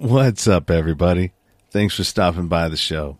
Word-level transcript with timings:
What's 0.00 0.48
up, 0.48 0.70
everybody? 0.70 1.30
Thanks 1.70 1.94
for 1.94 2.02
stopping 2.02 2.48
by 2.48 2.68
the 2.68 2.76
show. 2.76 3.16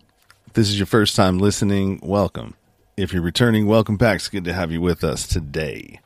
If 0.48 0.54
this 0.54 0.68
is 0.68 0.76
your 0.76 0.86
first 0.86 1.14
time 1.14 1.38
listening, 1.38 2.00
welcome. 2.02 2.56
If 2.96 3.12
you're 3.12 3.22
returning, 3.22 3.68
welcome 3.68 3.96
back. 3.96 4.16
It's 4.16 4.28
good 4.28 4.42
to 4.44 4.52
have 4.52 4.72
you 4.72 4.80
with 4.80 5.04
us 5.04 5.24
today. 5.24 6.00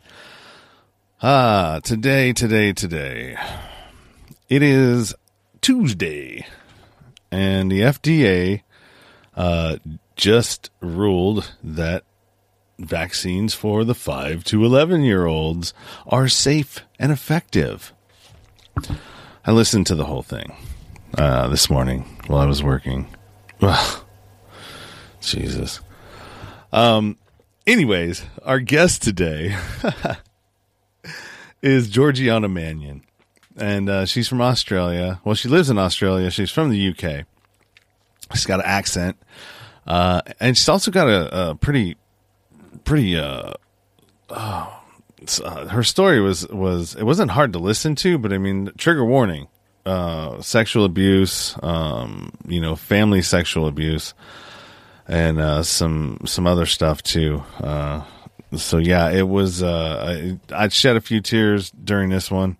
Ah, 1.23 1.81
today, 1.83 2.35
today, 2.35 2.75
today. 2.75 3.39
It 4.51 4.63
is 4.63 5.15
Tuesday, 5.63 6.47
and 7.31 7.73
the 7.73 7.81
FDA 7.81 8.61
uh, 9.37 9.79
just 10.17 10.71
ruled 10.81 11.55
that 11.65 12.05
vaccines 12.79 13.55
for 13.55 13.85
the 13.85 13.95
5 13.95 14.45
to 14.45 14.63
11 14.67 15.03
year 15.03 15.25
olds 15.25 15.73
are 16.07 16.29
safe 16.29 16.83
and 16.99 17.11
effective. 17.11 17.95
I 19.49 19.53
listened 19.53 19.87
to 19.87 19.95
the 19.95 20.05
whole 20.05 20.21
thing 20.21 20.53
uh, 21.17 21.49
this 21.49 21.71
morning 21.71 22.03
while 22.27 22.43
I 22.43 22.45
was 22.45 22.63
working. 22.63 23.07
Ugh. 23.63 24.05
Jesus. 25.23 25.81
Um. 26.71 27.17
Anyways, 27.67 28.27
our 28.45 28.61
guest 28.61 29.01
today 29.01 29.57
is 31.63 31.89
Georgiana 31.89 32.47
Mannion, 32.47 33.05
and 33.57 33.89
uh, 33.89 34.05
she's 34.05 34.29
from 34.29 34.43
Australia. 34.43 35.19
Well, 35.25 35.35
she 35.35 35.49
lives 35.49 35.71
in 35.71 35.79
Australia. 35.79 36.31
She's 36.31 36.51
from 36.51 36.69
the 36.69 36.89
UK. 36.91 37.25
She's 38.35 38.45
got 38.45 38.61
an 38.61 38.67
accent, 38.67 39.17
uh, 39.87 40.21
and 40.41 40.59
she's 40.59 40.69
also 40.69 40.91
got 40.91 41.09
a, 41.09 41.53
a 41.53 41.55
pretty, 41.55 41.97
pretty. 42.85 43.17
Uh, 43.17 43.55
oh, 44.29 44.78
uh, 45.45 45.69
her 45.69 45.83
story 45.83 46.21
was 46.21 46.47
was 46.49 46.95
it 46.95 47.05
wasn't 47.05 47.31
hard 47.31 47.53
to 47.53 47.59
listen 47.59 47.95
to, 47.97 48.19
but 48.19 48.33
I 48.33 48.39
mean, 48.39 48.71
trigger 48.77 49.05
warning: 49.05 49.49
uh, 49.85 50.41
sexual 50.43 50.85
abuse, 50.85 51.57
um, 51.63 52.33
you 52.47 52.61
know, 52.61 52.77
family 52.77 53.23
sexual 53.23 53.67
abuse, 53.67 54.15
and 55.07 55.41
uh, 55.41 55.63
some 55.63 56.21
some 56.25 56.47
other 56.47 56.67
stuff 56.67 57.03
too. 57.03 57.43
Uh, 57.61 58.05
so 58.57 58.79
yeah, 58.79 59.11
it 59.11 59.29
was. 59.29 59.63
Uh, 59.63 60.39
I, 60.51 60.65
I 60.65 60.69
shed 60.69 60.97
a 60.97 61.01
few 61.01 61.21
tears 61.21 61.71
during 61.71 62.11
this 62.11 62.31
one. 62.31 62.57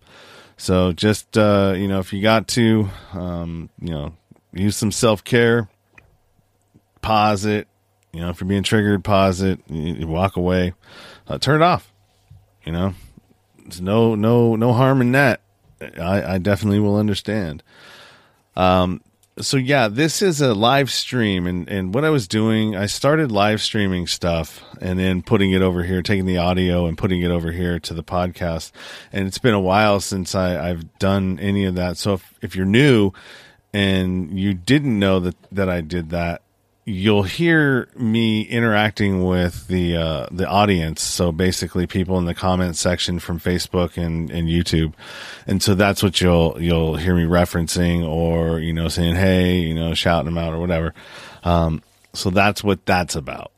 So 0.57 0.93
just 0.93 1.39
uh, 1.39 1.75
you 1.77 1.89
know, 1.89 2.01
if 2.01 2.13
you 2.13 2.21
got 2.21 2.49
to, 2.49 2.89
um, 3.13 3.71
you 3.81 3.91
know, 3.91 4.15
use 4.53 4.77
some 4.77 4.93
self 4.93 5.25
care. 5.25 5.69
Pause 7.01 7.45
it. 7.45 7.69
You 8.13 8.21
know, 8.21 8.31
if 8.31 8.41
you're 8.41 8.49
being 8.49 8.65
triggered, 8.65 9.05
pause 9.05 9.41
it. 9.41 9.61
You, 9.69 9.95
you 9.95 10.07
walk 10.09 10.37
away. 10.37 10.75
Uh, 11.27 11.39
turn 11.39 11.63
it 11.63 11.65
off. 11.65 11.88
You 12.69 12.73
know, 12.73 12.95
there's 13.63 13.81
no 13.81 14.15
no 14.15 14.55
no 14.55 14.75
harm 14.75 15.01
in 15.01 15.13
that. 15.13 15.41
I, 15.99 16.35
I 16.35 16.39
definitely 16.39 16.81
will 16.81 16.97
understand. 16.97 17.63
Um, 18.57 19.01
so 19.41 19.57
yeah, 19.57 19.89
this 19.89 20.21
is 20.21 20.43
a 20.43 20.53
live 20.53 20.91
stream, 20.91 21.47
and 21.47 21.67
and 21.71 21.95
what 21.95 22.05
I 22.05 22.11
was 22.11 22.29
doing, 22.29 22.77
I 22.77 22.85
started 22.85 23.33
live 23.33 23.63
streaming 23.63 24.07
stuff, 24.07 24.63
and 24.83 24.99
then 24.99 25.23
putting 25.23 25.53
it 25.53 25.63
over 25.63 25.83
here, 25.83 26.03
taking 26.03 26.27
the 26.27 26.37
audio 26.37 26.85
and 26.85 26.99
putting 26.99 27.23
it 27.23 27.31
over 27.31 27.53
here 27.53 27.81
to 27.81 27.95
the 27.95 28.05
podcast. 28.05 28.73
And 29.15 29.27
it's 29.27 29.39
been 29.39 29.55
a 29.55 29.61
while 29.61 29.99
since 29.99 30.35
I, 30.35 30.69
I've 30.69 30.99
done 30.99 31.39
any 31.39 31.65
of 31.65 31.77
that. 31.77 31.97
So 31.97 32.13
if 32.13 32.35
if 32.43 32.55
you're 32.55 32.67
new 32.67 33.13
and 33.73 34.39
you 34.39 34.53
didn't 34.53 34.99
know 34.99 35.21
that 35.21 35.37
that 35.53 35.71
I 35.71 35.81
did 35.81 36.11
that, 36.11 36.43
you'll 36.89 37.23
hear 37.23 37.87
me 37.97 38.43
interacting 38.43 39.23
with 39.23 39.67
the 39.69 39.95
uh, 39.95 40.27
the 40.31 40.49
audience. 40.49 41.03
So 41.03 41.31
basically, 41.31 41.87
people 41.87 42.17
in 42.19 42.25
the 42.25 42.35
comment 42.35 42.77
section 42.77 43.19
from 43.19 43.39
Facebook 43.39 44.03
and, 44.03 44.31
and 44.31 44.49
YouTube, 44.49 44.95
and 45.47 45.63
so 45.63 45.75
that's 45.75 46.03
what 46.03 46.21
you'll 46.21 46.57
you'll 46.61 46.97
hear 46.97 47.15
me 47.15 47.25
referencing, 47.25 48.07
or 48.07 48.59
you 48.59 48.73
know, 48.73 48.89
saying 48.89 49.17
hey, 49.17 49.59
you 49.59 49.75
know, 49.75 49.93
shouting 49.93 50.25
them 50.25 50.39
out 50.39 50.55
or 50.55 50.61
whatever. 50.61 50.95
Um, 51.45 51.83
so 52.15 52.31
that's 52.31 52.65
what 52.65 52.85
that's 52.87 53.15
about. 53.15 53.53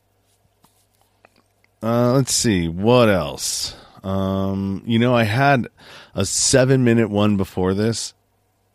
Uh, 1.81 2.13
let's 2.13 2.33
see 2.33 2.67
what 2.67 3.09
else. 3.09 3.75
Um, 4.03 4.83
you 4.85 4.99
know, 4.99 5.15
I 5.15 5.23
had 5.23 5.67
a 6.13 6.25
seven 6.25 6.83
minute 6.83 7.09
one 7.09 7.37
before 7.37 7.73
this 7.73 8.13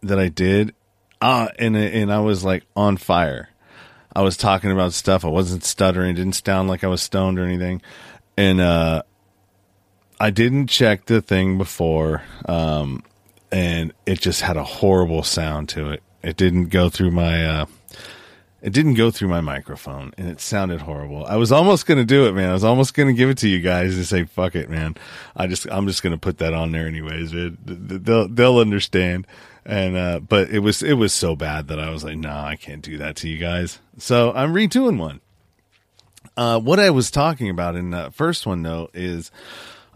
that 0.03 0.19
I 0.19 0.29
did, 0.29 0.75
uh, 1.21 1.49
and 1.59 1.77
and 1.77 2.11
I 2.11 2.21
was 2.21 2.43
like 2.43 2.65
on 2.75 2.97
fire 2.97 3.51
I 4.17 4.23
was 4.23 4.39
talking 4.39 4.73
about 4.73 4.95
stuff. 4.95 5.27
I 5.27 5.29
wasn't 5.29 5.63
stuttering. 5.63 6.13
It 6.13 6.15
didn't 6.15 6.43
sound 6.43 6.71
like 6.71 6.83
I 6.85 6.87
was 6.87 7.03
stoned 7.03 7.39
or 7.39 7.45
anything. 7.45 7.83
And 8.39 8.63
uh, 8.63 9.03
I 10.19 10.31
didn't 10.31 10.69
check 10.69 11.05
the 11.05 11.21
thing 11.21 11.59
before, 11.59 12.23
um, 12.47 13.03
and 13.53 13.93
it 14.07 14.23
just 14.23 14.41
had 14.41 14.57
a 14.57 14.65
horrible 14.65 15.23
sound 15.23 15.69
to 15.71 15.91
it. 15.91 16.03
It 16.23 16.39
didn't 16.39 16.71
go 16.71 16.89
through 16.89 17.11
my. 17.11 17.45
Uh, 17.45 17.67
it 18.63 18.73
didn't 18.73 18.95
go 18.95 19.11
through 19.11 19.29
my 19.29 19.41
microphone, 19.41 20.13
and 20.17 20.29
it 20.29 20.41
sounded 20.41 20.81
horrible. 20.81 21.25
I 21.27 21.37
was 21.37 21.53
almost 21.53 21.87
going 21.87 21.99
to 21.99 22.05
do 22.05 22.27
it, 22.27 22.33
man. 22.33 22.51
I 22.51 22.55
was 22.55 22.65
almost 22.65 22.95
going 22.95 23.09
to 23.09 23.15
give 23.15 23.31
it 23.31 23.39
to 23.39 23.49
you 23.49 23.61
guys 23.61 23.97
and 23.97 24.07
say, 24.07 24.25
"Fuck 24.25 24.55
it, 24.55 24.71
man." 24.71 24.97
I 25.37 25.47
just, 25.47 25.67
I'm 25.71 25.87
just 25.87 26.03
going 26.03 26.15
to 26.15 26.19
put 26.19 26.39
that 26.39 26.53
on 26.55 26.73
there 26.73 26.87
anyways. 26.87 27.33
They'll, 27.33 28.29
they'll 28.29 28.59
understand 28.59 29.27
and 29.67 29.97
uh, 29.97 30.21
but 30.21 30.51
it 30.51 30.61
was 30.61 30.83
it 30.83 30.95
was 30.95 31.13
so 31.13 31.35
bad 31.35 31.69
that 31.69 31.81
I 31.81 31.91
was 31.91 32.05
like, 32.05 32.17
no, 32.17 32.29
nah, 32.29 32.47
I 32.47 32.57
can't 32.57 32.83
do 32.83 32.99
that 32.99 33.17
to 33.17 33.29
you 33.29 33.39
guys. 33.39 33.81
So 33.99 34.33
I'm 34.33 34.55
redoing 34.55 34.99
one. 34.99 35.21
Uh, 36.37 36.61
what 36.61 36.79
I 36.79 36.91
was 36.91 37.11
talking 37.11 37.51
about 37.51 37.75
in 37.75 37.91
the 37.91 38.11
first 38.13 38.47
one 38.47 38.63
though 38.63 38.91
is, 38.95 39.31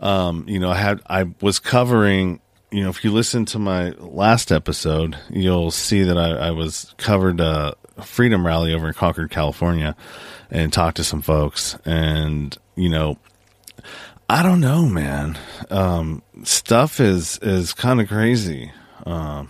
um, 0.01 0.45
you 0.49 0.59
know, 0.59 0.71
I 0.71 0.77
had 0.77 1.01
I 1.07 1.33
was 1.41 1.59
covering. 1.59 2.41
You 2.73 2.85
know, 2.85 2.91
if 2.91 3.05
you 3.05 3.11
listen 3.11 3.47
to 3.47 3.59
my 3.59 3.91
last 3.91 4.53
episode, 4.53 5.19
you'll 5.29 5.73
see 5.73 6.05
that 6.05 6.17
I, 6.17 6.49
I 6.49 6.51
was 6.53 6.95
covered 6.99 7.41
a 7.41 7.75
freedom 8.01 8.47
rally 8.47 8.75
over 8.75 8.89
in 8.89 8.95
Concord, 8.95 9.31
California, 9.31 9.97
and 10.51 10.73
talked 10.73 10.97
to 10.97 11.05
some 11.05 11.23
folks. 11.23 11.77
And 11.85 12.57
you 12.77 12.89
know, 12.89 13.19
I 14.29 14.43
don't 14.43 14.61
know, 14.61 14.87
man. 14.87 15.39
Um, 15.71 16.23
stuff 16.45 17.01
is 17.01 17.39
is 17.43 17.73
kind 17.73 18.01
of 18.01 18.09
crazy. 18.09 18.73
Um, 19.07 19.49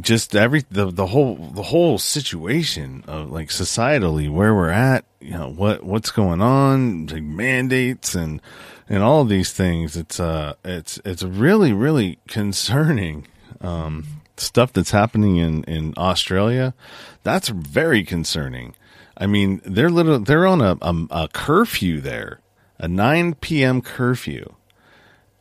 just 0.00 0.34
every 0.34 0.64
the 0.70 0.90
the 0.90 1.06
whole 1.06 1.36
the 1.36 1.62
whole 1.62 1.98
situation 1.98 3.04
of 3.06 3.30
like 3.30 3.48
societally 3.48 4.30
where 4.30 4.54
we're 4.54 4.70
at, 4.70 5.04
you 5.20 5.32
know 5.32 5.48
what 5.50 5.82
what's 5.82 6.10
going 6.10 6.40
on, 6.40 7.06
like 7.06 7.22
mandates 7.22 8.14
and 8.14 8.40
and 8.88 9.02
all 9.02 9.22
of 9.22 9.28
these 9.28 9.52
things. 9.52 9.96
It's 9.96 10.18
uh 10.18 10.54
it's 10.64 10.98
it's 11.04 11.22
really 11.22 11.72
really 11.72 12.18
concerning. 12.28 13.26
Um, 13.60 14.06
stuff 14.42 14.72
that's 14.72 14.90
happening 14.90 15.36
in 15.36 15.64
in 15.64 15.94
Australia, 15.96 16.74
that's 17.22 17.48
very 17.48 18.04
concerning. 18.04 18.74
I 19.16 19.26
mean, 19.26 19.60
they're 19.64 19.90
little 19.90 20.18
they're 20.18 20.46
on 20.46 20.60
a, 20.60 20.76
a, 20.82 21.06
a 21.10 21.28
curfew 21.28 22.00
there, 22.00 22.40
a 22.78 22.88
9 22.88 23.34
p.m. 23.36 23.80
curfew. 23.80 24.54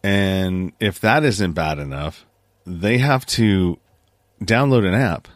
And 0.04 0.74
if 0.80 1.00
that 1.02 1.24
isn't 1.24 1.54
bad 1.54 1.80
enough, 1.80 2.26
they 2.66 2.98
have 2.98 3.26
to 3.28 3.80
download 4.42 4.86
an 4.88 4.94
app 4.94 5.28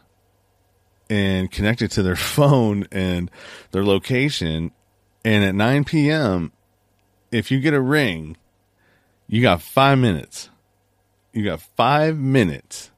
and 1.10 1.52
connect 1.52 1.82
it 1.82 1.92
to 1.92 2.04
their 2.04 2.16
phone 2.36 2.88
and 2.92 3.30
their 3.72 3.86
location. 3.86 4.72
And 5.24 5.44
at 5.44 5.56
9 5.56 5.86
p.m., 5.86 6.52
if 7.32 7.52
you 7.52 7.60
get 7.60 7.74
a 7.74 7.82
ring, 7.82 8.38
you 9.28 9.42
got 9.42 9.62
five 9.62 9.98
minutes. 9.98 10.50
You 11.34 11.44
got 11.44 11.62
five 11.62 12.18
minutes 12.18 12.92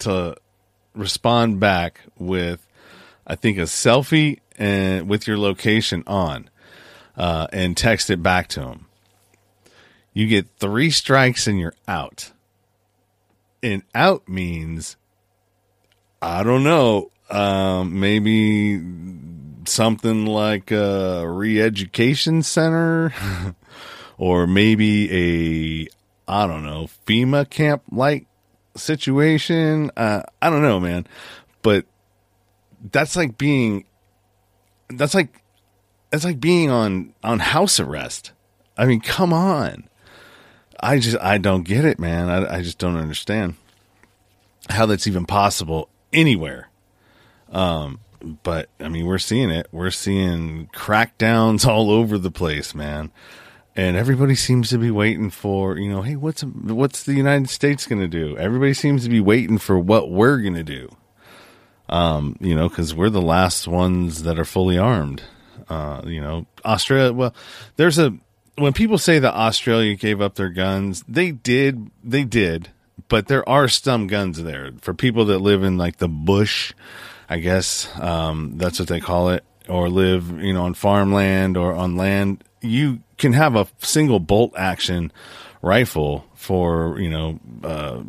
to 0.00 0.36
respond 0.94 1.60
back 1.60 2.00
with, 2.18 2.66
I 3.26 3.34
think, 3.34 3.58
a 3.58 3.62
selfie 3.62 4.40
and 4.58 5.08
with 5.08 5.26
your 5.26 5.38
location 5.38 6.02
on, 6.06 6.50
uh, 7.16 7.46
and 7.52 7.76
text 7.76 8.10
it 8.10 8.22
back 8.22 8.48
to 8.48 8.62
him. 8.62 8.86
You 10.12 10.26
get 10.26 10.48
three 10.58 10.90
strikes 10.90 11.46
and 11.46 11.58
you're 11.58 11.74
out. 11.86 12.32
And 13.62 13.82
out 13.94 14.28
means 14.28 14.96
I 16.20 16.42
don't 16.42 16.64
know. 16.64 17.10
Um, 17.30 18.00
maybe 18.00 18.82
something 19.66 20.26
like 20.26 20.70
a 20.70 21.28
re-education 21.28 22.42
center, 22.42 23.12
or 24.18 24.46
maybe 24.46 25.84
a 25.84 25.88
I 26.26 26.46
don't 26.46 26.64
know 26.64 26.88
FEMA 27.06 27.48
camp 27.48 27.82
like 27.90 28.26
situation. 28.78 29.90
Uh, 29.96 30.22
I 30.40 30.50
don't 30.50 30.62
know, 30.62 30.80
man. 30.80 31.06
But 31.62 31.86
that's 32.92 33.16
like 33.16 33.36
being 33.38 33.84
that's 34.88 35.14
like 35.14 35.42
that's 36.10 36.24
like 36.24 36.40
being 36.40 36.70
on 36.70 37.14
on 37.22 37.38
house 37.40 37.80
arrest. 37.80 38.32
I 38.76 38.86
mean, 38.86 39.00
come 39.00 39.32
on. 39.32 39.88
I 40.80 40.98
just 40.98 41.18
I 41.20 41.38
don't 41.38 41.64
get 41.64 41.84
it, 41.84 41.98
man. 41.98 42.28
I, 42.28 42.58
I 42.58 42.62
just 42.62 42.78
don't 42.78 42.96
understand 42.96 43.56
how 44.70 44.86
that's 44.86 45.06
even 45.06 45.26
possible 45.26 45.88
anywhere. 46.12 46.68
Um, 47.50 48.00
but 48.42 48.68
I 48.80 48.88
mean, 48.88 49.06
we're 49.06 49.18
seeing 49.18 49.50
it. 49.50 49.68
We're 49.72 49.90
seeing 49.90 50.68
crackdowns 50.68 51.66
all 51.68 51.90
over 51.90 52.18
the 52.18 52.30
place, 52.30 52.74
man. 52.74 53.10
And 53.78 53.96
everybody 53.96 54.34
seems 54.34 54.70
to 54.70 54.78
be 54.78 54.90
waiting 54.90 55.30
for 55.30 55.78
you 55.78 55.88
know, 55.88 56.02
hey, 56.02 56.16
what's 56.16 56.42
what's 56.42 57.04
the 57.04 57.14
United 57.14 57.48
States 57.48 57.86
going 57.86 58.00
to 58.00 58.08
do? 58.08 58.36
Everybody 58.36 58.74
seems 58.74 59.04
to 59.04 59.08
be 59.08 59.20
waiting 59.20 59.56
for 59.56 59.78
what 59.78 60.10
we're 60.10 60.38
going 60.38 60.56
to 60.56 60.64
do. 60.64 60.88
Um, 61.88 62.36
you 62.40 62.56
know, 62.56 62.68
because 62.68 62.92
we're 62.92 63.08
the 63.08 63.22
last 63.22 63.68
ones 63.68 64.24
that 64.24 64.36
are 64.36 64.44
fully 64.44 64.76
armed. 64.76 65.22
Uh, 65.68 66.02
you 66.04 66.20
know, 66.20 66.46
Australia. 66.64 67.12
Well, 67.12 67.32
there's 67.76 68.00
a 68.00 68.14
when 68.56 68.72
people 68.72 68.98
say 68.98 69.20
that 69.20 69.32
Australia 69.32 69.94
gave 69.94 70.20
up 70.20 70.34
their 70.34 70.48
guns, 70.48 71.04
they 71.06 71.30
did. 71.30 71.88
They 72.02 72.24
did, 72.24 72.70
but 73.06 73.28
there 73.28 73.48
are 73.48 73.68
some 73.68 74.08
guns 74.08 74.42
there 74.42 74.72
for 74.80 74.92
people 74.92 75.26
that 75.26 75.38
live 75.38 75.62
in 75.62 75.78
like 75.78 75.98
the 75.98 76.08
bush. 76.08 76.74
I 77.28 77.38
guess 77.38 77.88
um, 78.00 78.54
that's 78.56 78.80
what 78.80 78.88
they 78.88 78.98
call 78.98 79.28
it, 79.28 79.44
or 79.68 79.88
live 79.88 80.42
you 80.42 80.52
know 80.52 80.64
on 80.64 80.74
farmland 80.74 81.56
or 81.56 81.74
on 81.74 81.96
land. 81.96 82.42
You 82.60 83.02
can 83.18 83.32
have 83.34 83.56
a 83.56 83.66
single 83.80 84.20
bolt 84.20 84.54
action 84.56 85.12
rifle 85.60 86.24
for 86.34 86.98
you 86.98 87.10
know 87.10 87.38
uh, 87.64 88.00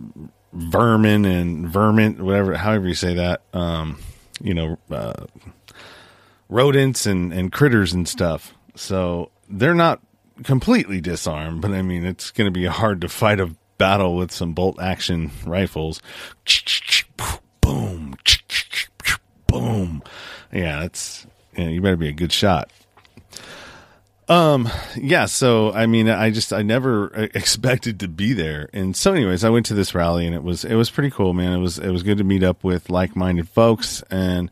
vermin 0.54 1.26
and 1.26 1.68
vermin, 1.68 2.24
whatever, 2.24 2.56
however 2.56 2.88
you 2.88 2.94
say 2.94 3.16
that. 3.16 3.42
Um, 3.54 4.00
you 4.42 4.54
know, 4.54 4.78
uh, 4.90 5.26
rodents 6.48 7.06
and 7.06 7.34
and 7.34 7.52
critters 7.52 7.94
and 7.94 8.08
stuff. 8.08 8.54
So 8.76 9.32
they're 9.50 9.76
not 9.76 10.02
completely 10.44 11.02
disarmed, 11.02 11.62
but 11.62 11.72
I 11.72 11.82
mean, 11.82 12.06
it's 12.06 12.32
going 12.32 12.46
to 12.46 12.52
be 12.52 12.66
hard 12.66 13.02
to 13.02 13.10
fight 13.10 13.40
a 13.40 13.54
battle 13.78 14.16
with 14.16 14.32
some 14.32 14.54
bolt 14.54 14.82
action 14.82 15.32
rifles. 15.46 16.02
Boom, 17.62 18.16
boom. 19.48 20.04
Yeah, 20.54 20.84
it's 20.84 21.28
yeah, 21.56 21.68
you 21.68 21.82
better 21.82 21.98
be 21.98 22.10
a 22.10 22.14
good 22.14 22.32
shot. 22.32 22.72
Um, 24.30 24.70
yeah, 24.96 25.26
so 25.26 25.74
I 25.74 25.88
mean, 25.88 26.08
I 26.08 26.30
just 26.30 26.54
I 26.54 26.62
never 26.62 27.08
expected 27.34 28.00
to 28.02 28.08
be 28.08 28.34
there, 28.34 28.70
and 28.74 28.96
so 28.96 29.12
anyways, 29.14 29.44
I 29.44 29.50
went 29.50 29.66
to 29.68 29.74
this 29.74 29.96
rally, 29.96 30.28
and 30.28 30.36
it 30.36 30.44
was 30.44 30.64
it 30.64 30.76
was 30.76 30.92
pretty 30.92 31.10
cool, 31.10 31.34
man. 31.34 31.52
It 31.52 31.58
was 31.58 31.80
it 31.80 31.90
was 31.90 32.04
good 32.04 32.20
to 32.20 32.24
meet 32.24 32.44
up 32.44 32.64
with 32.64 32.92
like 32.92 33.16
minded 33.16 33.50
folks, 33.50 34.04
and 34.12 34.52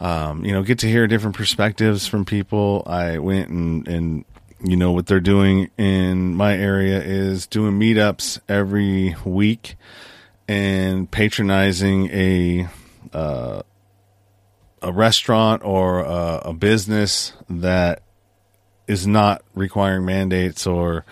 um, 0.00 0.44
you 0.44 0.52
know, 0.52 0.64
get 0.64 0.80
to 0.80 0.88
hear 0.88 1.06
different 1.06 1.36
perspectives 1.36 2.08
from 2.08 2.24
people. 2.24 2.82
I 2.86 3.18
went 3.18 3.50
and 3.50 3.86
and 3.86 4.24
you 4.60 4.76
know 4.76 4.90
what 4.90 5.06
they're 5.06 5.20
doing 5.20 5.70
in 5.78 6.34
my 6.34 6.56
area 6.56 7.00
is 7.00 7.46
doing 7.46 7.78
meetups 7.78 8.40
every 8.48 9.14
week 9.24 9.76
and 10.48 11.08
patronizing 11.08 12.10
a 12.10 12.68
uh, 13.12 13.62
a 14.82 14.92
restaurant 14.92 15.62
or 15.64 16.00
a, 16.00 16.42
a 16.46 16.52
business 16.52 17.32
that 17.48 18.02
is 18.86 19.06
not 19.06 19.42
requiring 19.54 20.04
mandates 20.04 20.66
or 20.66 21.04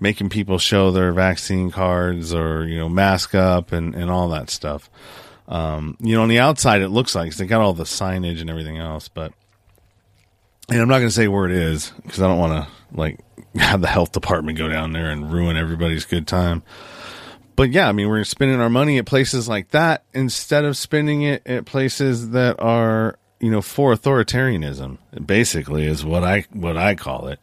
making 0.00 0.28
people 0.28 0.58
show 0.58 0.90
their 0.90 1.12
vaccine 1.12 1.70
cards 1.70 2.34
or 2.34 2.66
you 2.66 2.78
know 2.78 2.88
mask 2.88 3.34
up 3.34 3.72
and 3.72 3.94
and 3.94 4.10
all 4.10 4.28
that 4.28 4.50
stuff. 4.50 4.90
Um, 5.46 5.96
you 6.00 6.14
know, 6.14 6.22
on 6.22 6.28
the 6.28 6.38
outside 6.38 6.82
it 6.82 6.88
looks 6.88 7.14
like 7.14 7.34
they 7.34 7.46
got 7.46 7.60
all 7.60 7.74
the 7.74 7.84
signage 7.84 8.40
and 8.40 8.50
everything 8.50 8.78
else, 8.78 9.08
but 9.08 9.32
and 10.68 10.80
I'm 10.80 10.88
not 10.88 10.98
going 10.98 11.08
to 11.08 11.14
say 11.14 11.28
where 11.28 11.46
it 11.46 11.52
is 11.52 11.90
because 12.02 12.22
I 12.22 12.28
don't 12.28 12.38
want 12.38 12.66
to 12.66 12.96
like 12.96 13.20
have 13.56 13.80
the 13.80 13.88
health 13.88 14.12
department 14.12 14.58
go 14.58 14.68
down 14.68 14.92
there 14.92 15.10
and 15.10 15.32
ruin 15.32 15.56
everybody's 15.56 16.04
good 16.04 16.26
time. 16.26 16.62
But 17.56 17.70
yeah, 17.70 17.88
I 17.88 17.92
mean, 17.92 18.08
we're 18.08 18.24
spending 18.24 18.60
our 18.60 18.70
money 18.70 18.98
at 18.98 19.06
places 19.06 19.48
like 19.48 19.70
that 19.70 20.04
instead 20.12 20.64
of 20.64 20.76
spending 20.76 21.22
it 21.22 21.46
at 21.46 21.66
places 21.66 22.30
that 22.30 22.60
are 22.60 23.16
you 23.44 23.50
know, 23.50 23.60
for 23.60 23.94
authoritarianism, 23.94 24.96
basically 25.26 25.86
is 25.86 26.02
what 26.02 26.24
I 26.24 26.46
what 26.52 26.78
I 26.78 26.94
call 26.94 27.26
it. 27.26 27.38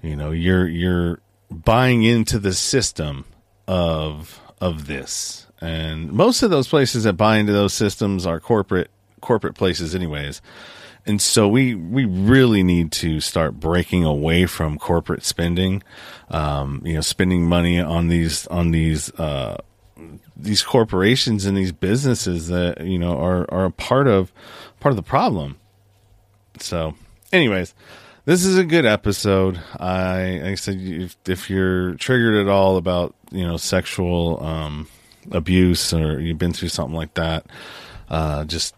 You 0.00 0.16
know, 0.16 0.30
you're 0.30 0.66
you're 0.66 1.20
buying 1.50 2.04
into 2.04 2.38
the 2.38 2.54
system 2.54 3.26
of 3.68 4.40
of 4.62 4.86
this. 4.86 5.46
And 5.60 6.10
most 6.10 6.42
of 6.42 6.48
those 6.48 6.68
places 6.68 7.04
that 7.04 7.14
buy 7.14 7.36
into 7.36 7.52
those 7.52 7.74
systems 7.74 8.24
are 8.24 8.40
corporate 8.40 8.90
corporate 9.20 9.54
places 9.54 9.94
anyways. 9.94 10.40
And 11.04 11.20
so 11.20 11.46
we 11.46 11.74
we 11.74 12.06
really 12.06 12.62
need 12.62 12.90
to 12.92 13.20
start 13.20 13.60
breaking 13.60 14.04
away 14.04 14.46
from 14.46 14.78
corporate 14.78 15.22
spending. 15.22 15.82
Um, 16.30 16.80
you 16.82 16.94
know, 16.94 17.02
spending 17.02 17.44
money 17.44 17.78
on 17.78 18.08
these 18.08 18.46
on 18.46 18.70
these 18.70 19.12
uh, 19.14 19.58
these 20.36 20.62
corporations 20.62 21.46
and 21.46 21.56
these 21.56 21.72
businesses 21.72 22.48
that 22.48 22.84
you 22.84 22.98
know 22.98 23.18
are 23.18 23.46
are 23.50 23.66
a 23.66 23.70
part 23.70 24.06
of 24.08 24.32
part 24.86 24.92
of 24.92 25.04
the 25.04 25.10
problem. 25.10 25.56
So, 26.60 26.94
anyways, 27.32 27.74
this 28.24 28.44
is 28.44 28.56
a 28.56 28.62
good 28.62 28.86
episode. 28.86 29.60
I, 29.80 30.38
like 30.40 30.52
I 30.52 30.54
said, 30.54 30.76
if, 30.78 31.16
if 31.26 31.50
you're 31.50 31.94
triggered 31.94 32.36
at 32.36 32.48
all 32.48 32.76
about 32.76 33.16
you 33.32 33.44
know 33.44 33.56
sexual 33.56 34.40
um, 34.44 34.86
abuse 35.32 35.92
or 35.92 36.20
you've 36.20 36.38
been 36.38 36.52
through 36.52 36.68
something 36.68 36.94
like 36.94 37.14
that, 37.14 37.46
uh, 38.08 38.44
just 38.44 38.76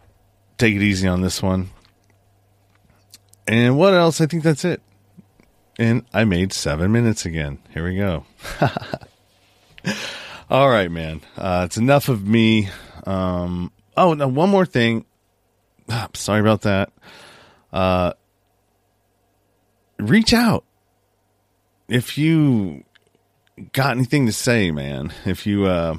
take 0.57 0.75
it 0.75 0.81
easy 0.81 1.07
on 1.07 1.21
this 1.21 1.43
one. 1.43 1.69
And 3.47 3.77
what 3.77 3.93
else? 3.93 4.19
I 4.19 4.25
think 4.25 4.41
that's 4.41 4.65
it. 4.65 4.81
And 5.77 6.05
I 6.11 6.23
made 6.23 6.53
seven 6.53 6.91
minutes 6.91 7.27
again. 7.27 7.59
Here 7.71 7.85
we 7.85 7.97
go. 7.97 8.25
All 10.49 10.71
right, 10.71 10.89
man. 10.89 11.21
Uh, 11.37 11.65
it's 11.67 11.77
enough 11.77 12.09
of 12.09 12.25
me. 12.25 12.69
Um, 13.05 13.71
oh, 13.95 14.15
now 14.15 14.27
one 14.27 14.49
more 14.49 14.65
thing. 14.65 15.05
Sorry 16.13 16.39
about 16.39 16.61
that. 16.61 16.91
Uh, 17.71 18.13
reach 19.99 20.33
out 20.33 20.63
if 21.87 22.17
you 22.17 22.83
got 23.73 23.95
anything 23.95 24.25
to 24.25 24.31
say, 24.31 24.71
man. 24.71 25.13
If 25.25 25.45
you, 25.45 25.65
uh, 25.65 25.97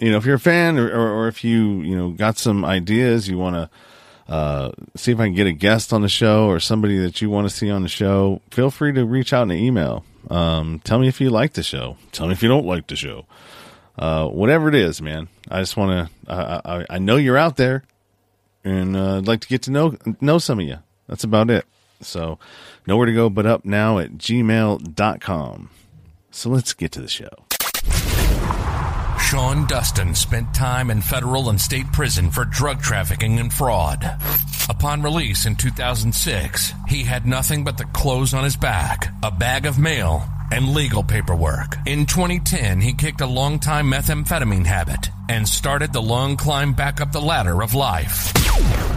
you 0.00 0.10
know, 0.10 0.16
if 0.16 0.24
you're 0.24 0.36
a 0.36 0.40
fan 0.40 0.78
or, 0.78 0.88
or, 0.88 1.10
or 1.10 1.28
if 1.28 1.44
you, 1.44 1.80
you 1.82 1.96
know, 1.96 2.10
got 2.10 2.38
some 2.38 2.64
ideas, 2.64 3.28
you 3.28 3.38
want 3.38 3.56
to 3.56 3.70
uh, 4.32 4.72
see 4.96 5.12
if 5.12 5.20
I 5.20 5.26
can 5.26 5.34
get 5.34 5.46
a 5.46 5.52
guest 5.52 5.92
on 5.92 6.02
the 6.02 6.08
show 6.08 6.46
or 6.46 6.60
somebody 6.60 6.98
that 6.98 7.20
you 7.20 7.30
want 7.30 7.48
to 7.48 7.54
see 7.54 7.70
on 7.70 7.82
the 7.82 7.88
show, 7.88 8.40
feel 8.50 8.70
free 8.70 8.92
to 8.92 9.04
reach 9.04 9.32
out 9.32 9.42
in 9.44 9.50
an 9.50 9.58
email. 9.58 10.04
Um, 10.30 10.80
tell 10.84 10.98
me 10.98 11.08
if 11.08 11.20
you 11.20 11.30
like 11.30 11.54
the 11.54 11.62
show. 11.62 11.96
Tell 12.12 12.26
me 12.26 12.32
if 12.32 12.42
you 12.42 12.48
don't 12.48 12.66
like 12.66 12.86
the 12.86 12.96
show. 12.96 13.26
Uh, 13.98 14.28
whatever 14.28 14.68
it 14.68 14.74
is, 14.74 15.02
man. 15.02 15.28
I 15.50 15.60
just 15.60 15.76
want 15.76 16.08
to. 16.26 16.32
I, 16.32 16.86
I 16.88 16.98
know 16.98 17.16
you're 17.16 17.36
out 17.36 17.56
there 17.56 17.84
and 18.64 18.96
uh, 18.96 19.18
I'd 19.18 19.26
like 19.26 19.40
to 19.40 19.48
get 19.48 19.62
to 19.62 19.70
know 19.70 19.96
know 20.20 20.38
some 20.38 20.60
of 20.60 20.66
you. 20.66 20.78
That's 21.08 21.24
about 21.24 21.50
it. 21.50 21.64
So, 22.02 22.38
nowhere 22.86 23.06
to 23.06 23.12
go 23.12 23.28
but 23.28 23.46
up 23.46 23.64
now 23.64 23.98
at 23.98 24.12
gmail.com. 24.12 25.70
So, 26.30 26.50
let's 26.50 26.72
get 26.72 26.92
to 26.92 27.00
the 27.00 27.08
show. 27.08 27.28
Sean 29.20 29.66
Dustin 29.66 30.14
spent 30.14 30.52
time 30.54 30.90
in 30.90 31.00
federal 31.02 31.50
and 31.50 31.60
state 31.60 31.90
prison 31.92 32.30
for 32.30 32.44
drug 32.44 32.80
trafficking 32.82 33.38
and 33.38 33.52
fraud. 33.52 34.04
Upon 34.68 35.02
release 35.02 35.46
in 35.46 35.54
2006, 35.54 36.72
he 36.88 37.04
had 37.04 37.26
nothing 37.26 37.62
but 37.62 37.78
the 37.78 37.84
clothes 37.84 38.34
on 38.34 38.42
his 38.42 38.56
back, 38.56 39.12
a 39.22 39.30
bag 39.30 39.66
of 39.66 39.78
mail, 39.78 40.24
and 40.50 40.74
legal 40.74 41.02
paperwork. 41.02 41.76
In 41.86 42.06
2010, 42.06 42.80
he 42.80 42.92
kicked 42.92 43.20
a 43.20 43.26
long-time 43.26 43.90
methamphetamine 43.90 44.66
habit 44.66 45.08
and 45.28 45.48
started 45.48 45.92
the 45.92 46.02
long 46.02 46.36
climb 46.36 46.72
back 46.72 47.00
up 47.00 47.12
the 47.12 47.20
ladder 47.20 47.62
of 47.62 47.74
life. 47.74 48.32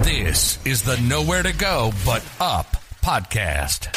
This 0.03 0.63
is 0.65 0.81
the 0.81 0.97
Nowhere 1.01 1.43
to 1.43 1.53
Go 1.53 1.91
But 2.05 2.25
Up 2.39 2.77
podcast. 3.01 3.89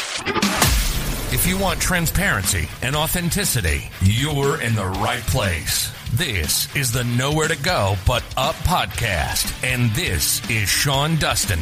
If 1.33 1.47
you 1.47 1.59
want 1.59 1.81
transparency 1.81 2.69
and 2.83 2.95
authenticity, 2.95 3.91
you're 4.01 4.61
in 4.61 4.75
the 4.75 4.87
right 4.87 5.23
place. 5.23 5.93
This 6.13 6.75
is 6.77 6.93
the 6.93 7.05
Nowhere 7.05 7.49
to 7.49 7.57
Go 7.63 7.97
But 8.07 8.23
Up 8.37 8.55
podcast, 8.57 9.53
and 9.65 9.91
this 9.91 10.49
is 10.49 10.69
Sean 10.69 11.17
Dustin. 11.17 11.61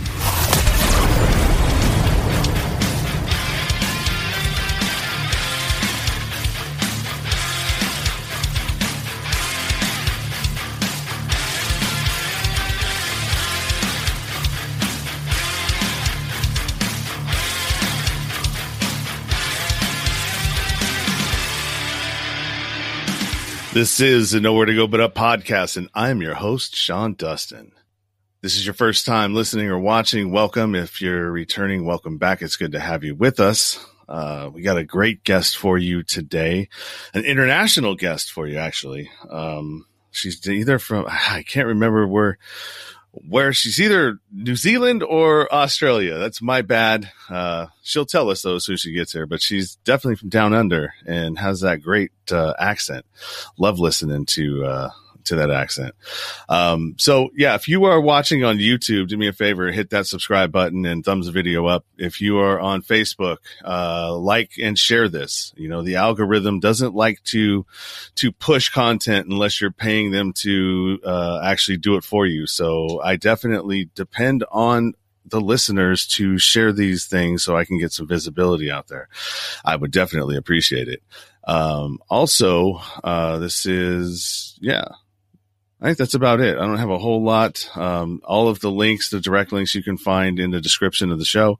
This 23.74 23.98
is 23.98 24.30
the 24.30 24.40
Nowhere 24.40 24.66
to 24.66 24.74
Go 24.76 24.86
But 24.86 25.00
Up 25.00 25.16
podcast, 25.16 25.76
and 25.76 25.90
I'm 25.96 26.22
your 26.22 26.34
host, 26.34 26.76
Sean 26.76 27.14
Dustin. 27.14 27.72
This 28.40 28.56
is 28.56 28.64
your 28.64 28.72
first 28.72 29.04
time 29.04 29.34
listening 29.34 29.68
or 29.68 29.80
watching. 29.80 30.30
Welcome. 30.30 30.76
If 30.76 31.02
you're 31.02 31.28
returning, 31.32 31.84
welcome 31.84 32.16
back. 32.16 32.40
It's 32.40 32.54
good 32.54 32.70
to 32.70 32.78
have 32.78 33.02
you 33.02 33.16
with 33.16 33.40
us. 33.40 33.84
Uh, 34.08 34.48
we 34.54 34.62
got 34.62 34.78
a 34.78 34.84
great 34.84 35.24
guest 35.24 35.56
for 35.56 35.76
you 35.76 36.04
today, 36.04 36.68
an 37.14 37.24
international 37.24 37.96
guest 37.96 38.30
for 38.30 38.46
you, 38.46 38.58
actually. 38.58 39.10
Um, 39.28 39.86
she's 40.12 40.48
either 40.48 40.78
from, 40.78 41.06
I 41.08 41.42
can't 41.42 41.66
remember 41.66 42.06
where, 42.06 42.38
where 43.28 43.52
she's 43.52 43.80
either 43.80 44.18
New 44.32 44.56
Zealand 44.56 45.02
or 45.02 45.52
Australia. 45.52 46.18
That's 46.18 46.42
my 46.42 46.62
bad. 46.62 47.10
Uh, 47.28 47.66
she'll 47.82 48.06
tell 48.06 48.30
us 48.30 48.42
though 48.42 48.56
as 48.56 48.64
soon 48.64 48.74
as 48.74 48.80
she 48.80 48.92
gets 48.92 49.12
here, 49.12 49.26
but 49.26 49.40
she's 49.40 49.76
definitely 49.84 50.16
from 50.16 50.28
down 50.28 50.52
under 50.52 50.92
and 51.06 51.38
has 51.38 51.60
that 51.60 51.82
great 51.82 52.12
uh, 52.30 52.54
accent. 52.58 53.06
Love 53.58 53.78
listening 53.78 54.26
to 54.26 54.64
uh, 54.64 54.90
to 55.24 55.36
that 55.36 55.50
accent. 55.50 55.94
Um, 56.48 56.94
so 56.98 57.30
yeah, 57.36 57.54
if 57.54 57.68
you 57.68 57.84
are 57.84 58.00
watching 58.00 58.44
on 58.44 58.58
YouTube, 58.58 59.08
do 59.08 59.16
me 59.16 59.28
a 59.28 59.32
favor, 59.32 59.70
hit 59.70 59.90
that 59.90 60.06
subscribe 60.06 60.52
button 60.52 60.84
and 60.84 61.04
thumbs 61.04 61.26
the 61.26 61.32
video 61.32 61.66
up. 61.66 61.84
If 61.98 62.20
you 62.20 62.38
are 62.38 62.60
on 62.60 62.82
Facebook, 62.82 63.38
uh, 63.64 64.16
like 64.16 64.52
and 64.60 64.78
share 64.78 65.08
this. 65.08 65.52
You 65.56 65.68
know, 65.68 65.82
the 65.82 65.96
algorithm 65.96 66.60
doesn't 66.60 66.94
like 66.94 67.22
to, 67.24 67.66
to 68.16 68.32
push 68.32 68.68
content 68.68 69.28
unless 69.28 69.60
you're 69.60 69.70
paying 69.70 70.10
them 70.10 70.32
to, 70.34 71.00
uh, 71.04 71.40
actually 71.42 71.78
do 71.78 71.96
it 71.96 72.04
for 72.04 72.26
you. 72.26 72.46
So 72.46 73.00
I 73.02 73.16
definitely 73.16 73.90
depend 73.94 74.44
on 74.50 74.94
the 75.26 75.40
listeners 75.40 76.06
to 76.06 76.38
share 76.38 76.72
these 76.72 77.06
things 77.06 77.42
so 77.42 77.56
I 77.56 77.64
can 77.64 77.78
get 77.78 77.92
some 77.92 78.06
visibility 78.06 78.70
out 78.70 78.88
there. 78.88 79.08
I 79.64 79.76
would 79.76 79.90
definitely 79.90 80.36
appreciate 80.36 80.88
it. 80.88 81.02
Um, 81.46 81.98
also, 82.08 82.80
uh, 83.02 83.38
this 83.38 83.66
is, 83.66 84.58
yeah, 84.60 84.84
I 85.80 85.86
think 85.86 85.98
that's 85.98 86.14
about 86.14 86.40
it. 86.40 86.56
I 86.56 86.60
don't 86.60 86.78
have 86.78 86.90
a 86.90 86.98
whole 86.98 87.22
lot. 87.22 87.68
Um, 87.76 88.22
all 88.24 88.48
of 88.48 88.60
the 88.60 88.70
links, 88.70 89.10
the 89.10 89.20
direct 89.20 89.52
links 89.52 89.74
you 89.74 89.82
can 89.82 89.98
find 89.98 90.38
in 90.38 90.50
the 90.50 90.60
description 90.60 91.10
of 91.10 91.18
the 91.18 91.24
show 91.24 91.58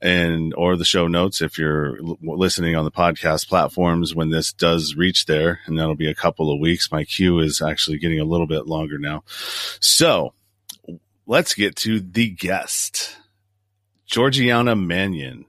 and, 0.00 0.52
or 0.54 0.76
the 0.76 0.84
show 0.84 1.06
notes 1.06 1.40
if 1.40 1.58
you're 1.58 1.96
l- 1.98 2.18
listening 2.22 2.76
on 2.76 2.84
the 2.84 2.90
podcast 2.90 3.48
platforms 3.48 4.14
when 4.14 4.30
this 4.30 4.52
does 4.52 4.96
reach 4.96 5.26
there. 5.26 5.60
And 5.66 5.78
that'll 5.78 5.94
be 5.94 6.10
a 6.10 6.14
couple 6.14 6.52
of 6.52 6.60
weeks. 6.60 6.90
My 6.90 7.04
queue 7.04 7.38
is 7.38 7.62
actually 7.62 7.98
getting 7.98 8.20
a 8.20 8.24
little 8.24 8.48
bit 8.48 8.66
longer 8.66 8.98
now. 8.98 9.22
So 9.80 10.34
let's 11.26 11.54
get 11.54 11.76
to 11.76 12.00
the 12.00 12.30
guest, 12.30 13.16
Georgiana 14.06 14.74
Mannion. 14.74 15.46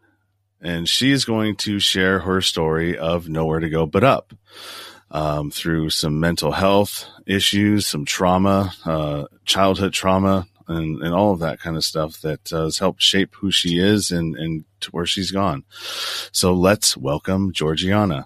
And 0.62 0.88
she 0.88 1.12
is 1.12 1.26
going 1.26 1.58
to 1.58 1.80
share 1.80 2.20
her 2.20 2.40
story 2.42 2.98
of 2.98 3.28
nowhere 3.28 3.60
to 3.60 3.70
go 3.70 3.86
but 3.86 4.06
up 4.06 4.34
um, 5.14 5.52
through 5.52 5.92
some 5.92 6.20
mental 6.20 6.52
health 6.52 7.06
issues, 7.26 7.86
some 7.88 8.04
trauma, 8.04 8.74
uh, 8.84 9.26
childhood 9.46 9.94
trauma, 9.94 10.48
and, 10.68 11.02
and 11.02 11.14
all 11.14 11.32
of 11.32 11.40
that 11.40 11.60
kind 11.60 11.78
of 11.78 11.86
stuff 11.86 12.20
that 12.22 12.52
uh, 12.52 12.64
has 12.64 12.80
helped 12.80 13.02
shape 13.02 13.36
who 13.36 13.52
she 13.52 13.78
is 13.78 14.12
and, 14.12 14.36
and 14.36 14.66
to 14.82 14.90
where 14.92 15.06
she's 15.06 15.32
gone. 15.32 15.64
So 16.32 16.54
let's 16.54 16.98
welcome 16.98 17.54
Georgiana. 17.54 18.26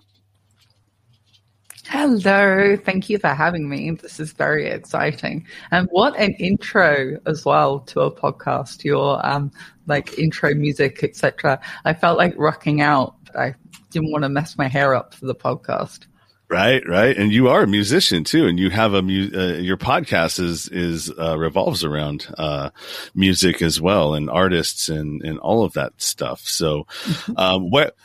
Hello, 1.90 2.76
thank 2.76 3.10
you 3.10 3.18
for 3.18 3.30
having 3.30 3.70
me. 3.70 3.92
This 3.92 4.20
is 4.20 4.34
very 4.34 4.68
exciting. 4.68 5.48
And 5.72 5.88
what 5.92 6.18
an 6.18 6.34
intro 6.34 7.18
as 7.26 7.46
well 7.46 7.80
to 7.80 8.02
a 8.02 8.12
podcast, 8.12 8.84
your 8.84 9.26
um 9.26 9.52
like 9.88 10.20
intro 10.20 10.54
music, 10.54 11.02
etc. 11.02 11.62
I 11.86 11.94
felt 11.94 12.18
like 12.18 12.34
rocking 12.38 12.82
out. 12.82 13.16
I 13.36 13.56
didn't 13.90 14.12
want 14.12 14.24
to 14.24 14.30
mess 14.30 14.58
my 14.58 14.68
hair 14.68 14.96
up 14.96 15.14
for 15.14 15.28
the 15.28 15.36
podcast. 15.36 16.08
Right, 16.50 16.82
right, 16.88 17.18
and 17.18 17.30
you 17.30 17.50
are 17.50 17.64
a 17.64 17.68
musician 17.68 18.24
too, 18.24 18.48
and 18.48 18.58
you 18.58 18.70
have 18.70 18.94
a 18.94 19.02
mu- 19.02 19.32
uh, 19.36 19.58
your 19.58 19.76
podcast 19.76 20.40
is 20.40 20.70
is 20.70 21.12
uh, 21.20 21.38
revolves 21.38 21.84
around 21.84 22.26
uh, 22.38 22.70
music 23.14 23.62
as 23.62 23.82
well, 23.82 24.14
and 24.14 24.30
artists 24.30 24.88
and 24.88 25.22
and 25.24 25.40
all 25.40 25.66
of 25.66 25.74
that 25.74 26.02
stuff. 26.02 26.40
So, 26.42 26.88
um, 27.36 27.70
what 27.70 27.98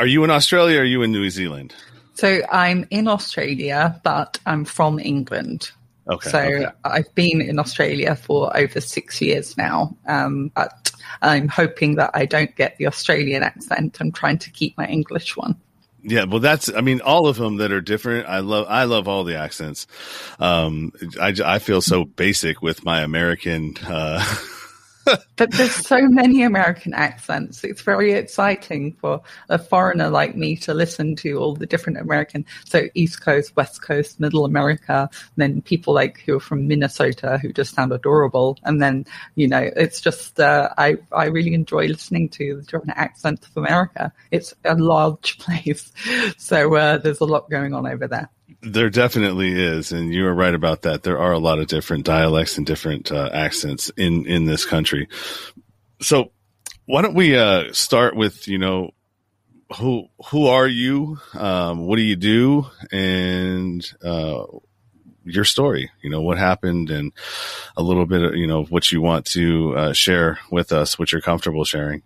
are 0.00 0.06
you 0.06 0.24
in 0.24 0.30
Australia? 0.30 0.78
Or 0.78 0.82
are 0.82 0.84
you 0.84 1.02
in 1.02 1.12
New 1.12 1.30
Zealand? 1.30 1.72
So 2.14 2.40
I'm 2.50 2.86
in 2.90 3.08
Australia, 3.08 4.00
but 4.02 4.38
I'm 4.44 4.64
from 4.64 4.98
England. 4.98 5.70
Okay. 6.08 6.30
So 6.30 6.38
okay. 6.38 6.66
I've 6.84 7.14
been 7.14 7.40
in 7.40 7.58
Australia 7.58 8.16
for 8.16 8.54
over 8.56 8.80
six 8.80 9.20
years 9.20 9.56
now, 9.56 9.96
um, 10.06 10.50
but 10.54 10.90
I'm 11.22 11.48
hoping 11.48 11.94
that 11.94 12.10
I 12.12 12.26
don't 12.26 12.54
get 12.56 12.76
the 12.78 12.86
Australian 12.88 13.42
accent. 13.42 13.98
I'm 14.00 14.10
trying 14.10 14.38
to 14.38 14.50
keep 14.50 14.76
my 14.76 14.86
English 14.86 15.36
one. 15.36 15.56
Yeah, 16.04 16.24
well, 16.24 16.40
that's, 16.40 16.68
I 16.72 16.80
mean, 16.80 17.00
all 17.00 17.28
of 17.28 17.36
them 17.36 17.58
that 17.58 17.70
are 17.70 17.80
different. 17.80 18.28
I 18.28 18.40
love, 18.40 18.66
I 18.68 18.84
love 18.84 19.06
all 19.06 19.22
the 19.24 19.36
accents. 19.36 19.86
Um, 20.40 20.92
I, 21.20 21.32
I 21.44 21.58
feel 21.60 21.80
so 21.80 22.04
basic 22.04 22.60
with 22.60 22.84
my 22.84 23.02
American, 23.02 23.74
uh, 23.86 24.24
but 25.36 25.50
there's 25.52 25.74
so 25.74 26.06
many 26.08 26.42
American 26.42 26.94
accents. 26.94 27.64
It's 27.64 27.82
very 27.82 28.12
exciting 28.12 28.92
for 28.94 29.20
a 29.48 29.58
foreigner 29.58 30.08
like 30.08 30.36
me 30.36 30.56
to 30.56 30.74
listen 30.74 31.16
to 31.16 31.38
all 31.38 31.54
the 31.54 31.66
different 31.66 31.98
American, 31.98 32.44
so 32.64 32.88
East 32.94 33.20
Coast, 33.20 33.56
West 33.56 33.82
Coast, 33.82 34.20
Middle 34.20 34.44
America, 34.44 35.08
then 35.36 35.62
people 35.62 35.94
like 35.94 36.20
who 36.20 36.36
are 36.36 36.40
from 36.40 36.68
Minnesota 36.68 37.38
who 37.40 37.52
just 37.52 37.74
sound 37.74 37.92
adorable. 37.92 38.58
And 38.64 38.80
then, 38.80 39.06
you 39.34 39.48
know, 39.48 39.70
it's 39.76 40.00
just, 40.00 40.38
uh, 40.40 40.70
I, 40.78 40.96
I 41.12 41.26
really 41.26 41.54
enjoy 41.54 41.86
listening 41.86 42.28
to 42.30 42.56
the 42.56 42.62
different 42.62 42.96
accents 42.96 43.46
of 43.46 43.56
America. 43.56 44.12
It's 44.30 44.54
a 44.64 44.74
large 44.74 45.38
place. 45.40 45.92
So, 46.38 46.74
uh, 46.74 46.98
there's 46.98 47.20
a 47.20 47.24
lot 47.24 47.50
going 47.50 47.74
on 47.74 47.86
over 47.86 48.06
there. 48.06 48.28
There 48.62 48.90
definitely 48.90 49.52
is, 49.52 49.92
and 49.92 50.14
you 50.14 50.26
are 50.26 50.34
right 50.34 50.54
about 50.54 50.82
that. 50.82 51.02
There 51.02 51.18
are 51.18 51.32
a 51.32 51.38
lot 51.38 51.58
of 51.58 51.66
different 51.66 52.04
dialects 52.04 52.58
and 52.58 52.66
different 52.66 53.10
uh, 53.10 53.28
accents 53.32 53.90
in 53.96 54.26
in 54.26 54.44
this 54.44 54.64
country. 54.64 55.08
So, 56.00 56.30
why 56.86 57.02
don't 57.02 57.14
we 57.14 57.36
uh, 57.36 57.72
start 57.72 58.14
with 58.14 58.46
you 58.46 58.58
know 58.58 58.90
who 59.78 60.06
who 60.26 60.46
are 60.46 60.68
you? 60.68 61.18
Um, 61.34 61.86
what 61.86 61.96
do 61.96 62.02
you 62.02 62.16
do? 62.16 62.66
And 62.92 63.84
uh, 64.04 64.44
your 65.24 65.44
story. 65.44 65.90
You 66.02 66.10
know 66.10 66.22
what 66.22 66.38
happened, 66.38 66.90
and 66.90 67.12
a 67.76 67.82
little 67.82 68.06
bit 68.06 68.22
of 68.22 68.34
you 68.34 68.46
know 68.46 68.64
what 68.64 68.92
you 68.92 69.00
want 69.00 69.26
to 69.26 69.76
uh, 69.76 69.92
share 69.92 70.38
with 70.50 70.72
us, 70.72 70.98
what 70.98 71.12
you're 71.12 71.20
comfortable 71.20 71.64
sharing. 71.64 72.02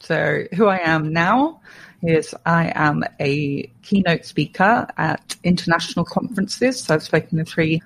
So, 0.00 0.44
who 0.54 0.66
I 0.66 0.78
am 0.78 1.12
now 1.12 1.60
is 2.02 2.34
I 2.46 2.72
am 2.74 3.04
a 3.20 3.70
keynote 3.82 4.24
speaker 4.24 4.86
at 4.96 5.36
international 5.44 6.04
conferences. 6.04 6.80
So 6.80 6.94
I've 6.94 7.02
spoken 7.02 7.38
to 7.38 7.44
three 7.44 7.82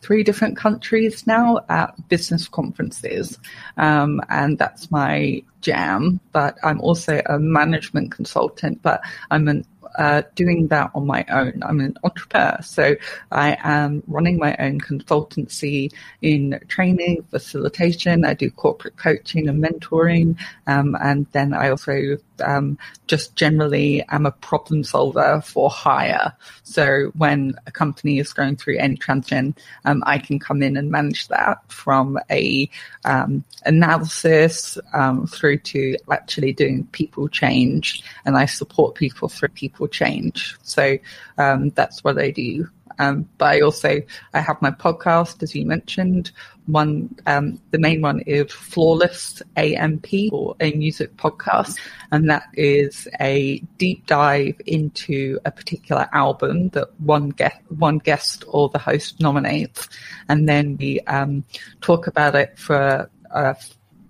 three 0.00 0.22
different 0.22 0.56
countries 0.56 1.26
now 1.26 1.58
at 1.68 2.08
business 2.08 2.48
conferences, 2.48 3.38
um, 3.76 4.20
and 4.28 4.56
that's 4.58 4.90
my 4.90 5.42
jam. 5.60 6.20
But 6.32 6.56
I'm 6.62 6.80
also 6.80 7.20
a 7.26 7.38
management 7.38 8.12
consultant, 8.12 8.80
but 8.82 9.00
I'm 9.30 9.48
an 9.48 9.66
uh, 9.98 10.22
doing 10.34 10.68
that 10.68 10.90
on 10.94 11.06
my 11.06 11.24
own. 11.28 11.62
I'm 11.62 11.80
an 11.80 11.96
entrepreneur, 12.04 12.58
so 12.62 12.94
I 13.32 13.58
am 13.62 14.02
running 14.06 14.38
my 14.38 14.56
own 14.58 14.80
consultancy 14.80 15.92
in 16.22 16.60
training, 16.68 17.24
facilitation. 17.30 18.24
I 18.24 18.34
do 18.34 18.50
corporate 18.50 18.96
coaching 18.96 19.48
and 19.48 19.62
mentoring, 19.62 20.38
um, 20.66 20.96
and 21.02 21.26
then 21.32 21.52
I 21.52 21.70
also 21.70 22.16
um, 22.44 22.78
just 23.08 23.34
generally 23.34 24.04
am 24.08 24.24
a 24.24 24.30
problem 24.30 24.84
solver 24.84 25.42
for 25.44 25.68
hire. 25.68 26.32
So 26.62 27.10
when 27.16 27.56
a 27.66 27.72
company 27.72 28.20
is 28.20 28.32
going 28.32 28.56
through 28.56 28.78
any 28.78 28.96
transition, 28.96 29.56
um, 29.84 30.04
I 30.06 30.18
can 30.18 30.38
come 30.38 30.62
in 30.62 30.76
and 30.76 30.90
manage 30.90 31.26
that 31.28 31.58
from 31.70 32.18
a 32.30 32.70
um, 33.04 33.42
analysis 33.64 34.78
um, 34.92 35.26
through 35.26 35.58
to 35.58 35.96
actually 36.10 36.52
doing 36.52 36.86
people 36.92 37.28
change, 37.28 38.04
and 38.24 38.36
I 38.36 38.46
support 38.46 38.94
people 38.94 39.28
through 39.28 39.48
people 39.48 39.87
change. 39.88 40.56
So 40.62 40.98
um, 41.38 41.70
that's 41.70 42.04
what 42.04 42.18
I 42.18 42.30
do. 42.30 42.68
Um, 42.98 43.28
but 43.38 43.46
I 43.46 43.60
also 43.60 44.02
I 44.34 44.40
have 44.40 44.60
my 44.60 44.70
podcast, 44.70 45.42
as 45.42 45.54
you 45.54 45.64
mentioned. 45.64 46.32
One, 46.66 47.14
um, 47.26 47.60
the 47.70 47.78
main 47.78 48.02
one 48.02 48.20
is 48.20 48.52
Flawless 48.52 49.40
AMP 49.56 50.06
or 50.32 50.56
a 50.60 50.72
music 50.72 51.16
podcast, 51.16 51.78
and 52.10 52.28
that 52.28 52.44
is 52.54 53.08
a 53.20 53.60
deep 53.78 54.06
dive 54.06 54.60
into 54.66 55.38
a 55.44 55.50
particular 55.50 56.08
album 56.12 56.70
that 56.70 56.88
one 57.00 57.30
guest, 57.30 57.56
one 57.68 57.98
guest 57.98 58.44
or 58.48 58.68
the 58.68 58.78
host 58.78 59.20
nominates, 59.20 59.88
and 60.28 60.48
then 60.48 60.76
we 60.78 61.00
um, 61.02 61.44
talk 61.80 62.06
about 62.06 62.34
it 62.34 62.58
for. 62.58 63.08
Uh, 63.30 63.54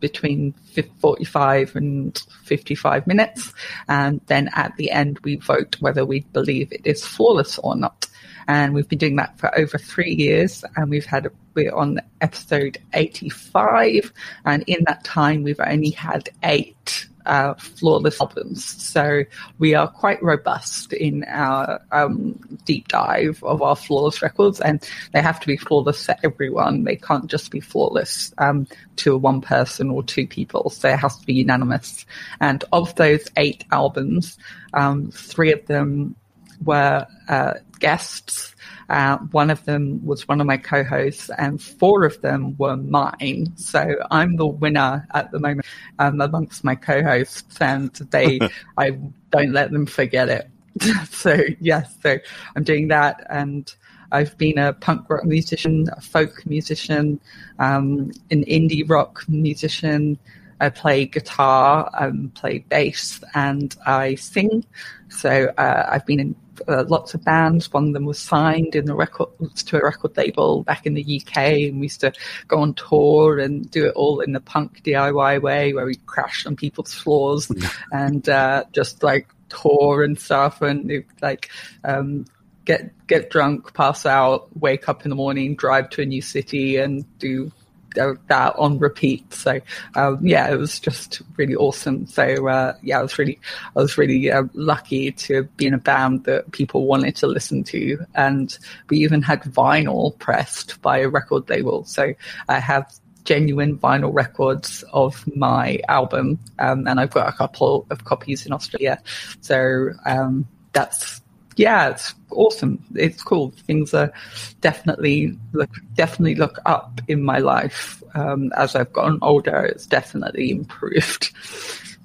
between 0.00 0.54
45 1.00 1.76
and 1.76 2.18
55 2.44 3.06
minutes. 3.06 3.52
And 3.88 4.20
then 4.26 4.50
at 4.54 4.76
the 4.76 4.90
end, 4.90 5.18
we 5.20 5.36
vote 5.36 5.76
whether 5.80 6.04
we 6.04 6.20
believe 6.32 6.72
it 6.72 6.86
is 6.86 7.04
flawless 7.04 7.58
or 7.58 7.76
not. 7.76 8.06
And 8.46 8.72
we've 8.72 8.88
been 8.88 8.98
doing 8.98 9.16
that 9.16 9.38
for 9.38 9.56
over 9.58 9.76
three 9.76 10.14
years. 10.14 10.64
And 10.76 10.88
we've 10.88 11.04
had, 11.04 11.28
we're 11.54 11.74
on 11.74 12.00
episode 12.20 12.78
85. 12.94 14.12
And 14.46 14.64
in 14.66 14.84
that 14.86 15.04
time, 15.04 15.42
we've 15.42 15.60
only 15.60 15.90
had 15.90 16.30
eight 16.42 17.08
uh, 17.28 17.54
flawless 17.54 18.20
albums. 18.20 18.64
So 18.64 19.24
we 19.58 19.74
are 19.74 19.86
quite 19.86 20.22
robust 20.22 20.92
in 20.92 21.24
our 21.24 21.80
um, 21.92 22.38
deep 22.64 22.88
dive 22.88 23.42
of 23.44 23.62
our 23.62 23.76
flawless 23.76 24.22
records, 24.22 24.60
and 24.60 24.86
they 25.12 25.22
have 25.22 25.38
to 25.40 25.46
be 25.46 25.56
flawless 25.56 26.06
for 26.06 26.16
everyone. 26.24 26.84
They 26.84 26.96
can't 26.96 27.26
just 27.26 27.50
be 27.50 27.60
flawless 27.60 28.32
um, 28.38 28.66
to 28.96 29.16
one 29.16 29.40
person 29.40 29.90
or 29.90 30.02
two 30.02 30.26
people. 30.26 30.70
So 30.70 30.88
it 30.88 30.98
has 30.98 31.18
to 31.18 31.26
be 31.26 31.34
unanimous. 31.34 32.06
And 32.40 32.64
of 32.72 32.94
those 32.96 33.28
eight 33.36 33.64
albums, 33.70 34.38
um, 34.72 35.10
three 35.12 35.52
of 35.52 35.64
them 35.66 36.16
were 36.64 37.06
uh, 37.28 37.54
guests. 37.78 38.54
Uh, 38.88 39.18
one 39.32 39.50
of 39.50 39.64
them 39.66 40.04
was 40.04 40.26
one 40.26 40.40
of 40.40 40.46
my 40.46 40.56
co-hosts, 40.56 41.30
and 41.38 41.60
four 41.60 42.04
of 42.04 42.20
them 42.22 42.56
were 42.58 42.76
mine. 42.76 43.52
So 43.56 43.96
I'm 44.10 44.36
the 44.36 44.46
winner 44.46 45.06
at 45.14 45.30
the 45.30 45.38
moment 45.38 45.66
um, 45.98 46.20
amongst 46.20 46.64
my 46.64 46.74
co-hosts, 46.74 47.60
and 47.60 47.92
they, 48.10 48.40
I 48.78 48.98
don't 49.30 49.52
let 49.52 49.70
them 49.70 49.86
forget 49.86 50.28
it. 50.28 50.50
so 51.10 51.36
yes, 51.60 51.94
so 52.02 52.18
I'm 52.56 52.64
doing 52.64 52.88
that, 52.88 53.26
and 53.28 53.72
I've 54.10 54.36
been 54.38 54.58
a 54.58 54.72
punk 54.72 55.08
rock 55.10 55.24
musician, 55.24 55.88
a 55.94 56.00
folk 56.00 56.46
musician, 56.46 57.20
um, 57.58 58.10
an 58.30 58.44
indie 58.44 58.88
rock 58.88 59.24
musician. 59.28 60.18
I 60.60 60.70
play 60.70 61.04
guitar, 61.06 61.88
I 61.94 62.06
um, 62.06 62.32
play 62.34 62.64
bass, 62.68 63.22
and 63.34 63.76
I 63.86 64.16
sing. 64.16 64.64
So 65.08 65.52
uh, 65.56 65.88
I've 65.88 66.04
been 66.06 66.20
in 66.20 66.36
uh, 66.66 66.84
lots 66.88 67.14
of 67.14 67.24
bands. 67.24 67.72
One 67.72 67.88
of 67.88 67.92
them 67.92 68.04
was 68.04 68.18
signed 68.18 68.74
in 68.74 68.86
the 68.86 68.94
record 68.94 69.28
to 69.66 69.76
a 69.76 69.84
record 69.84 70.16
label 70.16 70.62
back 70.62 70.86
in 70.86 70.94
the 70.94 71.20
UK, 71.20 71.36
and 71.36 71.80
we 71.80 71.86
used 71.86 72.00
to 72.00 72.12
go 72.46 72.60
on 72.60 72.74
tour 72.74 73.38
and 73.38 73.70
do 73.70 73.86
it 73.86 73.94
all 73.94 74.20
in 74.20 74.32
the 74.32 74.40
punk 74.40 74.82
DIY 74.82 75.42
way, 75.42 75.72
where 75.72 75.86
we 75.86 75.96
crash 76.06 76.46
on 76.46 76.56
people's 76.56 76.94
floors 76.94 77.50
and 77.92 78.28
uh, 78.28 78.64
just 78.72 79.02
like 79.02 79.28
tour 79.48 80.02
and 80.02 80.18
stuff, 80.18 80.62
and 80.62 81.04
like 81.22 81.50
um, 81.84 82.26
get 82.64 82.92
get 83.06 83.30
drunk, 83.30 83.72
pass 83.74 84.06
out, 84.06 84.48
wake 84.58 84.88
up 84.88 85.04
in 85.04 85.10
the 85.10 85.16
morning, 85.16 85.56
drive 85.56 85.90
to 85.90 86.02
a 86.02 86.06
new 86.06 86.22
city, 86.22 86.76
and 86.76 87.04
do 87.18 87.50
that 87.94 88.54
on 88.56 88.78
repeat. 88.78 89.32
So 89.32 89.60
um, 89.94 90.18
yeah, 90.26 90.50
it 90.50 90.56
was 90.56 90.78
just 90.78 91.22
really 91.36 91.54
awesome. 91.54 92.06
So 92.06 92.48
uh, 92.48 92.74
yeah, 92.82 92.98
I 92.98 93.02
was 93.02 93.18
really 93.18 93.38
I 93.76 93.80
was 93.80 93.98
really 93.98 94.30
uh, 94.30 94.44
lucky 94.54 95.12
to 95.12 95.44
be 95.56 95.66
in 95.66 95.74
a 95.74 95.78
band 95.78 96.24
that 96.24 96.50
people 96.52 96.86
wanted 96.86 97.16
to 97.16 97.26
listen 97.26 97.64
to, 97.64 97.98
and 98.14 98.56
we 98.88 98.98
even 98.98 99.22
had 99.22 99.42
vinyl 99.42 100.18
pressed 100.18 100.80
by 100.82 100.98
a 100.98 101.08
record 101.08 101.48
label. 101.48 101.84
So 101.84 102.14
I 102.48 102.58
have 102.58 102.92
genuine 103.24 103.76
vinyl 103.78 104.12
records 104.12 104.82
of 104.92 105.24
my 105.36 105.80
album, 105.88 106.38
um, 106.58 106.86
and 106.86 106.98
I've 106.98 107.10
got 107.10 107.28
a 107.28 107.36
couple 107.36 107.86
of 107.90 108.04
copies 108.04 108.46
in 108.46 108.52
Australia. 108.52 109.02
So 109.40 109.90
um, 110.06 110.46
that's 110.72 111.20
yeah, 111.58 111.88
it's 111.88 112.14
awesome. 112.30 112.82
It's 112.94 113.22
cool. 113.22 113.50
Things 113.66 113.92
are 113.92 114.12
definitely 114.60 115.36
look 115.52 115.70
definitely 115.94 116.36
look 116.36 116.58
up 116.66 117.00
in 117.08 117.22
my 117.22 117.38
life 117.38 118.02
um, 118.14 118.52
as 118.56 118.76
I've 118.76 118.92
gotten 118.92 119.18
older. 119.22 119.64
It's 119.64 119.86
definitely 119.86 120.50
improved. 120.50 121.32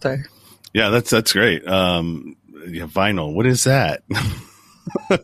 So 0.01 0.17
yeah, 0.73 0.89
that's 0.89 1.11
that's 1.11 1.31
great. 1.31 1.65
Um, 1.65 2.35
yeah, 2.67 2.87
vinyl. 2.87 3.33
What 3.33 3.45
is 3.45 3.63
that? 3.63 4.03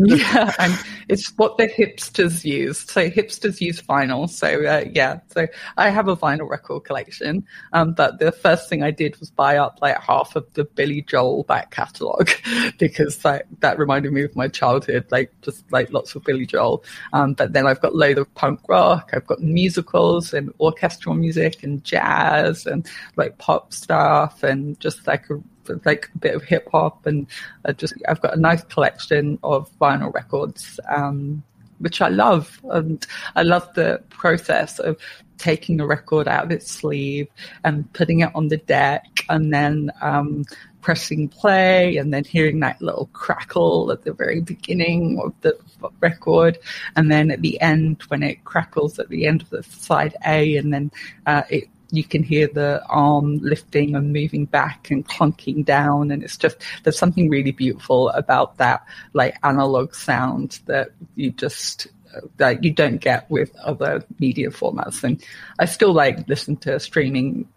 yeah, 0.00 0.52
and 0.58 0.78
it's 1.08 1.32
what 1.36 1.58
the 1.58 1.68
hipsters 1.68 2.44
use. 2.44 2.78
So 2.78 3.10
hipsters 3.10 3.60
use 3.60 3.80
vinyl. 3.82 4.28
So 4.28 4.64
uh, 4.64 4.84
yeah, 4.92 5.20
so 5.28 5.46
I 5.76 5.90
have 5.90 6.08
a 6.08 6.16
vinyl 6.16 6.48
record 6.48 6.84
collection. 6.84 7.44
Um, 7.72 7.92
but 7.92 8.18
the 8.18 8.32
first 8.32 8.68
thing 8.68 8.82
I 8.82 8.90
did 8.90 9.18
was 9.18 9.30
buy 9.30 9.56
up 9.56 9.78
like 9.82 10.00
half 10.00 10.36
of 10.36 10.46
the 10.54 10.64
Billy 10.64 11.02
Joel 11.02 11.44
back 11.44 11.70
catalogue 11.70 12.30
because 12.78 13.18
that 13.18 13.46
that 13.60 13.78
reminded 13.78 14.12
me 14.12 14.22
of 14.22 14.34
my 14.36 14.48
childhood, 14.48 15.06
like 15.10 15.32
just 15.42 15.70
like 15.72 15.92
lots 15.92 16.14
of 16.14 16.24
Billy 16.24 16.46
Joel. 16.46 16.84
Um, 17.12 17.34
but 17.34 17.52
then 17.52 17.66
I've 17.66 17.80
got 17.80 17.94
load 17.94 18.18
of 18.18 18.32
punk 18.34 18.60
rock. 18.68 19.10
I've 19.12 19.26
got 19.26 19.40
musicals 19.40 20.32
and 20.32 20.52
orchestral 20.60 21.14
music 21.14 21.62
and 21.62 21.82
jazz 21.84 22.66
and 22.66 22.88
like 23.16 23.38
pop 23.38 23.72
stuff 23.72 24.42
and 24.42 24.78
just 24.80 25.06
like 25.06 25.28
a 25.30 25.40
like 25.84 26.10
a 26.14 26.18
bit 26.18 26.34
of 26.34 26.42
hip 26.44 26.68
hop, 26.70 27.06
and 27.06 27.26
uh, 27.64 27.72
just 27.72 27.94
I've 28.08 28.20
got 28.20 28.36
a 28.36 28.40
nice 28.40 28.62
collection 28.64 29.38
of 29.42 29.70
vinyl 29.78 30.12
records, 30.12 30.80
um, 30.88 31.42
which 31.78 32.00
I 32.00 32.08
love, 32.08 32.60
and 32.70 33.06
I 33.36 33.42
love 33.42 33.72
the 33.74 34.02
process 34.10 34.78
of 34.78 34.98
taking 35.38 35.80
a 35.80 35.86
record 35.86 36.28
out 36.28 36.44
of 36.44 36.50
its 36.50 36.70
sleeve 36.70 37.26
and 37.64 37.90
putting 37.94 38.20
it 38.20 38.30
on 38.34 38.48
the 38.48 38.58
deck, 38.58 39.06
and 39.28 39.52
then 39.52 39.90
um, 40.02 40.44
pressing 40.82 41.28
play, 41.28 41.96
and 41.96 42.12
then 42.12 42.24
hearing 42.24 42.60
that 42.60 42.80
little 42.82 43.08
crackle 43.12 43.90
at 43.92 44.02
the 44.02 44.12
very 44.12 44.40
beginning 44.40 45.18
of 45.18 45.32
the 45.40 45.58
record, 46.00 46.58
and 46.96 47.10
then 47.10 47.30
at 47.30 47.40
the 47.42 47.60
end 47.60 48.02
when 48.08 48.22
it 48.22 48.44
crackles 48.44 48.98
at 48.98 49.08
the 49.08 49.26
end 49.26 49.42
of 49.42 49.50
the 49.50 49.62
side 49.62 50.14
A, 50.26 50.56
and 50.56 50.72
then 50.72 50.90
uh, 51.26 51.42
it 51.48 51.68
you 51.90 52.04
can 52.04 52.22
hear 52.22 52.46
the 52.46 52.82
arm 52.88 53.38
lifting 53.38 53.94
and 53.94 54.12
moving 54.12 54.44
back 54.44 54.90
and 54.90 55.06
clunking 55.06 55.64
down. 55.64 56.10
And 56.10 56.22
it's 56.22 56.36
just, 56.36 56.56
there's 56.82 56.98
something 56.98 57.28
really 57.28 57.52
beautiful 57.52 58.10
about 58.10 58.56
that, 58.58 58.84
like 59.12 59.36
analog 59.42 59.94
sound 59.94 60.60
that 60.66 60.90
you 61.16 61.30
just, 61.32 61.88
that 62.36 62.64
you 62.64 62.72
don't 62.72 63.00
get 63.00 63.30
with 63.30 63.54
other 63.56 64.04
media 64.18 64.50
formats. 64.50 65.04
And 65.04 65.22
I 65.58 65.64
still 65.64 65.92
like 65.92 66.28
listen 66.28 66.56
to 66.58 66.78
streaming 66.80 67.48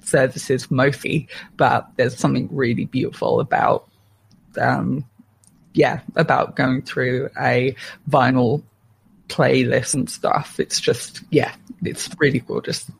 services 0.00 0.70
mostly, 0.70 1.28
but 1.56 1.88
there's 1.96 2.16
something 2.16 2.48
really 2.50 2.86
beautiful 2.86 3.40
about, 3.40 3.88
um, 4.60 5.04
yeah, 5.74 6.00
about 6.16 6.56
going 6.56 6.82
through 6.82 7.30
a 7.40 7.74
vinyl 8.10 8.62
playlist 9.28 9.94
and 9.94 10.10
stuff. 10.10 10.60
It's 10.60 10.80
just, 10.80 11.22
yeah, 11.30 11.54
it's 11.82 12.10
really 12.18 12.40
gorgeous. 12.40 12.90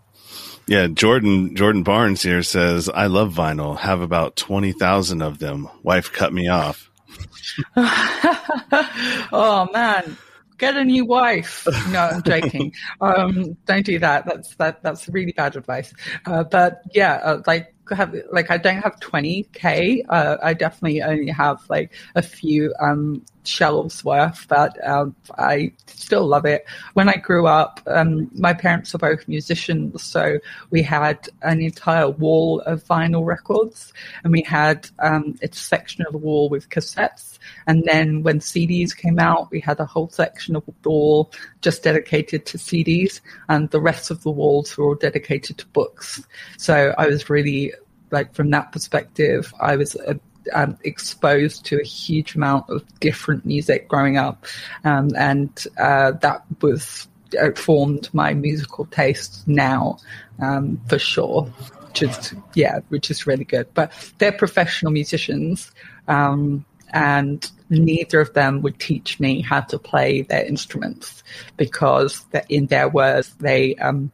Yeah, 0.66 0.86
Jordan 0.86 1.56
Jordan 1.56 1.82
Barnes 1.82 2.22
here 2.22 2.42
says, 2.42 2.88
"I 2.88 3.06
love 3.06 3.34
vinyl. 3.34 3.78
Have 3.78 4.00
about 4.00 4.36
twenty 4.36 4.72
thousand 4.72 5.22
of 5.22 5.38
them. 5.38 5.68
Wife 5.82 6.12
cut 6.12 6.32
me 6.32 6.48
off." 6.48 6.90
oh 7.76 9.68
man, 9.72 10.16
get 10.58 10.76
a 10.76 10.84
new 10.84 11.04
wife. 11.04 11.66
No, 11.90 12.00
I'm 12.00 12.22
joking. 12.22 12.72
um, 13.00 13.56
don't 13.66 13.84
do 13.84 13.98
that. 13.98 14.24
That's 14.26 14.54
that. 14.56 14.82
That's 14.82 15.08
really 15.08 15.32
bad 15.32 15.56
advice. 15.56 15.92
Uh, 16.24 16.44
but 16.44 16.82
yeah, 16.94 17.14
uh, 17.14 17.42
like 17.46 17.74
have 17.90 18.14
like 18.30 18.50
I 18.50 18.56
don't 18.56 18.80
have 18.80 18.98
20k. 19.00 20.02
Uh, 20.08 20.36
I 20.42 20.54
definitely 20.54 21.02
only 21.02 21.32
have 21.32 21.58
like 21.68 21.92
a 22.14 22.22
few 22.22 22.72
um, 22.80 23.24
shelves 23.44 24.04
worth, 24.04 24.46
but 24.48 24.76
um, 24.86 25.14
I 25.38 25.72
still 25.86 26.26
love 26.26 26.44
it. 26.44 26.64
When 26.94 27.08
I 27.08 27.16
grew 27.16 27.46
up, 27.46 27.80
um, 27.86 28.30
my 28.34 28.52
parents 28.52 28.94
are 28.94 28.98
both 28.98 29.26
musicians, 29.28 30.02
so 30.02 30.38
we 30.70 30.82
had 30.82 31.28
an 31.42 31.60
entire 31.60 32.10
wall 32.10 32.60
of 32.60 32.84
vinyl 32.84 33.24
records, 33.24 33.92
and 34.24 34.32
we 34.32 34.42
had 34.42 34.88
um, 34.98 35.36
a 35.42 35.52
section 35.52 36.04
of 36.06 36.12
the 36.12 36.18
wall 36.18 36.48
with 36.48 36.68
cassettes. 36.68 37.38
And 37.66 37.84
then 37.84 38.22
when 38.22 38.38
CDs 38.38 38.96
came 38.96 39.18
out, 39.18 39.50
we 39.50 39.60
had 39.60 39.80
a 39.80 39.86
whole 39.86 40.08
section 40.08 40.56
of 40.56 40.64
the 40.64 40.88
wall 40.88 41.32
just 41.60 41.82
dedicated 41.82 42.46
to 42.46 42.58
CDs, 42.58 43.20
and 43.48 43.70
the 43.70 43.80
rest 43.80 44.10
of 44.10 44.22
the 44.22 44.30
walls 44.30 44.76
were 44.76 44.84
all 44.84 44.94
dedicated 44.94 45.58
to 45.58 45.66
books. 45.68 46.22
So 46.58 46.94
I 46.98 47.06
was 47.06 47.28
really 47.28 47.72
like 48.12 48.34
from 48.34 48.50
that 48.50 48.70
perspective, 48.70 49.52
I 49.58 49.76
was 49.76 49.96
uh, 49.96 50.14
um, 50.52 50.78
exposed 50.84 51.64
to 51.66 51.80
a 51.80 51.84
huge 51.84 52.34
amount 52.34 52.68
of 52.68 52.84
different 53.00 53.44
music 53.44 53.88
growing 53.88 54.16
up, 54.16 54.46
um, 54.84 55.10
and 55.16 55.66
uh, 55.78 56.12
that 56.12 56.44
was 56.60 57.08
uh, 57.40 57.50
formed 57.52 58.08
my 58.12 58.34
musical 58.34 58.86
taste 58.86 59.46
now 59.46 59.98
um, 60.40 60.80
for 60.88 60.98
sure. 60.98 61.52
Is 62.00 62.34
yeah, 62.54 62.80
which 62.88 63.10
is 63.10 63.26
really 63.26 63.44
good. 63.44 63.66
But 63.74 63.92
they're 64.16 64.32
professional 64.32 64.92
musicians, 64.92 65.70
um, 66.08 66.64
and 66.92 67.50
neither 67.68 68.20
of 68.20 68.32
them 68.32 68.62
would 68.62 68.78
teach 68.78 69.20
me 69.20 69.42
how 69.42 69.60
to 69.60 69.78
play 69.78 70.22
their 70.22 70.44
instruments 70.44 71.22
because 71.56 72.24
in 72.48 72.66
their 72.66 72.88
words 72.88 73.34
they 73.40 73.74
um, 73.76 74.10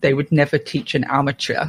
they 0.00 0.14
would 0.14 0.32
never 0.32 0.58
teach 0.58 0.94
an 0.94 1.04
amateur. 1.04 1.66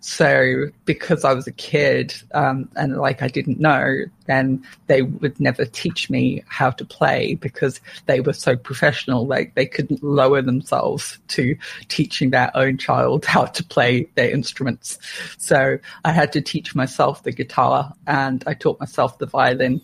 So 0.00 0.66
because 0.84 1.24
I 1.24 1.32
was 1.32 1.46
a 1.46 1.52
kid 1.52 2.14
um, 2.32 2.68
and 2.76 2.96
like 2.96 3.22
I 3.22 3.28
didn't 3.28 3.58
know, 3.58 4.04
then 4.26 4.64
they 4.86 5.02
would 5.02 5.38
never 5.40 5.64
teach 5.64 6.10
me 6.10 6.44
how 6.46 6.70
to 6.70 6.84
play 6.84 7.34
because 7.34 7.80
they 8.06 8.20
were 8.20 8.32
so 8.32 8.56
professional. 8.56 9.26
Like 9.26 9.54
they 9.54 9.66
couldn't 9.66 10.02
lower 10.02 10.42
themselves 10.42 11.18
to 11.28 11.56
teaching 11.88 12.30
their 12.30 12.50
own 12.56 12.78
child 12.78 13.24
how 13.26 13.46
to 13.46 13.64
play 13.64 14.08
their 14.14 14.30
instruments. 14.30 14.98
So 15.38 15.78
I 16.04 16.12
had 16.12 16.32
to 16.34 16.40
teach 16.40 16.74
myself 16.74 17.22
the 17.22 17.32
guitar 17.32 17.92
and 18.06 18.44
I 18.46 18.54
taught 18.54 18.78
myself 18.78 19.18
the 19.18 19.26
violin. 19.26 19.80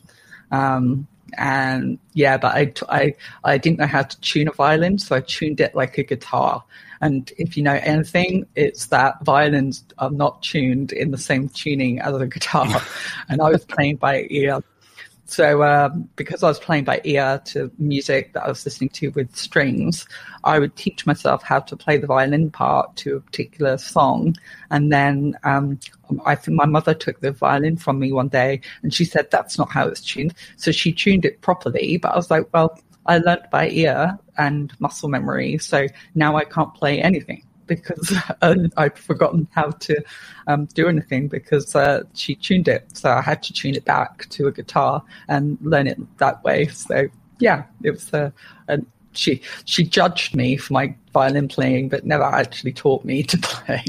Um, 0.51 1.09
and 1.39 1.99
yeah, 2.13 2.37
but 2.37 2.55
I, 2.55 2.73
I, 2.89 3.15
I 3.45 3.59
didn't 3.59 3.79
know 3.79 3.87
how 3.87 4.03
to 4.03 4.21
tune 4.21 4.49
a 4.49 4.53
violin, 4.53 4.99
so 4.99 5.17
I 5.17 5.21
tuned 5.21 5.61
it 5.61 5.75
like 5.75 5.99
a 5.99 6.03
guitar. 6.03 6.63
And 7.03 7.33
if 7.37 7.57
you 7.57 7.65
know 7.65 7.79
anything, 7.83 8.47
it's 8.55 8.87
that 8.87 9.23
violins 9.25 9.85
are 9.99 10.11
not 10.11 10.41
tuned 10.43 10.93
in 10.93 11.11
the 11.11 11.19
same 11.19 11.49
tuning 11.49 11.99
as 11.99 12.15
a 12.15 12.27
guitar. 12.29 12.81
and 13.29 13.43
I 13.43 13.51
was 13.51 13.65
playing 13.65 13.97
by 13.97 14.27
ear. 14.31 14.63
So, 15.25 15.65
um, 15.65 16.09
because 16.15 16.43
I 16.43 16.49
was 16.49 16.61
playing 16.61 16.85
by 16.85 17.01
ear 17.05 17.41
to 17.47 17.73
music 17.79 18.35
that 18.35 18.45
I 18.45 18.49
was 18.49 18.65
listening 18.65 18.91
to 18.91 19.09
with 19.11 19.35
strings, 19.35 20.07
I 20.45 20.59
would 20.59 20.77
teach 20.77 21.05
myself 21.07 21.43
how 21.43 21.61
to 21.61 21.77
play 21.77 21.97
the 21.97 22.07
violin 22.07 22.51
part 22.51 22.95
to 22.97 23.17
a 23.17 23.21
particular 23.21 23.79
song. 23.79 24.37
And 24.71 24.93
then 24.93 25.37
um, 25.43 25.81
I 26.25 26.37
think 26.37 26.57
my 26.57 26.67
mother 26.67 26.95
took 26.95 27.21
the 27.21 27.33
violin 27.33 27.79
from 27.79 27.99
me 27.99 28.13
one 28.13 28.29
day 28.29 28.61
and 28.83 28.95
she 28.95 29.05
said, 29.05 29.31
that's 29.31 29.59
not 29.59 29.71
how 29.71 29.89
it's 29.89 30.03
tuned. 30.03 30.35
So 30.57 30.71
she 30.71 30.93
tuned 30.93 31.25
it 31.25 31.41
properly. 31.41 31.97
But 31.97 32.13
I 32.13 32.17
was 32.17 32.31
like, 32.31 32.47
well, 32.53 32.79
I 33.07 33.19
learnt 33.19 33.51
by 33.51 33.69
ear 33.69 34.19
and 34.39 34.73
muscle 34.81 35.09
memory. 35.09 35.59
So 35.59 35.87
now 36.15 36.37
I 36.37 36.45
can't 36.45 36.73
play 36.75 37.01
anything 37.01 37.45
because 37.67 38.15
uh, 38.43 38.55
I've 38.77 38.97
forgotten 38.99 39.49
how 39.53 39.71
to 39.71 40.03
um, 40.47 40.67
do 40.67 40.89
anything 40.89 41.29
because 41.29 41.75
uh, 41.75 42.03
she 42.15 42.35
tuned 42.35 42.69
it. 42.69 42.97
So 42.97 43.11
I 43.11 43.23
had 43.23 43.43
to 43.45 43.53
tune 43.53 43.75
it 43.75 43.85
back 43.85 44.29
to 44.31 44.47
a 44.47 44.53
guitar 44.53 45.03
and 45.29 45.59
learn 45.63 45.87
it 45.87 45.99
that 46.19 46.43
way. 46.45 46.67
So 46.69 47.09
yeah, 47.39 47.65
it 47.83 47.91
was 47.91 48.13
a, 48.13 48.33
a 48.69 48.81
she 49.13 49.43
she 49.65 49.85
judged 49.85 50.35
me 50.35 50.57
for 50.57 50.73
my 50.73 50.95
violin 51.13 51.49
playing, 51.49 51.89
but 51.89 52.07
never 52.07 52.25
actually 52.25 52.73
taught 52.73 53.05
me 53.05 53.23
to 53.33 53.39
play 53.39 53.85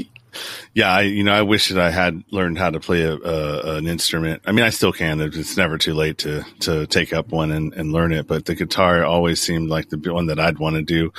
yeah, 0.74 0.92
I, 0.92 1.02
you 1.02 1.24
know, 1.24 1.32
I 1.32 1.42
wish 1.42 1.68
that 1.68 1.78
I 1.78 1.90
had 1.90 2.22
learned 2.30 2.58
how 2.58 2.70
to 2.70 2.80
play 2.80 3.02
a, 3.02 3.14
a, 3.14 3.76
an 3.76 3.86
instrument. 3.86 4.42
I 4.46 4.52
mean, 4.52 4.64
I 4.64 4.70
still 4.70 4.92
can. 4.92 5.20
It's 5.20 5.56
never 5.56 5.78
too 5.78 5.94
late 5.94 6.18
to, 6.18 6.44
to 6.60 6.86
take 6.86 7.12
up 7.12 7.28
one 7.28 7.50
and, 7.50 7.72
and 7.74 7.92
learn 7.92 8.12
it. 8.12 8.26
But 8.26 8.46
the 8.46 8.54
guitar 8.54 9.04
always 9.04 9.40
seemed 9.40 9.70
like 9.70 9.90
the 9.90 10.12
one 10.12 10.26
that 10.26 10.38
I'd 10.38 10.58
want 10.58 10.76
to 10.76 10.82
do 10.82 11.12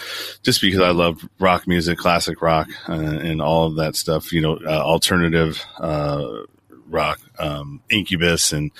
just 0.44 0.62
because 0.62 0.82
I 0.82 0.92
love 0.92 1.28
rock 1.40 1.68
music, 1.68 1.98
classic 1.98 2.42
rock, 2.42 2.68
uh, 2.88 2.94
and 2.94 3.42
all 3.42 3.68
of 3.68 3.76
that 3.78 3.96
stuff, 3.96 4.32
you 4.34 4.42
know, 4.42 4.58
uh, 4.66 4.82
alternative, 4.82 5.64
uh, 5.78 6.44
rock, 6.88 7.20
um, 7.40 7.82
Incubus, 7.90 8.54
and 8.54 8.72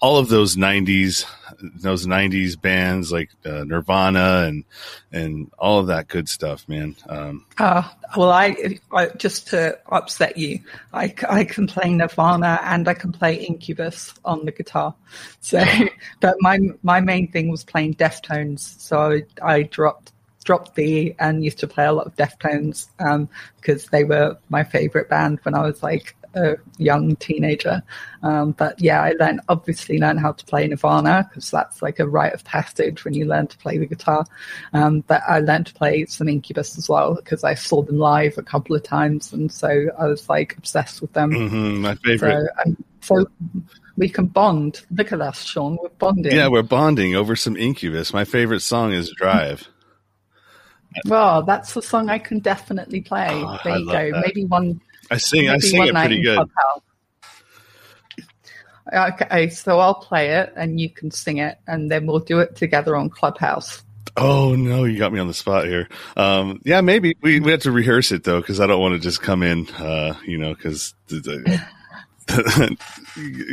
all 0.00 0.18
of 0.18 0.28
those 0.28 0.56
'90s, 0.56 1.24
those 1.60 2.06
'90s 2.06 2.60
bands 2.60 3.10
like 3.12 3.30
uh, 3.44 3.64
Nirvana 3.64 4.44
and 4.46 4.64
and 5.12 5.50
all 5.58 5.78
of 5.78 5.86
that 5.88 6.08
good 6.08 6.28
stuff, 6.28 6.68
man. 6.68 6.96
Um, 7.08 7.46
uh, 7.58 7.88
well, 8.16 8.30
I, 8.30 8.78
I, 8.92 9.06
just 9.08 9.48
to 9.48 9.78
upset 9.86 10.36
you, 10.36 10.60
I, 10.92 11.14
I 11.28 11.44
can 11.44 11.66
play 11.66 11.90
Nirvana 11.90 12.60
and 12.62 12.88
I 12.88 12.94
can 12.94 13.12
play 13.12 13.34
Incubus 13.36 14.14
on 14.24 14.44
the 14.44 14.52
guitar. 14.52 14.94
So, 15.40 15.64
but 16.20 16.36
my 16.40 16.58
my 16.82 17.00
main 17.00 17.30
thing 17.30 17.50
was 17.50 17.64
playing 17.64 17.94
Deftones, 17.94 18.80
so 18.80 19.12
I, 19.12 19.22
I 19.42 19.62
dropped 19.62 20.12
dropped 20.44 20.74
the 20.74 21.14
and 21.18 21.42
used 21.42 21.58
to 21.58 21.66
play 21.66 21.86
a 21.86 21.92
lot 21.92 22.06
of 22.06 22.14
Deftones 22.16 22.88
um, 22.98 23.28
because 23.56 23.86
they 23.86 24.04
were 24.04 24.36
my 24.50 24.62
favorite 24.62 25.08
band 25.08 25.40
when 25.42 25.54
I 25.54 25.62
was 25.62 25.82
like 25.82 26.14
a 26.34 26.56
young 26.78 27.16
teenager. 27.16 27.82
Um, 28.22 28.52
but 28.52 28.80
yeah, 28.80 29.02
I 29.02 29.12
learned 29.12 29.40
obviously 29.48 29.98
learned 29.98 30.20
how 30.20 30.32
to 30.32 30.44
play 30.44 30.66
Nirvana 30.66 31.26
because 31.28 31.50
that's 31.50 31.82
like 31.82 31.98
a 31.98 32.08
rite 32.08 32.32
of 32.32 32.44
passage 32.44 33.04
when 33.04 33.14
you 33.14 33.26
learn 33.26 33.46
to 33.48 33.58
play 33.58 33.78
the 33.78 33.86
guitar. 33.86 34.24
Um, 34.72 35.00
but 35.00 35.22
I 35.28 35.40
learned 35.40 35.66
to 35.66 35.74
play 35.74 36.06
some 36.06 36.28
Incubus 36.28 36.78
as 36.78 36.88
well 36.88 37.14
because 37.14 37.44
I 37.44 37.54
saw 37.54 37.82
them 37.82 37.98
live 37.98 38.38
a 38.38 38.42
couple 38.42 38.74
of 38.74 38.82
times, 38.82 39.32
and 39.32 39.50
so 39.50 39.86
I 39.98 40.06
was 40.06 40.28
like 40.28 40.56
obsessed 40.56 41.00
with 41.00 41.12
them. 41.12 41.30
Mm-hmm, 41.30 41.80
my 41.80 41.94
favorite. 41.96 42.48
So, 42.56 42.62
um, 42.64 42.84
so 43.00 43.26
we 43.96 44.08
can 44.08 44.26
bond. 44.26 44.82
Look 44.90 45.12
at 45.12 45.20
us, 45.20 45.42
Sean. 45.42 45.78
We're 45.80 45.88
bonding. 45.90 46.34
Yeah, 46.34 46.48
we're 46.48 46.62
bonding 46.62 47.14
over 47.14 47.36
some 47.36 47.56
Incubus. 47.56 48.12
My 48.12 48.24
favorite 48.24 48.60
song 48.60 48.92
is 48.92 49.10
Drive. 49.10 49.68
Well, 51.06 51.42
that's 51.42 51.74
the 51.74 51.82
song 51.82 52.08
I 52.08 52.18
can 52.18 52.38
definitely 52.38 53.00
play. 53.00 53.28
Oh, 53.30 53.58
there 53.64 53.78
you 53.78 53.86
go. 53.86 54.10
That. 54.12 54.22
Maybe 54.24 54.44
one 54.44 54.80
I 55.10 55.16
sing. 55.16 55.48
I 55.48 55.58
sing 55.58 55.86
it 55.86 55.94
pretty 55.94 56.22
good. 56.22 56.48
Okay, 58.92 59.48
so 59.48 59.78
I'll 59.80 59.94
play 59.94 60.30
it 60.30 60.52
and 60.56 60.78
you 60.78 60.90
can 60.90 61.10
sing 61.10 61.38
it, 61.38 61.58
and 61.66 61.90
then 61.90 62.06
we'll 62.06 62.20
do 62.20 62.40
it 62.40 62.54
together 62.54 62.96
on 62.96 63.08
Clubhouse. 63.08 63.82
Oh 64.16 64.54
no, 64.54 64.84
you 64.84 64.98
got 64.98 65.12
me 65.12 65.18
on 65.18 65.26
the 65.26 65.34
spot 65.34 65.64
here. 65.64 65.88
Um, 66.16 66.60
yeah, 66.64 66.80
maybe 66.80 67.16
we 67.22 67.40
we 67.40 67.50
have 67.50 67.62
to 67.62 67.72
rehearse 67.72 68.12
it 68.12 68.24
though, 68.24 68.40
because 68.40 68.60
I 68.60 68.66
don't 68.66 68.80
want 68.80 68.94
to 68.94 69.00
just 69.00 69.22
come 69.22 69.42
in, 69.42 69.68
uh, 69.70 70.14
you 70.24 70.38
know, 70.38 70.54
because 70.54 70.94
give, 71.08 71.18
me, 71.18 72.76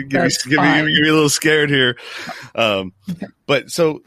give, 0.08 0.24
me, 0.24 0.30
give, 0.48 0.60
me, 0.60 1.10
a 1.10 1.14
little 1.14 1.30
scared 1.30 1.70
here. 1.70 1.98
Um. 2.54 2.94
But 3.48 3.72
so 3.72 4.02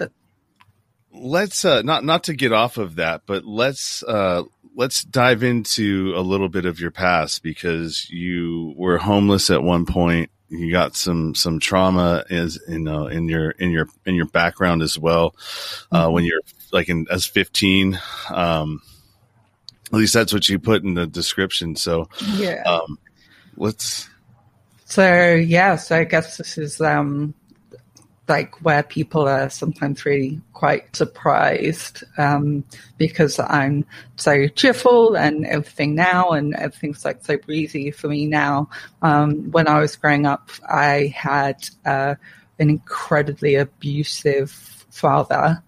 let's 1.12 1.64
uh, 1.64 1.82
not 1.82 2.04
not 2.04 2.24
to 2.24 2.34
get 2.34 2.52
off 2.52 2.76
of 2.76 2.96
that, 2.96 3.22
but 3.26 3.44
let's 3.44 4.02
uh, 4.02 4.44
let's 4.74 5.04
dive 5.04 5.42
into 5.42 6.12
a 6.16 6.20
little 6.20 6.48
bit 6.48 6.66
of 6.66 6.80
your 6.80 6.90
past 6.90 7.42
because 7.42 8.08
you 8.10 8.74
were 8.76 8.98
homeless 8.98 9.50
at 9.50 9.62
one 9.62 9.86
point. 9.86 10.30
You 10.48 10.70
got 10.70 10.94
some 10.94 11.34
some 11.34 11.58
trauma 11.58 12.24
is 12.28 12.60
you 12.68 12.78
know 12.78 13.06
in 13.06 13.28
your 13.28 13.50
in 13.52 13.70
your 13.70 13.88
in 14.04 14.14
your 14.14 14.26
background 14.26 14.82
as 14.82 14.98
well. 14.98 15.34
Uh, 15.90 16.04
mm-hmm. 16.04 16.14
when 16.14 16.24
you're 16.24 16.40
like 16.72 16.88
in 16.88 17.06
as 17.10 17.26
15, 17.26 17.98
um, 18.30 18.82
at 19.86 19.92
least 19.92 20.14
that's 20.14 20.32
what 20.32 20.48
you 20.48 20.58
put 20.58 20.82
in 20.82 20.94
the 20.94 21.06
description. 21.06 21.76
So 21.76 22.08
yeah, 22.34 22.62
um, 22.64 22.98
let's. 23.56 24.08
So 24.84 25.34
yeah, 25.34 25.76
so 25.76 25.96
I 25.96 26.04
guess 26.04 26.36
this 26.36 26.58
is 26.58 26.80
um 26.80 27.34
like 28.28 28.62
where 28.62 28.82
people 28.82 29.28
are 29.28 29.50
sometimes 29.50 30.06
really 30.06 30.40
quite 30.54 30.96
surprised 30.96 32.04
um, 32.16 32.64
because 32.96 33.38
I'm 33.38 33.84
so 34.16 34.48
cheerful 34.48 35.14
and 35.14 35.44
everything 35.46 35.94
now, 35.94 36.30
and 36.30 36.54
everything's 36.54 37.04
like 37.04 37.24
so 37.24 37.36
breezy 37.36 37.90
for 37.90 38.08
me 38.08 38.26
now. 38.26 38.70
Um, 39.02 39.50
when 39.50 39.68
I 39.68 39.80
was 39.80 39.96
growing 39.96 40.26
up, 40.26 40.50
I 40.68 41.12
had 41.14 41.68
uh, 41.84 42.14
an 42.58 42.70
incredibly 42.70 43.56
abusive 43.56 44.50
father 44.50 45.62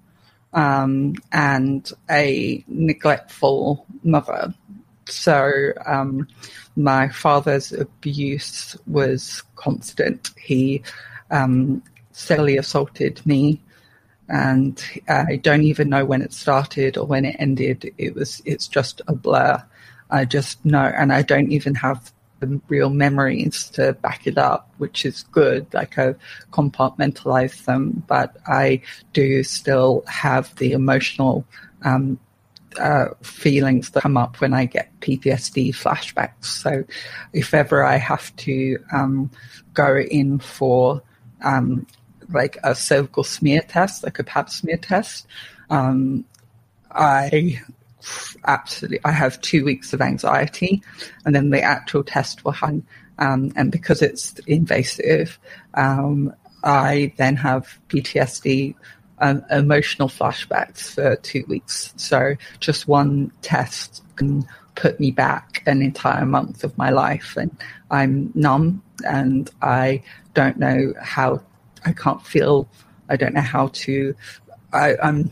um, 0.55 1.15
and 1.33 1.93
a 2.11 2.65
neglectful 2.69 3.85
mother. 4.03 4.55
So 5.09 5.73
um, 5.85 6.27
my 6.75 7.09
father's 7.09 7.73
abuse 7.73 8.77
was 8.87 9.43
constant. 9.57 10.31
He 10.41 10.83
um, 11.31 11.83
sexually 12.17 12.57
assaulted 12.57 13.25
me 13.27 13.61
and 14.29 14.83
I 15.09 15.37
don't 15.37 15.63
even 15.63 15.91
know 15.91 16.05
when 16.05 16.23
it 16.23 16.33
started 16.33 16.97
or 16.97 17.07
when 17.07 17.25
it 17.25 17.37
ended. 17.39 17.93
It 17.99 18.15
was 18.15 18.43
it's 18.45 18.67
just 18.67 19.01
a 19.07 19.15
blur. 19.15 19.63
I 20.11 20.25
just 20.25 20.65
know, 20.65 20.93
and 20.97 21.13
I 21.13 21.23
don't 21.23 21.53
even 21.53 21.75
have 21.77 22.13
the 22.41 22.61
real 22.69 22.91
memories 22.91 23.71
to 23.71 23.93
back 23.95 24.27
it 24.27 24.39
up, 24.39 24.69
which 24.79 25.05
is 25.05 25.25
good. 25.25 25.73
Like 25.73 25.99
I've 25.99 26.19
compartmentalized 26.53 27.65
them, 27.65 28.03
but 28.07 28.37
I 28.47 28.83
do 29.13 29.43
still 29.43 30.03
have 30.07 30.55
the 30.57 30.73
emotional 30.73 31.45
um, 31.83 32.19
uh, 32.79 33.09
feelings 33.23 33.91
that 33.91 34.03
come 34.03 34.17
up 34.17 34.41
when 34.41 34.53
I 34.53 34.65
get 34.65 35.01
PTSD 35.01 35.71
flashbacks. 35.71 36.45
So 36.45 36.85
if 37.33 37.55
ever 37.55 37.85
I 37.85 37.97
have 37.97 38.35
to 38.37 38.79
um, 38.93 39.31
go 39.75 39.99
in 39.99 40.39
for 40.39 41.03
um, 41.43 41.87
like 42.31 42.59
a 42.63 42.75
cervical 42.75 43.25
smear 43.25 43.63
test, 43.63 44.05
like 44.05 44.19
a 44.19 44.25
pap 44.25 44.51
smear 44.51 44.77
test. 44.77 45.27
Um, 45.71 46.25
I 46.91 47.61
absolutely, 48.47 49.01
I 49.05 49.11
have 49.13 49.41
two 49.41 49.65
weeks 49.65 49.93
of 49.93 50.01
anxiety, 50.01 50.83
and 51.25 51.35
then 51.35 51.51
the 51.51 51.63
actual 51.63 52.05
test 52.05 52.45
will 52.45 52.53
hang. 52.53 52.87
Um, 53.19 53.53
and 53.57 53.73
because 53.73 54.03
it's 54.03 54.39
invasive, 54.47 55.39
um, 55.75 56.35
I 56.63 57.13
then 57.17 57.37
have 57.37 57.79
PTSD, 57.89 58.75
emotional 59.51 60.09
flashbacks 60.09 60.95
for 60.95 61.17
two 61.17 61.43
weeks. 61.49 61.95
So 61.97 62.35
just 62.61 62.87
one 62.87 63.33
test 63.41 64.03
can 64.17 64.47
put 64.75 65.01
me 65.01 65.11
back 65.11 65.63
an 65.65 65.81
entire 65.81 66.27
month 66.27 66.65
of 66.65 66.77
my 66.77 66.91
life, 66.91 67.37
and 67.37 67.57
I'm 67.91 68.31
numb, 68.35 68.83
and 69.07 69.51
I 69.63 70.03
don't 70.35 70.59
know 70.59 70.93
how 71.01 71.41
I 71.85 71.93
can't 71.93 72.25
feel, 72.25 72.69
I 73.09 73.17
don't 73.17 73.35
know 73.35 73.41
how 73.41 73.69
to, 73.69 74.15
I, 74.73 74.97
I'm 75.03 75.31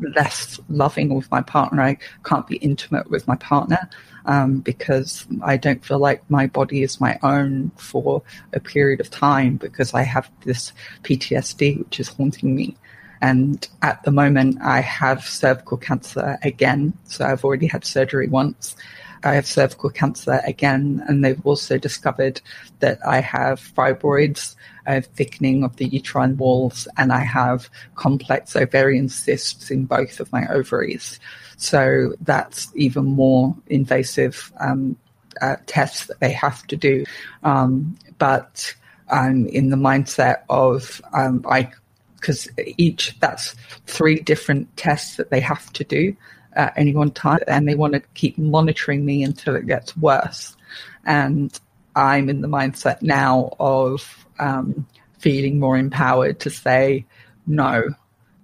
less 0.00 0.60
loving 0.68 1.14
with 1.14 1.30
my 1.30 1.42
partner. 1.42 1.82
I 1.82 1.98
can't 2.24 2.46
be 2.46 2.56
intimate 2.56 3.10
with 3.10 3.26
my 3.26 3.36
partner 3.36 3.88
um, 4.26 4.60
because 4.60 5.26
I 5.42 5.56
don't 5.56 5.84
feel 5.84 5.98
like 5.98 6.28
my 6.30 6.46
body 6.46 6.82
is 6.82 7.00
my 7.00 7.18
own 7.22 7.70
for 7.76 8.22
a 8.52 8.60
period 8.60 9.00
of 9.00 9.10
time 9.10 9.56
because 9.56 9.94
I 9.94 10.02
have 10.02 10.30
this 10.44 10.72
PTSD 11.02 11.78
which 11.78 12.00
is 12.00 12.08
haunting 12.08 12.54
me. 12.54 12.76
And 13.20 13.66
at 13.82 14.02
the 14.04 14.12
moment, 14.12 14.58
I 14.62 14.80
have 14.80 15.24
cervical 15.24 15.76
cancer 15.76 16.38
again. 16.42 16.92
So 17.04 17.24
I've 17.24 17.44
already 17.44 17.66
had 17.66 17.84
surgery 17.84 18.28
once. 18.28 18.76
I 19.24 19.34
have 19.34 19.46
cervical 19.46 19.90
cancer 19.90 20.40
again, 20.44 21.02
and 21.08 21.24
they've 21.24 21.44
also 21.44 21.76
discovered 21.76 22.40
that 22.78 23.04
I 23.04 23.20
have 23.20 23.60
fibroids, 23.60 24.54
Thickening 24.88 25.64
of 25.64 25.76
the 25.76 25.86
uterine 25.86 26.36
walls, 26.36 26.88
and 26.96 27.12
I 27.12 27.20
have 27.20 27.68
complex 27.94 28.56
ovarian 28.56 29.08
cysts 29.08 29.70
in 29.70 29.84
both 29.84 30.20
of 30.20 30.32
my 30.32 30.46
ovaries. 30.48 31.20
So 31.56 32.14
that's 32.22 32.68
even 32.74 33.04
more 33.04 33.54
invasive 33.66 34.52
um, 34.60 34.96
uh, 35.40 35.56
tests 35.66 36.06
that 36.06 36.20
they 36.20 36.32
have 36.32 36.66
to 36.68 36.76
do. 36.76 37.04
Um, 37.42 37.96
but 38.18 38.74
I'm 39.10 39.46
in 39.46 39.70
the 39.70 39.76
mindset 39.76 40.42
of 40.48 41.00
um, 41.12 41.44
I 41.48 41.70
because 42.16 42.48
each 42.76 43.16
that's 43.20 43.54
three 43.86 44.20
different 44.20 44.76
tests 44.76 45.16
that 45.16 45.30
they 45.30 45.40
have 45.40 45.72
to 45.74 45.84
do 45.84 46.16
at 46.54 46.72
any 46.76 46.94
one 46.94 47.10
time, 47.12 47.40
and 47.46 47.68
they 47.68 47.74
want 47.74 47.92
to 47.92 48.00
keep 48.14 48.36
monitoring 48.38 49.04
me 49.04 49.22
until 49.22 49.54
it 49.54 49.66
gets 49.66 49.96
worse. 49.96 50.56
And 51.04 51.58
I'm 51.96 52.28
in 52.28 52.40
the 52.40 52.48
mindset 52.48 53.02
now 53.02 53.54
of 53.58 54.26
um, 54.38 54.86
feeling 55.18 55.58
more 55.58 55.76
empowered 55.76 56.40
to 56.40 56.50
say, 56.50 57.04
no, 57.46 57.84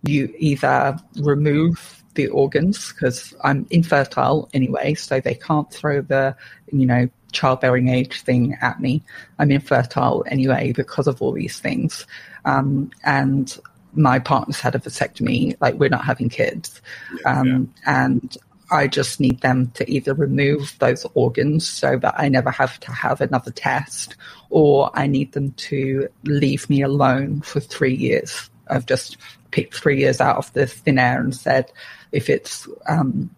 you 0.03 0.33
either 0.39 0.99
remove 1.21 2.03
the 2.15 2.29
organs 2.29 2.93
because 2.93 3.35
I'm 3.43 3.67
infertile 3.71 4.49
anyway, 4.55 4.95
so 4.95 5.21
they 5.21 5.35
can't 5.35 5.71
throw 5.73 6.01
the, 6.01 6.37
you 6.73 6.87
know, 6.87 7.09
childbearing 7.33 7.89
age 7.89 8.23
thing 8.23 8.57
at 8.61 8.81
me. 8.81 9.03
I'm 9.39 9.51
infertile 9.51 10.25
anyway 10.29 10.73
because 10.73 11.07
of 11.07 11.21
all 11.21 11.33
these 11.33 11.59
things. 11.59 12.07
Um, 12.45 12.91
and 13.05 13.59
my 13.95 14.19
partner's 14.19 14.61
had 14.61 14.75
a 14.75 14.79
vasectomy, 14.79 15.57
like 15.61 15.75
we're 15.75 15.89
not 15.89 16.05
having 16.05 16.29
kids. 16.29 16.81
Um, 17.25 17.73
yeah. 17.87 18.07
And 18.07 18.37
I 18.71 18.89
just 18.89 19.21
need 19.21 19.41
them 19.41 19.71
to 19.73 19.91
either 19.91 20.15
remove 20.15 20.75
those 20.79 21.07
organs 21.15 21.67
so 21.69 21.99
that 21.99 22.15
I 22.17 22.29
never 22.29 22.51
have 22.51 22.81
to 22.81 22.93
have 22.93 23.21
another 23.21 23.51
test, 23.51 24.17
or 24.51 24.91
I 24.95 25.07
need 25.07 25.33
them 25.33 25.53
to 25.53 26.09
leave 26.25 26.69
me 26.71 26.83
alone 26.83 27.43
for 27.43 27.61
three 27.61 27.95
years. 27.95 28.51
I've 28.69 28.87
just 28.87 29.19
picked 29.51 29.75
three 29.75 29.99
years 29.99 30.21
out 30.21 30.37
of 30.37 30.53
the 30.55 30.67
thin 30.67 30.99
air 30.99 31.21
and 31.21 31.35
said, 31.35 31.71
if 32.13 32.31
it's 32.31 32.69
um, 32.89 33.31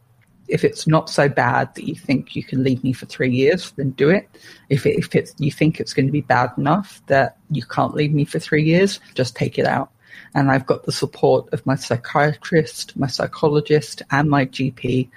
if 0.48 0.64
it's 0.64 0.86
not 0.86 1.10
so 1.10 1.28
bad 1.28 1.74
that 1.74 1.88
you 1.88 1.94
think 1.94 2.36
you 2.36 2.44
can 2.44 2.62
leave 2.62 2.82
me 2.84 2.92
for 2.92 3.06
three 3.06 3.30
years, 3.30 3.72
then 3.72 3.90
do 3.90 4.10
it. 4.10 4.28
If 4.68 4.86
it, 4.86 4.96
if 4.96 5.14
it's 5.14 5.34
you 5.38 5.50
think 5.50 5.80
it's 5.80 5.92
going 5.92 6.06
to 6.06 6.12
be 6.12 6.20
bad 6.20 6.52
enough 6.56 7.02
that 7.06 7.36
you 7.50 7.62
can't 7.62 7.94
leave 7.94 8.12
me 8.12 8.24
for 8.24 8.38
three 8.38 8.62
years, 8.62 9.00
just 9.14 9.34
take 9.34 9.58
it 9.58 9.66
out. 9.66 9.90
And 10.34 10.50
I've 10.50 10.66
got 10.66 10.84
the 10.84 10.92
support 10.92 11.52
of 11.52 11.64
my 11.66 11.76
psychiatrist, 11.76 12.96
my 12.96 13.06
psychologist, 13.06 14.02
and 14.10 14.28
my 14.28 14.46
GP 14.46 15.08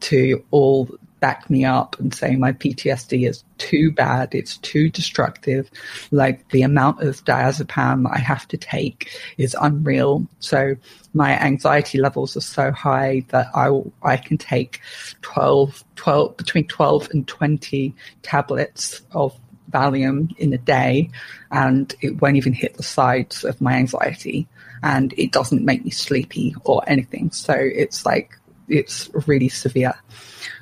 to 0.00 0.44
all 0.50 0.88
back 1.20 1.48
me 1.50 1.64
up 1.64 1.98
and 2.00 2.12
say 2.12 2.34
my 2.34 2.52
PTSD 2.52 3.28
is 3.28 3.44
too 3.58 3.92
bad, 3.92 4.34
it's 4.34 4.56
too 4.58 4.88
destructive. 4.88 5.70
Like 6.10 6.48
the 6.48 6.62
amount 6.62 7.02
of 7.02 7.22
diazepam 7.24 8.10
I 8.10 8.18
have 8.18 8.48
to 8.48 8.56
take 8.56 9.10
is 9.36 9.54
unreal. 9.60 10.26
So 10.40 10.76
my 11.14 11.38
anxiety 11.38 11.98
levels 11.98 12.36
are 12.36 12.40
so 12.40 12.72
high 12.72 13.24
that 13.28 13.48
I, 13.54 13.70
I 14.02 14.16
can 14.16 14.38
take 14.38 14.80
12, 15.22 15.84
12, 15.96 16.36
between 16.36 16.66
12 16.66 17.10
and 17.12 17.28
20 17.28 17.94
tablets 18.22 19.02
of 19.12 19.38
Valium 19.70 20.36
in 20.38 20.52
a 20.52 20.58
day 20.58 21.10
and 21.50 21.94
it 22.00 22.20
won't 22.20 22.36
even 22.36 22.52
hit 22.52 22.76
the 22.76 22.82
sides 22.82 23.44
of 23.44 23.60
my 23.60 23.74
anxiety 23.74 24.48
and 24.82 25.14
it 25.16 25.32
doesn't 25.32 25.64
make 25.64 25.84
me 25.84 25.90
sleepy 25.90 26.54
or 26.64 26.82
anything. 26.86 27.30
So 27.30 27.54
it's 27.54 28.06
like, 28.06 28.36
it's 28.68 29.10
really 29.26 29.48
severe. 29.48 29.94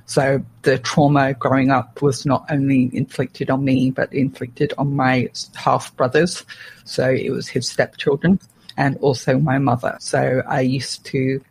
So 0.06 0.42
the 0.62 0.78
trauma 0.78 1.34
growing 1.34 1.70
up 1.70 2.00
was 2.00 2.24
not 2.24 2.46
only 2.50 2.90
inflicted 2.94 3.50
on 3.50 3.64
me, 3.64 3.90
but 3.90 4.12
inflicted 4.12 4.72
on 4.78 4.96
my 4.96 5.28
half 5.54 5.94
brothers. 5.96 6.44
So 6.84 7.10
it 7.10 7.30
was 7.30 7.46
his 7.48 7.68
stepchildren 7.68 8.40
and 8.78 8.96
also 8.98 9.38
my 9.38 9.58
mother. 9.58 9.98
So 10.00 10.42
I 10.48 10.60
used 10.60 11.04
to 11.06 11.42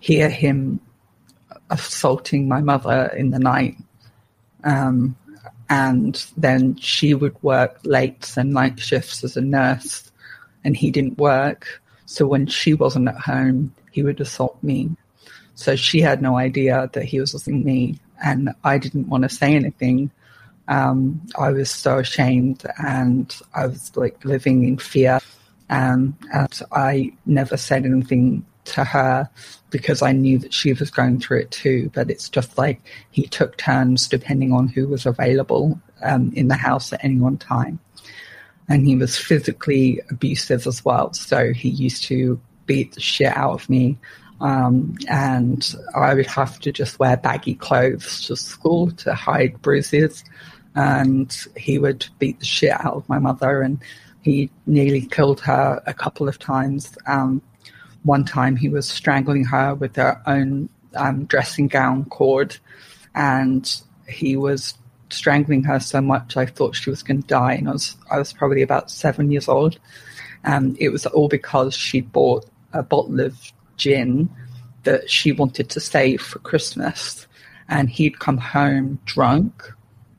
hear 0.00 0.28
him 0.28 0.80
assaulting 1.70 2.46
my 2.46 2.60
mother 2.60 3.06
in 3.16 3.30
the 3.30 3.38
night. 3.38 3.76
Um, 4.64 5.16
and 5.74 6.24
then 6.36 6.76
she 6.76 7.14
would 7.14 7.36
work 7.42 7.80
late 7.82 8.32
and 8.36 8.52
night 8.52 8.78
shifts 8.78 9.24
as 9.24 9.36
a 9.36 9.40
nurse, 9.40 10.12
and 10.62 10.76
he 10.76 10.92
didn't 10.92 11.18
work. 11.18 11.82
So 12.06 12.28
when 12.28 12.46
she 12.46 12.74
wasn't 12.74 13.08
at 13.08 13.18
home, 13.18 13.74
he 13.90 14.04
would 14.04 14.20
assault 14.20 14.56
me. 14.62 14.90
So 15.56 15.74
she 15.74 16.00
had 16.00 16.22
no 16.22 16.36
idea 16.36 16.88
that 16.92 17.04
he 17.04 17.18
was 17.18 17.34
assaulting 17.34 17.64
me, 17.64 17.98
and 18.24 18.50
I 18.62 18.78
didn't 18.78 19.08
want 19.08 19.24
to 19.24 19.28
say 19.28 19.56
anything. 19.56 20.12
Um, 20.68 21.20
I 21.36 21.50
was 21.50 21.70
so 21.72 21.98
ashamed, 21.98 22.62
and 22.78 23.36
I 23.52 23.66
was 23.66 23.96
like 23.96 24.24
living 24.24 24.62
in 24.68 24.78
fear. 24.78 25.18
Um, 25.70 26.16
and 26.32 26.60
I 26.70 27.12
never 27.26 27.56
said 27.56 27.84
anything 27.84 28.46
to 28.64 28.84
her 28.84 29.28
because 29.70 30.02
I 30.02 30.12
knew 30.12 30.38
that 30.38 30.54
she 30.54 30.72
was 30.72 30.90
going 30.90 31.20
through 31.20 31.40
it 31.40 31.50
too. 31.50 31.90
But 31.94 32.10
it's 32.10 32.28
just 32.28 32.56
like 32.56 32.80
he 33.10 33.26
took 33.26 33.56
turns 33.56 34.08
depending 34.08 34.52
on 34.52 34.68
who 34.68 34.88
was 34.88 35.06
available 35.06 35.80
um, 36.02 36.32
in 36.34 36.48
the 36.48 36.54
house 36.54 36.92
at 36.92 37.04
any 37.04 37.18
one 37.18 37.38
time. 37.38 37.78
And 38.68 38.86
he 38.86 38.96
was 38.96 39.18
physically 39.18 40.00
abusive 40.10 40.66
as 40.66 40.84
well. 40.84 41.12
So 41.12 41.52
he 41.52 41.68
used 41.68 42.04
to 42.04 42.40
beat 42.66 42.92
the 42.92 43.00
shit 43.00 43.36
out 43.36 43.52
of 43.52 43.68
me. 43.68 43.98
Um, 44.40 44.96
and 45.08 45.74
I 45.94 46.14
would 46.14 46.26
have 46.26 46.58
to 46.60 46.72
just 46.72 46.98
wear 46.98 47.16
baggy 47.16 47.54
clothes 47.54 48.26
to 48.26 48.36
school 48.36 48.90
to 48.92 49.14
hide 49.14 49.60
bruises. 49.60 50.24
And 50.74 51.36
he 51.56 51.78
would 51.78 52.06
beat 52.18 52.40
the 52.40 52.46
shit 52.46 52.72
out 52.72 52.94
of 52.94 53.08
my 53.08 53.18
mother. 53.18 53.60
And 53.60 53.80
he 54.22 54.50
nearly 54.66 55.02
killed 55.02 55.40
her 55.40 55.82
a 55.86 55.92
couple 55.92 56.28
of 56.28 56.38
times. 56.38 56.96
Um, 57.06 57.42
one 58.04 58.24
time 58.24 58.54
he 58.54 58.68
was 58.68 58.88
strangling 58.88 59.44
her 59.44 59.74
with 59.74 59.96
her 59.96 60.22
own 60.26 60.68
um, 60.94 61.24
dressing 61.24 61.68
gown 61.68 62.04
cord, 62.04 62.56
and 63.14 63.82
he 64.06 64.36
was 64.36 64.74
strangling 65.10 65.62
her 65.64 65.80
so 65.80 66.00
much 66.00 66.36
I 66.36 66.46
thought 66.46 66.76
she 66.76 66.90
was 66.90 67.02
going 67.02 67.22
to 67.22 67.26
die. 67.26 67.54
And 67.54 67.68
I 67.68 67.72
was 67.72 67.96
I 68.10 68.18
was 68.18 68.32
probably 68.32 68.62
about 68.62 68.90
seven 68.90 69.30
years 69.30 69.48
old. 69.48 69.78
Um, 70.44 70.76
it 70.78 70.90
was 70.90 71.06
all 71.06 71.28
because 71.28 71.74
she 71.74 72.02
bought 72.02 72.46
a 72.72 72.82
bottle 72.82 73.20
of 73.20 73.36
gin 73.76 74.28
that 74.84 75.10
she 75.10 75.32
wanted 75.32 75.70
to 75.70 75.80
save 75.80 76.20
for 76.20 76.38
Christmas, 76.40 77.26
and 77.68 77.88
he'd 77.88 78.18
come 78.18 78.38
home 78.38 78.98
drunk 79.06 79.72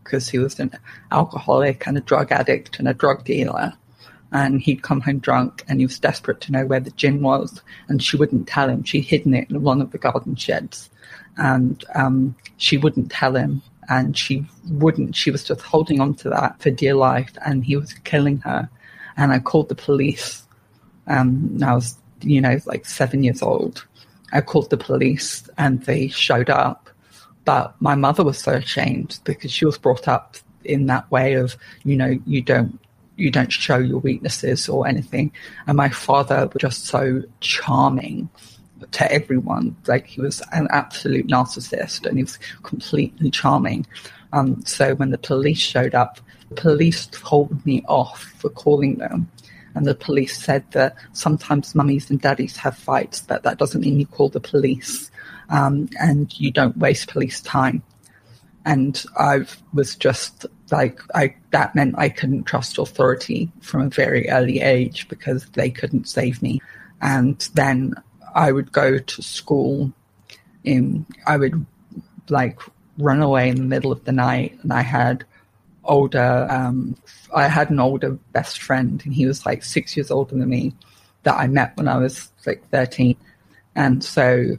because 0.03 0.27
he 0.27 0.39
was 0.39 0.59
an 0.59 0.71
alcoholic 1.11 1.85
and 1.87 1.97
a 1.97 2.01
drug 2.01 2.31
addict 2.31 2.79
and 2.79 2.87
a 2.87 2.93
drug 2.93 3.23
dealer 3.23 3.73
and 4.31 4.61
he'd 4.61 4.83
come 4.83 5.01
home 5.01 5.19
drunk 5.19 5.63
and 5.67 5.79
he 5.79 5.85
was 5.85 5.99
desperate 5.99 6.41
to 6.41 6.51
know 6.51 6.65
where 6.65 6.79
the 6.79 6.91
gin 6.91 7.21
was 7.21 7.61
and 7.87 8.03
she 8.03 8.17
wouldn't 8.17 8.47
tell 8.47 8.69
him. 8.69 8.83
She'd 8.83 9.05
hidden 9.05 9.33
it 9.33 9.49
in 9.49 9.61
one 9.61 9.81
of 9.81 9.91
the 9.91 9.97
garden 9.97 10.35
sheds 10.35 10.89
and 11.37 11.83
um, 11.95 12.35
she 12.57 12.77
wouldn't 12.77 13.11
tell 13.11 13.35
him 13.35 13.61
and 13.89 14.17
she 14.17 14.45
wouldn't. 14.69 15.15
She 15.15 15.31
was 15.31 15.43
just 15.43 15.61
holding 15.61 15.99
on 15.99 16.15
to 16.15 16.29
that 16.29 16.61
for 16.61 16.71
dear 16.71 16.95
life 16.95 17.31
and 17.45 17.63
he 17.63 17.75
was 17.75 17.93
killing 17.93 18.39
her. 18.39 18.69
And 19.17 19.31
I 19.31 19.39
called 19.39 19.69
the 19.69 19.75
police. 19.75 20.43
Um, 21.07 21.59
I 21.63 21.73
was, 21.73 21.97
you 22.21 22.41
know, 22.41 22.59
like 22.65 22.85
seven 22.85 23.23
years 23.23 23.41
old. 23.41 23.85
I 24.33 24.41
called 24.41 24.69
the 24.69 24.77
police 24.77 25.47
and 25.57 25.81
they 25.83 26.07
showed 26.07 26.49
up. 26.49 26.89
But 27.45 27.75
my 27.79 27.93
mother 27.93 28.23
was 28.23 28.39
so 28.39 28.53
ashamed 28.53 29.19
because 29.23 29.51
she 29.51 29.65
was 29.65 29.77
brought 29.77 30.07
up 30.07 30.35
in 30.63 30.87
that 30.87 31.09
way 31.11 31.35
of, 31.35 31.55
you 31.83 31.95
know, 31.95 32.17
you 32.25 32.41
don't 32.41 32.79
you 33.17 33.31
don't 33.31 33.51
show 33.51 33.77
your 33.77 33.99
weaknesses 33.99 34.67
or 34.69 34.87
anything. 34.87 35.31
And 35.67 35.77
my 35.77 35.89
father 35.89 36.47
was 36.47 36.59
just 36.59 36.85
so 36.85 37.23
charming 37.39 38.29
to 38.91 39.11
everyone. 39.11 39.75
Like 39.87 40.05
he 40.05 40.21
was 40.21 40.41
an 40.51 40.67
absolute 40.71 41.27
narcissist 41.27 42.05
and 42.05 42.17
he 42.17 42.23
was 42.23 42.39
completely 42.63 43.31
charming. 43.31 43.85
Um, 44.33 44.63
so 44.65 44.95
when 44.95 45.11
the 45.11 45.17
police 45.17 45.59
showed 45.59 45.95
up, 45.95 46.19
the 46.49 46.55
police 46.55 47.07
told 47.07 47.65
me 47.65 47.83
off 47.87 48.23
for 48.37 48.49
calling 48.49 48.95
them. 48.95 49.29
And 49.75 49.85
the 49.85 49.95
police 49.95 50.41
said 50.41 50.63
that 50.71 50.95
sometimes 51.11 51.75
mummies 51.75 52.09
and 52.09 52.19
daddies 52.21 52.55
have 52.57 52.77
fights, 52.77 53.21
but 53.21 53.43
that 53.43 53.57
doesn't 53.57 53.81
mean 53.81 53.99
you 53.99 54.05
call 54.05 54.29
the 54.29 54.39
police 54.39 55.11
um, 55.49 55.89
and 55.99 56.37
you 56.39 56.51
don't 56.51 56.77
waste 56.77 57.09
police 57.09 57.41
time. 57.41 57.83
And 58.65 59.03
I 59.17 59.45
was 59.73 59.95
just 59.95 60.45
like 60.71 60.99
I 61.13 61.35
that 61.51 61.75
meant 61.75 61.95
I 61.97 62.09
couldn't 62.09 62.45
trust 62.45 62.77
authority 62.77 63.51
from 63.61 63.81
a 63.81 63.89
very 63.89 64.29
early 64.29 64.61
age 64.61 65.07
because 65.07 65.45
they 65.51 65.69
couldn't 65.69 66.09
save 66.09 66.41
me. 66.41 66.61
And 67.01 67.37
then 67.53 67.93
I 68.33 68.51
would 68.51 68.71
go 68.71 68.97
to 68.97 69.21
school 69.21 69.93
in 70.63 71.05
I 71.27 71.37
would 71.37 71.65
like 72.29 72.59
run 72.97 73.21
away 73.21 73.49
in 73.49 73.57
the 73.57 73.63
middle 73.63 73.91
of 73.91 74.03
the 74.05 74.11
night. 74.11 74.57
And 74.63 74.73
I 74.73 74.81
had 74.81 75.25
older 75.83 76.47
um, 76.49 76.95
I 77.33 77.47
had 77.47 77.69
an 77.69 77.79
older 77.79 78.11
best 78.31 78.61
friend 78.61 79.01
and 79.05 79.13
he 79.13 79.27
was 79.27 79.45
like 79.45 79.63
six 79.63 79.95
years 79.95 80.09
older 80.09 80.35
than 80.35 80.49
me 80.49 80.73
that 81.23 81.35
I 81.35 81.47
met 81.47 81.77
when 81.77 81.87
I 81.87 81.97
was 81.97 82.31
like 82.45 82.67
13 82.69 83.15
and 83.75 84.03
so 84.03 84.57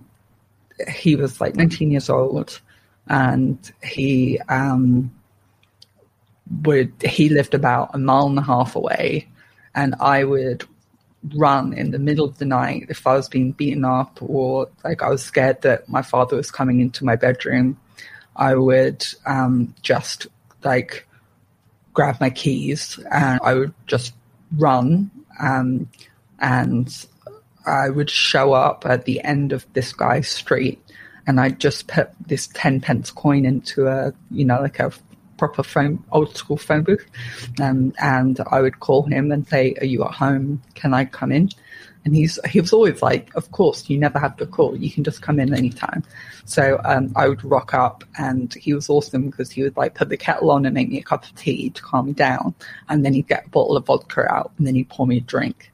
he 0.89 1.17
was 1.17 1.41
like 1.41 1.57
19 1.57 1.91
years 1.91 2.11
old 2.11 2.61
and 3.09 3.73
he 3.83 4.39
um, 4.49 5.11
would 6.63 6.93
he 7.05 7.29
lived 7.29 7.55
about 7.55 7.95
a 7.95 7.99
mile 7.99 8.27
and 8.27 8.39
a 8.39 8.43
half 8.43 8.77
away, 8.77 9.29
and 9.75 9.95
I 10.01 10.25
would 10.25 10.65
run 11.35 11.73
in 11.73 11.91
the 11.91 11.99
middle 11.99 12.25
of 12.25 12.39
the 12.39 12.45
night 12.45 12.87
if 12.89 13.07
I 13.07 13.15
was 13.15 13.29
being 13.29 13.53
beaten 13.53 13.85
up 13.85 14.19
or 14.21 14.69
like 14.85 15.03
I 15.03 15.09
was 15.09 15.25
scared 15.25 15.63
that 15.63 15.89
my 15.89 16.03
father 16.03 16.37
was 16.37 16.51
coming 16.51 16.81
into 16.81 17.05
my 17.05 17.17
bedroom. 17.17 17.79
I 18.37 18.55
would 18.55 19.05
um, 19.25 19.75
just 19.83 20.27
like 20.63 21.07
grab 21.95 22.21
my 22.21 22.31
keys 22.31 23.01
and 23.11 23.41
I 23.43 23.55
would 23.55 23.75
just 23.87 24.15
run. 24.57 25.11
Um, 25.41 25.89
and 26.39 27.07
I 27.67 27.89
would 27.89 28.11
show 28.11 28.53
up 28.53 28.85
at 28.87 29.05
the 29.05 29.23
end 29.25 29.53
of 29.53 29.67
this 29.73 29.93
guy's 29.93 30.29
street 30.29 30.81
and 31.27 31.41
I'd 31.41 31.59
just 31.59 31.89
put 31.89 32.11
this 32.27 32.49
10 32.49 32.81
pence 32.81 33.11
coin 33.11 33.45
into 33.45 33.89
a, 33.89 34.13
you 34.31 34.45
know, 34.45 34.61
like 34.61 34.79
a 34.79 34.93
proper 35.37 35.63
phone, 35.63 36.03
old 36.13 36.37
school 36.37 36.57
phone 36.57 36.83
booth. 36.83 37.07
Um, 37.61 37.93
and 38.01 38.39
I 38.51 38.61
would 38.61 38.81
call 38.81 39.03
him 39.03 39.33
and 39.33 39.47
say, 39.47 39.75
are 39.81 39.87
you 39.87 40.05
at 40.05 40.13
home? 40.13 40.63
Can 40.75 40.95
I 40.95 41.05
come 41.05 41.33
in? 41.33 41.51
And 42.05 42.15
he's, 42.15 42.39
he 42.49 42.61
was 42.61 42.73
always 42.73 43.03
like, 43.03 43.35
of 43.35 43.51
course, 43.51 43.91
you 43.91 43.99
never 43.99 44.21
have 44.21 44.37
to 44.37 44.47
call. 44.47 44.77
You 44.77 44.91
can 44.91 45.03
just 45.03 45.23
come 45.23 45.41
in 45.41 45.53
anytime. 45.53 46.05
So, 46.45 46.81
um, 46.85 47.13
I 47.17 47.29
would 47.29 47.45
rock 47.45 47.75
up 47.75 48.05
and 48.17 48.55
he 48.55 48.75
was 48.75 48.89
awesome 48.89 49.29
because 49.29 49.51
he 49.51 49.65
would 49.65 49.77
like 49.77 49.95
put 49.95 50.09
the 50.09 50.17
kettle 50.17 50.53
on 50.53 50.65
and 50.65 50.75
make 50.75 50.89
me 50.89 50.99
a 50.99 51.03
cup 51.03 51.25
of 51.25 51.35
tea 51.35 51.71
to 51.71 51.83
calm 51.83 52.07
me 52.07 52.13
down. 52.13 52.55
And 52.89 53.05
then 53.05 53.13
he'd 53.13 53.27
get 53.27 53.47
a 53.47 53.51
bottle 53.51 53.77
of 53.77 53.87
vodka 53.87 54.33
out 54.33 54.53
and 54.57 54.67
then 54.69 54.77
he'd 54.77 54.89
pour 54.89 55.07
me 55.07 55.17
a 55.17 55.21
drink. 55.21 55.73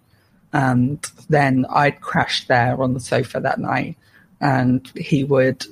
And 0.54 1.04
then 1.28 1.66
I'd 1.68 2.00
crash 2.00 2.46
there 2.46 2.82
on 2.82 2.94
the 2.94 3.00
sofa 3.00 3.40
that 3.40 3.60
night 3.60 3.98
and 4.42 4.92
he 4.96 5.24
would 5.24 5.64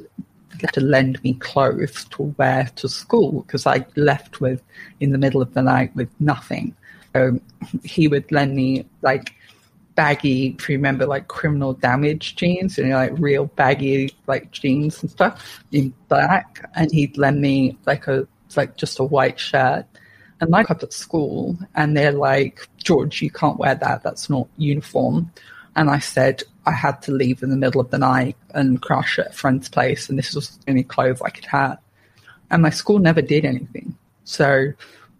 get 0.58 0.72
to 0.74 0.80
lend 0.80 1.22
me 1.22 1.34
clothes 1.34 2.04
to 2.06 2.22
wear 2.38 2.70
to 2.76 2.88
school 2.88 3.42
because 3.42 3.66
I 3.66 3.84
left 3.96 4.40
with 4.40 4.62
in 5.00 5.10
the 5.10 5.18
middle 5.18 5.42
of 5.42 5.52
the 5.54 5.62
night 5.62 5.94
with 5.94 6.08
nothing. 6.20 6.74
So 7.12 7.40
he 7.84 8.08
would 8.08 8.30
lend 8.30 8.54
me 8.54 8.86
like 9.02 9.34
baggy, 9.96 10.56
if 10.58 10.68
you 10.68 10.76
remember, 10.76 11.06
like 11.06 11.28
criminal 11.28 11.74
damage 11.74 12.36
jeans, 12.36 12.78
you 12.78 12.86
know, 12.86 12.96
like 12.96 13.12
real 13.18 13.46
baggy 13.46 14.14
like 14.26 14.50
jeans 14.52 15.02
and 15.02 15.10
stuff 15.10 15.64
in 15.72 15.92
black, 16.08 16.70
and 16.74 16.90
he'd 16.92 17.18
lend 17.18 17.40
me 17.40 17.76
like 17.86 18.06
a 18.06 18.26
like 18.56 18.76
just 18.76 18.98
a 18.98 19.04
white 19.04 19.38
shirt. 19.38 19.84
And 20.40 20.54
I 20.54 20.62
got 20.62 20.78
up 20.78 20.82
at 20.84 20.92
school, 20.94 21.58
and 21.74 21.96
they're 21.96 22.12
like, 22.12 22.66
George, 22.78 23.20
you 23.20 23.30
can't 23.30 23.58
wear 23.58 23.74
that. 23.74 24.02
That's 24.02 24.30
not 24.30 24.48
uniform. 24.56 25.30
And 25.76 25.90
I 25.90 25.98
said 25.98 26.42
I 26.70 26.74
had 26.74 27.02
to 27.02 27.12
leave 27.12 27.42
in 27.42 27.50
the 27.50 27.56
middle 27.56 27.80
of 27.80 27.90
the 27.90 27.98
night 27.98 28.36
and 28.54 28.80
crash 28.80 29.18
at 29.18 29.30
a 29.30 29.32
friend's 29.32 29.68
place, 29.68 30.08
and 30.08 30.16
this 30.16 30.34
was 30.34 30.50
the 30.50 30.70
only 30.70 30.84
clothes 30.84 31.20
I 31.20 31.30
could 31.30 31.46
have. 31.46 31.78
And 32.50 32.62
my 32.62 32.70
school 32.70 33.00
never 33.00 33.20
did 33.20 33.44
anything. 33.44 33.96
So 34.22 34.72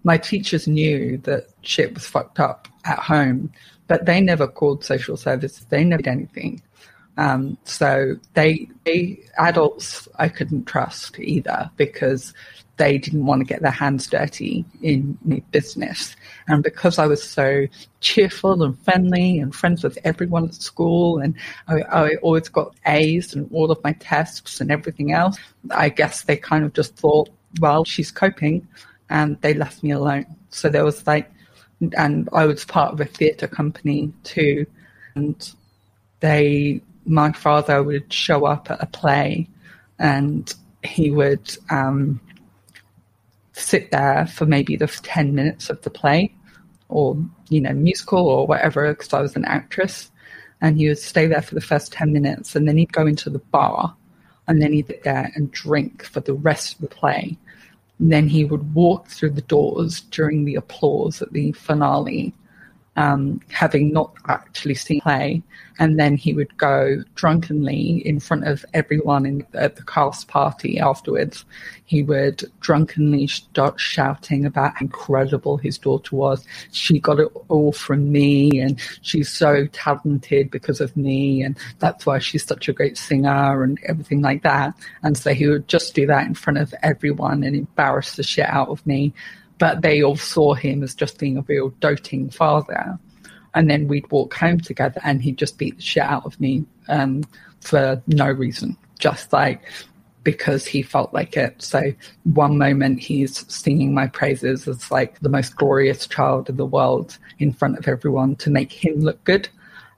my 0.04 0.16
teachers 0.16 0.68
knew 0.68 1.18
that 1.18 1.48
shit 1.62 1.92
was 1.94 2.06
fucked 2.06 2.38
up 2.38 2.68
at 2.84 3.00
home, 3.00 3.52
but 3.88 4.06
they 4.06 4.20
never 4.20 4.46
called 4.46 4.84
social 4.84 5.16
services. 5.16 5.66
They 5.68 5.82
never 5.82 6.02
did 6.02 6.10
anything. 6.10 6.62
Um, 7.16 7.58
so 7.64 8.14
they, 8.34 8.68
they 8.84 9.20
adults 9.36 10.08
I 10.18 10.28
couldn't 10.28 10.66
trust 10.66 11.18
either 11.18 11.68
because 11.76 12.32
they 12.80 12.96
didn't 12.96 13.26
want 13.26 13.40
to 13.40 13.44
get 13.44 13.60
their 13.60 13.70
hands 13.70 14.06
dirty 14.06 14.64
in 14.80 15.18
business. 15.50 16.16
And 16.48 16.62
because 16.62 16.98
I 16.98 17.06
was 17.06 17.22
so 17.22 17.66
cheerful 18.00 18.62
and 18.62 18.76
friendly 18.84 19.38
and 19.38 19.54
friends 19.54 19.84
with 19.84 19.98
everyone 20.02 20.46
at 20.46 20.54
school, 20.54 21.18
and 21.18 21.34
I, 21.68 21.82
I 21.82 22.14
always 22.22 22.48
got 22.48 22.74
A's 22.86 23.34
in 23.34 23.50
all 23.52 23.70
of 23.70 23.84
my 23.84 23.92
tests 23.92 24.62
and 24.62 24.72
everything 24.72 25.12
else, 25.12 25.36
I 25.70 25.90
guess 25.90 26.22
they 26.22 26.38
kind 26.38 26.64
of 26.64 26.72
just 26.72 26.96
thought, 26.96 27.28
well, 27.60 27.84
she's 27.84 28.10
coping, 28.10 28.66
and 29.10 29.38
they 29.42 29.52
left 29.52 29.82
me 29.82 29.90
alone. 29.90 30.24
So 30.48 30.70
there 30.70 30.84
was 30.84 31.06
like, 31.06 31.30
and 31.98 32.30
I 32.32 32.46
was 32.46 32.64
part 32.64 32.94
of 32.94 33.00
a 33.00 33.04
theatre 33.04 33.48
company 33.48 34.10
too, 34.24 34.64
and 35.16 35.36
they, 36.20 36.80
my 37.04 37.32
father 37.32 37.82
would 37.82 38.10
show 38.10 38.46
up 38.46 38.70
at 38.70 38.82
a 38.82 38.86
play, 38.86 39.50
and 39.98 40.50
he 40.82 41.10
would 41.10 41.54
um, 41.68 42.22
sit 43.52 43.90
there 43.90 44.26
for 44.26 44.46
maybe 44.46 44.76
the 44.76 44.86
10 44.86 45.34
minutes 45.34 45.70
of 45.70 45.80
the 45.82 45.90
play 45.90 46.34
or, 46.88 47.16
you 47.48 47.60
know, 47.60 47.72
musical 47.72 48.28
or 48.28 48.46
whatever, 48.46 48.92
because 48.92 49.12
I 49.12 49.20
was 49.20 49.36
an 49.36 49.44
actress. 49.44 50.10
And 50.60 50.76
he 50.76 50.88
would 50.88 50.98
stay 50.98 51.26
there 51.26 51.42
for 51.42 51.54
the 51.54 51.60
first 51.60 51.92
10 51.92 52.12
minutes 52.12 52.54
and 52.54 52.68
then 52.68 52.76
he'd 52.76 52.92
go 52.92 53.06
into 53.06 53.30
the 53.30 53.38
bar 53.38 53.96
and 54.46 54.60
then 54.60 54.72
he'd 54.72 54.88
sit 54.88 55.04
there 55.04 55.30
and 55.34 55.50
drink 55.50 56.04
for 56.04 56.20
the 56.20 56.34
rest 56.34 56.74
of 56.74 56.80
the 56.80 56.88
play. 56.88 57.38
And 57.98 58.12
then 58.12 58.28
he 58.28 58.44
would 58.44 58.74
walk 58.74 59.08
through 59.08 59.30
the 59.30 59.42
doors 59.42 60.00
during 60.00 60.44
the 60.44 60.56
applause 60.56 61.22
at 61.22 61.32
the 61.32 61.52
finale 61.52 62.34
um, 62.96 63.40
having 63.50 63.92
not 63.92 64.12
actually 64.28 64.74
seen 64.74 65.00
play, 65.00 65.42
and 65.78 65.98
then 65.98 66.16
he 66.16 66.34
would 66.34 66.54
go 66.58 67.02
drunkenly 67.14 68.06
in 68.06 68.20
front 68.20 68.46
of 68.46 68.64
everyone 68.74 69.24
in, 69.24 69.46
at 69.54 69.76
the 69.76 69.82
cast 69.84 70.28
party 70.28 70.78
afterwards. 70.78 71.44
He 71.86 72.02
would 72.02 72.44
drunkenly 72.60 73.26
start 73.26 73.80
shouting 73.80 74.44
about 74.44 74.74
how 74.74 74.84
incredible 74.84 75.56
his 75.56 75.78
daughter 75.78 76.14
was. 76.14 76.44
She 76.72 77.00
got 77.00 77.18
it 77.18 77.28
all 77.48 77.72
from 77.72 78.12
me, 78.12 78.60
and 78.60 78.78
she's 79.02 79.30
so 79.30 79.66
talented 79.68 80.50
because 80.50 80.80
of 80.80 80.96
me, 80.96 81.42
and 81.42 81.56
that's 81.78 82.04
why 82.04 82.18
she's 82.18 82.44
such 82.44 82.68
a 82.68 82.72
great 82.72 82.98
singer, 82.98 83.62
and 83.62 83.78
everything 83.86 84.20
like 84.20 84.42
that. 84.42 84.74
And 85.02 85.16
so 85.16 85.32
he 85.32 85.46
would 85.46 85.68
just 85.68 85.94
do 85.94 86.06
that 86.06 86.26
in 86.26 86.34
front 86.34 86.58
of 86.58 86.74
everyone 86.82 87.42
and 87.44 87.56
embarrass 87.56 88.16
the 88.16 88.22
shit 88.22 88.46
out 88.46 88.68
of 88.68 88.86
me 88.86 89.14
but 89.60 89.82
they 89.82 90.02
all 90.02 90.16
saw 90.16 90.54
him 90.54 90.82
as 90.82 90.94
just 90.94 91.18
being 91.18 91.36
a 91.36 91.42
real 91.42 91.68
doting 91.80 92.30
father. 92.30 92.98
And 93.54 93.70
then 93.70 93.88
we'd 93.88 94.10
walk 94.10 94.34
home 94.34 94.58
together 94.58 95.00
and 95.04 95.22
he'd 95.22 95.36
just 95.36 95.58
beat 95.58 95.76
the 95.76 95.82
shit 95.82 96.02
out 96.02 96.24
of 96.24 96.40
me 96.40 96.64
um, 96.88 97.24
for 97.60 98.02
no 98.06 98.30
reason, 98.30 98.76
just 98.98 99.32
like 99.32 99.60
because 100.24 100.66
he 100.66 100.82
felt 100.82 101.12
like 101.12 101.36
it. 101.36 101.60
So 101.60 101.92
one 102.24 102.56
moment 102.56 103.00
he's 103.00 103.44
singing 103.52 103.92
my 103.92 104.06
praises 104.06 104.66
as 104.66 104.90
like 104.90 105.20
the 105.20 105.28
most 105.28 105.56
glorious 105.56 106.06
child 106.06 106.48
in 106.48 106.56
the 106.56 106.66
world 106.66 107.18
in 107.38 107.52
front 107.52 107.78
of 107.78 107.86
everyone 107.86 108.36
to 108.36 108.50
make 108.50 108.72
him 108.72 109.00
look 109.00 109.22
good. 109.24 109.48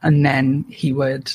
And 0.02 0.26
then 0.26 0.64
he 0.68 0.92
would 0.92 1.30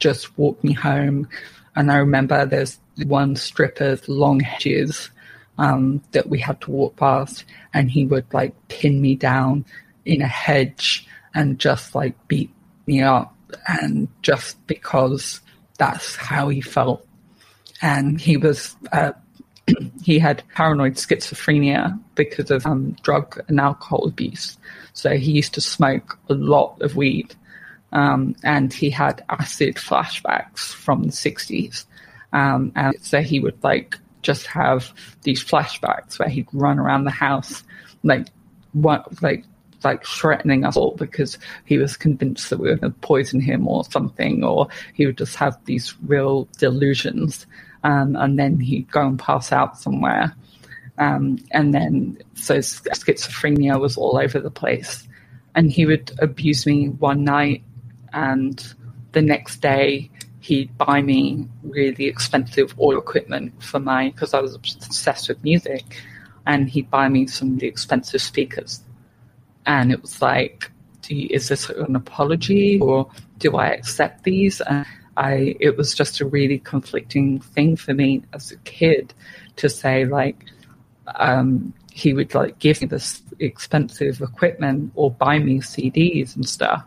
just 0.00 0.36
walk 0.36 0.62
me 0.64 0.72
home. 0.72 1.28
And 1.76 1.92
I 1.92 1.98
remember 1.98 2.44
there's 2.44 2.80
one 3.04 3.36
stripper's 3.36 4.08
long 4.08 4.40
hedges 4.40 5.10
um, 5.58 6.02
that 6.12 6.28
we 6.28 6.38
had 6.38 6.60
to 6.62 6.70
walk 6.70 6.96
past, 6.96 7.44
and 7.72 7.90
he 7.90 8.04
would 8.04 8.32
like 8.32 8.54
pin 8.68 9.00
me 9.00 9.14
down 9.14 9.64
in 10.04 10.22
a 10.22 10.26
hedge 10.26 11.06
and 11.34 11.58
just 11.58 11.94
like 11.94 12.14
beat 12.28 12.50
me 12.86 13.02
up, 13.02 13.34
and 13.66 14.08
just 14.22 14.64
because 14.66 15.40
that's 15.78 16.16
how 16.16 16.48
he 16.48 16.60
felt. 16.60 17.06
And 17.82 18.20
he 18.20 18.36
was, 18.36 18.76
uh, 18.92 19.12
he 20.02 20.18
had 20.18 20.42
paranoid 20.54 20.94
schizophrenia 20.94 21.98
because 22.14 22.50
of 22.50 22.64
um, 22.66 22.96
drug 23.02 23.40
and 23.48 23.60
alcohol 23.60 24.06
abuse. 24.06 24.56
So 24.92 25.16
he 25.16 25.32
used 25.32 25.54
to 25.54 25.60
smoke 25.60 26.18
a 26.28 26.34
lot 26.34 26.80
of 26.80 26.96
weed. 26.96 27.34
Um, 27.92 28.34
and 28.42 28.72
he 28.72 28.90
had 28.90 29.24
acid 29.28 29.76
flashbacks 29.76 30.72
from 30.72 31.04
the 31.04 31.12
60s. 31.12 31.84
Um, 32.32 32.72
and 32.74 32.94
so 33.00 33.20
he 33.20 33.40
would 33.40 33.62
like 33.62 33.98
just 34.26 34.46
have 34.46 34.92
these 35.22 35.42
flashbacks 35.42 36.18
where 36.18 36.28
he'd 36.28 36.48
run 36.52 36.80
around 36.80 37.04
the 37.04 37.10
house 37.12 37.62
like 38.02 38.26
what 38.72 39.22
like 39.22 39.44
like 39.84 40.04
threatening 40.04 40.64
us 40.64 40.76
all 40.76 40.96
because 40.96 41.38
he 41.64 41.78
was 41.78 41.96
convinced 41.96 42.50
that 42.50 42.58
we 42.58 42.68
were 42.68 42.76
going 42.76 42.92
to 42.92 42.98
poison 43.00 43.40
him 43.40 43.68
or 43.68 43.84
something, 43.84 44.42
or 44.42 44.66
he 44.94 45.06
would 45.06 45.16
just 45.16 45.36
have 45.36 45.56
these 45.64 45.94
real 46.02 46.48
delusions, 46.58 47.46
um, 47.84 48.16
and 48.16 48.36
then 48.36 48.58
he'd 48.58 48.90
go 48.90 49.06
and 49.06 49.18
pass 49.18 49.52
out 49.52 49.78
somewhere, 49.78 50.34
um, 50.98 51.38
and 51.52 51.72
then 51.72 52.18
so 52.34 52.58
schizophrenia 52.58 53.78
was 53.80 53.96
all 53.96 54.18
over 54.18 54.40
the 54.40 54.50
place, 54.50 55.06
and 55.54 55.70
he 55.70 55.86
would 55.86 56.10
abuse 56.18 56.66
me 56.66 56.88
one 56.88 57.22
night, 57.22 57.62
and 58.12 58.74
the 59.12 59.22
next 59.22 59.60
day 59.60 60.10
he'd 60.46 60.78
buy 60.78 61.02
me 61.02 61.48
really 61.64 62.06
expensive 62.06 62.72
audio 62.78 62.98
equipment 62.98 63.52
for 63.60 63.80
my 63.80 64.10
because 64.10 64.32
I 64.32 64.40
was 64.40 64.54
obsessed 64.54 65.28
with 65.28 65.42
music, 65.42 66.02
and 66.46 66.70
he'd 66.70 66.88
buy 66.88 67.08
me 67.08 67.26
some 67.26 67.54
really 67.54 67.66
expensive 67.66 68.22
speakers, 68.22 68.80
and 69.66 69.90
it 69.90 70.00
was 70.00 70.22
like, 70.22 70.70
you, 71.08 71.28
is 71.30 71.48
this 71.48 71.68
an 71.70 71.96
apology 71.96 72.78
or 72.80 73.10
do 73.38 73.56
I 73.56 73.68
accept 73.68 74.22
these? 74.22 74.60
And 74.60 74.86
I 75.16 75.56
it 75.58 75.76
was 75.76 75.94
just 75.94 76.20
a 76.20 76.26
really 76.26 76.58
conflicting 76.60 77.40
thing 77.40 77.76
for 77.76 77.92
me 77.94 78.22
as 78.32 78.52
a 78.52 78.56
kid 78.58 79.14
to 79.56 79.68
say 79.68 80.04
like. 80.04 80.44
Um, 81.18 81.72
he 81.92 82.12
would 82.12 82.34
like 82.34 82.58
give 82.58 82.82
me 82.82 82.88
this 82.88 83.22
expensive 83.38 84.20
equipment 84.20 84.92
or 84.96 85.10
buy 85.10 85.38
me 85.38 85.60
CDs 85.60 86.34
and 86.34 86.46
stuff. 86.46 86.84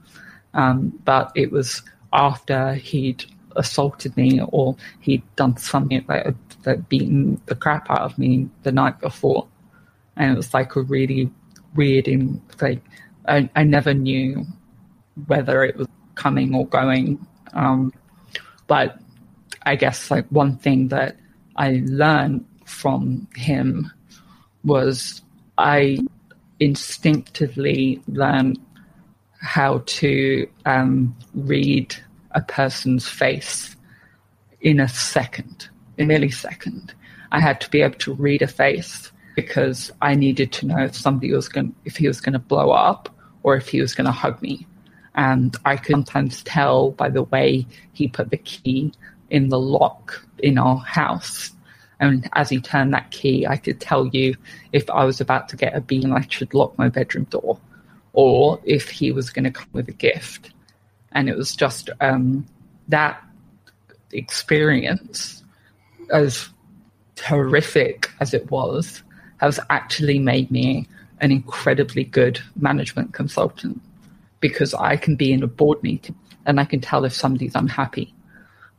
Um, 0.53 0.99
but 1.03 1.31
it 1.35 1.51
was 1.51 1.81
after 2.13 2.73
he'd 2.75 3.25
assaulted 3.59 4.15
me 4.17 4.41
or 4.41 4.75
he'd 5.01 5.23
done 5.35 5.55
something 5.57 6.03
that 6.07 6.33
that 6.63 6.89
beaten 6.89 7.39
the 7.45 7.55
crap 7.55 7.89
out 7.89 8.01
of 8.01 8.17
me 8.17 8.49
the 8.63 8.71
night 8.71 8.99
before, 8.99 9.47
and 10.15 10.31
it 10.31 10.37
was 10.37 10.53
like 10.53 10.75
a 10.75 10.81
really 10.81 11.31
weird 11.75 12.07
and 12.07 12.41
like 12.61 12.81
I, 13.27 13.49
I 13.55 13.63
never 13.63 13.93
knew 13.93 14.45
whether 15.27 15.63
it 15.63 15.75
was 15.77 15.87
coming 16.15 16.55
or 16.55 16.65
going. 16.67 17.25
Um, 17.53 17.93
but 18.67 18.99
I 19.63 19.75
guess 19.75 20.10
like 20.10 20.27
one 20.29 20.57
thing 20.57 20.87
that 20.89 21.17
I 21.55 21.81
learned 21.85 22.45
from 22.65 23.27
him 23.35 23.91
was 24.63 25.21
I 25.57 25.99
instinctively 26.60 28.01
learned 28.07 28.60
how 29.41 29.83
to 29.85 30.47
um, 30.65 31.15
read 31.33 31.95
a 32.32 32.42
person's 32.42 33.08
face 33.08 33.75
in 34.62 34.80
a 34.80 34.88
second, 34.88 35.69
a 35.98 36.04
millisecond. 36.04 36.92
I 37.32 37.40
had 37.40 37.62
to 37.62 37.69
be 37.69 37.82
able 37.82 37.98
to 38.00 38.13
read 38.13 38.42
a 38.42 38.48
face 38.48 39.12
because 39.36 39.92
I 40.02 40.15
needed 40.15 40.52
to 40.54 40.65
know 40.65 40.80
if 40.80 40.96
somebody 40.96 41.32
was 41.32 41.48
going, 41.48 41.73
if 41.86 41.96
he 41.96 42.08
was 42.08 42.21
going 42.21 42.34
to 42.34 42.40
blow 42.40 42.71
up 42.71 43.10
or 43.44 43.56
if 43.56 43.69
he 43.69 43.82
was 43.82 43.96
going 43.96 44.06
to 44.06 44.12
hug 44.12 44.42
me. 44.42 44.67
And 45.15 45.56
I 45.65 45.77
could 45.77 45.94
sometimes 45.94 46.44
tell 46.44 46.92
by 46.92 47.10
the 47.10 47.23
way 47.23 47.65
he 47.94 48.08
put 48.08 48.30
the 48.30 48.38
key 48.38 48.94
in 49.30 49.50
the 49.50 49.60
lock 49.60 50.25
in 50.40 50.58
our 50.58 50.77
house. 50.77 51.52
And 52.00 52.30
as 52.34 52.50
he 52.50 52.62
turned 52.62 52.94
that 52.94 53.12
key, 53.12 53.46
I 53.46 53.58
could 53.58 53.80
tell 53.80 54.08
you 54.08 54.36
if 54.71 54.90
I 54.90 55.04
was 55.04 55.19
about 55.19 55.50
to 55.50 55.58
get 55.58 55.75
a 55.75 55.82
bean, 55.82 56.12
I 56.12 56.25
should 56.30 56.54
lock 56.54 56.77
my 56.77 56.88
bedroom 56.88 57.25
door, 57.25 57.60
or 58.13 58.60
if 58.63 58.90
he 58.90 59.12
was 59.12 59.30
going 59.30 59.44
to 59.44 59.52
come 59.52 59.67
with 59.73 59.90
a 59.90 59.94
gift. 59.94 60.52
And 61.12 61.29
it 61.29 61.37
was 61.37 61.55
just 61.55 61.89
um, 62.01 62.45
that 62.87 63.21
experience, 64.12 65.43
as 66.12 66.49
horrific 67.23 68.12
as 68.19 68.33
it 68.33 68.49
was, 68.51 69.03
has 69.37 69.60
actually 69.69 70.19
made 70.19 70.51
me 70.51 70.87
an 71.21 71.31
incredibly 71.31 72.03
good 72.03 72.39
management 72.55 73.13
consultant. 73.13 73.81
Because 74.39 74.73
I 74.73 74.95
can 74.95 75.15
be 75.15 75.33
in 75.33 75.43
a 75.43 75.47
board 75.47 75.83
meeting 75.83 76.15
and 76.45 76.60
I 76.60 76.65
can 76.65 76.79
tell 76.79 77.03
if 77.03 77.13
somebody's 77.13 77.55
unhappy, 77.55 78.13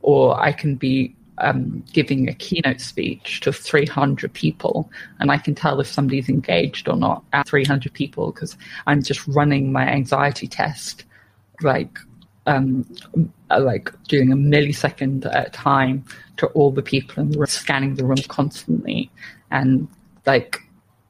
or 0.01 0.39
I 0.39 0.51
can 0.51 0.75
be 0.75 1.15
um, 1.37 1.83
giving 1.93 2.29
a 2.29 2.33
keynote 2.33 2.81
speech 2.81 3.41
to 3.41 3.51
300 3.51 4.31
people 4.33 4.89
and 5.19 5.31
I 5.31 5.37
can 5.37 5.55
tell 5.55 5.79
if 5.79 5.87
somebody's 5.87 6.29
engaged 6.29 6.87
or 6.87 6.95
not 6.95 7.23
at 7.33 7.47
300 7.47 7.93
people. 7.93 8.31
Because 8.31 8.57
I'm 8.87 9.03
just 9.03 9.27
running 9.27 9.71
my 9.71 9.87
anxiety 9.87 10.47
test 10.47 11.03
like 11.61 11.99
um, 12.45 12.85
like 13.49 13.91
doing 14.03 14.31
a 14.31 14.35
millisecond 14.35 15.25
at 15.25 15.47
a 15.47 15.49
time 15.51 16.03
to 16.37 16.47
all 16.47 16.71
the 16.71 16.81
people 16.81 17.21
in 17.21 17.31
the 17.31 17.37
room, 17.37 17.47
scanning 17.47 17.95
the 17.95 18.05
room 18.05 18.17
constantly, 18.27 19.11
and 19.51 19.87
like 20.25 20.61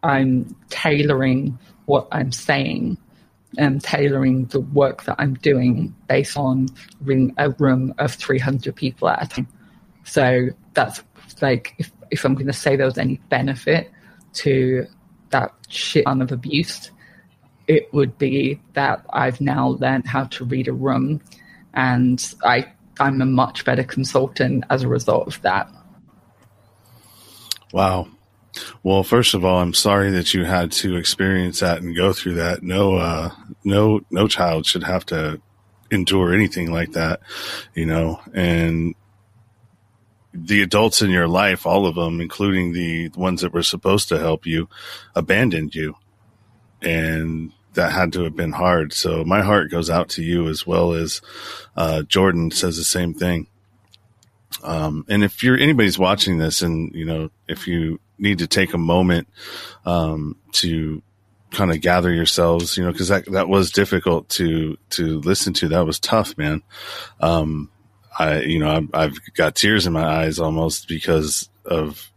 I'm 0.03 0.55
tailoring 0.69 1.57
what 1.85 2.07
I'm 2.11 2.31
saying 2.31 2.97
and 3.57 3.81
tailoring 3.83 4.45
the 4.45 4.61
work 4.61 5.03
that 5.03 5.15
I'm 5.19 5.33
doing 5.35 5.93
based 6.07 6.37
on 6.37 6.69
a 7.37 7.49
room 7.51 7.93
of 7.97 8.13
300 8.13 8.75
people 8.75 9.09
at 9.09 9.23
a 9.23 9.27
time. 9.27 9.47
So 10.03 10.47
that's 10.73 11.03
like, 11.41 11.75
if, 11.77 11.91
if 12.11 12.25
I'm 12.25 12.33
going 12.33 12.47
to 12.47 12.53
say 12.53 12.75
there 12.75 12.85
was 12.85 12.97
any 12.97 13.19
benefit 13.29 13.91
to 14.35 14.87
that 15.31 15.53
shit 15.67 16.05
ton 16.05 16.21
of 16.21 16.31
abuse, 16.31 16.91
it 17.67 17.93
would 17.93 18.17
be 18.17 18.59
that 18.73 19.05
I've 19.11 19.41
now 19.41 19.69
learned 19.69 20.07
how 20.07 20.25
to 20.25 20.45
read 20.45 20.67
a 20.67 20.73
room 20.73 21.21
and 21.73 22.33
I, 22.43 22.71
I'm 22.99 23.21
a 23.21 23.25
much 23.25 23.65
better 23.65 23.83
consultant 23.83 24.65
as 24.69 24.83
a 24.83 24.87
result 24.87 25.27
of 25.27 25.41
that. 25.41 25.69
Wow. 27.71 28.07
Well, 28.83 29.03
first 29.03 29.33
of 29.33 29.45
all, 29.45 29.59
I'm 29.59 29.73
sorry 29.73 30.11
that 30.11 30.33
you 30.33 30.43
had 30.43 30.71
to 30.73 30.97
experience 30.97 31.61
that 31.61 31.81
and 31.81 31.95
go 31.95 32.11
through 32.11 32.33
that. 32.35 32.63
No, 32.63 32.95
uh, 32.95 33.29
no, 33.63 34.01
no 34.11 34.27
child 34.27 34.65
should 34.65 34.83
have 34.83 35.05
to 35.07 35.41
endure 35.89 36.33
anything 36.33 36.71
like 36.71 36.91
that, 36.93 37.21
you 37.73 37.85
know, 37.85 38.19
and 38.33 38.95
the 40.33 40.61
adults 40.61 41.01
in 41.01 41.09
your 41.09 41.27
life, 41.27 41.65
all 41.65 41.85
of 41.85 41.95
them, 41.95 42.21
including 42.21 42.73
the 42.73 43.09
ones 43.09 43.41
that 43.41 43.53
were 43.53 43.63
supposed 43.63 44.09
to 44.09 44.19
help 44.19 44.45
you, 44.45 44.69
abandoned 45.15 45.75
you. 45.75 45.95
And 46.81 47.51
that 47.73 47.91
had 47.91 48.13
to 48.13 48.23
have 48.23 48.35
been 48.35 48.51
hard. 48.51 48.93
So 48.93 49.23
my 49.23 49.41
heart 49.41 49.71
goes 49.71 49.89
out 49.89 50.09
to 50.09 50.23
you 50.23 50.47
as 50.49 50.67
well 50.67 50.93
as 50.93 51.21
uh, 51.75 52.03
Jordan 52.03 52.51
says 52.51 52.77
the 52.77 52.83
same 52.83 53.13
thing. 53.13 53.47
Um, 54.63 55.05
and 55.07 55.23
if 55.23 55.43
you're 55.43 55.57
anybody's 55.57 55.97
watching 55.97 56.37
this, 56.37 56.61
and 56.61 56.93
you 56.93 57.05
know, 57.05 57.31
if 57.47 57.67
you 57.67 57.99
need 58.17 58.39
to 58.39 58.47
take 58.47 58.73
a 58.73 58.77
moment 58.77 59.27
um, 59.85 60.35
to 60.53 61.01
kind 61.51 61.71
of 61.71 61.81
gather 61.81 62.11
yourselves, 62.11 62.77
you 62.77 62.83
know, 62.83 62.91
because 62.91 63.07
that 63.07 63.25
that 63.31 63.47
was 63.47 63.71
difficult 63.71 64.29
to 64.29 64.77
to 64.91 65.19
listen 65.21 65.53
to. 65.53 65.69
That 65.69 65.85
was 65.85 65.99
tough, 65.99 66.37
man. 66.37 66.61
Um, 67.19 67.69
I, 68.17 68.41
you 68.41 68.59
know, 68.59 68.69
I've, 68.69 68.89
I've 68.93 69.33
got 69.35 69.55
tears 69.55 69.87
in 69.87 69.93
my 69.93 70.05
eyes 70.05 70.39
almost 70.39 70.87
because 70.87 71.49
of 71.65 72.11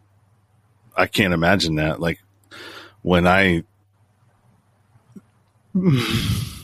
I 0.95 1.07
can't 1.07 1.33
imagine 1.33 1.75
that. 1.75 1.99
Like 1.99 2.19
when 3.01 3.27
I 3.27 3.63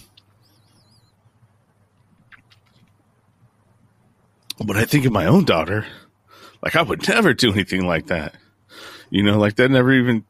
But 4.63 4.77
I 4.77 4.85
think 4.85 5.05
of 5.05 5.11
my 5.11 5.25
own 5.25 5.43
daughter, 5.43 5.87
like 6.63 6.75
I 6.75 6.83
would 6.83 7.07
never 7.07 7.33
do 7.33 7.51
anything 7.51 7.85
like 7.85 8.07
that. 8.07 8.35
You 9.09 9.23
know, 9.23 9.39
like 9.39 9.55
that 9.55 9.71
never 9.71 9.91
even 9.91 10.23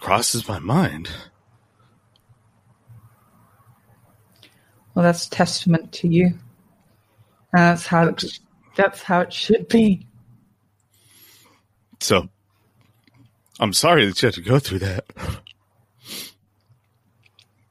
crosses 0.00 0.48
my 0.48 0.58
mind. 0.58 1.08
Well, 4.94 5.04
that's 5.04 5.28
testament 5.28 5.92
to 5.92 6.08
you. 6.08 6.34
That's 7.52 7.86
how 7.86 8.08
it, 8.08 8.40
that's 8.76 9.02
how 9.02 9.20
it 9.20 9.32
should 9.32 9.68
be. 9.68 10.06
So, 12.00 12.28
I'm 13.60 13.72
sorry 13.72 14.06
that 14.06 14.20
you 14.20 14.26
had 14.26 14.34
to 14.34 14.42
go 14.42 14.58
through 14.58 14.80
that 14.80 15.04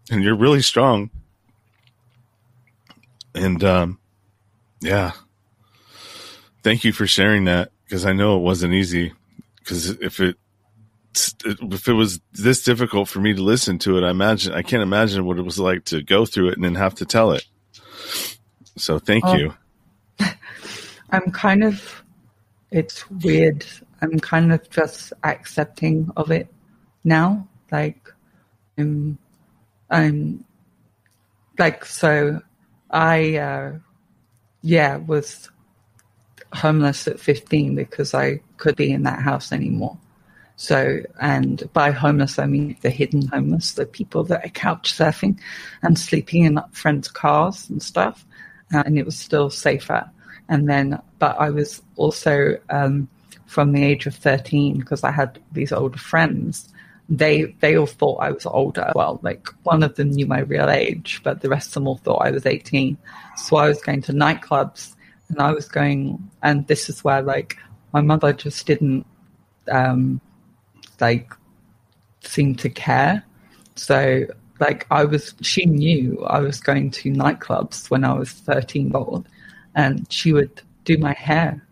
and 0.10 0.24
you're 0.24 0.36
really 0.36 0.62
strong. 0.62 1.10
And 3.36 3.64
um, 3.64 4.00
yeah, 4.82 5.12
thank 6.64 6.84
you 6.84 6.92
for 6.92 7.08
sharing 7.08 7.46
that 7.46 7.72
because 7.84 8.06
I 8.06 8.14
know 8.14 8.38
it 8.38 8.42
wasn't 8.42 8.74
easy. 8.74 9.14
Because 9.60 9.90
if 9.90 10.20
it 10.20 10.38
if 11.44 11.88
it 11.88 11.94
was 11.94 12.20
this 12.34 12.64
difficult 12.64 13.10
for 13.10 13.20
me 13.20 13.34
to 13.34 13.42
listen 13.42 13.80
to 13.80 13.98
it, 13.98 14.04
I 14.04 14.10
imagine 14.10 14.54
I 14.54 14.62
can't 14.62 14.84
imagine 14.84 15.26
what 15.26 15.38
it 15.38 15.44
was 15.44 15.60
like 15.60 15.86
to 15.86 16.02
go 16.02 16.26
through 16.26 16.50
it 16.50 16.56
and 16.56 16.64
then 16.64 16.76
have 16.76 16.96
to 16.96 17.06
tell 17.06 17.32
it. 17.32 17.46
So 18.78 19.00
thank 19.00 19.26
oh, 19.26 19.36
you. 19.36 19.54
I'm 21.10 21.32
kind 21.32 21.64
of 21.64 22.04
it's 22.72 23.10
weird. 23.10 23.66
I'm 24.02 24.20
kind 24.20 24.52
of 24.52 24.70
just 24.70 25.14
accepting 25.24 26.12
of 26.18 26.32
it 26.32 26.48
now. 27.04 27.48
Like 27.72 28.14
I'm 28.78 29.18
um, 29.90 30.44
like 31.58 31.86
so, 31.86 32.42
I 32.90 33.38
uh, 33.38 33.74
yeah 34.62 34.98
was 34.98 35.50
homeless 36.54 37.08
at 37.08 37.20
15 37.20 37.76
because 37.76 38.14
I 38.14 38.42
could 38.58 38.76
be 38.76 38.92
in 38.92 39.04
that 39.04 39.22
house 39.22 39.52
anymore. 39.52 39.98
So, 40.56 41.02
and 41.22 41.72
by 41.74 41.92
homeless, 41.92 42.40
I 42.40 42.48
mean 42.48 42.76
the 42.82 42.90
hidden 42.90 43.28
homeless, 43.28 43.74
the 43.74 43.86
people 43.86 44.24
that 44.26 44.44
are 44.44 44.50
couch 44.50 44.94
surfing 44.94 45.40
and 45.84 46.00
sleeping 46.00 46.46
in 46.46 46.60
friends' 46.72 47.10
cars 47.10 47.70
and 47.70 47.82
stuff. 47.82 48.26
Uh, 48.74 48.84
and 48.86 48.98
it 48.98 49.06
was 49.06 49.18
still 49.18 49.50
safer. 49.50 50.10
And 50.50 50.68
then, 50.68 51.00
but 51.20 51.40
I 51.40 51.52
was 51.52 51.82
also 51.96 52.58
um, 52.70 53.08
from 53.46 53.72
the 53.72 53.84
age 53.84 54.08
of 54.08 54.16
13 54.16 54.80
because 54.80 55.04
I 55.04 55.12
had 55.12 55.40
these 55.52 55.72
older 55.72 56.00
friends 56.00 56.70
they 57.10 57.56
they 57.62 57.78
all 57.78 57.86
thought 57.86 58.18
I 58.18 58.32
was 58.32 58.46
older. 58.46 58.92
Well, 58.96 59.20
like 59.24 59.48
one 59.64 59.84
of 59.84 59.96
them 59.96 60.12
knew 60.12 60.26
my 60.26 60.40
real 60.40 60.70
age, 60.70 61.22
but 61.24 61.42
the 61.42 61.50
rest 61.50 61.70
of 61.70 61.74
them 61.76 61.88
all 61.88 61.98
thought 61.98 62.26
I 62.26 62.32
was 62.32 62.46
18. 62.46 62.98
So 63.38 63.58
I 63.58 63.68
was 63.68 63.82
going 63.82 64.02
to 64.04 64.14
nightclubs 64.14 64.96
and 65.30 65.40
I 65.40 65.52
was 65.52 65.68
going, 65.68 66.30
and 66.44 66.68
this 66.68 66.90
is 66.90 67.04
where 67.04 67.22
like 67.22 67.58
my 67.94 68.02
mother 68.02 68.34
just 68.34 68.66
didn't 68.66 69.06
um, 69.72 70.20
like 71.00 71.34
seem 72.22 72.56
to 72.56 72.70
care. 72.70 73.24
So 73.76 74.26
like 74.60 74.86
I 74.92 75.06
was, 75.06 75.34
she 75.42 75.66
knew 75.66 76.24
I 76.26 76.40
was 76.40 76.60
going 76.60 76.92
to 76.92 77.12
nightclubs 77.12 77.90
when 77.90 78.04
I 78.04 78.14
was 78.14 78.32
13 78.32 78.96
old, 78.96 79.28
and 79.76 80.12
she 80.12 80.34
would 80.34 80.62
do 80.84 80.98
my 80.98 81.14
hair 81.14 81.67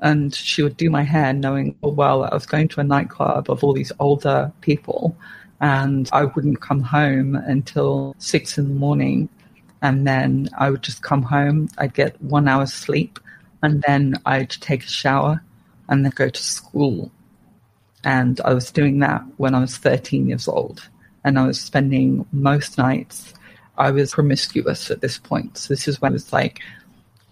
and 0.00 0.34
she 0.34 0.62
would 0.62 0.76
do 0.76 0.90
my 0.90 1.02
hair 1.02 1.32
knowing 1.32 1.74
well 1.82 2.22
that 2.22 2.32
I 2.32 2.34
was 2.34 2.46
going 2.46 2.68
to 2.68 2.80
a 2.80 2.84
nightclub 2.84 3.50
of 3.50 3.64
all 3.64 3.72
these 3.72 3.92
older 3.98 4.52
people 4.60 5.16
and 5.60 6.08
I 6.12 6.24
wouldn't 6.24 6.60
come 6.60 6.82
home 6.82 7.34
until 7.34 8.14
six 8.18 8.58
in 8.58 8.68
the 8.68 8.74
morning. 8.74 9.28
And 9.82 10.06
then 10.06 10.48
I 10.56 10.70
would 10.70 10.82
just 10.82 11.02
come 11.02 11.22
home 11.22 11.68
I'd 11.78 11.94
get 11.94 12.20
one 12.22 12.48
hour's 12.48 12.72
sleep 12.72 13.18
and 13.62 13.82
then 13.86 14.16
I'd 14.24 14.50
take 14.50 14.84
a 14.84 14.88
shower 14.88 15.42
and 15.88 16.04
then 16.04 16.12
go 16.14 16.28
to 16.28 16.42
school. 16.42 17.10
And 18.04 18.40
I 18.44 18.54
was 18.54 18.70
doing 18.70 19.00
that 19.00 19.22
when 19.36 19.54
I 19.54 19.60
was 19.60 19.76
13 19.76 20.28
years 20.28 20.46
old 20.46 20.88
and 21.24 21.38
I 21.38 21.46
was 21.46 21.60
spending 21.60 22.24
most 22.32 22.78
nights 22.78 23.34
I 23.78 23.92
was 23.92 24.12
promiscuous 24.12 24.90
at 24.90 25.00
this 25.00 25.18
point. 25.18 25.56
So 25.56 25.72
this 25.72 25.86
is 25.86 26.02
when 26.02 26.14
it's 26.14 26.32
like 26.32 26.60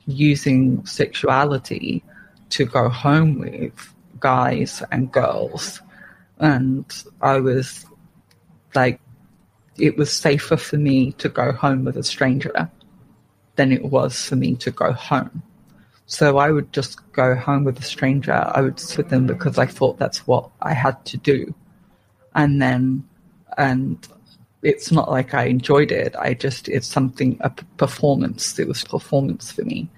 using 0.06 0.86
sexuality 0.86 2.04
to 2.50 2.64
go 2.64 2.88
home 2.88 3.38
with 3.38 3.94
guys 4.20 4.82
and 4.90 5.12
girls. 5.12 5.80
And 6.38 6.84
I 7.20 7.40
was 7.40 7.86
like 8.74 9.00
it 9.78 9.96
was 9.96 10.12
safer 10.12 10.56
for 10.56 10.76
me 10.76 11.12
to 11.12 11.28
go 11.28 11.52
home 11.52 11.84
with 11.84 11.96
a 11.96 12.02
stranger 12.02 12.70
than 13.56 13.72
it 13.72 13.84
was 13.84 14.26
for 14.26 14.36
me 14.36 14.54
to 14.56 14.70
go 14.70 14.92
home. 14.92 15.42
So 16.06 16.38
I 16.38 16.50
would 16.50 16.72
just 16.72 17.12
go 17.12 17.34
home 17.34 17.64
with 17.64 17.78
a 17.78 17.82
stranger. 17.82 18.32
I 18.32 18.60
would 18.60 18.78
sit 18.78 18.98
with 18.98 19.08
them 19.08 19.26
because 19.26 19.58
I 19.58 19.66
thought 19.66 19.98
that's 19.98 20.26
what 20.26 20.50
I 20.62 20.72
had 20.72 21.04
to 21.06 21.16
do. 21.16 21.52
And 22.34 22.62
then, 22.62 23.04
and 23.58 24.06
it's 24.62 24.92
not 24.92 25.10
like 25.10 25.34
I 25.34 25.44
enjoyed 25.46 25.90
it. 25.90 26.14
I 26.16 26.34
just, 26.34 26.68
it's 26.68 26.86
something, 26.86 27.38
a 27.40 27.50
performance. 27.50 28.58
It 28.58 28.68
was 28.68 28.84
performance 28.84 29.50
for 29.50 29.62
me. 29.62 29.88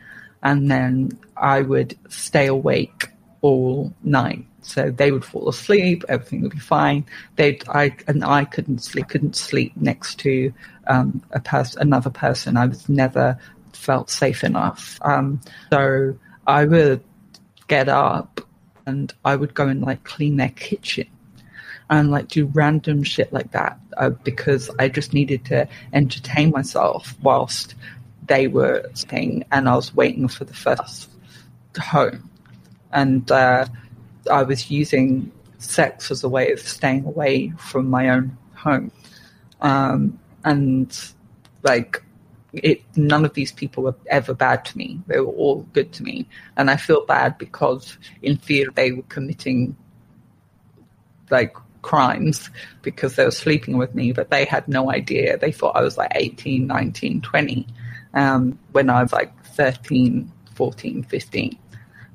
And 0.42 0.70
then 0.70 1.18
I 1.36 1.62
would 1.62 1.98
stay 2.08 2.46
awake 2.46 3.08
all 3.40 3.92
night. 4.02 4.44
So 4.62 4.90
they 4.90 5.12
would 5.12 5.24
fall 5.24 5.48
asleep, 5.48 6.04
everything 6.08 6.42
would 6.42 6.52
be 6.52 6.58
fine. 6.58 7.06
They, 7.36 7.58
I, 7.68 7.96
and 8.06 8.22
I 8.22 8.44
couldn't 8.44 8.82
sleep, 8.82 9.08
couldn't 9.08 9.36
sleep 9.36 9.72
next 9.76 10.18
to 10.20 10.52
um, 10.86 11.22
a 11.30 11.40
person, 11.40 11.80
another 11.80 12.10
person. 12.10 12.56
I 12.56 12.66
was 12.66 12.88
never 12.88 13.38
felt 13.72 14.10
safe 14.10 14.44
enough. 14.44 14.98
Um, 15.02 15.40
so 15.70 16.18
I 16.46 16.64
would 16.66 17.02
get 17.68 17.88
up 17.88 18.40
and 18.86 19.12
I 19.24 19.36
would 19.36 19.54
go 19.54 19.68
and 19.68 19.82
like 19.82 20.04
clean 20.04 20.36
their 20.36 20.50
kitchen 20.50 21.06
and 21.90 22.10
like 22.10 22.28
do 22.28 22.46
random 22.46 23.02
shit 23.02 23.32
like 23.32 23.52
that 23.52 23.78
uh, 23.96 24.10
because 24.10 24.70
I 24.78 24.88
just 24.88 25.14
needed 25.14 25.44
to 25.46 25.68
entertain 25.92 26.50
myself 26.50 27.14
whilst 27.22 27.74
they 28.28 28.46
were 28.46 28.88
staying 28.94 29.44
and 29.50 29.68
I 29.68 29.74
was 29.74 29.94
waiting 29.94 30.28
for 30.28 30.44
the 30.44 30.54
first 30.54 31.10
home. 31.78 32.30
And 32.92 33.30
uh, 33.30 33.66
I 34.30 34.42
was 34.42 34.70
using 34.70 35.32
sex 35.58 36.10
as 36.10 36.22
a 36.22 36.28
way 36.28 36.52
of 36.52 36.60
staying 36.60 37.04
away 37.04 37.52
from 37.58 37.90
my 37.90 38.10
own 38.10 38.36
home. 38.54 38.92
Um, 39.60 40.18
and 40.44 40.96
like 41.62 42.02
it 42.52 42.82
none 42.96 43.24
of 43.24 43.34
these 43.34 43.52
people 43.52 43.82
were 43.82 43.96
ever 44.06 44.34
bad 44.34 44.64
to 44.66 44.78
me. 44.78 45.00
They 45.06 45.20
were 45.20 45.32
all 45.32 45.62
good 45.72 45.92
to 45.94 46.02
me. 46.02 46.26
And 46.56 46.70
I 46.70 46.76
feel 46.76 47.04
bad 47.04 47.36
because 47.38 47.98
in 48.22 48.36
theory 48.36 48.70
they 48.74 48.92
were 48.92 49.02
committing 49.02 49.76
like 51.30 51.56
crimes 51.82 52.50
because 52.82 53.16
they 53.16 53.24
were 53.24 53.30
sleeping 53.30 53.76
with 53.76 53.94
me, 53.94 54.12
but 54.12 54.30
they 54.30 54.44
had 54.44 54.66
no 54.66 54.90
idea. 54.90 55.36
They 55.36 55.52
thought 55.52 55.76
I 55.76 55.82
was 55.82 55.98
like 55.98 56.12
18, 56.14 56.66
19, 56.66 57.20
20 57.20 57.66
um, 58.14 58.58
when 58.72 58.90
I 58.90 59.02
was 59.02 59.12
like 59.12 59.32
13, 59.44 60.30
14, 60.54 61.02
15. 61.04 61.58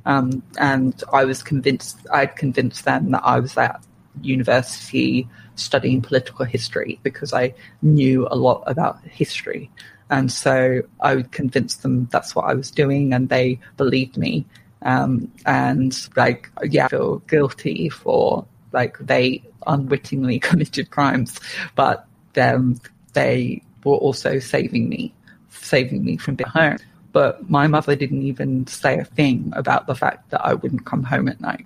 Um, 0.06 0.44
and 0.60 1.02
I 1.14 1.24
was 1.26 1.42
convinced, 1.42 1.98
I'd 2.12 2.36
convinced 2.36 2.86
them 2.86 3.12
that 3.12 3.22
I 3.24 3.40
was 3.40 3.58
at 3.58 3.84
university 4.22 5.28
studying 5.56 6.02
political 6.02 6.46
history 6.46 7.00
because 7.04 7.34
I 7.34 7.54
knew 7.82 8.28
a 8.30 8.36
lot 8.36 8.64
about 8.66 9.02
history. 9.04 9.70
And 10.10 10.32
so 10.32 10.82
I 11.00 11.16
would 11.16 11.32
convince 11.32 11.76
them 11.76 12.08
that's 12.12 12.36
what 12.36 12.46
I 12.46 12.54
was 12.54 12.70
doing, 12.70 13.14
and 13.14 13.30
they 13.30 13.60
believed 13.78 14.18
me. 14.18 14.46
Um, 14.84 15.32
and 15.46 15.98
like, 16.16 16.52
yeah, 16.64 16.86
I 16.86 16.90
feel 16.90 17.20
guilty 17.20 17.90
for 17.90 18.46
like 18.74 18.98
they 19.00 19.44
unwittingly 19.66 20.40
committed 20.50 20.92
crimes, 20.92 21.40
but 21.76 22.06
um, 22.38 22.80
they 23.14 23.64
were 23.84 23.96
also 23.96 24.40
saving 24.40 24.90
me, 24.90 25.14
saving 25.56 26.04
me 26.04 26.18
from 26.18 26.36
being 26.36 26.50
home. 26.50 26.78
But 27.12 27.50
my 27.50 27.68
mother 27.68 27.96
didn't 27.96 28.24
even 28.24 28.66
say 28.68 28.98
a 28.98 29.06
thing 29.06 29.54
about 29.56 29.86
the 29.88 29.96
fact 29.96 30.32
that 30.32 30.44
I 30.44 30.56
wouldn't 30.56 30.86
come 30.86 31.04
home 31.04 31.28
at 31.28 31.40
night. 31.40 31.66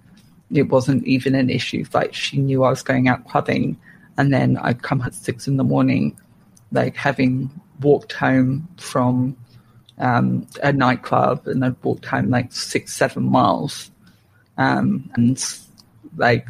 It 0.51 0.69
wasn't 0.69 1.05
even 1.05 1.35
an 1.35 1.49
issue. 1.49 1.85
Like 1.93 2.13
she 2.13 2.37
knew 2.37 2.63
I 2.63 2.69
was 2.69 2.83
going 2.83 3.07
out 3.07 3.27
clubbing, 3.27 3.77
and 4.17 4.33
then 4.33 4.57
I'd 4.57 4.83
come 4.83 5.01
at 5.01 5.13
six 5.13 5.47
in 5.47 5.57
the 5.57 5.63
morning, 5.63 6.17
like 6.71 6.95
having 6.95 7.49
walked 7.81 8.13
home 8.13 8.67
from 8.77 9.37
um, 9.99 10.47
a 10.63 10.73
nightclub 10.73 11.47
and 11.47 11.63
I'd 11.63 11.83
walked 11.83 12.05
home 12.05 12.29
like 12.29 12.51
six, 12.51 12.93
seven 12.93 13.23
miles. 13.23 13.91
Um, 14.57 15.09
and 15.15 15.43
like 16.15 16.47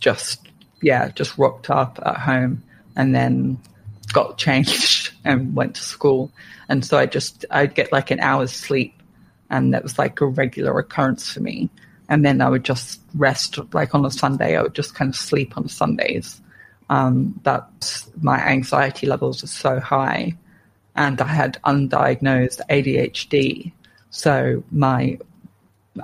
just, 0.00 0.48
yeah, 0.82 1.08
just 1.08 1.38
rocked 1.38 1.70
up 1.70 1.98
at 2.04 2.16
home 2.16 2.62
and 2.96 3.14
then 3.14 3.58
got 4.12 4.38
changed 4.38 5.12
and 5.24 5.54
went 5.54 5.76
to 5.76 5.82
school. 5.82 6.30
And 6.68 6.84
so 6.84 6.98
I 6.98 7.06
just, 7.06 7.44
I'd 7.50 7.74
get 7.74 7.92
like 7.92 8.10
an 8.10 8.20
hour's 8.20 8.52
sleep 8.52 8.94
and 9.50 9.72
that 9.72 9.82
was 9.82 9.98
like 9.98 10.20
a 10.20 10.26
regular 10.26 10.78
occurrence 10.78 11.32
for 11.32 11.40
me. 11.40 11.70
And 12.10 12.24
then 12.24 12.40
I 12.40 12.48
would 12.48 12.64
just 12.64 13.00
rest, 13.14 13.58
like 13.74 13.94
on 13.94 14.04
a 14.04 14.10
Sunday, 14.10 14.56
I 14.56 14.62
would 14.62 14.74
just 14.74 14.94
kind 14.94 15.10
of 15.10 15.16
sleep 15.16 15.56
on 15.56 15.68
Sundays 15.68 16.40
um, 16.90 17.40
my 18.20 18.38
anxiety 18.38 19.06
levels 19.06 19.42
were 19.42 19.48
so 19.48 19.80
high 19.80 20.36
and 20.96 21.20
I 21.20 21.26
had 21.26 21.58
undiagnosed 21.64 22.60
ADHD. 22.68 23.72
So 24.10 24.64
my, 24.70 25.18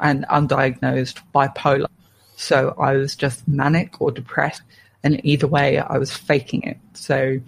and 0.00 0.26
undiagnosed 0.26 1.20
bipolar. 1.34 1.88
So 2.36 2.74
I 2.78 2.94
was 2.94 3.16
just 3.16 3.46
manic 3.48 4.00
or 4.00 4.10
depressed. 4.10 4.62
And 5.02 5.24
either 5.24 5.46
way, 5.46 5.78
I 5.78 5.98
was 5.98 6.14
faking 6.14 6.62
it. 6.62 6.78
So 6.94 7.40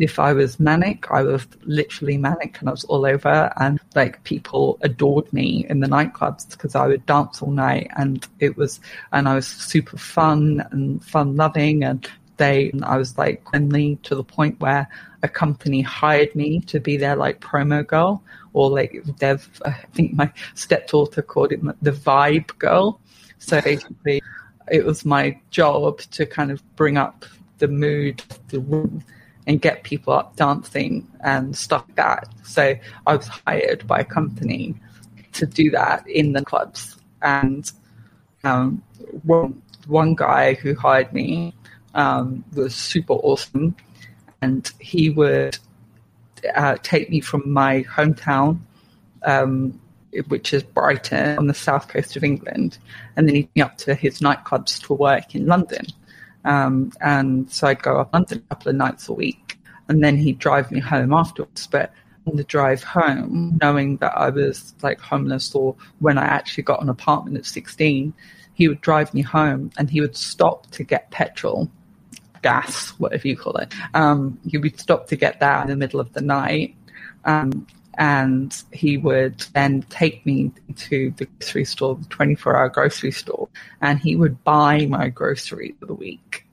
if 0.00 0.18
I 0.18 0.32
was 0.32 0.58
manic, 0.58 1.10
I 1.10 1.22
was 1.22 1.46
literally 1.64 2.16
manic 2.16 2.58
and 2.58 2.68
I 2.68 2.72
was 2.72 2.84
all 2.84 3.04
over. 3.04 3.52
And 3.56 3.78
like 3.94 4.22
people 4.24 4.78
adored 4.80 5.30
me 5.32 5.66
in 5.68 5.80
the 5.80 5.86
nightclubs 5.86 6.50
because 6.50 6.74
I 6.74 6.86
would 6.86 7.04
dance 7.06 7.42
all 7.42 7.50
night 7.50 7.90
and 7.96 8.26
it 8.40 8.56
was, 8.56 8.80
and 9.12 9.28
I 9.28 9.34
was 9.34 9.46
super 9.46 9.98
fun 9.98 10.66
and 10.70 11.04
fun 11.04 11.36
loving 11.36 11.84
and 11.84 12.08
they, 12.38 12.70
and 12.70 12.84
I 12.84 12.96
was 12.96 13.18
like 13.18 13.46
friendly 13.50 13.96
to 14.04 14.14
the 14.14 14.24
point 14.24 14.58
where 14.60 14.88
a 15.22 15.28
company 15.28 15.82
hired 15.82 16.34
me 16.34 16.60
to 16.60 16.80
be 16.80 16.96
their 16.96 17.14
like 17.14 17.40
promo 17.40 17.86
girl 17.86 18.22
or 18.54 18.70
like 18.70 19.04
dev. 19.18 19.60
I 19.66 19.72
think 19.92 20.14
my 20.14 20.32
stepdaughter 20.54 21.20
called 21.20 21.52
it 21.52 21.60
the 21.82 21.92
vibe 21.92 22.56
girl. 22.58 23.00
So 23.38 23.60
basically, 23.60 24.22
it 24.70 24.84
was 24.84 25.04
my 25.04 25.38
job 25.50 26.00
to 26.00 26.24
kind 26.24 26.50
of 26.50 26.62
bring 26.76 26.96
up 26.96 27.26
the 27.58 27.68
mood, 27.68 28.22
the 28.48 28.60
room, 28.60 29.04
and 29.50 29.60
get 29.60 29.82
people 29.82 30.12
up 30.12 30.36
dancing 30.36 31.04
and 31.24 31.56
stuff 31.56 31.84
like 31.88 31.96
that. 31.96 32.28
So 32.44 32.76
I 33.08 33.16
was 33.16 33.26
hired 33.26 33.84
by 33.84 33.98
a 33.98 34.04
company 34.04 34.76
to 35.32 35.44
do 35.44 35.72
that 35.72 36.06
in 36.08 36.34
the 36.34 36.44
clubs. 36.44 36.96
And 37.20 37.68
um, 38.44 38.80
one, 39.24 39.60
one 39.88 40.14
guy 40.14 40.54
who 40.54 40.76
hired 40.76 41.12
me 41.12 41.52
um, 41.94 42.44
was 42.54 42.76
super 42.76 43.14
awesome. 43.14 43.74
And 44.40 44.70
he 44.78 45.10
would 45.10 45.58
uh, 46.54 46.76
take 46.84 47.10
me 47.10 47.20
from 47.20 47.52
my 47.52 47.82
hometown, 47.82 48.60
um, 49.24 49.80
which 50.28 50.54
is 50.54 50.62
Brighton 50.62 51.38
on 51.38 51.48
the 51.48 51.54
south 51.54 51.88
coast 51.88 52.14
of 52.14 52.22
England, 52.22 52.78
and 53.16 53.28
then 53.28 53.34
he'd 53.34 53.48
me 53.56 53.62
up 53.62 53.78
to 53.78 53.96
his 53.96 54.20
nightclubs 54.20 54.80
to 54.86 54.94
work 54.94 55.34
in 55.34 55.46
London. 55.46 55.86
Um, 56.44 56.92
and 57.00 57.50
so 57.50 57.66
I'd 57.68 57.82
go 57.82 57.98
up 57.98 58.12
London 58.12 58.38
a 58.38 58.54
couple 58.54 58.70
of 58.70 58.76
nights 58.76 59.08
a 59.08 59.12
week, 59.12 59.58
and 59.88 60.02
then 60.02 60.16
he'd 60.16 60.38
drive 60.38 60.70
me 60.70 60.80
home 60.80 61.12
afterwards. 61.12 61.66
But 61.66 61.92
on 62.26 62.36
the 62.36 62.44
drive 62.44 62.82
home, 62.82 63.58
knowing 63.60 63.96
that 63.98 64.12
I 64.16 64.30
was 64.30 64.74
like 64.82 65.00
homeless, 65.00 65.54
or 65.54 65.76
when 65.98 66.18
I 66.18 66.24
actually 66.24 66.64
got 66.64 66.82
an 66.82 66.88
apartment 66.88 67.36
at 67.36 67.46
16, 67.46 68.12
he 68.54 68.68
would 68.68 68.80
drive 68.80 69.12
me 69.14 69.22
home 69.22 69.70
and 69.78 69.90
he 69.90 70.00
would 70.00 70.16
stop 70.16 70.70
to 70.72 70.84
get 70.84 71.10
petrol 71.10 71.70
gas, 72.42 72.90
whatever 72.98 73.28
you 73.28 73.36
call 73.36 73.56
it. 73.56 73.72
Um, 73.94 74.38
he 74.46 74.58
would 74.58 74.78
stop 74.80 75.06
to 75.08 75.16
get 75.16 75.40
that 75.40 75.64
in 75.64 75.70
the 75.70 75.76
middle 75.76 76.00
of 76.00 76.12
the 76.12 76.20
night. 76.20 76.74
Um, 77.24 77.66
and 78.00 78.62
he 78.72 78.96
would 78.96 79.40
then 79.52 79.82
take 79.90 80.24
me 80.24 80.50
to 80.74 81.12
the 81.18 81.26
grocery 81.26 81.66
store, 81.66 81.96
the 81.96 82.06
24 82.06 82.56
hour 82.56 82.68
grocery 82.70 83.12
store, 83.12 83.46
and 83.82 83.98
he 83.98 84.16
would 84.16 84.42
buy 84.42 84.86
my 84.86 85.10
groceries 85.10 85.74
for 85.78 85.84
the 85.84 85.94
week. 85.94 86.46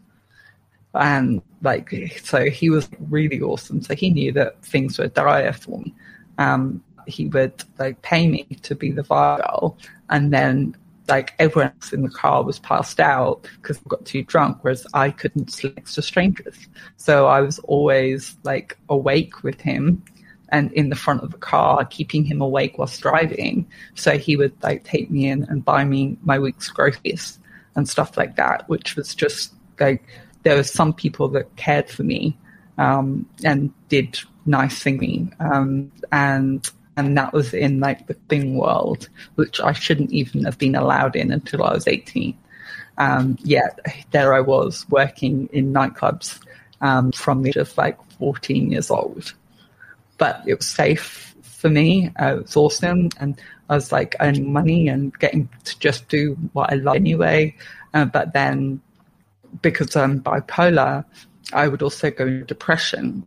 And 0.93 1.41
like, 1.61 1.89
so 2.21 2.49
he 2.49 2.69
was 2.69 2.89
really 2.99 3.39
awesome. 3.39 3.81
So 3.81 3.95
he 3.95 4.09
knew 4.09 4.33
that 4.33 4.61
things 4.61 4.99
were 4.99 5.07
dire 5.07 5.53
for 5.53 5.79
me. 5.79 5.95
Um, 6.37 6.83
he 7.07 7.27
would 7.27 7.63
like 7.79 8.01
pay 8.01 8.27
me 8.27 8.43
to 8.63 8.75
be 8.75 8.91
the 8.91 9.03
girl, 9.03 9.77
and 10.09 10.33
then 10.33 10.75
like 11.07 11.33
everyone 11.39 11.71
else 11.81 11.93
in 11.93 12.01
the 12.01 12.09
car 12.09 12.43
was 12.43 12.59
passed 12.59 12.99
out 12.99 13.47
because 13.61 13.77
I 13.77 13.81
got 13.87 14.05
too 14.05 14.23
drunk, 14.23 14.57
whereas 14.63 14.85
I 14.93 15.11
couldn't 15.11 15.53
sleep 15.53 15.77
next 15.77 15.95
to 15.95 16.01
strangers. 16.01 16.67
So 16.97 17.27
I 17.27 17.39
was 17.39 17.59
always 17.59 18.35
like 18.43 18.77
awake 18.89 19.43
with 19.43 19.61
him 19.61 20.03
and 20.49 20.71
in 20.73 20.89
the 20.89 20.95
front 20.95 21.23
of 21.23 21.31
the 21.31 21.37
car, 21.37 21.85
keeping 21.85 22.23
him 22.23 22.41
awake 22.41 22.77
whilst 22.77 23.01
driving. 23.01 23.67
So 23.95 24.17
he 24.17 24.35
would 24.35 24.53
like 24.63 24.83
take 24.83 25.09
me 25.11 25.27
in 25.27 25.43
and 25.43 25.63
buy 25.63 25.83
me 25.83 26.17
my 26.23 26.39
week's 26.39 26.69
groceries 26.69 27.39
and 27.75 27.87
stuff 27.87 28.17
like 28.17 28.35
that, 28.37 28.67
which 28.69 28.95
was 28.95 29.13
just 29.13 29.53
like 29.79 30.03
there 30.43 30.55
were 30.55 30.63
some 30.63 30.93
people 30.93 31.27
that 31.29 31.55
cared 31.55 31.89
for 31.89 32.03
me 32.03 32.37
um, 32.77 33.25
and 33.43 33.71
did 33.89 34.19
nice 34.45 34.81
things. 34.81 35.33
Um, 35.39 35.91
and 36.11 36.69
and 36.95 37.15
that 37.17 37.31
was 37.31 37.53
in 37.53 37.79
like 37.79 38.07
the 38.07 38.15
thing 38.27 38.57
world, 38.57 39.07
which 39.35 39.61
I 39.61 39.73
shouldn't 39.73 40.11
even 40.11 40.45
have 40.45 40.57
been 40.57 40.75
allowed 40.75 41.15
in 41.15 41.31
until 41.31 41.63
I 41.63 41.73
was 41.73 41.87
18. 41.87 42.35
Um, 42.97 43.37
yeah, 43.43 43.69
there 44.11 44.33
I 44.33 44.41
was 44.41 44.85
working 44.89 45.47
in 45.53 45.71
nightclubs 45.71 46.39
um, 46.81 47.11
from 47.11 47.43
the 47.43 47.49
age 47.49 47.55
of 47.57 47.77
like 47.77 47.99
14 48.13 48.71
years 48.71 48.89
old. 48.89 49.33
But 50.17 50.43
it 50.47 50.55
was 50.55 50.67
safe 50.67 51.35
for 51.41 51.69
me. 51.69 52.11
Uh, 52.19 52.35
it 52.37 52.41
was 52.43 52.55
awesome. 52.55 53.09
And 53.19 53.39
I 53.69 53.75
was 53.75 53.91
like 53.91 54.15
earning 54.19 54.51
money 54.51 54.87
and 54.87 55.17
getting 55.19 55.49
to 55.65 55.79
just 55.79 56.07
do 56.07 56.37
what 56.53 56.71
I 56.71 56.75
love 56.75 56.95
anyway. 56.95 57.55
Uh, 57.93 58.05
but 58.05 58.33
then 58.33 58.81
because 59.61 59.95
I'm 59.95 60.21
bipolar, 60.21 61.05
I 61.53 61.67
would 61.67 61.81
also 61.81 62.11
go 62.11 62.25
into 62.25 62.45
depression. 62.45 63.25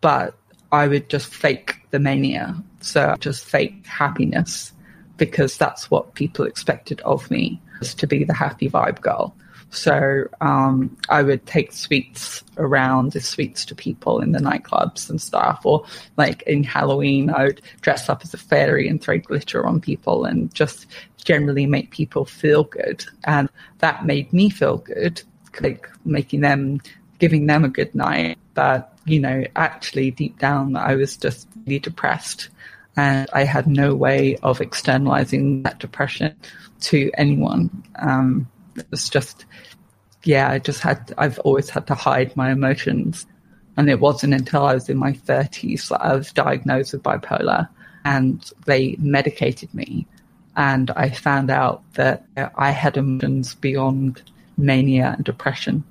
But 0.00 0.34
I 0.72 0.88
would 0.88 1.08
just 1.08 1.32
fake 1.32 1.80
the 1.90 1.98
mania. 1.98 2.62
So 2.80 3.14
just 3.20 3.44
fake 3.44 3.86
happiness 3.86 4.72
because 5.16 5.56
that's 5.56 5.90
what 5.90 6.14
people 6.14 6.44
expected 6.44 7.00
of 7.02 7.30
me 7.30 7.60
was 7.78 7.94
to 7.94 8.06
be 8.06 8.24
the 8.24 8.34
happy 8.34 8.68
vibe 8.68 9.00
girl. 9.00 9.34
So 9.74 10.28
um, 10.40 10.96
I 11.08 11.22
would 11.22 11.44
take 11.46 11.72
sweets 11.72 12.44
around, 12.56 13.12
the 13.12 13.20
sweets 13.20 13.64
to 13.66 13.74
people 13.74 14.20
in 14.20 14.32
the 14.32 14.38
nightclubs 14.38 15.10
and 15.10 15.20
stuff, 15.20 15.62
or 15.64 15.84
like 16.16 16.42
in 16.42 16.64
Halloween, 16.64 17.30
I 17.30 17.44
would 17.44 17.62
dress 17.80 18.08
up 18.08 18.22
as 18.22 18.34
a 18.34 18.38
fairy 18.38 18.88
and 18.88 19.02
throw 19.02 19.18
glitter 19.18 19.66
on 19.66 19.80
people 19.80 20.24
and 20.24 20.52
just 20.54 20.86
generally 21.16 21.66
make 21.66 21.90
people 21.90 22.24
feel 22.24 22.64
good. 22.64 23.04
And 23.24 23.48
that 23.78 24.06
made 24.06 24.32
me 24.32 24.50
feel 24.50 24.78
good, 24.78 25.22
like 25.60 25.88
making 26.04 26.40
them, 26.40 26.80
giving 27.18 27.46
them 27.46 27.64
a 27.64 27.68
good 27.68 27.94
night. 27.94 28.38
But, 28.54 28.96
you 29.04 29.20
know, 29.20 29.44
actually 29.56 30.10
deep 30.10 30.38
down, 30.38 30.76
I 30.76 30.94
was 30.94 31.16
just 31.16 31.48
really 31.66 31.80
depressed 31.80 32.48
and 32.96 33.28
I 33.32 33.44
had 33.44 33.66
no 33.66 33.94
way 33.94 34.36
of 34.42 34.60
externalizing 34.60 35.64
that 35.64 35.80
depression 35.80 36.36
to 36.82 37.10
anyone. 37.16 37.82
Um, 37.96 38.46
it 38.76 38.86
was 38.90 39.08
just, 39.08 39.44
yeah, 40.24 40.50
I 40.50 40.58
just 40.58 40.80
had, 40.80 41.14
I've 41.18 41.38
always 41.40 41.70
had 41.70 41.86
to 41.88 41.94
hide 41.94 42.36
my 42.36 42.50
emotions. 42.50 43.26
And 43.76 43.90
it 43.90 44.00
wasn't 44.00 44.34
until 44.34 44.64
I 44.64 44.74
was 44.74 44.88
in 44.88 44.96
my 44.96 45.12
30s 45.12 45.88
that 45.88 46.00
I 46.00 46.14
was 46.14 46.32
diagnosed 46.32 46.92
with 46.92 47.02
bipolar 47.02 47.68
and 48.04 48.50
they 48.66 48.96
medicated 48.98 49.72
me. 49.74 50.06
And 50.56 50.90
I 50.92 51.10
found 51.10 51.50
out 51.50 51.82
that 51.94 52.24
I 52.56 52.70
had 52.70 52.96
emotions 52.96 53.54
beyond 53.56 54.22
mania 54.56 55.14
and 55.16 55.24
depression. 55.24 55.82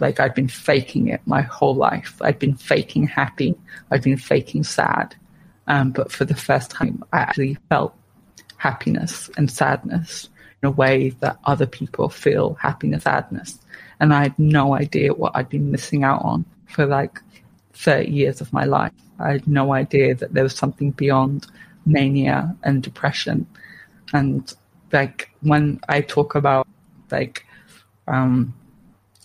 Like 0.00 0.18
I'd 0.18 0.34
been 0.34 0.48
faking 0.48 1.08
it 1.08 1.20
my 1.26 1.42
whole 1.42 1.74
life. 1.74 2.16
I'd 2.22 2.38
been 2.38 2.54
faking 2.56 3.06
happy. 3.06 3.54
I'd 3.90 4.02
been 4.02 4.16
faking 4.16 4.64
sad. 4.64 5.14
Um, 5.66 5.90
but 5.90 6.10
for 6.10 6.24
the 6.24 6.34
first 6.34 6.70
time, 6.70 7.04
I 7.12 7.18
actually 7.18 7.58
felt 7.68 7.94
happiness 8.56 9.28
and 9.36 9.50
sadness 9.50 10.28
a 10.62 10.70
way 10.70 11.10
that 11.20 11.38
other 11.44 11.66
people 11.66 12.08
feel 12.08 12.54
happiness, 12.54 13.04
sadness. 13.04 13.58
And 14.00 14.14
I 14.14 14.22
had 14.22 14.38
no 14.38 14.74
idea 14.74 15.12
what 15.12 15.32
I'd 15.34 15.48
been 15.48 15.70
missing 15.70 16.04
out 16.04 16.22
on 16.22 16.44
for 16.66 16.86
like 16.86 17.18
30 17.74 18.10
years 18.10 18.40
of 18.40 18.52
my 18.52 18.64
life. 18.64 18.92
I 19.18 19.32
had 19.32 19.46
no 19.46 19.72
idea 19.72 20.14
that 20.14 20.34
there 20.34 20.42
was 20.42 20.54
something 20.54 20.92
beyond 20.92 21.46
mania 21.86 22.56
and 22.62 22.82
depression. 22.82 23.46
And 24.12 24.52
like 24.92 25.30
when 25.40 25.80
I 25.88 26.00
talk 26.00 26.34
about 26.34 26.66
like, 27.10 27.44
um, 28.08 28.54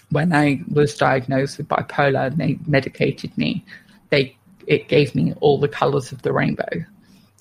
when 0.09 0.33
I 0.33 0.61
was 0.71 0.95
diagnosed 0.95 1.57
with 1.57 1.67
bipolar 1.67 2.27
and 2.27 2.38
they 2.38 2.57
medicated 2.65 3.38
me, 3.38 3.65
they 4.09 4.35
it 4.65 4.89
gave 4.89 5.15
me 5.15 5.33
all 5.39 5.57
the 5.57 5.67
colors 5.67 6.11
of 6.11 6.21
the 6.21 6.33
rainbow 6.33 6.85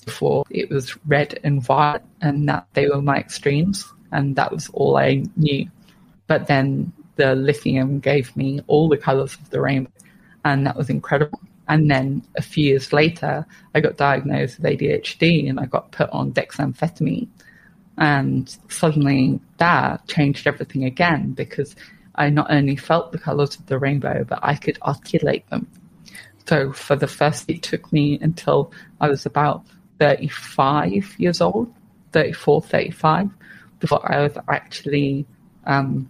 before 0.06 0.44
it 0.48 0.70
was 0.70 0.96
red 1.06 1.38
and 1.44 1.62
violet, 1.62 2.02
and 2.22 2.48
that 2.48 2.66
they 2.72 2.88
were 2.88 3.02
my 3.02 3.18
extremes, 3.18 3.84
and 4.12 4.34
that 4.36 4.50
was 4.50 4.70
all 4.70 4.96
I 4.96 5.24
knew. 5.36 5.68
But 6.26 6.46
then 6.46 6.92
the 7.16 7.34
lithium 7.34 8.00
gave 8.00 8.34
me 8.36 8.60
all 8.66 8.88
the 8.88 8.96
colors 8.96 9.34
of 9.34 9.50
the 9.50 9.60
rainbow, 9.60 9.90
and 10.44 10.66
that 10.66 10.76
was 10.76 10.88
incredible. 10.88 11.40
And 11.68 11.90
then 11.90 12.22
a 12.36 12.42
few 12.42 12.64
years 12.64 12.92
later, 12.92 13.44
I 13.74 13.80
got 13.80 13.96
diagnosed 13.96 14.58
with 14.58 14.72
ADHD 14.72 15.48
and 15.50 15.58
I 15.58 15.66
got 15.66 15.90
put 15.90 16.08
on 16.10 16.32
dexamphetamine. 16.32 17.28
And 17.98 18.56
suddenly 18.68 19.40
that 19.58 20.06
changed 20.06 20.46
everything 20.46 20.84
again 20.84 21.32
because 21.32 21.74
I 22.14 22.30
not 22.30 22.50
only 22.50 22.76
felt 22.76 23.10
the 23.10 23.18
colors 23.18 23.56
of 23.56 23.66
the 23.66 23.78
rainbow, 23.78 24.24
but 24.24 24.38
I 24.42 24.54
could 24.54 24.78
articulate 24.82 25.48
them. 25.50 25.66
So 26.46 26.72
for 26.72 26.94
the 26.94 27.08
first, 27.08 27.50
it 27.50 27.62
took 27.62 27.92
me 27.92 28.18
until 28.20 28.72
I 29.00 29.08
was 29.08 29.26
about 29.26 29.64
35 29.98 31.18
years 31.18 31.40
old, 31.40 31.72
34, 32.12 32.62
35, 32.62 33.30
before 33.80 34.12
I 34.12 34.22
was 34.22 34.36
actually 34.48 35.26
um, 35.64 36.08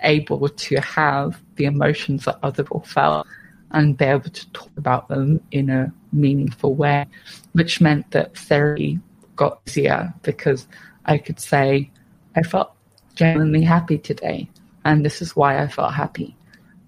able 0.00 0.48
to 0.48 0.76
have 0.76 1.40
the 1.56 1.64
emotions 1.64 2.24
that 2.24 2.38
other 2.42 2.62
people 2.62 2.80
felt 2.80 3.26
and 3.70 3.96
be 3.96 4.04
able 4.04 4.30
to 4.30 4.50
talk 4.52 4.70
about 4.76 5.08
them 5.08 5.40
in 5.50 5.68
a 5.68 5.92
meaningful 6.12 6.74
way, 6.74 7.06
which 7.52 7.80
meant 7.80 8.10
that 8.12 8.36
therapy 8.36 9.00
got 9.36 9.60
easier 9.66 10.14
because 10.22 10.66
I 11.04 11.18
could 11.18 11.40
say, 11.40 11.90
I 12.36 12.42
felt 12.42 12.72
genuinely 13.14 13.62
happy 13.62 13.98
today, 13.98 14.48
and 14.84 15.04
this 15.04 15.20
is 15.20 15.34
why 15.34 15.60
I 15.60 15.68
felt 15.68 15.94
happy, 15.94 16.36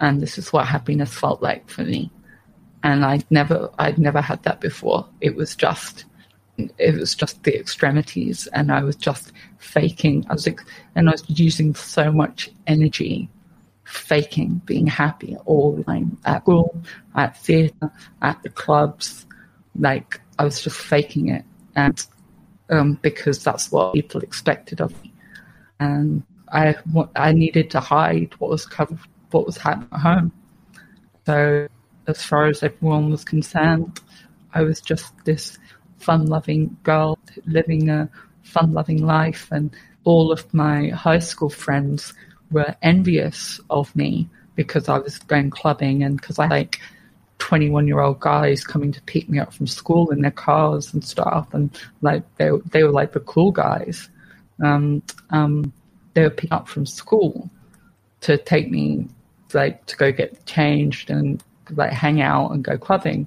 and 0.01 0.20
this 0.20 0.38
is 0.38 0.53
what 0.53 0.66
happiness 0.66 1.12
felt 1.12 1.42
like 1.42 1.68
for 1.68 1.82
me. 1.82 2.11
And 2.82 3.05
I'd 3.05 3.28
never, 3.30 3.70
I'd 3.78 3.99
never 3.99 4.20
had 4.20 4.42
that 4.44 4.61
before. 4.61 5.09
It 5.20 5.34
was 5.34 5.57
just 5.57 6.05
it 6.59 6.95
was 6.95 7.15
just 7.15 7.43
the 7.45 7.59
extremities 7.59 8.47
and 8.49 8.73
I 8.73 8.83
was 8.83 8.97
just 8.97 9.33
faking. 9.59 10.27
I 10.29 10.35
was, 10.35 10.47
and 10.95 11.09
I 11.09 11.13
was 11.13 11.25
using 11.29 11.75
so 11.75 12.13
much 12.13 12.51
energy 12.67 13.29
faking 13.85 14.61
being 14.65 14.87
happy 14.87 15.37
all 15.45 15.77
the 15.77 15.85
time 15.85 16.19
at 16.25 16.43
school, 16.43 16.83
at 17.15 17.37
theatre, 17.37 17.91
at 18.23 18.43
the 18.43 18.51
clubs. 18.51 19.27
Like 19.79 20.21
I 20.39 20.45
was 20.45 20.61
just 20.61 20.77
faking 20.79 21.29
it. 21.29 21.45
And, 21.75 22.05
um, 22.71 22.99
because 23.03 23.45
that's 23.45 23.71
what 23.71 23.95
people 23.95 24.23
expected 24.23 24.81
of 24.81 24.91
me. 25.03 25.13
And 25.79 26.23
I, 26.53 26.75
I 27.15 27.33
needed 27.33 27.71
to 27.71 27.81
hide 27.81 28.35
what 28.39 28.51
was 28.51 28.67
what 29.31 29.47
was 29.47 29.57
happening 29.57 29.89
at 29.93 30.01
home. 30.01 30.33
So 31.27 31.69
as 32.07 32.23
far 32.23 32.47
as 32.47 32.63
everyone 32.63 33.11
was 33.11 33.25
concerned, 33.25 34.01
I 34.55 34.63
was 34.63 34.81
just 34.81 35.13
this 35.25 35.59
fun 35.99 36.26
loving 36.26 36.76
girl 36.82 37.18
living 37.47 37.88
a 37.90 38.09
fun 38.42 38.72
loving 38.72 39.05
life. 39.05 39.49
And 39.51 39.74
all 40.05 40.32
of 40.32 40.53
my 40.55 40.88
high 40.88 41.18
school 41.18 41.51
friends 41.51 42.14
were 42.51 42.74
envious 42.82 43.61
of 43.70 43.94
me 43.97 44.28
because 44.55 44.88
I 44.88 44.99
was 44.99 45.18
going 45.18 45.51
clubbing 45.51 46.03
and 46.03 46.20
because 46.20 46.38
I 46.38 46.47
like 46.47 46.80
21 47.38 47.86
year 47.86 48.01
old 48.01 48.20
guys 48.20 48.64
coming 48.64 48.92
to 48.92 49.03
pick 49.03 49.28
me 49.28 49.38
up 49.38 49.53
from 49.53 49.66
school 49.66 50.11
in 50.11 50.22
their 50.22 50.30
cars 50.30 50.94
and 50.94 51.05
stuff. 51.05 51.53
And 51.53 51.76
like 52.03 52.22
they, 52.36 52.51
they 52.70 52.82
were 52.82 52.92
like 52.92 53.12
the 53.12 53.20
cool 53.20 53.51
guys. 53.51 54.09
And 54.59 55.03
um, 55.30 55.72
they 56.14 56.22
were 56.22 56.30
picked 56.30 56.53
up 56.53 56.68
from 56.68 56.86
school 56.86 57.51
to 58.22 58.38
take 58.38 58.70
me 58.70 59.07
like 59.53 59.84
to 59.86 59.97
go 59.97 60.12
get 60.12 60.44
changed 60.47 61.11
and 61.11 61.42
like 61.70 61.92
hang 61.92 62.20
out 62.20 62.53
and 62.53 62.64
go 62.64 62.78
clubbing. 62.78 63.26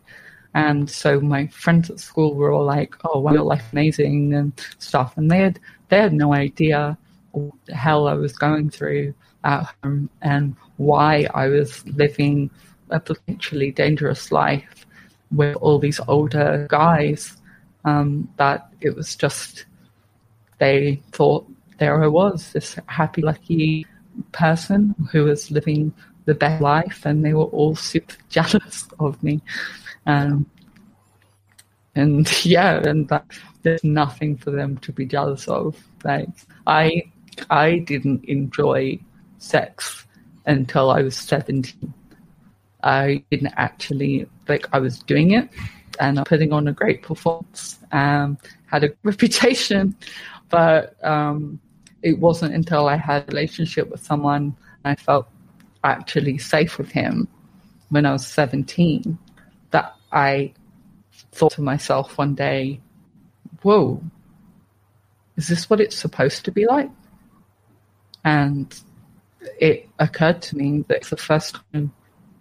And 0.53 0.89
so 0.89 1.19
my 1.21 1.47
friends 1.47 1.89
at 1.89 1.99
school 1.99 2.33
were 2.35 2.51
all 2.51 2.65
like, 2.65 2.95
"Oh, 3.05 3.19
wow, 3.19 3.33
your 3.33 3.43
life 3.43 3.65
amazing" 3.71 4.33
and 4.33 4.51
stuff, 4.79 5.15
and 5.17 5.29
they 5.29 5.39
had 5.39 5.59
they 5.89 5.97
had 5.97 6.13
no 6.13 6.33
idea 6.33 6.97
what 7.31 7.53
the 7.65 7.75
hell 7.75 8.07
I 8.07 8.13
was 8.13 8.33
going 8.33 8.69
through 8.69 9.13
at 9.43 9.73
home 9.83 10.09
and 10.21 10.55
why 10.77 11.27
I 11.33 11.47
was 11.47 11.85
living 11.87 12.49
a 12.89 12.99
potentially 12.99 13.71
dangerous 13.71 14.31
life 14.31 14.85
with 15.31 15.55
all 15.57 15.79
these 15.79 15.99
older 16.07 16.65
guys. 16.69 17.37
Um, 17.85 18.27
but 18.35 18.67
it 18.81 18.95
was 18.95 19.15
just 19.15 19.65
they 20.57 21.01
thought 21.11 21.47
there 21.77 22.03
I 22.03 22.07
was, 22.07 22.51
this 22.51 22.77
happy, 22.87 23.21
lucky 23.21 23.85
person 24.31 24.93
who 25.11 25.23
was 25.23 25.49
living 25.49 25.93
the 26.25 26.35
best 26.35 26.61
life, 26.61 27.05
and 27.05 27.25
they 27.25 27.33
were 27.33 27.45
all 27.45 27.75
super 27.75 28.15
jealous 28.29 28.87
of 28.99 29.21
me. 29.23 29.41
Um, 30.05 30.45
and 31.95 32.45
yeah, 32.45 32.77
and 32.87 33.07
that, 33.09 33.25
there's 33.63 33.83
nothing 33.83 34.37
for 34.37 34.51
them 34.51 34.77
to 34.79 34.91
be 34.91 35.05
jealous 35.05 35.47
of. 35.47 35.77
Like 36.03 36.29
I, 36.67 37.03
I 37.49 37.79
didn't 37.79 38.25
enjoy 38.25 38.99
sex 39.37 40.05
until 40.45 40.91
I 40.91 41.01
was 41.01 41.15
17. 41.15 41.93
I 42.81 43.23
didn't 43.29 43.53
actually 43.57 44.27
like 44.47 44.65
I 44.71 44.79
was 44.79 44.99
doing 44.99 45.31
it 45.31 45.49
and 45.99 46.25
putting 46.25 46.53
on 46.53 46.67
a 46.67 46.73
great 46.73 47.01
performance. 47.03 47.77
Um, 47.91 48.37
had 48.67 48.83
a 48.83 48.91
reputation, 49.03 49.95
but 50.49 50.95
um, 51.05 51.59
it 52.01 52.17
wasn't 52.19 52.53
until 52.53 52.87
I 52.87 52.95
had 52.95 53.23
a 53.23 53.25
relationship 53.27 53.89
with 53.89 54.03
someone 54.03 54.55
I 54.85 54.95
felt 54.95 55.27
actually 55.83 56.37
safe 56.37 56.77
with 56.77 56.91
him 56.91 57.27
when 57.89 58.05
I 58.05 58.11
was 58.11 58.25
17 58.27 59.17
that 59.27 59.28
I 60.11 60.53
thought 61.31 61.53
to 61.53 61.61
myself 61.61 62.17
one 62.17 62.35
day, 62.35 62.79
whoa, 63.61 64.01
is 65.37 65.47
this 65.47 65.69
what 65.69 65.79
it's 65.79 65.95
supposed 65.95 66.45
to 66.45 66.51
be 66.51 66.65
like? 66.65 66.89
And 68.23 68.73
it 69.59 69.87
occurred 69.99 70.41
to 70.43 70.57
me 70.57 70.83
that 70.87 70.97
it's 70.97 71.09
the 71.09 71.17
first 71.17 71.59
time 71.71 71.93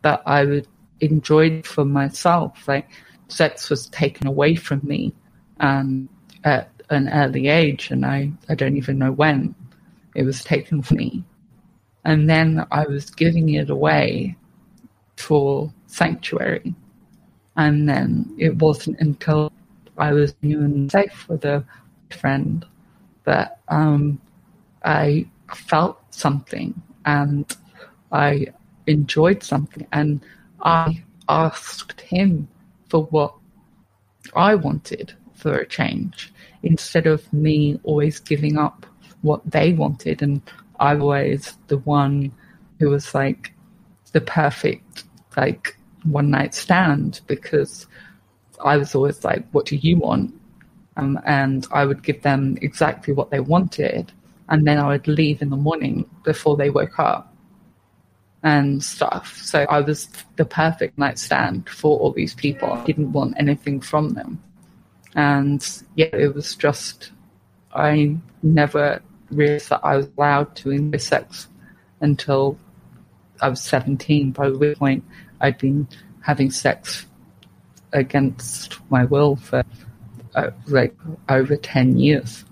that 0.03 0.23
I 0.27 0.45
would 0.45 0.67
enjoy 1.01 1.63
for 1.63 1.85
myself. 1.85 2.67
Like 2.67 2.89
sex 3.29 3.71
was 3.71 3.89
taken 3.89 4.27
away 4.27 4.55
from 4.55 4.81
me 4.83 5.13
um, 5.61 6.09
at 6.45 6.71
an 6.91 7.09
early 7.09 7.49
age, 7.49 7.91
and 7.91 8.05
I, 8.05 8.33
I 8.49 8.55
don't 8.55 8.77
even 8.77 8.99
know 8.99 9.13
when 9.13 9.55
it 10.15 10.25
was 10.25 10.43
taken 10.43 10.83
from 10.83 10.97
me. 10.97 11.25
And 12.05 12.29
then 12.29 12.67
I 12.71 12.87
was 12.87 13.11
giving 13.11 13.51
it 13.51 13.71
away 13.71 14.37
for 15.17 15.73
sanctuary. 15.87 16.75
And 17.59 17.89
then 17.89 18.33
it 18.39 18.57
wasn't 18.57 19.01
until 19.01 19.53
I 19.99 20.13
was 20.13 20.35
new 20.43 20.61
and 20.61 20.91
safe 20.91 21.29
with 21.29 21.45
a 21.45 21.65
friend 22.11 22.65
that 23.25 23.59
um, 23.69 24.21
I 24.85 25.27
felt 25.53 26.01
something 26.15 26.81
and 27.05 27.45
I 28.13 28.47
enjoyed 28.87 29.43
something. 29.43 29.87
And 29.93 30.21
I 30.63 31.03
asked 31.29 32.01
him 32.01 32.49
for 32.89 33.07
what 33.07 33.35
I 34.35 34.55
wanted 34.55 35.15
for 35.35 35.57
a 35.57 35.67
change 35.67 36.33
instead 36.63 37.07
of 37.09 37.31
me 37.33 37.81
always 37.83 38.21
giving 38.21 38.57
up 38.57 38.87
what 39.23 39.43
they 39.51 39.73
wanted. 39.73 40.23
And 40.23 40.41
I 40.79 40.95
was 40.95 41.59
the 41.67 41.79
one 41.79 42.33
who 42.79 42.91
was 42.91 43.15
like 43.17 43.53
the 44.13 44.21
perfect, 44.21 45.05
like, 45.37 45.78
one 46.11 46.31
night 46.31 46.55
stand 46.55 47.21
because 47.27 47.87
I 48.65 48.77
was 48.77 48.95
always 48.95 49.25
like, 49.25 49.47
what 49.53 49.67
do 49.67 49.77
you 49.77 49.99
want? 49.99 50.35
Um, 50.97 51.19
and 51.25 51.67
I 51.73 51.85
would 51.85 52.03
give 52.03 52.23
them 52.23 52.59
exactly 52.61 53.15
what 53.15 53.31
they 53.31 53.41
wanted. 53.41 54.13
And 54.49 54.67
then 54.67 54.79
I 54.79 54.89
would 54.89 55.07
leave 55.07 55.43
in 55.43 55.51
the 55.51 55.57
morning 55.57 56.09
before 56.25 56.57
they 56.57 56.71
woke 56.71 56.99
up 56.99 57.35
and 58.43 58.83
stuff. 58.83 59.37
So 59.43 59.61
I 59.69 59.81
was 59.81 60.09
the 60.37 60.45
perfect 60.45 60.99
nightstand 60.99 61.69
for 61.69 61.99
all 61.99 62.13
these 62.13 62.35
people. 62.35 62.73
I 62.73 62.85
didn't 62.85 63.13
want 63.13 63.35
anything 63.39 63.81
from 63.81 64.11
them. 64.11 64.43
And 65.15 65.67
yeah, 65.95 66.07
it 66.13 66.35
was 66.35 66.55
just, 66.55 67.13
I 67.75 68.17
never 68.43 69.03
realized 69.31 69.71
that 69.71 69.81
I 69.85 69.97
was 69.97 70.09
allowed 70.17 70.55
to 70.57 70.71
enjoy 70.71 70.99
sex 70.99 71.49
until 72.01 72.59
I 73.41 73.49
was 73.49 73.61
17, 73.61 74.33
by 74.33 74.49
which 74.49 74.79
point 74.79 75.05
I'd 75.41 75.59
been 75.59 75.89
having 76.21 76.51
sex 76.51 77.07
against 77.93 78.79
my 78.91 79.05
will 79.05 79.37
for 79.37 79.65
uh, 80.35 80.51
like 80.67 80.95
over 81.29 81.57
10 81.57 81.99
years. 81.99 82.45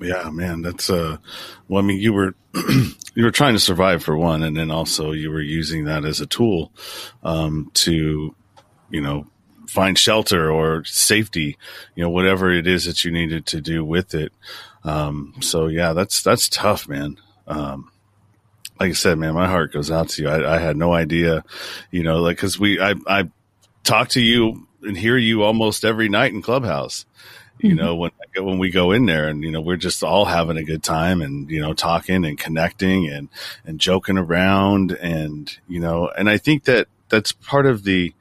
Yeah, 0.00 0.28
man, 0.30 0.62
that's 0.62 0.90
uh 0.90 1.18
well 1.68 1.82
I 1.82 1.86
mean 1.86 2.00
you 2.00 2.12
were 2.12 2.34
you 3.14 3.24
were 3.24 3.30
trying 3.30 3.54
to 3.54 3.60
survive 3.60 4.02
for 4.02 4.16
one 4.16 4.42
and 4.42 4.56
then 4.56 4.70
also 4.70 5.12
you 5.12 5.30
were 5.30 5.40
using 5.40 5.84
that 5.84 6.04
as 6.04 6.20
a 6.20 6.26
tool 6.26 6.72
um 7.22 7.70
to 7.74 8.34
you 8.90 9.00
know 9.00 9.26
find 9.68 9.98
shelter 9.98 10.50
or 10.50 10.84
safety, 10.84 11.56
you 11.94 12.02
know 12.02 12.10
whatever 12.10 12.50
it 12.50 12.66
is 12.66 12.84
that 12.86 13.04
you 13.04 13.12
needed 13.12 13.46
to 13.46 13.60
do 13.60 13.84
with 13.84 14.14
it. 14.14 14.32
Um 14.82 15.34
so 15.40 15.68
yeah, 15.68 15.92
that's 15.92 16.22
that's 16.22 16.48
tough, 16.48 16.88
man. 16.88 17.16
Um 17.46 17.90
like 18.84 18.90
I 18.90 18.94
said, 18.94 19.18
man, 19.18 19.32
my 19.32 19.48
heart 19.48 19.72
goes 19.72 19.90
out 19.90 20.10
to 20.10 20.22
you. 20.22 20.28
I, 20.28 20.56
I 20.56 20.58
had 20.58 20.76
no 20.76 20.92
idea, 20.92 21.42
you 21.90 22.02
know, 22.02 22.20
like 22.20 22.36
because 22.36 22.60
we, 22.60 22.78
I, 22.78 22.94
I 23.06 23.30
talk 23.82 24.10
to 24.10 24.20
you 24.20 24.68
and 24.82 24.94
hear 24.94 25.16
you 25.16 25.42
almost 25.42 25.86
every 25.86 26.10
night 26.10 26.34
in 26.34 26.42
Clubhouse. 26.42 27.06
You 27.60 27.70
mm-hmm. 27.70 27.78
know, 27.78 27.96
when 27.96 28.10
when 28.36 28.58
we 28.58 28.68
go 28.68 28.92
in 28.92 29.06
there 29.06 29.26
and 29.26 29.42
you 29.42 29.50
know 29.50 29.62
we're 29.62 29.78
just 29.78 30.02
all 30.04 30.26
having 30.26 30.58
a 30.58 30.64
good 30.64 30.82
time 30.82 31.22
and 31.22 31.48
you 31.48 31.62
know 31.62 31.72
talking 31.72 32.26
and 32.26 32.38
connecting 32.38 33.08
and 33.08 33.30
and 33.64 33.80
joking 33.80 34.18
around 34.18 34.92
and 34.92 35.56
you 35.66 35.80
know 35.80 36.10
and 36.18 36.28
I 36.28 36.36
think 36.36 36.64
that 36.64 36.88
that's 37.08 37.32
part 37.32 37.64
of 37.64 37.84
the 37.84 38.12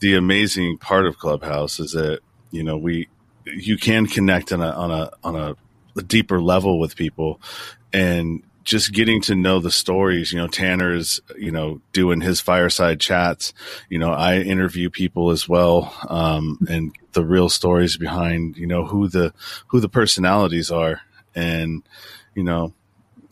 the 0.00 0.14
amazing 0.14 0.76
part 0.76 1.06
of 1.06 1.18
Clubhouse 1.18 1.80
is 1.80 1.92
that 1.92 2.20
you 2.50 2.62
know 2.64 2.76
we 2.76 3.08
you 3.46 3.78
can 3.78 4.06
connect 4.06 4.52
on 4.52 4.60
a 4.60 4.70
on 4.70 4.90
a 4.90 5.10
on 5.24 5.36
a, 5.36 5.56
a 5.96 6.02
deeper 6.02 6.42
level 6.42 6.78
with 6.78 6.96
people 6.96 7.40
and 7.94 8.42
just 8.64 8.92
getting 8.92 9.20
to 9.22 9.34
know 9.34 9.58
the 9.58 9.70
stories, 9.70 10.32
you 10.32 10.38
know, 10.38 10.46
Tanner's, 10.46 11.20
you 11.36 11.50
know, 11.50 11.80
doing 11.92 12.20
his 12.20 12.40
fireside 12.40 13.00
chats. 13.00 13.52
You 13.88 13.98
know, 13.98 14.12
I 14.12 14.38
interview 14.38 14.90
people 14.90 15.30
as 15.30 15.48
well, 15.48 15.94
um, 16.08 16.58
and 16.68 16.94
the 17.12 17.24
real 17.24 17.48
stories 17.48 17.96
behind, 17.96 18.56
you 18.56 18.66
know, 18.66 18.84
who 18.84 19.08
the, 19.08 19.32
who 19.68 19.80
the 19.80 19.88
personalities 19.88 20.70
are. 20.70 21.00
And, 21.34 21.82
you 22.34 22.44
know, 22.44 22.74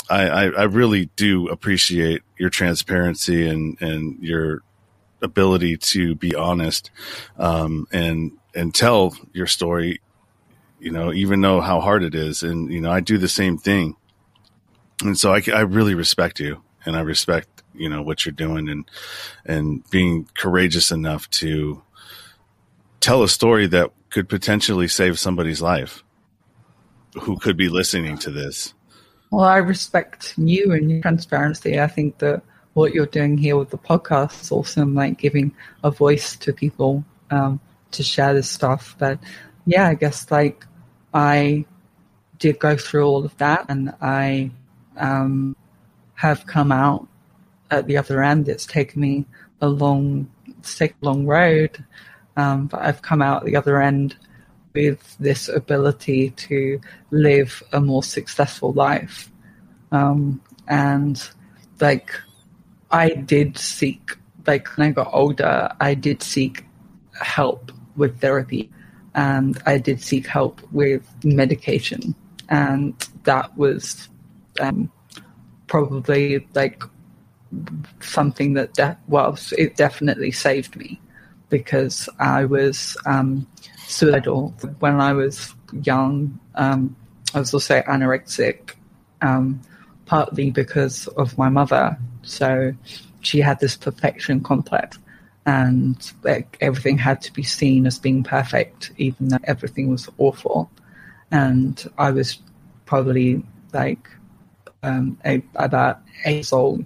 I, 0.09 0.29
I, 0.29 0.45
I 0.47 0.63
really 0.65 1.07
do 1.17 1.49
appreciate 1.49 2.23
your 2.37 2.51
transparency 2.51 3.47
and, 3.47 3.81
and 3.81 4.23
your 4.23 4.63
ability 5.23 5.77
to 5.77 6.15
be 6.15 6.35
honest, 6.35 6.91
um, 7.39 7.87
and, 7.93 8.33
and 8.55 8.75
tell 8.75 9.15
your 9.33 9.47
story, 9.47 10.01
you 10.81 10.91
know, 10.91 11.13
even 11.13 11.41
though 11.41 11.61
how 11.61 11.81
hard 11.81 12.03
it 12.03 12.15
is. 12.15 12.43
And, 12.43 12.73
you 12.73 12.81
know, 12.81 12.91
I 12.91 13.01
do 13.01 13.19
the 13.19 13.29
same 13.29 13.59
thing 13.59 13.97
and 15.03 15.19
so 15.19 15.35
I, 15.35 15.43
I 15.53 15.61
really 15.61 15.95
respect 15.95 16.41
you 16.41 16.63
and 16.85 16.97
I 16.97 17.01
respect, 17.01 17.63
you 17.75 17.89
know, 17.89 18.03
what 18.03 18.25
you're 18.25 18.33
doing 18.33 18.69
and, 18.69 18.85
and 19.45 19.89
being 19.91 20.29
courageous 20.37 20.91
enough 20.91 21.29
to 21.31 21.83
tell 23.01 23.23
a 23.23 23.29
story 23.29 23.67
that 23.69 23.93
could 24.11 24.29
potentially 24.29 24.89
save 24.89 25.19
somebody's 25.19 25.63
life 25.63 26.03
who 27.21 27.39
could 27.39 27.57
be 27.57 27.69
listening 27.69 28.19
to 28.19 28.31
this. 28.31 28.75
Well, 29.31 29.45
I 29.45 29.59
respect 29.59 30.35
you 30.37 30.73
and 30.73 30.91
your 30.91 31.03
transparency. 31.03 31.81
I 31.81 31.87
think 31.87 32.19
that 32.19 32.43
what 32.75 32.95
you're 32.95 33.07
doing 33.07 33.39
here 33.39 33.57
with 33.57 33.71
the 33.71 33.79
podcast 33.79 34.43
is 34.43 34.53
awesome, 34.53 34.95
like 34.95 35.19
giving 35.19 35.53
a 35.85 35.91
voice 35.91 36.37
to 36.37 36.53
people 36.53 37.05
um, 37.31 37.61
to 37.93 38.03
share 38.03 38.35
this 38.35 38.51
stuff. 38.51 38.97
But 38.99 39.19
yeah, 39.67 39.87
I 39.89 39.95
guess 39.95 40.31
like 40.31 40.65
I 41.15 41.65
did 42.39 42.59
go 42.59 42.77
through 42.77 43.07
all 43.07 43.25
of 43.25 43.37
that 43.39 43.67
and 43.69 43.95
I 44.01 44.51
um, 44.97 45.57
have 46.15 46.47
come 46.47 46.73
out 46.73 47.09
at 47.71 47.87
the 47.87 47.97
other 47.97 48.23
end. 48.23 48.49
It's 48.49 48.67
taken 48.67 49.01
me 49.01 49.27
a 49.61 49.69
long, 49.69 50.31
sick, 50.63 50.95
long 51.01 51.27
road, 51.27 51.85
um, 52.37 52.67
but 52.67 52.81
I've 52.83 53.03
come 53.03 53.23
out 53.23 53.43
at 53.43 53.47
the 53.47 53.57
other 53.57 53.81
end 53.81 54.17
with 54.75 55.17
this 55.19 55.49
ability 55.49 56.31
to 56.31 56.81
live 57.11 57.63
a 57.73 57.81
more 57.81 58.03
successful 58.03 58.73
life. 58.73 59.31
Um, 59.93 60.41
and 60.69 61.21
like, 61.81 62.13
I 62.91 63.11
did 63.11 63.59
seek, 63.59 64.17
like, 64.47 64.69
when 64.77 64.89
I 64.89 64.91
got 64.93 65.11
older, 65.13 65.71
I 65.81 65.95
did 65.95 66.23
seek 66.23 66.65
help 67.21 67.73
with 67.97 68.21
therapy 68.21 68.71
and 69.15 69.61
I 69.67 69.79
did 69.79 70.01
seek 70.01 70.27
help 70.27 70.61
with 70.73 71.09
medication. 71.25 72.15
And 72.49 72.95
that 73.25 73.57
was 73.57 74.09
um, 74.61 74.91
probably 75.67 76.47
like 76.55 76.83
something 78.01 78.55
that 78.55 78.73
de- 78.75 78.99
well 79.09 79.37
it 79.59 79.75
definitely 79.77 80.31
saved 80.31 80.77
me 80.77 81.01
because 81.49 82.09
I 82.21 82.45
was 82.45 82.97
um, 83.07 83.47
suicidal 83.87 84.55
when 84.79 85.01
I 85.01 85.13
was 85.13 85.55
young. 85.83 86.39
Um, 86.55 86.97
I 87.35 87.41
was 87.41 87.53
also 87.53 87.83
anorexic, 87.83 88.75
um, 89.21 89.61
partly 90.07 90.51
because 90.51 91.09
of 91.09 91.37
my 91.37 91.49
mother. 91.49 91.99
So 92.23 92.73
she 93.21 93.41
had 93.41 93.61
this 93.61 93.77
perfection 93.77 94.41
complex, 94.41 94.99
and 95.45 96.13
like, 96.23 96.57
everything 96.61 96.99
had 96.99 97.21
to 97.23 97.33
be 97.33 97.43
seen 97.43 97.87
as 97.87 97.99
being 97.99 98.23
perfect, 98.23 98.93
even 98.97 99.29
though 99.29 99.39
everything 99.45 99.91
was 99.91 100.09
awful. 100.19 100.71
And 101.33 101.85
I 101.99 102.11
was 102.13 102.39
probably 102.87 103.43
like 103.73 104.09
um, 104.83 105.19
a, 105.25 105.43
about 105.57 106.01
eight 106.25 106.35
years 106.35 106.53
old 106.53 106.85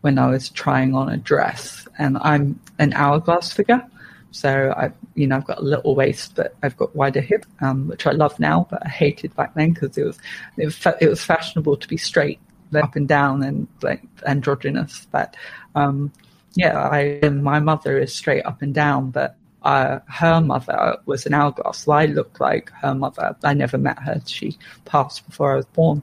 when 0.00 0.18
I 0.18 0.28
was 0.28 0.48
trying 0.48 0.94
on 0.94 1.08
a 1.08 1.16
dress, 1.16 1.86
and 1.98 2.18
I'm 2.18 2.60
an 2.78 2.92
hourglass 2.92 3.52
figure. 3.52 3.86
So 4.32 4.72
I, 4.76 4.90
you 5.14 5.26
know, 5.26 5.36
I've 5.36 5.44
got 5.46 5.58
a 5.58 5.62
little 5.62 5.94
waist, 5.94 6.34
but 6.36 6.56
I've 6.62 6.76
got 6.76 6.96
wider 6.96 7.20
hips, 7.20 7.46
um, 7.60 7.88
which 7.88 8.06
I 8.06 8.12
love 8.12 8.38
now, 8.40 8.66
but 8.70 8.84
I 8.84 8.88
hated 8.88 9.36
back 9.36 9.54
then 9.54 9.72
because 9.72 9.96
it 9.98 10.04
was, 10.04 10.18
it 10.56 10.64
was, 10.64 10.86
it 11.00 11.08
was 11.08 11.22
fashionable 11.22 11.76
to 11.76 11.88
be 11.88 11.98
straight, 11.98 12.40
up 12.74 12.96
and 12.96 13.06
down, 13.06 13.42
and 13.42 13.68
like 13.82 14.02
androgynous. 14.26 15.06
But 15.12 15.36
um, 15.74 16.10
yeah, 16.54 16.78
I, 16.78 17.28
my 17.28 17.60
mother 17.60 17.98
is 17.98 18.14
straight 18.14 18.44
up 18.44 18.62
and 18.62 18.74
down, 18.74 19.10
but 19.10 19.36
uh, 19.64 20.00
her 20.08 20.40
mother 20.40 20.96
was 21.06 21.26
an 21.26 21.34
hourglass. 21.34 21.78
So 21.78 21.92
I 21.92 22.06
looked 22.06 22.40
like 22.40 22.70
her 22.80 22.94
mother. 22.94 23.36
I 23.44 23.54
never 23.54 23.78
met 23.78 23.98
her. 24.00 24.20
She 24.26 24.58
passed 24.84 25.26
before 25.26 25.52
I 25.52 25.56
was 25.56 25.66
born. 25.66 26.02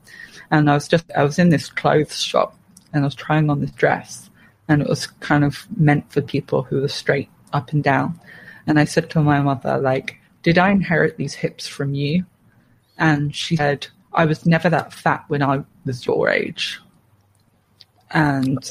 And 0.51 0.70
I 0.70 0.74
was 0.74 0.88
just, 0.88 1.05
I 1.16 1.24
was 1.24 1.39
in 1.39 1.49
this 1.49 1.70
clothes 1.70 2.22
shop 2.22 2.57
and 2.93 3.03
I 3.03 3.07
was 3.07 3.16
trying 3.16 3.49
on 3.49 3.62
this 3.62 3.72
dress 3.72 4.30
and 4.68 4.82
it 4.82 4.88
was 4.88 5.07
kind 5.07 5.43
of 5.43 5.68
meant 5.78 6.12
for 6.12 6.22
people 6.22 6.64
who 6.64 6.82
were 6.82 6.88
straight 6.88 7.30
up 7.53 7.74
and 7.74 7.84
down. 7.84 8.20
And 8.68 8.80
I 8.80 8.86
said 8.86 9.10
to 9.12 9.22
my 9.22 9.41
mother, 9.41 9.78
like, 9.80 10.18
did 10.43 10.57
I 10.57 10.70
inherit 10.70 11.18
these 11.18 11.34
hips 11.34 11.68
from 11.68 11.93
you? 11.93 12.26
And 12.97 13.36
she 13.36 13.55
said, 13.55 13.88
I 14.14 14.26
was 14.26 14.45
never 14.45 14.70
that 14.70 14.93
fat 14.93 15.26
when 15.28 15.41
I 15.41 15.64
was 15.86 16.05
your 16.05 16.30
age. 16.30 16.80
And 18.12 18.70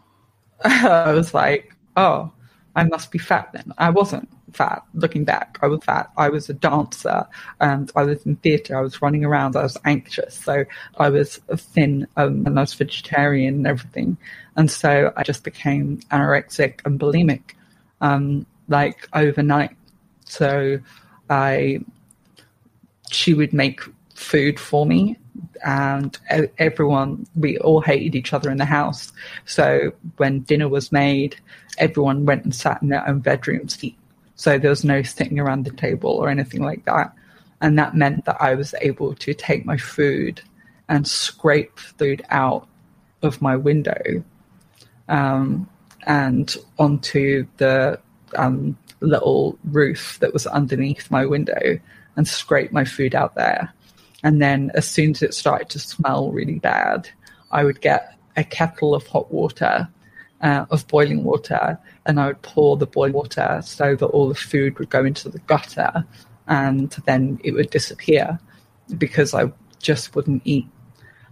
I 0.64 1.12
was 1.12 1.34
like, 1.34 1.74
oh, 1.96 2.30
I 2.76 2.84
must 2.84 3.10
be 3.10 3.18
fat 3.18 3.50
then. 3.52 3.72
I 3.78 3.90
wasn't 3.90 4.28
fat. 4.52 4.82
Looking 4.94 5.24
back, 5.24 5.58
I 5.62 5.66
was 5.66 5.82
fat. 5.84 6.10
I 6.16 6.28
was 6.28 6.48
a 6.48 6.54
dancer 6.54 7.26
and 7.60 7.90
I 7.96 8.02
was 8.04 8.24
in 8.24 8.36
theatre. 8.36 8.76
I 8.76 8.80
was 8.80 9.02
running 9.02 9.24
around. 9.24 9.56
I 9.56 9.62
was 9.62 9.76
anxious. 9.84 10.34
So 10.34 10.64
I 10.98 11.08
was 11.10 11.36
thin 11.56 12.06
um, 12.16 12.46
and 12.46 12.58
I 12.58 12.62
was 12.62 12.74
vegetarian 12.74 13.54
and 13.54 13.66
everything. 13.66 14.16
And 14.56 14.70
so 14.70 15.12
I 15.16 15.22
just 15.22 15.44
became 15.44 15.98
anorexic 16.12 16.80
and 16.84 16.98
bulimic, 16.98 17.54
um, 18.00 18.46
like 18.68 19.08
overnight. 19.12 19.76
So 20.24 20.78
I, 21.28 21.80
she 23.10 23.34
would 23.34 23.52
make 23.52 23.82
food 24.20 24.60
for 24.60 24.84
me 24.84 25.16
and 25.64 26.18
everyone 26.58 27.26
we 27.34 27.58
all 27.58 27.80
hated 27.80 28.14
each 28.14 28.32
other 28.32 28.50
in 28.50 28.58
the 28.58 28.64
house. 28.64 29.12
So 29.46 29.92
when 30.18 30.40
dinner 30.40 30.68
was 30.68 30.92
made 30.92 31.36
everyone 31.78 32.26
went 32.26 32.44
and 32.44 32.54
sat 32.54 32.82
in 32.82 32.88
their 32.88 33.06
own 33.08 33.20
bedrooms 33.20 33.82
eat. 33.82 33.96
So 34.36 34.58
there 34.58 34.70
was 34.70 34.84
no 34.84 35.02
sitting 35.02 35.38
around 35.38 35.64
the 35.64 35.70
table 35.70 36.10
or 36.10 36.28
anything 36.28 36.62
like 36.62 36.84
that. 36.84 37.12
And 37.62 37.78
that 37.78 37.94
meant 37.94 38.24
that 38.26 38.36
i 38.40 38.54
was 38.54 38.74
able 38.80 39.14
to 39.14 39.34
take 39.34 39.64
my 39.64 39.76
food 39.76 40.40
and 40.88 41.06
scrape 41.06 41.78
food 41.78 42.22
out 42.30 42.68
of 43.22 43.40
my 43.42 43.56
window 43.56 44.24
um, 45.08 45.68
and 46.06 46.56
onto 46.78 47.46
the 47.58 47.98
um, 48.36 48.76
little 49.00 49.58
roof 49.64 50.18
that 50.20 50.32
was 50.32 50.46
underneath 50.46 51.10
my 51.10 51.24
window 51.26 51.78
and 52.16 52.26
scrape 52.26 52.72
my 52.72 52.84
food 52.84 53.14
out 53.14 53.34
there 53.34 53.72
and 54.22 54.40
then 54.40 54.70
as 54.74 54.86
soon 54.88 55.10
as 55.12 55.22
it 55.22 55.34
started 55.34 55.68
to 55.70 55.78
smell 55.78 56.30
really 56.30 56.58
bad, 56.58 57.08
I 57.50 57.64
would 57.64 57.80
get 57.80 58.14
a 58.36 58.44
kettle 58.44 58.94
of 58.94 59.06
hot 59.06 59.32
water, 59.32 59.88
uh, 60.40 60.66
of 60.70 60.86
boiling 60.88 61.24
water, 61.24 61.78
and 62.06 62.20
I 62.20 62.28
would 62.28 62.42
pour 62.42 62.76
the 62.76 62.86
boiling 62.86 63.14
water 63.14 63.60
so 63.64 63.96
that 63.96 64.06
all 64.06 64.28
the 64.28 64.34
food 64.34 64.78
would 64.78 64.90
go 64.90 65.04
into 65.04 65.28
the 65.28 65.38
gutter 65.40 66.04
and 66.46 66.90
then 67.06 67.40
it 67.44 67.52
would 67.52 67.70
disappear 67.70 68.38
because 68.98 69.34
I 69.34 69.52
just 69.78 70.14
wouldn't 70.14 70.42
eat. 70.44 70.66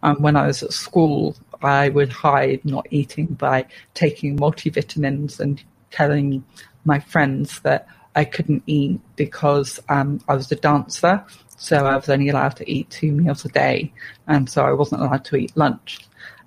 Um, 0.02 0.22
when 0.22 0.36
I 0.36 0.46
was 0.46 0.62
at 0.62 0.72
school, 0.72 1.36
I 1.60 1.88
would 1.88 2.12
hide 2.12 2.64
not 2.64 2.86
eating 2.90 3.26
by 3.26 3.66
taking 3.94 4.38
multivitamins 4.38 5.40
and 5.40 5.62
telling 5.90 6.44
my 6.84 7.00
friends 7.00 7.60
that 7.60 7.88
I 8.14 8.24
couldn't 8.24 8.62
eat 8.66 9.00
because 9.16 9.80
um, 9.88 10.20
I 10.28 10.34
was 10.34 10.50
a 10.52 10.56
dancer 10.56 11.24
so 11.58 11.86
I 11.86 11.96
was 11.96 12.08
only 12.08 12.28
allowed 12.28 12.56
to 12.56 12.70
eat 12.70 12.88
two 12.88 13.10
meals 13.12 13.44
a 13.44 13.48
day, 13.48 13.92
and 14.28 14.48
so 14.48 14.64
I 14.64 14.72
wasn't 14.72 15.02
allowed 15.02 15.24
to 15.26 15.36
eat 15.36 15.56
lunch. 15.56 15.98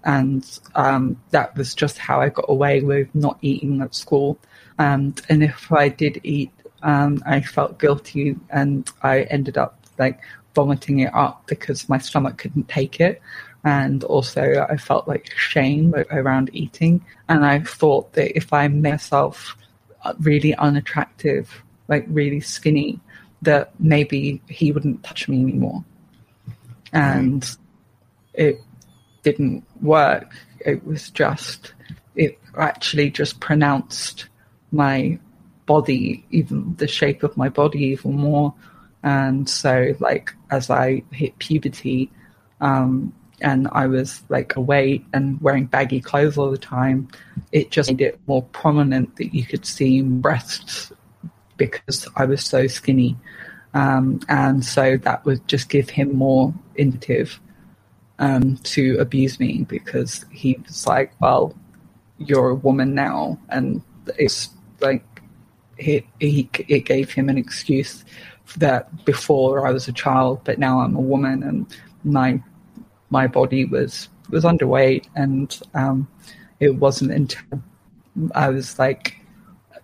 And 0.05 0.43
um, 0.73 1.21
that 1.29 1.55
was 1.55 1.75
just 1.75 1.97
how 1.97 2.21
I 2.21 2.29
got 2.29 2.45
away 2.47 2.81
with 2.81 3.13
not 3.13 3.37
eating 3.41 3.81
at 3.81 3.93
school. 3.93 4.39
And 4.79 5.21
and 5.29 5.43
if 5.43 5.71
I 5.71 5.89
did 5.89 6.21
eat, 6.23 6.51
um, 6.81 7.21
I 7.25 7.41
felt 7.41 7.77
guilty, 7.77 8.37
and 8.49 8.89
I 9.03 9.23
ended 9.23 9.57
up 9.57 9.77
like 9.99 10.21
vomiting 10.55 10.99
it 10.99 11.13
up 11.13 11.45
because 11.45 11.89
my 11.89 11.97
stomach 11.97 12.37
couldn't 12.37 12.69
take 12.69 13.01
it. 13.01 13.21
And 13.63 14.03
also, 14.05 14.65
I 14.69 14.77
felt 14.77 15.07
like 15.07 15.29
shame 15.35 15.93
around 16.09 16.49
eating. 16.53 17.05
And 17.29 17.45
I 17.45 17.59
thought 17.59 18.13
that 18.13 18.35
if 18.35 18.53
I 18.53 18.67
made 18.69 18.93
myself 18.93 19.55
really 20.19 20.55
unattractive, 20.55 21.63
like 21.87 22.05
really 22.07 22.39
skinny, 22.39 22.99
that 23.41 23.71
maybe 23.79 24.41
he 24.47 24.71
wouldn't 24.71 25.03
touch 25.03 25.27
me 25.27 25.41
anymore. 25.41 25.83
And 26.93 27.41
mm. 27.41 27.57
it 28.33 28.61
didn't 29.23 29.63
work. 29.81 30.33
It 30.59 30.85
was 30.85 31.09
just, 31.09 31.73
it 32.15 32.39
actually 32.57 33.09
just 33.09 33.39
pronounced 33.39 34.27
my 34.71 35.19
body, 35.65 36.25
even 36.31 36.75
the 36.75 36.87
shape 36.87 37.23
of 37.23 37.35
my 37.37 37.49
body, 37.49 37.85
even 37.85 38.15
more. 38.15 38.53
And 39.03 39.49
so, 39.49 39.93
like, 39.99 40.33
as 40.51 40.69
I 40.69 41.03
hit 41.11 41.37
puberty, 41.39 42.11
um, 42.59 43.13
and 43.41 43.67
I 43.71 43.87
was 43.87 44.21
like 44.29 44.55
away 44.55 45.03
and 45.13 45.41
wearing 45.41 45.65
baggy 45.65 45.99
clothes 45.99 46.37
all 46.37 46.51
the 46.51 46.57
time, 46.57 47.07
it 47.51 47.71
just 47.71 47.89
made 47.89 48.01
it 48.01 48.19
more 48.27 48.43
prominent 48.43 49.15
that 49.15 49.33
you 49.33 49.43
could 49.45 49.65
see 49.65 50.01
breasts 50.01 50.91
because 51.57 52.07
I 52.15 52.25
was 52.25 52.43
so 52.43 52.67
skinny. 52.67 53.17
Um, 53.73 54.19
and 54.27 54.63
so 54.65 54.97
that 54.97 55.25
would 55.25 55.47
just 55.47 55.69
give 55.69 55.89
him 55.89 56.15
more 56.15 56.53
incentive 56.75 57.39
um, 58.19 58.57
to 58.57 58.97
abuse 58.99 59.39
me 59.39 59.65
because 59.67 60.25
he 60.31 60.57
was 60.65 60.85
like, 60.85 61.13
well, 61.21 61.55
you're 62.17 62.49
a 62.49 62.55
woman 62.55 62.93
now. 62.93 63.39
And 63.49 63.81
it's 64.17 64.49
like, 64.79 65.03
he, 65.77 66.05
he, 66.19 66.49
it 66.67 66.85
gave 66.85 67.11
him 67.11 67.29
an 67.29 67.37
excuse 67.37 68.05
that 68.57 69.05
before 69.05 69.65
I 69.65 69.71
was 69.71 69.87
a 69.87 69.93
child, 69.93 70.41
but 70.43 70.59
now 70.59 70.81
I'm 70.81 70.95
a 70.95 71.01
woman 71.01 71.41
and 71.41 71.65
my, 72.03 72.41
my 73.09 73.25
body 73.27 73.65
was, 73.65 74.09
was 74.29 74.43
underweight 74.43 75.07
and 75.15 75.59
um, 75.73 76.07
it 76.59 76.75
wasn't 76.75 77.11
until 77.11 77.63
I 78.35 78.49
was 78.49 78.77
like 78.77 79.17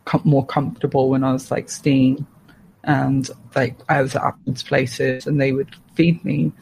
com- 0.08 0.22
more 0.24 0.46
comfortable 0.46 1.10
when 1.10 1.24
I 1.24 1.34
was 1.34 1.52
like 1.52 1.70
seeing 1.70 2.26
and 2.86 3.30
like 3.56 3.76
I 3.90 4.02
was 4.02 4.16
at 4.16 4.24
Athens 4.24 4.64
places 4.64 5.28
and 5.28 5.40
they 5.40 5.52
would 5.52 5.76
feed 5.96 6.24
me 6.24 6.54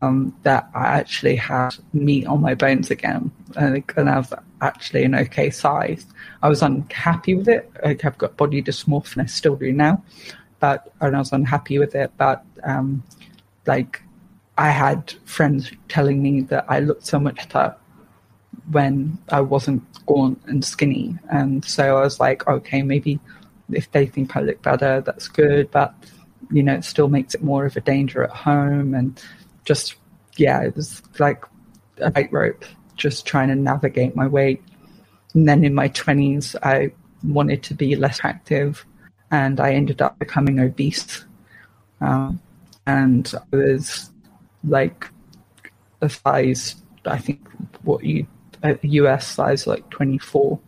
um, 0.00 0.34
that 0.42 0.68
I 0.74 0.86
actually 0.86 1.36
had 1.36 1.76
meat 1.92 2.26
on 2.26 2.40
my 2.40 2.54
bones 2.54 2.90
again 2.90 3.30
and, 3.56 3.84
and 3.96 4.10
I 4.10 4.18
was 4.18 4.32
actually 4.62 5.04
an 5.04 5.14
okay 5.14 5.50
size. 5.50 6.06
I 6.42 6.48
was 6.48 6.62
unhappy 6.62 7.34
with 7.34 7.48
it. 7.48 7.70
Like 7.84 8.04
I've 8.04 8.18
got 8.18 8.36
body 8.36 8.62
dysmorphia, 8.62 9.22
I 9.22 9.26
still 9.26 9.56
do 9.56 9.72
now, 9.72 10.02
but 10.58 10.90
and 11.00 11.14
I 11.14 11.18
was 11.18 11.32
unhappy 11.32 11.78
with 11.78 11.94
it. 11.94 12.10
But 12.16 12.42
um, 12.62 13.04
like 13.66 14.02
I 14.56 14.70
had 14.70 15.12
friends 15.26 15.70
telling 15.88 16.22
me 16.22 16.40
that 16.42 16.64
I 16.68 16.80
looked 16.80 17.06
so 17.06 17.18
much 17.20 17.36
better 17.36 17.76
when 18.70 19.18
I 19.28 19.40
wasn't 19.40 19.82
gaunt 20.06 20.40
and 20.46 20.64
skinny, 20.64 21.18
and 21.30 21.64
so 21.64 21.98
I 21.98 22.00
was 22.00 22.20
like, 22.20 22.46
okay, 22.46 22.82
maybe 22.82 23.20
if 23.70 23.90
they 23.92 24.06
think 24.06 24.36
I 24.36 24.40
look 24.40 24.62
better, 24.62 25.00
that's 25.00 25.28
good. 25.28 25.70
But 25.70 25.94
you 26.50 26.62
know, 26.62 26.74
it 26.74 26.84
still 26.84 27.08
makes 27.08 27.34
it 27.34 27.42
more 27.42 27.66
of 27.66 27.76
a 27.76 27.80
danger 27.80 28.22
at 28.24 28.30
home. 28.30 28.94
And 28.94 29.20
just 29.64 29.96
yeah, 30.36 30.62
it 30.62 30.76
was 30.76 31.02
like 31.18 31.44
a 31.98 32.10
tightrope, 32.10 32.64
just 32.96 33.26
trying 33.26 33.48
to 33.48 33.54
navigate 33.54 34.16
my 34.16 34.26
weight. 34.26 34.62
And 35.34 35.48
then 35.48 35.64
in 35.64 35.74
my 35.74 35.88
twenties, 35.88 36.56
I 36.62 36.92
wanted 37.22 37.62
to 37.64 37.74
be 37.74 37.96
less 37.96 38.20
active, 38.22 38.84
and 39.30 39.60
I 39.60 39.72
ended 39.72 40.02
up 40.02 40.18
becoming 40.18 40.60
obese. 40.60 41.24
Um, 42.00 42.40
and 42.86 43.32
I 43.52 43.56
was 43.56 44.10
like 44.62 45.08
a 46.00 46.08
size, 46.08 46.76
I 47.06 47.18
think 47.18 47.48
what 47.82 48.04
you 48.04 48.26
a 48.64 48.78
US 48.82 49.28
size 49.28 49.66
like 49.66 49.88
24. 49.90 50.58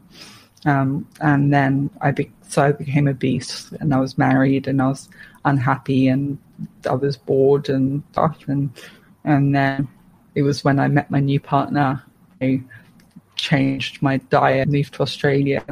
Um, 0.65 1.09
and 1.21 1.53
then 1.53 1.91
I 2.01 2.11
be- 2.11 2.33
so 2.49 2.63
I 2.63 2.73
became 2.73 3.09
obese 3.09 3.73
and 3.81 3.93
I 3.95 4.01
was 4.01 4.19
married 4.19 4.69
and 4.69 4.81
I 4.81 4.89
was 4.89 5.09
unhappy 5.45 6.09
and 6.09 6.39
I 6.89 6.95
was 6.95 7.17
bored 7.17 7.69
and 7.69 8.03
stuff. 8.13 8.37
And, 8.47 8.71
and 9.25 9.55
then 9.55 9.89
it 10.35 10.43
was 10.43 10.65
when 10.65 10.79
I 10.79 10.89
met 10.89 11.11
my 11.11 11.21
new 11.21 11.41
partner, 11.41 12.03
I 12.41 12.63
changed 13.37 14.03
my 14.03 14.19
diet, 14.19 14.69
moved 14.69 14.95
to 14.95 15.03
Australia, 15.03 15.65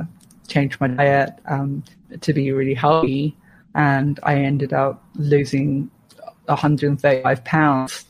changed 0.49 0.81
my 0.81 0.89
diet 0.89 1.39
um, 1.47 1.85
to 2.21 2.33
be 2.33 2.51
really 2.53 2.75
healthy. 2.75 3.37
And 3.75 4.21
I 4.23 4.37
ended 4.37 4.73
up 4.73 5.05
losing 5.17 5.91
135 6.47 7.45
pounds, 7.45 8.05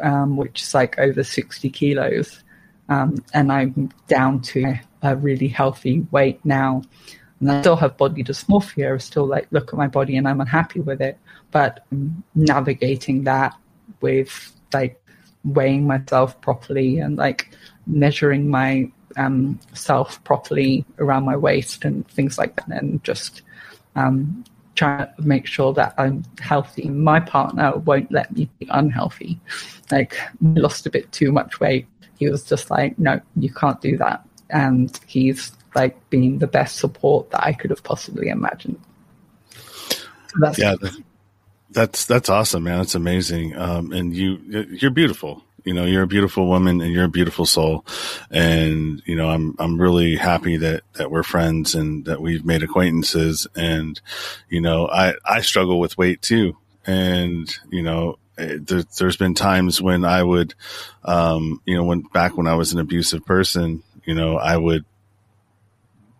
um, 0.00 0.36
which 0.36 0.62
is 0.62 0.74
like 0.74 0.98
over 0.98 1.22
60 1.22 1.70
kilos. 1.70 2.42
Um, 2.88 3.24
and 3.34 3.50
I'm 3.50 3.90
down 4.06 4.40
to 4.42 4.78
a 5.02 5.16
really 5.16 5.48
healthy 5.48 6.06
weight 6.10 6.44
now. 6.44 6.82
And 7.40 7.50
I 7.50 7.60
still 7.60 7.76
have 7.76 7.96
body 7.96 8.24
dysmorphia. 8.24 8.94
I 8.94 8.98
still 8.98 9.26
like 9.26 9.46
look 9.50 9.68
at 9.68 9.78
my 9.78 9.88
body 9.88 10.16
and 10.16 10.26
I'm 10.26 10.40
unhappy 10.40 10.80
with 10.80 11.00
it. 11.00 11.18
But 11.50 11.84
navigating 12.34 13.24
that 13.24 13.54
with 14.00 14.52
like 14.72 15.00
weighing 15.44 15.86
myself 15.86 16.40
properly 16.40 16.98
and 16.98 17.16
like 17.16 17.50
measuring 17.86 18.48
my 18.48 18.90
um, 19.16 19.58
self 19.72 20.22
properly 20.24 20.84
around 20.98 21.24
my 21.24 21.36
waist 21.36 21.84
and 21.84 22.06
things 22.08 22.38
like 22.38 22.56
that, 22.56 22.68
and 22.68 23.02
just 23.04 23.42
um, 23.94 24.44
trying 24.74 25.06
to 25.16 25.22
make 25.22 25.46
sure 25.46 25.72
that 25.72 25.94
I'm 25.98 26.24
healthy. 26.40 26.88
My 26.88 27.20
partner 27.20 27.76
won't 27.78 28.12
let 28.12 28.34
me 28.36 28.48
be 28.58 28.66
unhealthy. 28.70 29.40
Like, 29.90 30.18
lost 30.40 30.86
a 30.86 30.90
bit 30.90 31.10
too 31.12 31.32
much 31.32 31.60
weight. 31.60 31.86
He 32.18 32.28
was 32.28 32.42
just 32.44 32.70
like, 32.70 32.98
no, 32.98 33.20
you 33.36 33.52
can't 33.52 33.80
do 33.80 33.96
that 33.98 34.22
and 34.50 34.98
he's 35.06 35.50
like 35.74 36.08
been 36.08 36.38
the 36.38 36.46
best 36.46 36.76
support 36.76 37.30
that 37.30 37.44
I 37.44 37.52
could 37.52 37.70
have 37.70 37.82
possibly 37.82 38.28
imagined. 38.28 38.80
that's 40.40 40.58
yeah, 40.58 40.76
that's 41.70 42.06
that's 42.06 42.28
awesome, 42.28 42.62
man. 42.62 42.78
That's 42.78 42.94
amazing, 42.94 43.56
um, 43.56 43.92
and 43.92 44.14
you 44.14 44.38
you're 44.70 44.92
beautiful. 44.92 45.42
you 45.66 45.74
know, 45.74 45.84
you're 45.84 46.04
a 46.04 46.06
beautiful 46.06 46.46
woman 46.46 46.80
and 46.80 46.92
you're 46.92 47.04
a 47.04 47.08
beautiful 47.08 47.44
soul. 47.44 47.84
And, 48.30 49.02
you 49.04 49.16
know, 49.16 49.28
I'm, 49.28 49.56
I'm 49.58 49.80
really 49.80 50.14
happy 50.14 50.56
that, 50.58 50.84
that 50.94 51.10
we're 51.10 51.24
friends 51.24 51.74
and 51.74 52.04
that 52.04 52.22
we've 52.22 52.44
made 52.44 52.62
acquaintances. 52.62 53.48
And, 53.56 54.00
you 54.48 54.60
know, 54.60 54.86
I, 54.86 55.14
I 55.24 55.40
struggle 55.40 55.80
with 55.80 55.98
weight 55.98 56.22
too. 56.22 56.56
And, 56.86 57.52
you 57.68 57.82
know, 57.82 58.16
there, 58.36 58.84
has 59.00 59.16
been 59.16 59.34
times 59.34 59.80
when 59.80 60.04
I 60.04 60.22
would, 60.22 60.54
um, 61.04 61.60
you 61.64 61.74
know, 61.74 61.84
when 61.84 62.00
back 62.00 62.36
when 62.36 62.46
I 62.46 62.54
was 62.54 62.72
an 62.72 62.78
abusive 62.78 63.24
person, 63.24 63.82
you 64.04 64.14
know, 64.14 64.36
I 64.36 64.56
would 64.56 64.84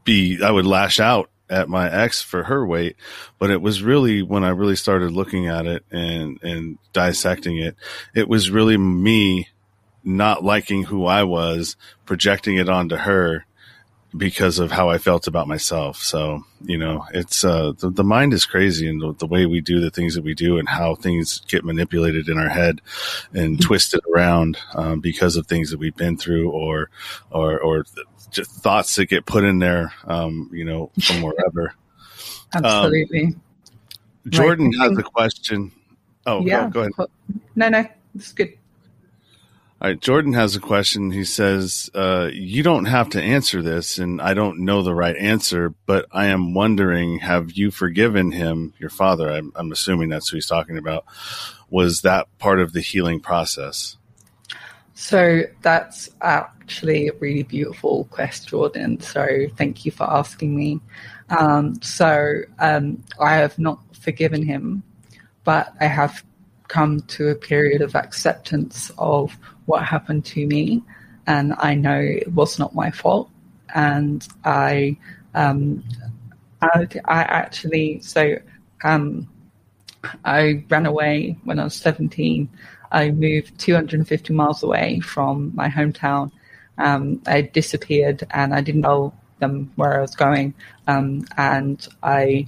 be, 0.04 0.42
I 0.42 0.50
would 0.50 0.66
lash 0.66 1.00
out 1.00 1.30
at 1.48 1.68
my 1.68 1.90
ex 1.90 2.22
for 2.22 2.42
her 2.44 2.66
weight, 2.66 2.96
but 3.38 3.50
it 3.50 3.62
was 3.62 3.82
really 3.82 4.22
when 4.22 4.44
I 4.44 4.48
really 4.48 4.76
started 4.76 5.12
looking 5.12 5.46
at 5.46 5.66
it 5.66 5.84
and, 5.90 6.42
and 6.42 6.78
dissecting 6.92 7.58
it, 7.58 7.76
it 8.14 8.28
was 8.28 8.50
really 8.50 8.76
me 8.76 9.48
not 10.02 10.44
liking 10.44 10.84
who 10.84 11.06
I 11.06 11.24
was, 11.24 11.76
projecting 12.04 12.56
it 12.56 12.68
onto 12.68 12.96
her 12.96 13.45
because 14.16 14.58
of 14.58 14.70
how 14.70 14.88
I 14.88 14.98
felt 14.98 15.26
about 15.26 15.48
myself. 15.48 15.98
So, 15.98 16.44
you 16.64 16.78
know, 16.78 17.04
it's, 17.12 17.44
uh, 17.44 17.72
the, 17.78 17.90
the 17.90 18.04
mind 18.04 18.32
is 18.32 18.46
crazy 18.46 18.88
and 18.88 19.00
the, 19.00 19.12
the, 19.14 19.26
way 19.26 19.46
we 19.46 19.60
do 19.60 19.80
the 19.80 19.90
things 19.90 20.14
that 20.14 20.24
we 20.24 20.34
do 20.34 20.58
and 20.58 20.68
how 20.68 20.94
things 20.94 21.40
get 21.48 21.64
manipulated 21.64 22.28
in 22.28 22.38
our 22.38 22.48
head 22.48 22.80
and 23.32 23.56
mm-hmm. 23.56 23.66
twisted 23.66 24.00
around, 24.12 24.58
um, 24.74 25.00
because 25.00 25.36
of 25.36 25.46
things 25.46 25.70
that 25.70 25.78
we've 25.78 25.96
been 25.96 26.16
through 26.16 26.50
or, 26.50 26.90
or, 27.30 27.58
or 27.60 27.84
just 28.30 28.50
thoughts 28.62 28.94
that 28.96 29.06
get 29.06 29.26
put 29.26 29.44
in 29.44 29.58
there, 29.58 29.92
um, 30.04 30.50
you 30.52 30.64
know, 30.64 30.90
from 31.02 31.22
wherever. 31.22 31.74
Absolutely. 32.54 33.24
Um, 33.24 33.40
Jordan 34.28 34.70
right. 34.78 34.90
has 34.90 34.98
a 34.98 35.02
question. 35.02 35.72
Oh, 36.26 36.44
yeah. 36.44 36.68
Go, 36.68 36.70
go, 36.70 36.80
ahead. 36.80 37.10
No, 37.54 37.68
no, 37.68 37.86
it's 38.14 38.32
good. 38.32 38.56
Jordan 39.94 40.32
has 40.32 40.56
a 40.56 40.60
question. 40.60 41.10
He 41.10 41.24
says, 41.24 41.90
uh, 41.94 42.30
you 42.32 42.62
don't 42.62 42.86
have 42.86 43.10
to 43.10 43.22
answer 43.22 43.62
this 43.62 43.98
and 43.98 44.20
I 44.20 44.34
don't 44.34 44.60
know 44.60 44.82
the 44.82 44.94
right 44.94 45.16
answer, 45.16 45.74
but 45.86 46.06
I 46.12 46.26
am 46.26 46.54
wondering, 46.54 47.18
have 47.18 47.52
you 47.52 47.70
forgiven 47.70 48.32
him, 48.32 48.74
your 48.78 48.90
father? 48.90 49.30
I'm, 49.30 49.52
I'm 49.54 49.72
assuming 49.72 50.08
that's 50.08 50.28
who 50.28 50.36
he's 50.36 50.46
talking 50.46 50.78
about. 50.78 51.04
Was 51.68 52.02
that 52.02 52.26
part 52.38 52.60
of 52.60 52.72
the 52.72 52.80
healing 52.80 53.20
process? 53.20 53.96
So 54.94 55.42
that's 55.60 56.08
actually 56.22 57.08
a 57.08 57.12
really 57.14 57.42
beautiful 57.42 58.04
question, 58.04 58.48
Jordan. 58.48 59.00
So 59.00 59.46
thank 59.56 59.84
you 59.84 59.92
for 59.92 60.04
asking 60.04 60.56
me. 60.56 60.80
Um, 61.28 61.80
so 61.82 62.40
um, 62.60 63.04
I 63.20 63.34
have 63.34 63.58
not 63.58 63.78
forgiven 63.94 64.42
him, 64.42 64.82
but 65.44 65.74
I 65.80 65.86
have 65.86 66.24
come 66.68 67.00
to 67.00 67.28
a 67.28 67.34
period 67.34 67.82
of 67.82 67.94
acceptance 67.94 68.90
of 68.98 69.36
what 69.66 69.84
happened 69.84 70.24
to 70.26 70.46
me, 70.46 70.82
and 71.26 71.54
I 71.58 71.74
know 71.74 71.98
it 71.98 72.32
was 72.32 72.58
not 72.58 72.74
my 72.74 72.90
fault, 72.90 73.30
and 73.74 74.26
I, 74.44 74.96
um, 75.34 75.84
I, 76.62 76.86
I, 77.04 77.22
actually 77.22 78.00
so 78.00 78.36
um, 78.84 79.28
I 80.24 80.64
ran 80.70 80.86
away 80.86 81.36
when 81.44 81.58
I 81.58 81.64
was 81.64 81.74
seventeen. 81.74 82.48
I 82.92 83.10
moved 83.10 83.58
250 83.58 84.32
miles 84.32 84.62
away 84.62 85.00
from 85.00 85.52
my 85.54 85.68
hometown. 85.68 86.30
Um, 86.78 87.20
I 87.26 87.42
disappeared, 87.42 88.24
and 88.30 88.54
I 88.54 88.60
didn't 88.60 88.82
tell 88.82 89.14
them 89.40 89.72
where 89.76 89.98
I 89.98 90.00
was 90.00 90.14
going, 90.14 90.54
um, 90.86 91.26
and 91.36 91.86
I 92.02 92.46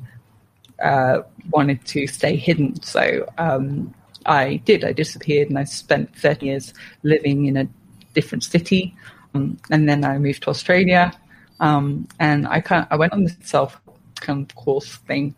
uh, 0.82 1.22
wanted 1.50 1.84
to 1.86 2.06
stay 2.06 2.36
hidden. 2.36 2.80
So 2.82 3.28
um, 3.38 3.94
I 4.26 4.56
did. 4.64 4.84
I 4.84 4.92
disappeared 4.92 5.48
and 5.48 5.58
I 5.58 5.64
spent 5.64 6.14
30 6.16 6.46
years 6.46 6.74
living 7.02 7.46
in 7.46 7.56
a 7.56 7.68
different 8.14 8.44
city. 8.44 8.94
Um, 9.34 9.58
and 9.70 9.88
then 9.88 10.04
I 10.04 10.18
moved 10.18 10.42
to 10.44 10.50
Australia. 10.50 11.12
Um, 11.60 12.08
and 12.18 12.46
I, 12.46 12.60
kind 12.60 12.82
of, 12.82 12.88
I 12.90 12.96
went 12.96 13.12
on 13.12 13.24
this 13.24 13.36
self 13.42 13.80
kind 14.16 14.48
of 14.48 14.56
course 14.56 14.96
thing. 14.96 15.34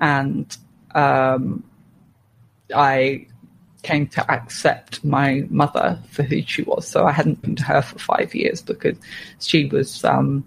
And 0.00 0.56
um, 0.94 1.64
I 2.74 3.26
came 3.82 4.06
to 4.08 4.30
accept 4.30 5.04
my 5.04 5.46
mother 5.50 5.98
for 6.10 6.22
who 6.22 6.42
she 6.42 6.62
was. 6.62 6.86
So 6.86 7.06
I 7.06 7.12
hadn't 7.12 7.42
been 7.42 7.56
to 7.56 7.64
her 7.64 7.82
for 7.82 7.98
five 7.98 8.34
years 8.34 8.62
because 8.62 8.96
she 9.40 9.66
was 9.66 10.04
um, 10.04 10.44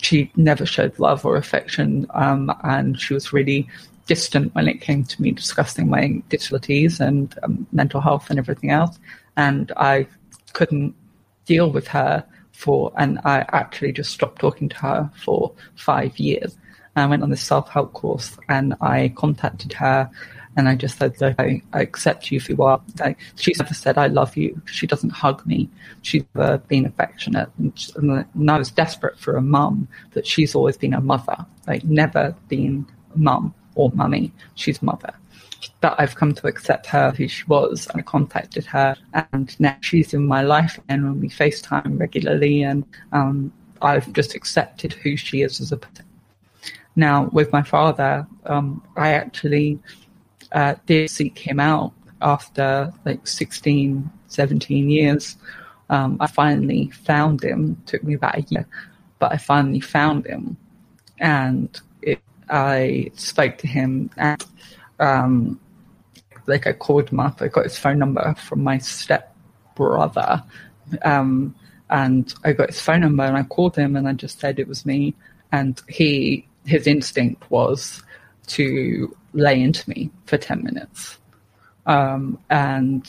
she 0.00 0.30
never 0.36 0.64
showed 0.64 0.98
love 0.98 1.24
or 1.24 1.36
affection, 1.36 2.06
um, 2.10 2.54
and 2.62 2.98
she 3.00 3.14
was 3.14 3.32
really 3.32 3.68
distant 4.08 4.52
when 4.54 4.66
it 4.66 4.80
came 4.80 5.04
to 5.04 5.22
me 5.22 5.30
discussing 5.30 5.88
my 5.88 6.20
disabilities 6.30 6.98
and 6.98 7.38
um, 7.44 7.66
mental 7.70 8.00
health 8.00 8.30
and 8.30 8.38
everything 8.38 8.70
else. 8.70 8.98
And 9.36 9.70
I 9.76 10.08
couldn't 10.54 10.96
deal 11.44 11.70
with 11.70 11.86
her 11.88 12.24
for, 12.52 12.90
and 12.96 13.20
I 13.24 13.44
actually 13.52 13.92
just 13.92 14.10
stopped 14.10 14.40
talking 14.40 14.68
to 14.70 14.76
her 14.78 15.10
for 15.22 15.52
five 15.76 16.18
years. 16.18 16.58
I 16.96 17.06
went 17.06 17.22
on 17.22 17.30
this 17.30 17.42
self 17.42 17.68
help 17.68 17.92
course 17.92 18.36
and 18.48 18.74
I 18.80 19.12
contacted 19.14 19.72
her 19.74 20.10
and 20.56 20.68
I 20.68 20.74
just 20.74 20.98
said, 20.98 21.14
I, 21.22 21.62
I 21.72 21.82
accept 21.82 22.32
you 22.32 22.40
for 22.40 22.50
you 22.52 22.62
are. 22.62 22.80
Like, 22.98 23.18
she's 23.36 23.60
never 23.60 23.74
said, 23.74 23.96
I 23.96 24.08
love 24.08 24.36
you. 24.36 24.60
She 24.64 24.88
doesn't 24.88 25.10
hug 25.10 25.46
me. 25.46 25.70
She's 26.02 26.24
never 26.34 26.58
been 26.58 26.84
affectionate. 26.84 27.48
And, 27.58 27.78
she, 27.78 27.92
and 27.96 28.50
I 28.50 28.58
was 28.58 28.72
desperate 28.72 29.20
for 29.20 29.36
a 29.36 29.42
mum, 29.42 29.86
that 30.14 30.26
she's 30.26 30.56
always 30.56 30.76
been 30.76 30.94
a 30.94 31.00
mother, 31.00 31.46
like 31.68 31.84
never 31.84 32.34
been 32.48 32.86
mum 33.14 33.54
or 33.78 33.90
mummy. 33.94 34.32
She's 34.56 34.82
mother. 34.82 35.14
But 35.80 35.94
I've 35.98 36.16
come 36.16 36.34
to 36.34 36.46
accept 36.46 36.86
her 36.86 37.12
who 37.12 37.28
she 37.28 37.44
was. 37.46 37.88
I 37.94 38.02
contacted 38.02 38.64
her, 38.66 38.96
and 39.32 39.58
now 39.60 39.76
she's 39.80 40.12
in 40.12 40.26
my 40.26 40.42
life, 40.42 40.78
and 40.88 41.20
we 41.20 41.28
FaceTime 41.28 41.98
regularly, 41.98 42.62
and 42.62 42.84
um, 43.12 43.52
I've 43.80 44.12
just 44.12 44.34
accepted 44.34 44.92
who 44.92 45.16
she 45.16 45.42
is 45.42 45.60
as 45.60 45.72
a 45.72 45.76
person. 45.76 46.04
Now, 46.96 47.28
with 47.32 47.52
my 47.52 47.62
father, 47.62 48.26
um, 48.46 48.82
I 48.96 49.10
actually 49.10 49.78
uh, 50.50 50.74
did 50.86 51.10
seek 51.10 51.38
him 51.38 51.60
out 51.60 51.92
after 52.20 52.92
like 53.04 53.24
16, 53.26 54.10
17 54.26 54.90
years. 54.90 55.36
Um, 55.90 56.16
I 56.18 56.26
finally 56.26 56.90
found 56.90 57.44
him. 57.44 57.76
It 57.80 57.86
took 57.86 58.02
me 58.02 58.14
about 58.14 58.38
a 58.38 58.42
year, 58.42 58.66
but 59.20 59.32
I 59.32 59.36
finally 59.36 59.80
found 59.80 60.26
him. 60.26 60.56
And 61.20 61.80
I 62.50 63.10
spoke 63.14 63.58
to 63.58 63.66
him 63.66 64.10
and 64.16 64.44
um, 64.98 65.60
like 66.46 66.66
I 66.66 66.72
called 66.72 67.10
him 67.10 67.20
up. 67.20 67.40
I 67.40 67.48
got 67.48 67.64
his 67.64 67.78
phone 67.78 67.98
number 67.98 68.34
from 68.34 68.62
my 68.62 68.78
step 68.78 69.34
brother. 69.74 70.42
Um, 71.02 71.54
and 71.90 72.32
I 72.44 72.52
got 72.52 72.68
his 72.68 72.80
phone 72.80 73.00
number 73.00 73.24
and 73.24 73.36
I 73.36 73.42
called 73.44 73.76
him 73.76 73.96
and 73.96 74.08
I 74.08 74.12
just 74.12 74.40
said 74.40 74.58
it 74.58 74.68
was 74.68 74.84
me. 74.84 75.14
And 75.52 75.80
he, 75.88 76.46
his 76.66 76.86
instinct 76.86 77.50
was 77.50 78.02
to 78.48 79.14
lay 79.32 79.60
into 79.60 79.88
me 79.88 80.10
for 80.26 80.36
10 80.36 80.64
minutes. 80.64 81.18
Um, 81.86 82.38
and 82.50 83.08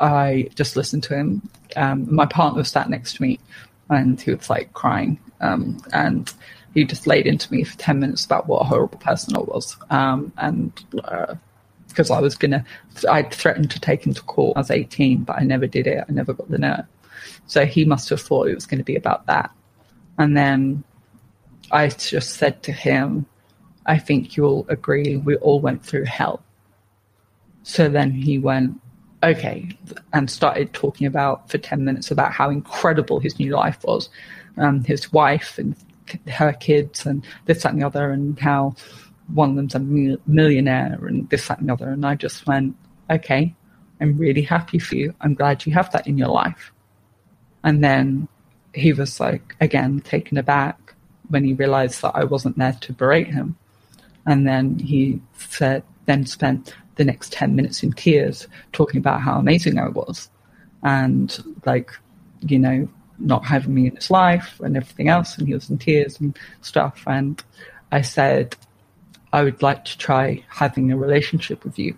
I 0.00 0.48
just 0.54 0.76
listened 0.76 1.02
to 1.04 1.16
him. 1.16 1.48
Um, 1.76 2.12
my 2.12 2.26
partner 2.26 2.64
sat 2.64 2.90
next 2.90 3.16
to 3.16 3.22
me 3.22 3.38
and 3.88 4.20
he 4.20 4.32
was 4.32 4.50
like 4.50 4.72
crying. 4.72 5.18
Um, 5.40 5.82
and 5.92 6.32
he 6.74 6.84
just 6.84 7.06
laid 7.06 7.26
into 7.26 7.52
me 7.52 7.64
for 7.64 7.76
10 7.78 7.98
minutes 7.98 8.24
about 8.24 8.46
what 8.46 8.62
a 8.62 8.64
horrible 8.64 8.98
person 8.98 9.36
I 9.36 9.40
was. 9.40 9.76
Um, 9.90 10.32
and 10.38 10.72
because 11.88 12.10
uh, 12.10 12.14
I 12.14 12.20
was 12.20 12.36
going 12.36 12.52
to, 12.52 12.64
I'd 13.10 13.32
threatened 13.32 13.70
to 13.72 13.80
take 13.80 14.06
him 14.06 14.14
to 14.14 14.22
court. 14.22 14.56
I 14.56 14.60
was 14.60 14.70
18, 14.70 15.24
but 15.24 15.38
I 15.38 15.42
never 15.42 15.66
did 15.66 15.86
it. 15.86 16.04
I 16.08 16.12
never 16.12 16.32
got 16.32 16.50
the 16.50 16.58
nerve. 16.58 16.84
So 17.46 17.66
he 17.66 17.84
must 17.84 18.08
have 18.10 18.20
thought 18.20 18.48
it 18.48 18.54
was 18.54 18.66
going 18.66 18.78
to 18.78 18.84
be 18.84 18.96
about 18.96 19.26
that. 19.26 19.50
And 20.18 20.36
then 20.36 20.84
I 21.72 21.88
just 21.88 22.34
said 22.34 22.62
to 22.64 22.72
him, 22.72 23.26
I 23.86 23.98
think 23.98 24.36
you'll 24.36 24.66
agree 24.68 25.16
we 25.16 25.36
all 25.36 25.60
went 25.60 25.84
through 25.84 26.04
hell. 26.04 26.42
So 27.62 27.88
then 27.88 28.12
he 28.12 28.38
went, 28.38 28.80
okay, 29.22 29.76
and 30.12 30.30
started 30.30 30.72
talking 30.72 31.06
about 31.06 31.50
for 31.50 31.58
10 31.58 31.84
minutes 31.84 32.10
about 32.10 32.32
how 32.32 32.50
incredible 32.50 33.18
his 33.18 33.38
new 33.38 33.54
life 33.54 33.82
was. 33.84 34.08
Um, 34.56 34.84
his 34.84 35.12
wife 35.12 35.58
and 35.58 35.74
her 36.28 36.52
kids 36.52 37.06
and 37.06 37.24
this, 37.46 37.62
that, 37.62 37.72
and 37.72 37.82
the 37.82 37.86
other, 37.86 38.10
and 38.10 38.38
how 38.38 38.74
one 39.34 39.50
of 39.50 39.56
them's 39.56 39.74
a 39.74 40.18
millionaire 40.26 40.98
and 41.06 41.28
this, 41.30 41.48
that, 41.48 41.60
and 41.60 41.68
the 41.68 41.72
other. 41.72 41.90
And 41.90 42.04
I 42.04 42.14
just 42.14 42.46
went, 42.46 42.76
okay, 43.10 43.54
I'm 44.00 44.16
really 44.16 44.42
happy 44.42 44.78
for 44.78 44.96
you. 44.96 45.14
I'm 45.20 45.34
glad 45.34 45.66
you 45.66 45.72
have 45.72 45.90
that 45.92 46.06
in 46.06 46.18
your 46.18 46.28
life. 46.28 46.72
And 47.62 47.84
then 47.84 48.28
he 48.74 48.92
was 48.92 49.20
like, 49.20 49.54
again, 49.60 50.00
taken 50.00 50.38
aback 50.38 50.94
when 51.28 51.44
he 51.44 51.52
realized 51.54 52.02
that 52.02 52.16
I 52.16 52.24
wasn't 52.24 52.58
there 52.58 52.76
to 52.80 52.92
berate 52.92 53.28
him. 53.28 53.56
And 54.26 54.46
then 54.46 54.78
he 54.78 55.20
said, 55.36 55.82
then 56.06 56.26
spent 56.26 56.74
the 56.96 57.04
next 57.04 57.32
10 57.32 57.54
minutes 57.54 57.82
in 57.82 57.92
tears 57.92 58.48
talking 58.72 58.98
about 58.98 59.20
how 59.20 59.38
amazing 59.38 59.78
I 59.78 59.88
was. 59.88 60.30
And 60.82 61.58
like, 61.64 61.90
you 62.40 62.58
know, 62.58 62.88
not 63.20 63.44
having 63.44 63.74
me 63.74 63.86
in 63.86 63.96
his 63.96 64.10
life 64.10 64.58
and 64.60 64.76
everything 64.76 65.08
else, 65.08 65.38
and 65.38 65.46
he 65.46 65.54
was 65.54 65.70
in 65.70 65.78
tears 65.78 66.20
and 66.20 66.38
stuff. 66.62 67.02
And 67.06 67.42
I 67.92 68.02
said, 68.02 68.56
I 69.32 69.44
would 69.44 69.62
like 69.62 69.84
to 69.84 69.98
try 69.98 70.44
having 70.48 70.90
a 70.90 70.96
relationship 70.96 71.64
with 71.64 71.78
you 71.78 71.96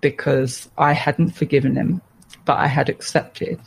because 0.00 0.70
I 0.78 0.92
hadn't 0.92 1.30
forgiven 1.30 1.76
him 1.76 2.00
but 2.44 2.58
I 2.58 2.66
had 2.66 2.88
accepted. 2.88 3.60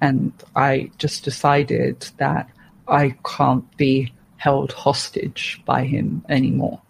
And 0.00 0.32
I 0.56 0.90
just 0.98 1.24
decided 1.24 2.06
that 2.18 2.50
I 2.88 3.16
can't 3.24 3.76
be 3.76 4.12
held 4.36 4.72
hostage 4.72 5.60
by 5.64 5.84
him 5.84 6.24
anymore. 6.28 6.80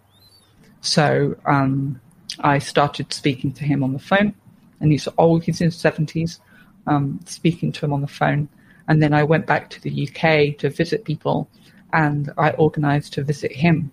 So 0.81 1.37
um, 1.45 2.01
I 2.41 2.59
started 2.59 3.13
speaking 3.13 3.53
to 3.55 3.65
him 3.65 3.83
on 3.83 3.93
the 3.93 3.99
phone, 3.99 4.35
and 4.81 4.93
he's 4.93 5.09
old, 5.19 5.43
he's 5.45 5.61
in 5.61 5.67
his 5.67 5.77
70s, 5.77 6.39
um, 6.87 7.21
speaking 7.27 7.73
to 7.73 7.85
him 7.85 7.93
on 7.93 8.01
the 8.01 8.07
phone. 8.07 8.49
And 8.91 9.01
then 9.01 9.15
I 9.15 9.23
went 9.23 9.47
back 9.47 9.71
to 9.71 9.81
the 9.81 10.09
UK 10.09 10.59
to 10.59 10.69
visit 10.69 11.05
people, 11.05 11.49
and 11.93 12.33
I 12.37 12.51
organized 12.51 13.13
to 13.13 13.23
visit 13.23 13.53
him. 13.53 13.93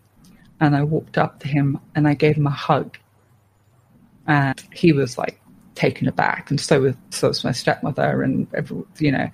And 0.59 0.75
I 0.75 0.81
walked 0.81 1.19
up 1.19 1.39
to 1.41 1.47
him 1.47 1.79
and 1.93 2.07
I 2.07 2.15
gave 2.15 2.35
him 2.35 2.47
a 2.47 2.49
hug. 2.49 2.97
And 4.25 4.59
he 4.73 4.93
was 4.93 5.15
like 5.15 5.39
taken 5.75 6.07
aback, 6.07 6.49
and 6.49 6.59
so 6.59 6.81
was, 6.81 6.95
so 7.11 7.27
was 7.27 7.43
my 7.43 7.51
stepmother, 7.51 8.23
and 8.23 8.47
every, 8.55 8.83
you 8.97 9.11
know, 9.11 9.29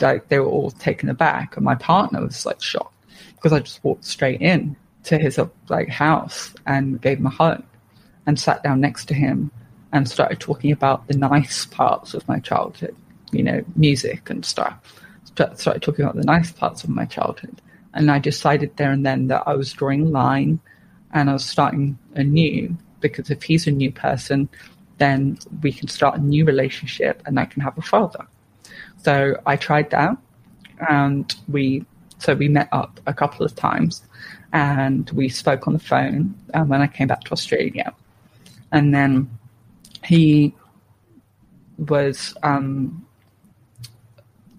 like 0.00 0.28
they 0.30 0.40
were 0.40 0.48
all 0.48 0.72
taken 0.72 1.08
aback. 1.08 1.56
And 1.56 1.64
my 1.64 1.76
partner 1.76 2.20
was 2.20 2.44
like 2.44 2.60
shocked 2.60 3.06
because 3.36 3.52
I 3.52 3.60
just 3.60 3.84
walked 3.84 4.04
straight 4.04 4.42
in 4.42 4.74
to 5.04 5.16
his 5.16 5.38
like 5.68 5.90
house 5.90 6.52
and 6.66 7.00
gave 7.00 7.18
him 7.18 7.26
a 7.26 7.30
hug 7.30 7.62
and 8.26 8.40
sat 8.40 8.64
down 8.64 8.80
next 8.80 9.04
to 9.06 9.14
him 9.14 9.52
and 9.92 10.08
started 10.08 10.40
talking 10.40 10.72
about 10.72 11.06
the 11.06 11.16
nice 11.16 11.66
parts 11.66 12.14
of 12.14 12.26
my 12.26 12.40
childhood, 12.40 12.96
you 13.30 13.44
know, 13.44 13.62
music 13.76 14.28
and 14.28 14.44
stuff. 14.44 15.02
Started 15.34 15.82
talking 15.82 16.04
about 16.04 16.16
the 16.16 16.24
nice 16.24 16.52
parts 16.52 16.84
of 16.84 16.90
my 16.90 17.04
childhood. 17.04 17.60
And 17.92 18.10
I 18.10 18.18
decided 18.18 18.76
there 18.76 18.90
and 18.90 19.04
then 19.06 19.28
that 19.28 19.44
I 19.46 19.54
was 19.54 19.72
drawing 19.72 20.06
a 20.06 20.10
line 20.10 20.60
and 21.12 21.30
I 21.30 21.32
was 21.32 21.44
starting 21.44 21.98
anew 22.14 22.76
because 23.00 23.30
if 23.30 23.42
he's 23.42 23.66
a 23.66 23.70
new 23.70 23.92
person, 23.92 24.48
then 24.98 25.38
we 25.62 25.72
can 25.72 25.88
start 25.88 26.16
a 26.16 26.20
new 26.20 26.44
relationship 26.44 27.22
and 27.26 27.38
I 27.38 27.44
can 27.44 27.62
have 27.62 27.76
a 27.78 27.82
father. 27.82 28.26
So 29.02 29.40
I 29.46 29.56
tried 29.56 29.90
that 29.90 30.16
and 30.88 31.34
we, 31.48 31.84
so 32.18 32.34
we 32.34 32.48
met 32.48 32.68
up 32.72 33.00
a 33.06 33.14
couple 33.14 33.44
of 33.44 33.54
times 33.54 34.02
and 34.52 35.08
we 35.10 35.28
spoke 35.28 35.66
on 35.66 35.72
the 35.72 35.78
phone 35.78 36.34
um, 36.54 36.68
when 36.68 36.80
I 36.80 36.86
came 36.86 37.08
back 37.08 37.24
to 37.24 37.32
Australia. 37.32 37.92
And 38.72 38.94
then 38.94 39.30
he 40.04 40.54
was 41.78 42.34
um, 42.42 43.06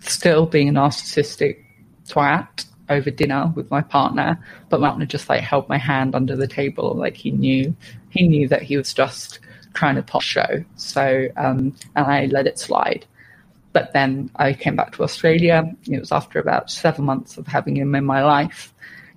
still 0.10 0.46
being 0.46 0.70
a 0.70 0.74
narcissistic 0.74 1.64
twat 2.08 2.66
over 2.90 3.10
dinner 3.10 3.52
with 3.56 3.70
my 3.72 3.82
partner, 3.82 4.40
but 4.70 4.80
my 4.80 4.90
partner 4.90 5.06
just 5.06 5.28
like 5.28 5.42
held 5.42 5.68
my 5.68 5.78
hand 5.78 6.16
under 6.16 6.36
the 6.36 6.48
table, 6.48 6.94
like 6.96 7.18
he 7.18 7.32
knew 7.32 7.76
he 8.10 8.28
knew 8.28 8.48
that 8.48 8.62
he 8.62 8.78
was 8.78 8.94
just 8.94 9.40
trying 9.74 9.96
to 9.96 10.04
pop 10.04 10.22
show. 10.22 10.64
So 10.76 11.28
um, 11.38 11.76
and 11.96 12.06
I 12.06 12.26
let 12.28 12.48
it 12.48 12.60
slide. 12.60 13.06
But 13.74 13.92
then 13.92 14.32
I 14.38 14.54
came 14.54 14.76
back 14.78 14.94
to 14.94 15.04
Australia. 15.04 15.70
It 15.90 16.00
was 16.00 16.12
after 16.12 16.40
about 16.40 16.72
seven 16.72 17.04
months 17.04 17.38
of 17.38 17.46
having 17.48 17.76
him 17.76 17.94
in 17.94 18.06
my 18.06 18.24
life 18.24 18.74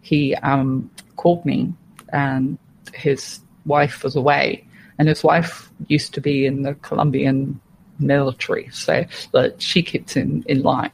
he 0.09 0.34
um, 0.36 0.91
called 1.16 1.45
me 1.45 1.72
and 2.12 2.59
his 2.95 3.41
wife 3.66 4.03
was 4.03 4.16
away. 4.16 4.66
And 4.99 5.07
his 5.07 5.22
wife 5.22 5.70
used 5.86 6.14
to 6.14 6.20
be 6.20 6.47
in 6.47 6.62
the 6.62 6.74
Colombian 6.76 7.61
military, 7.99 8.68
so 8.72 9.05
but 9.32 9.61
she 9.61 9.82
kept 9.82 10.16
in, 10.16 10.44
in 10.49 10.62
line. 10.62 10.90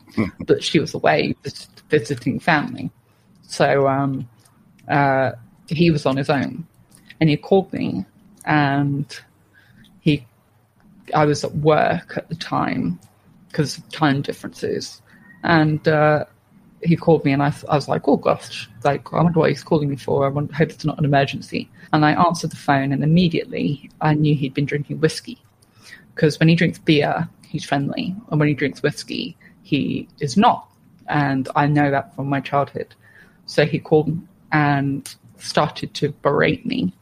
but 0.46 0.62
she 0.62 0.78
was 0.78 0.94
away 0.94 1.34
visiting 1.88 2.40
family. 2.40 2.90
So 3.42 3.86
um, 3.88 4.28
uh, 4.88 5.32
he 5.68 5.90
was 5.90 6.06
on 6.06 6.16
his 6.16 6.30
own. 6.30 6.66
And 7.20 7.30
he 7.30 7.36
called 7.36 7.72
me 7.72 8.04
and 8.44 9.06
he 10.00 10.26
I 11.14 11.24
was 11.24 11.44
at 11.44 11.54
work 11.56 12.16
at 12.16 12.28
the 12.28 12.34
time 12.34 12.98
because 13.48 13.78
of 13.78 13.88
time 13.90 14.22
differences. 14.22 15.00
And 15.42 15.86
uh, 15.86 16.24
he 16.82 16.96
called 16.96 17.24
me 17.24 17.32
and 17.32 17.42
I, 17.42 17.54
I 17.68 17.76
was 17.76 17.88
like, 17.88 18.08
oh 18.08 18.16
gosh, 18.16 18.68
like, 18.82 19.12
I 19.12 19.22
wonder 19.22 19.38
what 19.38 19.50
he's 19.50 19.62
calling 19.62 19.88
me 19.88 19.96
for. 19.96 20.26
I 20.26 20.30
hope 20.30 20.70
it's 20.70 20.84
not 20.84 20.98
an 20.98 21.04
emergency. 21.04 21.70
And 21.92 22.04
I 22.04 22.12
answered 22.12 22.50
the 22.50 22.56
phone 22.56 22.92
and 22.92 23.04
immediately 23.04 23.90
I 24.00 24.14
knew 24.14 24.34
he'd 24.34 24.54
been 24.54 24.66
drinking 24.66 25.00
whiskey. 25.00 25.38
Because 26.14 26.38
when 26.38 26.48
he 26.48 26.54
drinks 26.54 26.78
beer, 26.78 27.28
he's 27.46 27.64
friendly. 27.64 28.14
And 28.30 28.38
when 28.38 28.48
he 28.48 28.54
drinks 28.54 28.82
whiskey, 28.82 29.36
he 29.62 30.08
is 30.20 30.36
not. 30.36 30.68
And 31.08 31.48
I 31.56 31.66
know 31.66 31.90
that 31.90 32.14
from 32.14 32.28
my 32.28 32.40
childhood. 32.40 32.94
So 33.46 33.66
he 33.66 33.78
called 33.78 34.16
and 34.52 35.14
started 35.38 35.92
to 35.94 36.12
berate 36.22 36.64
me, 36.64 36.92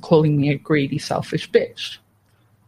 calling 0.00 0.40
me 0.40 0.50
a 0.50 0.58
greedy, 0.58 0.98
selfish 0.98 1.50
bitch. 1.50 1.98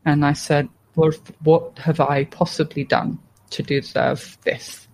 And 0.04 0.24
I 0.24 0.32
said, 0.32 0.68
well, 0.96 1.12
what 1.44 1.78
have 1.78 2.00
I 2.00 2.24
possibly 2.24 2.84
done 2.84 3.18
to 3.50 3.62
deserve 3.62 4.36
this? 4.42 4.88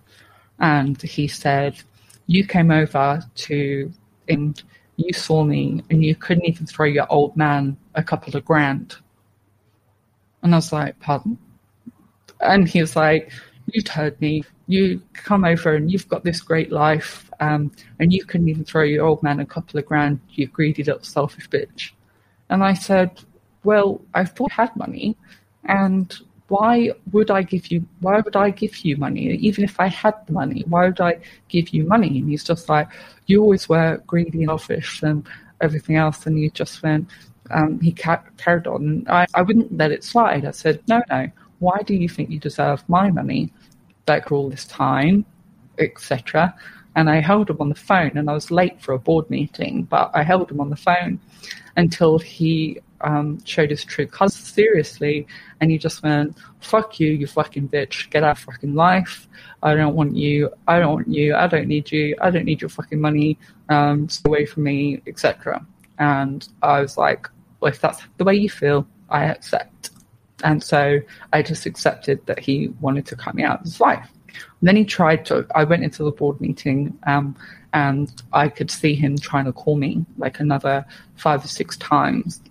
and 0.59 1.01
he 1.01 1.27
said, 1.27 1.81
"You 2.27 2.45
came 2.45 2.71
over 2.71 3.21
to 3.35 3.91
and 4.27 4.61
you 4.97 5.13
saw 5.13 5.43
me, 5.43 5.83
and 5.89 6.03
you 6.03 6.15
couldn't 6.15 6.45
even 6.45 6.65
throw 6.65 6.85
your 6.85 7.07
old 7.11 7.37
man 7.37 7.77
a 7.95 8.03
couple 8.03 8.35
of 8.35 8.45
grand." 8.45 8.95
And 10.43 10.53
I 10.53 10.57
was 10.57 10.71
like, 10.71 10.99
"Pardon?" 10.99 11.37
And 12.41 12.67
he 12.67 12.81
was 12.81 12.95
like, 12.95 13.31
"You've 13.67 13.85
told 13.85 14.19
me 14.21 14.43
you 14.67 15.01
come 15.13 15.45
over 15.45 15.75
and 15.75 15.91
you've 15.91 16.09
got 16.09 16.23
this 16.23 16.41
great 16.41 16.71
life, 16.71 17.29
um, 17.39 17.71
and 17.99 18.13
you 18.13 18.25
couldn't 18.25 18.49
even 18.49 18.65
throw 18.65 18.83
your 18.83 19.05
old 19.05 19.23
man 19.23 19.39
a 19.39 19.45
couple 19.45 19.79
of 19.79 19.85
grand, 19.85 20.19
you 20.31 20.47
greedy 20.47 20.83
little 20.83 21.03
selfish 21.03 21.49
bitch." 21.49 21.91
And 22.49 22.63
I 22.63 22.73
said, 22.73 23.21
"Well, 23.63 24.01
I 24.13 24.25
thought 24.25 24.51
I 24.57 24.63
had 24.63 24.75
money, 24.75 25.17
and 25.65 26.13
why 26.47 26.91
would 27.11 27.29
I 27.29 27.41
give 27.43 27.67
you 27.71 27.85
why 27.99 28.19
would 28.19 28.35
I 28.35 28.49
give 28.51 28.77
you 28.85 28.97
money? 28.97 29.21
Even 29.35 29.63
if 29.63 29.79
I 29.79 29.87
had 29.87 30.15
the 30.25 30.33
money, 30.33 30.63
why 30.67 30.85
would 30.87 31.01
I 31.01 31.19
give 31.49 31.69
you 31.69 31.85
money? 31.85 32.19
And 32.19 32.29
he's 32.29 32.43
just 32.43 32.69
like, 32.69 32.87
You 33.25 33.41
always 33.41 33.67
were 33.67 34.01
greedy 34.07 34.39
and 34.39 34.47
selfish 34.49 35.03
and 35.03 35.27
everything 35.61 35.95
else 35.95 36.25
and 36.25 36.37
he 36.37 36.49
just 36.51 36.81
went 36.83 37.09
um, 37.51 37.79
he 37.79 37.91
ca- 37.91 38.23
carried 38.37 38.67
on. 38.67 39.05
I, 39.07 39.25
I 39.33 39.41
wouldn't 39.41 39.75
let 39.75 39.91
it 39.91 40.03
slide. 40.03 40.45
I 40.45 40.51
said, 40.51 40.81
No, 40.87 41.01
no, 41.09 41.29
why 41.59 41.81
do 41.85 41.93
you 41.93 42.09
think 42.09 42.29
you 42.29 42.39
deserve 42.39 42.87
my 42.87 43.11
money? 43.11 43.51
Back 44.05 44.31
all 44.31 44.49
this 44.49 44.65
time, 44.65 45.25
etc. 45.79 46.55
And 46.95 47.09
I 47.09 47.19
held 47.19 47.49
him 47.49 47.57
on 47.59 47.69
the 47.69 47.75
phone 47.75 48.17
and 48.17 48.29
I 48.29 48.33
was 48.33 48.49
late 48.49 48.81
for 48.81 48.93
a 48.93 48.99
board 48.99 49.29
meeting, 49.29 49.83
but 49.83 50.11
I 50.13 50.23
held 50.23 50.49
him 50.49 50.59
on 50.59 50.69
the 50.69 50.75
phone 50.75 51.19
until 51.75 52.17
he 52.17 52.79
um, 53.01 53.43
showed 53.45 53.69
his 53.69 53.85
true 53.85 54.07
colors 54.07 54.33
seriously, 54.33 55.27
and 55.61 55.69
he 55.69 55.77
just 55.77 56.03
went, 56.03 56.37
"Fuck 56.59 56.99
you, 56.99 57.11
you 57.11 57.27
fucking 57.27 57.69
bitch! 57.69 58.09
Get 58.09 58.23
out 58.23 58.37
of 58.37 58.39
fucking 58.39 58.73
life! 58.73 59.27
I 59.61 59.75
don't 59.75 59.95
want 59.95 60.15
you! 60.15 60.49
I 60.67 60.79
don't 60.79 60.93
want 60.93 61.07
you! 61.07 61.35
I 61.35 61.47
don't 61.47 61.67
need 61.67 61.91
you! 61.91 62.15
I 62.21 62.31
don't 62.31 62.45
need 62.45 62.61
your 62.61 62.69
fucking 62.69 62.99
money! 62.99 63.37
Um, 63.69 64.09
stay 64.09 64.27
away 64.27 64.45
from 64.45 64.63
me, 64.63 65.01
etc." 65.05 65.65
And 65.99 66.47
I 66.61 66.81
was 66.81 66.97
like, 66.97 67.29
"Well, 67.59 67.71
if 67.71 67.81
that's 67.81 68.01
the 68.17 68.23
way 68.23 68.35
you 68.35 68.49
feel, 68.49 68.87
I 69.09 69.25
accept." 69.25 69.91
And 70.43 70.63
so 70.63 70.99
I 71.33 71.41
just 71.41 71.65
accepted 71.65 72.25
that 72.27 72.39
he 72.39 72.69
wanted 72.79 73.05
to 73.07 73.15
cut 73.15 73.33
me 73.35 73.43
out 73.43 73.59
of 73.59 73.65
his 73.65 73.79
life. 73.79 74.07
And 74.27 74.67
then 74.67 74.75
he 74.75 74.85
tried 74.85 75.25
to. 75.27 75.47
I 75.55 75.63
went 75.63 75.83
into 75.83 76.03
the 76.03 76.11
board 76.11 76.39
meeting, 76.39 76.97
um, 77.07 77.35
and 77.73 78.11
I 78.33 78.49
could 78.49 78.69
see 78.69 78.93
him 78.93 79.17
trying 79.17 79.45
to 79.45 79.53
call 79.53 79.77
me 79.77 80.05
like 80.17 80.39
another 80.39 80.85
five 81.15 81.43
or 81.43 81.47
six 81.47 81.77
times 81.77 82.41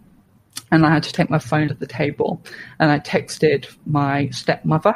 and 0.70 0.84
I 0.84 0.92
had 0.92 1.02
to 1.04 1.12
take 1.12 1.30
my 1.30 1.38
phone 1.38 1.68
to 1.68 1.74
the 1.74 1.86
table 1.86 2.42
and 2.78 2.90
I 2.90 2.98
texted 2.98 3.74
my 3.86 4.28
stepmother 4.30 4.94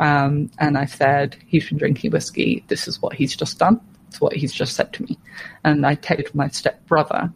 um, 0.00 0.50
and 0.58 0.76
I 0.76 0.84
said, 0.86 1.36
he's 1.46 1.68
been 1.68 1.78
drinking 1.78 2.10
whiskey. 2.10 2.64
This 2.68 2.88
is 2.88 3.00
what 3.00 3.14
he's 3.14 3.34
just 3.34 3.58
done. 3.58 3.80
It's 4.08 4.20
what 4.20 4.34
he's 4.34 4.52
just 4.52 4.74
said 4.74 4.92
to 4.94 5.02
me. 5.02 5.18
And 5.64 5.84
I 5.86 5.96
texted 5.96 6.34
my 6.34 6.48
stepbrother 6.48 7.32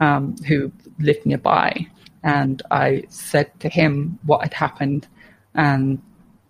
um, 0.00 0.36
who 0.48 0.72
lived 0.98 1.24
nearby. 1.26 1.86
And 2.22 2.62
I 2.70 3.04
said 3.08 3.58
to 3.60 3.68
him 3.68 4.18
what 4.24 4.42
had 4.42 4.54
happened. 4.54 5.06
And 5.54 6.02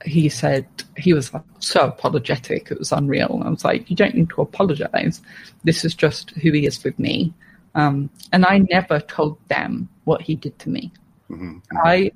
he 0.04 0.28
said 0.28 0.66
he 0.96 1.12
was 1.12 1.30
so 1.58 1.88
apologetic. 1.88 2.70
It 2.70 2.78
was 2.78 2.92
unreal. 2.92 3.34
And 3.34 3.44
i 3.44 3.50
was 3.50 3.64
like 3.64 3.88
you 3.90 3.96
don't 3.96 4.14
need 4.14 4.30
to 4.30 4.42
apologize. 4.42 5.20
This 5.64 5.84
is 5.84 5.94
just 5.94 6.30
who 6.30 6.52
he 6.52 6.66
is 6.66 6.82
with 6.82 6.98
me. 6.98 7.32
Um, 7.74 8.10
and 8.32 8.44
I 8.44 8.58
never 8.58 9.00
told 9.00 9.38
them 9.48 9.88
what 10.04 10.22
he 10.22 10.34
did 10.34 10.58
to 10.60 10.68
me. 10.68 10.92
Mm-hmm. 11.30 11.58
I 11.84 12.10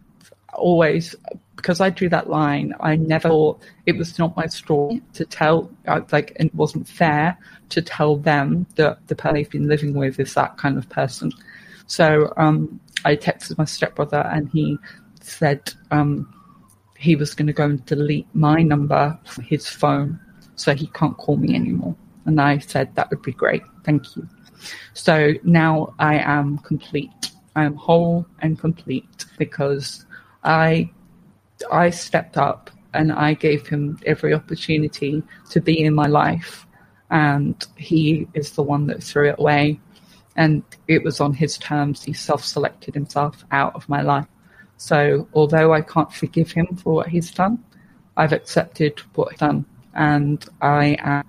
always, 0.55 1.14
because 1.56 1.81
I 1.81 1.90
drew 1.90 2.09
that 2.10 2.28
line, 2.28 2.74
I 2.81 2.97
never 2.97 3.28
thought 3.28 3.62
it 3.86 3.97
was 3.97 4.18
not 4.18 4.36
my 4.36 4.47
story 4.47 5.02
to 5.14 5.24
tell, 5.24 5.70
like, 6.12 6.36
it 6.39 6.55
wasn't 6.55 6.89
fair 6.89 7.39
to 7.70 7.82
tell 7.82 8.16
them 8.16 8.66
that 8.76 9.06
the 9.06 9.14
person 9.14 9.35
they've 9.35 9.51
been 9.51 9.68
living 9.68 9.94
with 9.94 10.20
is 10.20 10.35
that 10.35 10.56
kind 10.59 10.76
of 10.76 10.89
person. 10.89 11.32
So 11.86 12.32
um, 12.36 12.81
I 13.05 13.16
texted 13.16 13.59
my 13.59 13.64
stepbrother 13.64 14.28
and 14.32 14.48
he 14.51 14.78
said 15.20 15.72
um, 15.90 16.32
he 16.98 17.16
was 17.16 17.35
going 17.35 17.47
to 17.47 17.52
go 17.52 17.64
and 17.64 17.85
delete 17.86 18.26
my 18.35 18.62
number 18.62 19.18
from 19.24 19.44
his 19.44 19.68
phone 19.68 20.18
so 20.56 20.74
he 20.74 20.86
can't 20.89 21.16
call 21.16 21.36
me 21.36 21.55
anymore. 21.55 21.97
And 22.26 22.40
I 22.40 22.59
said, 22.59 22.94
that 22.94 23.10
would 23.10 23.22
be 23.22 23.32
great. 23.32 23.62
Thank 23.85 24.16
you. 24.16 24.26
So 24.94 25.35
now 25.43 25.94
I 25.98 26.18
am 26.18 26.59
complete. 26.59 27.32
I 27.56 27.64
am 27.64 27.74
whole 27.76 28.26
and 28.40 28.59
complete 28.59 29.26
because 29.39 30.06
I 30.45 30.91
I 31.71 31.91
stepped 31.91 32.37
up 32.37 32.71
and 32.93 33.12
I 33.12 33.35
gave 33.35 33.66
him 33.66 33.99
every 34.07 34.33
opportunity 34.33 35.23
to 35.51 35.61
be 35.61 35.83
in 35.83 35.95
my 35.95 36.07
life. 36.07 36.66
And 37.11 37.65
he 37.77 38.29
is 38.35 38.53
the 38.53 38.62
one 38.62 38.87
that 38.87 39.03
threw 39.03 39.29
it 39.31 39.37
away. 39.39 39.81
And 40.37 40.62
it 40.89 41.05
was 41.05 41.21
on 41.21 41.33
his 41.33 41.59
terms. 41.59 42.03
He 42.03 42.12
self 42.12 42.45
selected 42.45 42.95
himself 42.95 43.45
out 43.51 43.75
of 43.75 43.89
my 43.89 44.03
life. 44.03 44.27
So, 44.77 45.29
although 45.35 45.73
I 45.73 45.81
can't 45.81 46.12
forgive 46.12 46.51
him 46.51 46.66
for 46.77 46.95
what 46.95 47.09
he's 47.09 47.31
done, 47.31 47.62
I've 48.16 48.33
accepted 48.33 49.01
what 49.15 49.31
he's 49.31 49.39
done. 49.39 49.65
And 49.95 50.45
I 50.61 50.97
am, 51.01 51.25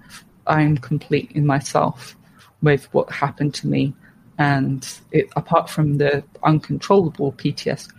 I'm 0.47 0.77
complete 0.77 1.31
in 1.33 1.45
myself 1.45 2.15
with 2.63 2.91
what 2.93 3.11
happened 3.11 3.53
to 3.55 3.67
me. 3.67 3.93
And 4.39 4.87
it, 5.11 5.27
apart 5.35 5.69
from 5.69 5.97
the 5.97 6.23
uncontrollable 6.43 7.33
PTSD, 7.33 7.91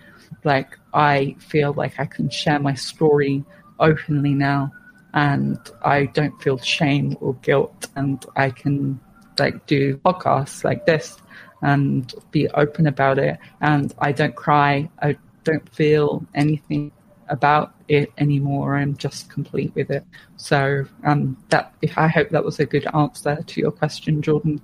like 0.45 0.79
I 0.95 1.37
feel 1.39 1.73
like 1.73 1.99
I 1.99 2.07
can 2.07 2.31
share 2.31 2.59
my 2.59 2.75
story 2.75 3.45
openly 3.79 4.35
now 4.35 4.73
and 5.15 5.59
I 5.83 6.07
don't 6.07 6.41
feel 6.43 6.59
shame 6.59 7.17
or 7.21 7.35
guilt 7.37 7.89
and 7.97 8.25
I 8.37 8.51
can 8.51 9.01
like 9.39 9.67
do 9.67 9.97
podcasts 9.99 10.65
like 10.65 10.87
this 10.87 11.19
and 11.63 12.13
be 12.31 12.49
open 12.49 12.87
about 12.87 13.19
it 13.19 13.39
and 13.61 13.95
I 13.99 14.13
don't 14.13 14.35
cry 14.35 14.89
I 15.01 15.17
don't 15.45 15.69
feel 15.75 16.27
anything 16.35 16.93
about 17.29 17.75
it 17.89 18.13
anymore 18.19 18.77
I'm 18.77 18.97
just 18.97 19.31
complete 19.31 19.75
with 19.75 19.91
it. 19.91 20.05
So 20.37 20.85
um 21.05 21.37
that 21.49 21.75
if 21.83 21.97
I 21.99 22.09
hope 22.09 22.31
that 22.31 22.45
was 22.45 22.61
a 22.61 22.67
good 22.67 22.87
answer 22.95 23.43
to 23.43 23.61
your 23.61 23.73
question 23.73 24.23
Jordan 24.23 24.61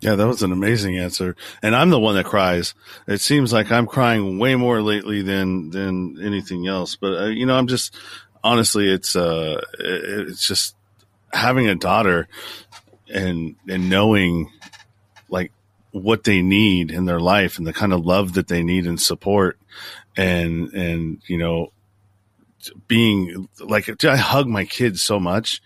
yeah, 0.00 0.16
that 0.16 0.26
was 0.26 0.42
an 0.42 0.52
amazing 0.52 0.98
answer. 0.98 1.34
And 1.62 1.74
I'm 1.74 1.90
the 1.90 2.00
one 2.00 2.14
that 2.16 2.26
cries. 2.26 2.74
It 3.06 3.20
seems 3.20 3.52
like 3.52 3.72
I'm 3.72 3.86
crying 3.86 4.38
way 4.38 4.54
more 4.54 4.82
lately 4.82 5.22
than 5.22 5.70
than 5.70 6.18
anything 6.22 6.66
else. 6.66 6.96
But 6.96 7.18
uh, 7.18 7.26
you 7.26 7.46
know, 7.46 7.56
I'm 7.56 7.66
just 7.66 7.94
honestly, 8.42 8.90
it's 8.90 9.16
uh, 9.16 9.60
it's 9.78 10.46
just 10.46 10.76
having 11.32 11.68
a 11.68 11.74
daughter 11.74 12.28
and 13.12 13.56
and 13.68 13.88
knowing 13.88 14.50
like 15.28 15.52
what 15.92 16.24
they 16.24 16.42
need 16.42 16.90
in 16.90 17.04
their 17.04 17.20
life 17.20 17.58
and 17.58 17.66
the 17.66 17.72
kind 17.72 17.92
of 17.92 18.04
love 18.04 18.34
that 18.34 18.48
they 18.48 18.62
need 18.62 18.86
and 18.86 19.00
support 19.00 19.58
and 20.16 20.72
and 20.72 21.22
you 21.26 21.38
know 21.38 21.72
being 22.88 23.48
like 23.60 23.88
I 24.04 24.16
hug 24.16 24.46
my 24.46 24.64
kids 24.64 25.02
so 25.02 25.20
much 25.20 25.60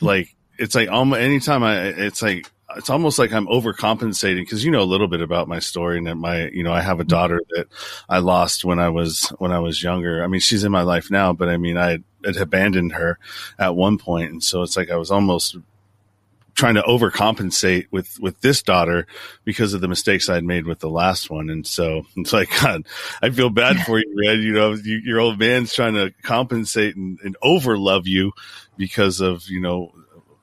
like 0.00 0.34
it's 0.58 0.74
like 0.74 0.88
almost 0.88 1.20
anytime 1.20 1.62
I 1.62 1.86
it's 1.86 2.22
like 2.22 2.50
it's 2.76 2.90
almost 2.90 3.18
like 3.18 3.32
I'm 3.32 3.46
overcompensating 3.46 4.42
because 4.42 4.64
you 4.64 4.70
know 4.70 4.82
a 4.82 4.84
little 4.84 5.08
bit 5.08 5.20
about 5.20 5.48
my 5.48 5.58
story 5.58 5.98
and 5.98 6.06
that 6.06 6.16
my 6.16 6.48
you 6.48 6.62
know 6.62 6.72
I 6.72 6.80
have 6.80 7.00
a 7.00 7.04
daughter 7.04 7.40
that 7.50 7.66
I 8.08 8.18
lost 8.18 8.64
when 8.64 8.78
I 8.78 8.88
was 8.88 9.32
when 9.38 9.52
I 9.52 9.58
was 9.58 9.82
younger. 9.82 10.22
I 10.22 10.26
mean 10.26 10.40
she's 10.40 10.64
in 10.64 10.72
my 10.72 10.82
life 10.82 11.10
now, 11.10 11.32
but 11.32 11.48
I 11.48 11.56
mean 11.56 11.76
I 11.76 11.98
had 12.24 12.36
abandoned 12.36 12.92
her 12.92 13.18
at 13.58 13.76
one 13.76 13.98
point, 13.98 14.32
and 14.32 14.42
so 14.42 14.62
it's 14.62 14.76
like 14.76 14.90
I 14.90 14.96
was 14.96 15.10
almost 15.10 15.56
trying 16.54 16.76
to 16.76 16.82
overcompensate 16.82 17.86
with 17.90 18.18
with 18.20 18.40
this 18.40 18.62
daughter 18.62 19.06
because 19.44 19.74
of 19.74 19.80
the 19.80 19.88
mistakes 19.88 20.28
I'd 20.28 20.44
made 20.44 20.66
with 20.66 20.78
the 20.78 20.90
last 20.90 21.30
one, 21.30 21.50
and 21.50 21.66
so 21.66 22.04
it's 22.16 22.32
like 22.32 22.50
God, 22.62 22.86
I 23.22 23.30
feel 23.30 23.50
bad 23.50 23.80
for 23.84 23.98
you, 23.98 24.24
Red. 24.26 24.40
You 24.40 24.52
know, 24.52 24.72
you, 24.72 25.00
your 25.04 25.20
old 25.20 25.38
man's 25.38 25.74
trying 25.74 25.94
to 25.94 26.12
compensate 26.22 26.96
and, 26.96 27.18
and 27.24 27.36
over 27.42 27.76
love 27.76 28.06
you 28.06 28.32
because 28.76 29.20
of 29.20 29.48
you 29.48 29.60
know 29.60 29.92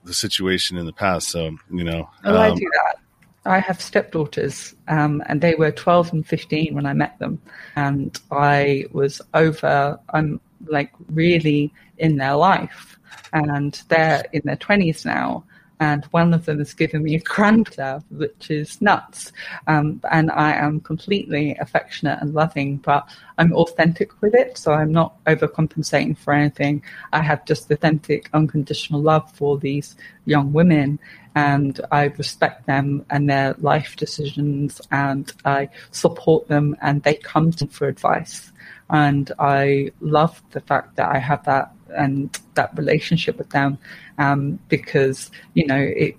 the 0.03 0.13
situation 0.13 0.77
in 0.77 0.85
the 0.85 0.93
past. 0.93 1.29
So, 1.29 1.55
you 1.71 1.83
know. 1.83 2.09
Oh, 2.23 2.35
um, 2.35 2.41
I 2.41 2.55
do 2.55 2.69
that. 2.73 2.97
I 3.43 3.59
have 3.59 3.81
stepdaughters, 3.81 4.75
um, 4.87 5.23
and 5.25 5.41
they 5.41 5.55
were 5.55 5.71
12 5.71 6.13
and 6.13 6.27
15 6.27 6.75
when 6.75 6.85
I 6.85 6.93
met 6.93 7.17
them. 7.17 7.41
And 7.75 8.19
I 8.31 8.85
was 8.91 9.19
over, 9.33 9.99
I'm 10.09 10.39
like 10.67 10.91
really 11.09 11.73
in 11.97 12.17
their 12.17 12.35
life. 12.35 12.99
And 13.33 13.81
they're 13.87 14.23
in 14.31 14.41
their 14.45 14.57
20s 14.57 15.05
now 15.05 15.43
and 15.81 16.05
one 16.11 16.31
of 16.31 16.45
them 16.45 16.59
has 16.59 16.75
given 16.75 17.01
me 17.01 17.15
a 17.15 17.19
grandlove, 17.19 18.03
which 18.11 18.51
is 18.51 18.79
nuts. 18.81 19.31
Um, 19.65 19.99
and 20.11 20.29
I 20.29 20.53
am 20.53 20.79
completely 20.79 21.57
affectionate 21.59 22.19
and 22.21 22.35
loving, 22.35 22.77
but 22.77 23.09
I'm 23.39 23.51
authentic 23.53 24.21
with 24.21 24.35
it, 24.35 24.59
so 24.59 24.73
I'm 24.73 24.91
not 24.91 25.15
overcompensating 25.25 26.19
for 26.19 26.35
anything. 26.35 26.83
I 27.11 27.23
have 27.23 27.45
just 27.45 27.71
authentic, 27.71 28.29
unconditional 28.31 29.01
love 29.01 29.31
for 29.33 29.57
these 29.57 29.95
young 30.25 30.53
women, 30.53 30.99
and 31.33 31.81
I 31.91 32.03
respect 32.15 32.67
them 32.67 33.03
and 33.09 33.27
their 33.27 33.55
life 33.57 33.95
decisions, 33.95 34.81
and 34.91 35.33
I 35.45 35.69
support 35.89 36.47
them, 36.47 36.77
and 36.83 37.01
they 37.01 37.15
come 37.15 37.49
to 37.53 37.65
me 37.65 37.71
for 37.71 37.87
advice. 37.87 38.51
And 38.91 39.31
I 39.39 39.91
love 40.01 40.41
the 40.51 40.61
fact 40.61 40.97
that 40.97 41.09
I 41.09 41.19
have 41.19 41.43
that 41.45 41.73
and 41.95 42.37
that 42.53 42.77
relationship 42.77 43.37
with 43.37 43.49
them 43.49 43.77
um, 44.17 44.59
because 44.69 45.29
you 45.53 45.65
know 45.67 45.77
it 45.77 46.17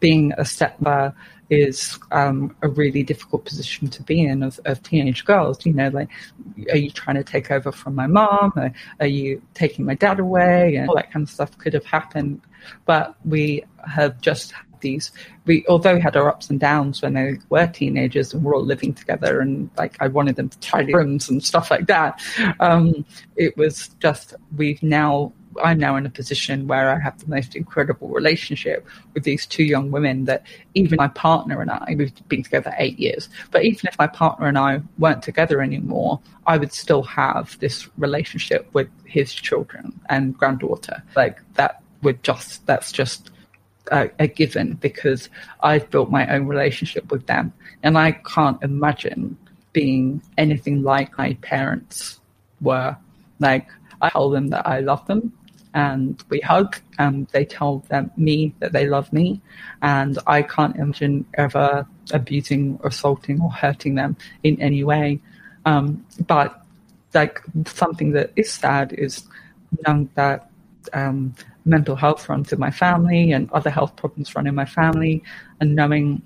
being 0.00 0.32
a 0.38 0.44
stepmother 0.44 1.14
is 1.50 1.98
um, 2.10 2.56
a 2.62 2.68
really 2.68 3.02
difficult 3.02 3.44
position 3.44 3.88
to 3.88 4.02
be 4.02 4.20
in 4.22 4.42
of, 4.42 4.58
of, 4.64 4.82
teenage 4.82 5.24
girls. 5.24 5.64
You 5.66 5.74
know, 5.74 5.88
like, 5.88 6.08
are 6.70 6.76
you 6.76 6.90
trying 6.90 7.16
to 7.16 7.24
take 7.24 7.50
over 7.50 7.70
from 7.70 7.94
my 7.94 8.06
mom? 8.06 8.52
Or 8.56 8.72
are 9.00 9.06
you 9.06 9.42
taking 9.52 9.84
my 9.84 9.94
dad 9.94 10.20
away? 10.20 10.76
And 10.76 10.88
all 10.88 10.96
that 10.96 11.12
kind 11.12 11.24
of 11.24 11.30
stuff 11.30 11.56
could 11.58 11.74
have 11.74 11.84
happened. 11.84 12.40
But 12.86 13.14
we 13.24 13.64
have 13.86 14.20
just 14.20 14.54
these 14.80 15.12
we 15.46 15.64
although 15.68 15.94
we 15.94 16.00
had 16.00 16.16
our 16.16 16.28
ups 16.28 16.50
and 16.50 16.60
downs 16.60 17.02
when 17.02 17.14
they 17.14 17.38
were 17.48 17.66
teenagers 17.66 18.32
and 18.32 18.42
we're 18.42 18.54
all 18.54 18.64
living 18.64 18.92
together 18.92 19.40
and 19.40 19.70
like 19.76 19.96
I 20.00 20.08
wanted 20.08 20.36
them 20.36 20.48
to 20.48 20.58
tidy 20.58 20.94
rooms 20.94 21.28
and 21.28 21.42
stuff 21.42 21.70
like 21.70 21.86
that. 21.86 22.20
Um, 22.60 23.04
it 23.36 23.56
was 23.56 23.88
just 24.00 24.34
we've 24.56 24.82
now 24.82 25.32
I'm 25.62 25.78
now 25.78 25.96
in 25.96 26.06
a 26.06 26.10
position 26.10 26.66
where 26.66 26.90
I 26.90 26.98
have 26.98 27.18
the 27.18 27.28
most 27.28 27.54
incredible 27.54 28.08
relationship 28.08 28.86
with 29.12 29.24
these 29.24 29.46
two 29.46 29.64
young 29.64 29.90
women 29.90 30.24
that 30.24 30.46
even 30.74 30.96
my 30.96 31.08
partner 31.08 31.60
and 31.60 31.70
I, 31.70 31.94
we've 31.96 32.28
been 32.28 32.42
together 32.42 32.74
eight 32.78 32.98
years, 32.98 33.28
but 33.50 33.64
even 33.64 33.88
if 33.88 33.98
my 33.98 34.06
partner 34.06 34.46
and 34.46 34.58
I 34.58 34.80
weren't 34.98 35.22
together 35.22 35.60
anymore, 35.60 36.20
I 36.46 36.56
would 36.56 36.72
still 36.72 37.02
have 37.04 37.58
this 37.60 37.88
relationship 37.98 38.68
with 38.72 38.88
his 39.04 39.32
children 39.32 39.98
and 40.08 40.36
granddaughter. 40.36 41.02
Like 41.16 41.40
that 41.54 41.82
would 42.02 42.22
just, 42.22 42.66
that's 42.66 42.92
just 42.92 43.30
a, 43.90 44.10
a 44.18 44.26
given 44.26 44.74
because 44.74 45.28
I've 45.62 45.90
built 45.90 46.10
my 46.10 46.26
own 46.34 46.46
relationship 46.46 47.10
with 47.10 47.26
them. 47.26 47.52
And 47.82 47.98
I 47.98 48.12
can't 48.12 48.62
imagine 48.62 49.36
being 49.72 50.22
anything 50.38 50.82
like 50.82 51.16
my 51.18 51.34
parents 51.42 52.20
were. 52.60 52.96
Like, 53.40 53.68
I 54.00 54.10
tell 54.10 54.30
them 54.30 54.48
that 54.48 54.66
I 54.66 54.80
love 54.80 55.06
them 55.06 55.32
and 55.74 56.22
we 56.28 56.40
hug 56.40 56.76
and 56.98 57.26
they 57.28 57.44
tell 57.44 57.80
them 57.88 58.10
me 58.16 58.54
that 58.60 58.72
they 58.72 58.86
love 58.86 59.12
me 59.12 59.40
and 59.82 60.18
I 60.26 60.42
can't 60.42 60.76
imagine 60.76 61.26
ever 61.34 61.86
abusing 62.12 62.78
assaulting 62.84 63.40
or 63.40 63.50
hurting 63.50 63.96
them 63.96 64.16
in 64.44 64.60
any 64.60 64.84
way. 64.84 65.20
Um, 65.66 66.06
but 66.26 66.64
like 67.12 67.42
something 67.66 68.12
that 68.12 68.32
is 68.36 68.52
sad 68.52 68.92
is 68.92 69.24
knowing 69.86 70.10
that 70.14 70.50
um, 70.92 71.34
mental 71.64 71.96
health 71.96 72.28
runs 72.28 72.52
in 72.52 72.58
my 72.58 72.70
family 72.70 73.32
and 73.32 73.50
other 73.52 73.70
health 73.70 73.96
problems 73.96 74.34
run 74.34 74.46
in 74.46 74.54
my 74.54 74.64
family 74.64 75.22
and 75.60 75.74
knowing 75.74 76.20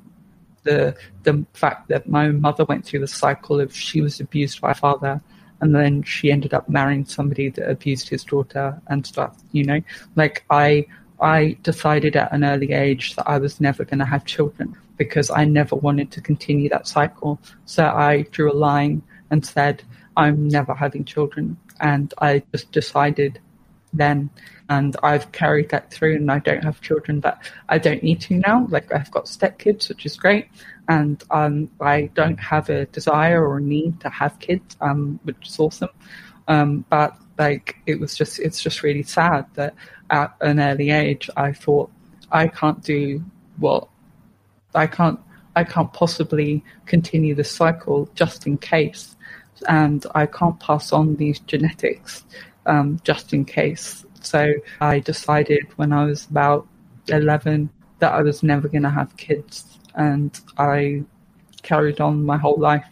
the 0.64 0.96
the 1.22 1.44
fact 1.54 1.88
that 1.88 2.08
my 2.08 2.28
mother 2.28 2.64
went 2.64 2.84
through 2.84 3.00
the 3.00 3.06
cycle 3.06 3.60
of 3.60 3.74
she 3.74 4.00
was 4.00 4.20
abused 4.20 4.60
by 4.60 4.72
father 4.72 5.20
and 5.60 5.74
then 5.74 6.02
she 6.02 6.30
ended 6.30 6.54
up 6.54 6.68
marrying 6.68 7.04
somebody 7.04 7.48
that 7.48 7.68
abused 7.68 8.08
his 8.08 8.24
daughter 8.24 8.80
and 8.88 9.06
stuff 9.06 9.36
you 9.52 9.64
know? 9.64 9.80
Like 10.16 10.44
i 10.50 10.86
i 11.20 11.56
decided 11.62 12.16
at 12.16 12.32
an 12.32 12.44
early 12.44 12.72
age 12.72 13.16
that 13.16 13.28
i 13.28 13.38
was 13.38 13.60
never 13.60 13.84
going 13.84 13.98
to 13.98 14.04
have 14.04 14.24
children 14.24 14.76
because 14.96 15.30
i 15.30 15.44
never 15.44 15.76
wanted 15.76 16.10
to 16.10 16.20
continue 16.20 16.68
that 16.68 16.88
cycle. 16.88 17.38
So 17.64 17.86
i 17.86 18.22
drew 18.32 18.50
a 18.52 18.54
line 18.54 19.02
and 19.30 19.44
said 19.46 19.82
i'm 20.16 20.48
never 20.48 20.74
having 20.74 21.04
children. 21.04 21.56
And 21.80 22.12
i 22.18 22.42
just 22.52 22.72
decided 22.72 23.40
then 23.92 24.30
and 24.68 24.96
I've 25.02 25.32
carried 25.32 25.70
that 25.70 25.90
through 25.90 26.16
and 26.16 26.30
I 26.30 26.40
don't 26.40 26.62
have 26.62 26.80
children 26.80 27.20
but 27.20 27.40
I 27.68 27.78
don't 27.78 28.02
need 28.02 28.20
to 28.22 28.34
now. 28.34 28.66
Like 28.70 28.92
I've 28.92 29.10
got 29.10 29.24
stepkids 29.24 29.88
which 29.88 30.04
is 30.04 30.16
great 30.16 30.48
and 30.88 31.22
um, 31.30 31.70
I 31.80 32.10
don't 32.14 32.38
have 32.38 32.68
a 32.68 32.86
desire 32.86 33.46
or 33.46 33.58
a 33.58 33.62
need 33.62 34.00
to 34.00 34.10
have 34.10 34.38
kids 34.40 34.76
um, 34.80 35.18
which 35.24 35.48
is 35.48 35.58
awesome. 35.58 35.90
Um, 36.48 36.84
but 36.90 37.16
like 37.38 37.76
it 37.86 37.98
was 37.98 38.16
just 38.16 38.38
it's 38.38 38.62
just 38.62 38.82
really 38.82 39.02
sad 39.02 39.46
that 39.54 39.74
at 40.10 40.34
an 40.40 40.60
early 40.60 40.90
age 40.90 41.30
I 41.36 41.52
thought 41.52 41.90
I 42.30 42.48
can't 42.48 42.82
do 42.82 43.22
what 43.58 43.88
I 44.74 44.86
can't 44.86 45.20
I 45.58 45.64
can't 45.64 45.92
possibly 45.92 46.62
continue 46.86 47.34
the 47.34 47.42
cycle 47.42 48.08
just 48.14 48.46
in 48.46 48.58
case. 48.58 49.16
And 49.68 50.06
I 50.14 50.26
can't 50.26 50.58
pass 50.60 50.92
on 50.92 51.16
these 51.16 51.40
genetics 51.40 52.24
um, 52.68 53.00
just 53.02 53.32
in 53.32 53.44
case 53.44 54.04
so 54.20 54.52
I 54.80 55.00
decided 55.00 55.66
when 55.76 55.92
I 55.92 56.04
was 56.04 56.26
about 56.26 56.66
11 57.08 57.70
that 57.98 58.12
I 58.12 58.22
was 58.22 58.42
never 58.42 58.68
going 58.68 58.82
to 58.82 58.90
have 58.90 59.16
kids. 59.16 59.78
And 59.94 60.38
I 60.56 61.04
carried 61.62 62.00
on 62.00 62.24
my 62.24 62.36
whole 62.36 62.58
life. 62.58 62.86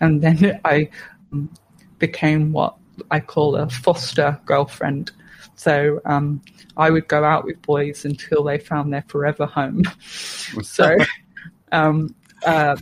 And 0.00 0.22
then 0.22 0.60
I 0.64 0.90
um, 1.32 1.50
became 1.98 2.52
what 2.52 2.76
I 3.10 3.20
call 3.20 3.56
a 3.56 3.68
foster 3.68 4.40
girlfriend. 4.46 5.12
So 5.56 6.00
um, 6.04 6.42
I 6.76 6.90
would 6.90 7.08
go 7.08 7.24
out 7.24 7.44
with 7.44 7.60
boys 7.62 8.04
until 8.04 8.44
they 8.44 8.58
found 8.58 8.92
their 8.92 9.04
forever 9.08 9.46
home. 9.46 9.82
so 10.08 10.96
um, 11.72 12.14
uh, 12.44 12.76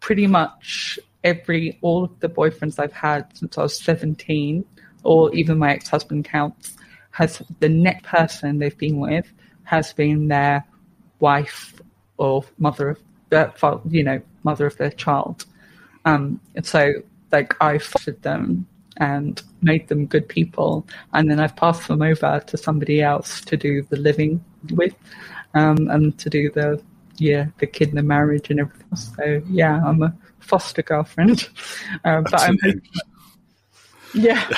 pretty 0.00 0.26
much 0.26 0.98
every 1.24 1.78
all 1.82 2.04
of 2.04 2.20
the 2.20 2.28
boyfriends 2.28 2.78
I've 2.78 2.92
had 2.92 3.36
since 3.36 3.58
I 3.58 3.62
was 3.62 3.80
17, 3.80 4.64
or 5.04 5.34
even 5.34 5.58
my 5.58 5.72
ex-husband 5.72 6.24
counts, 6.24 6.76
has 7.10 7.42
the 7.60 7.68
next 7.68 8.04
person 8.04 8.58
they've 8.58 8.78
been 8.78 9.00
with 9.00 9.26
has 9.68 9.92
been 9.92 10.28
their 10.28 10.64
wife 11.20 11.74
or 12.16 12.42
mother 12.56 12.96
of 13.30 13.64
uh, 13.64 13.78
you 13.88 14.02
know 14.02 14.20
mother 14.42 14.66
of 14.66 14.76
their 14.78 14.90
child. 14.90 15.44
Um, 16.06 16.40
and 16.54 16.64
so 16.64 16.94
like 17.32 17.54
I 17.60 17.76
fostered 17.78 18.22
them 18.22 18.66
and 18.96 19.42
made 19.60 19.88
them 19.88 20.06
good 20.06 20.26
people, 20.28 20.86
and 21.12 21.30
then 21.30 21.38
I've 21.38 21.54
passed 21.54 21.86
them 21.86 22.00
over 22.00 22.42
to 22.46 22.56
somebody 22.56 23.02
else 23.02 23.42
to 23.42 23.56
do 23.56 23.82
the 23.82 23.96
living 23.96 24.42
with, 24.70 24.94
um, 25.52 25.88
and 25.90 26.18
to 26.18 26.30
do 26.30 26.50
the 26.50 26.82
yeah 27.18 27.46
the 27.58 27.66
kid 27.66 27.88
and 27.88 27.98
the 27.98 28.02
marriage 28.02 28.48
and 28.50 28.60
everything. 28.60 28.96
So 28.96 29.42
yeah, 29.50 29.82
I'm 29.84 30.02
a 30.02 30.16
foster 30.40 30.82
girlfriend, 30.82 31.46
uh, 32.04 32.22
but 32.22 32.40
I'm 32.40 32.58
yeah. 34.14 34.50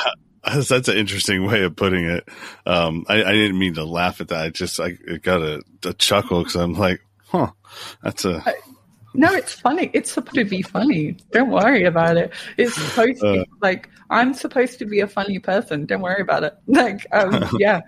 That's 0.68 0.88
an 0.88 0.96
interesting 0.96 1.44
way 1.46 1.64
of 1.64 1.76
putting 1.76 2.06
it. 2.06 2.28
Um, 2.64 3.04
I, 3.08 3.22
I, 3.22 3.32
didn't 3.32 3.58
mean 3.58 3.74
to 3.74 3.84
laugh 3.84 4.20
at 4.22 4.28
that. 4.28 4.40
I 4.40 4.48
just 4.48 4.80
I 4.80 4.92
got 4.92 5.42
a, 5.42 5.62
a 5.84 5.92
chuckle 5.92 6.40
because 6.40 6.56
I'm 6.56 6.74
like, 6.74 7.02
huh, 7.26 7.50
that's 8.02 8.24
a. 8.24 8.42
I, 8.46 8.54
no, 9.12 9.32
it's 9.34 9.52
funny. 9.52 9.90
It's 9.92 10.12
supposed 10.12 10.36
to 10.36 10.44
be 10.44 10.62
funny. 10.62 11.16
Don't 11.32 11.50
worry 11.50 11.84
about 11.84 12.16
it. 12.16 12.32
It's 12.56 12.74
supposed 12.74 13.20
to 13.20 13.32
be 13.32 13.38
uh. 13.40 13.44
like 13.60 13.90
I'm 14.08 14.32
supposed 14.32 14.78
to 14.78 14.86
be 14.86 15.00
a 15.00 15.06
funny 15.06 15.38
person. 15.38 15.84
Don't 15.84 16.00
worry 16.00 16.22
about 16.22 16.44
it. 16.44 16.54
Like, 16.66 17.06
um, 17.12 17.44
yeah. 17.58 17.80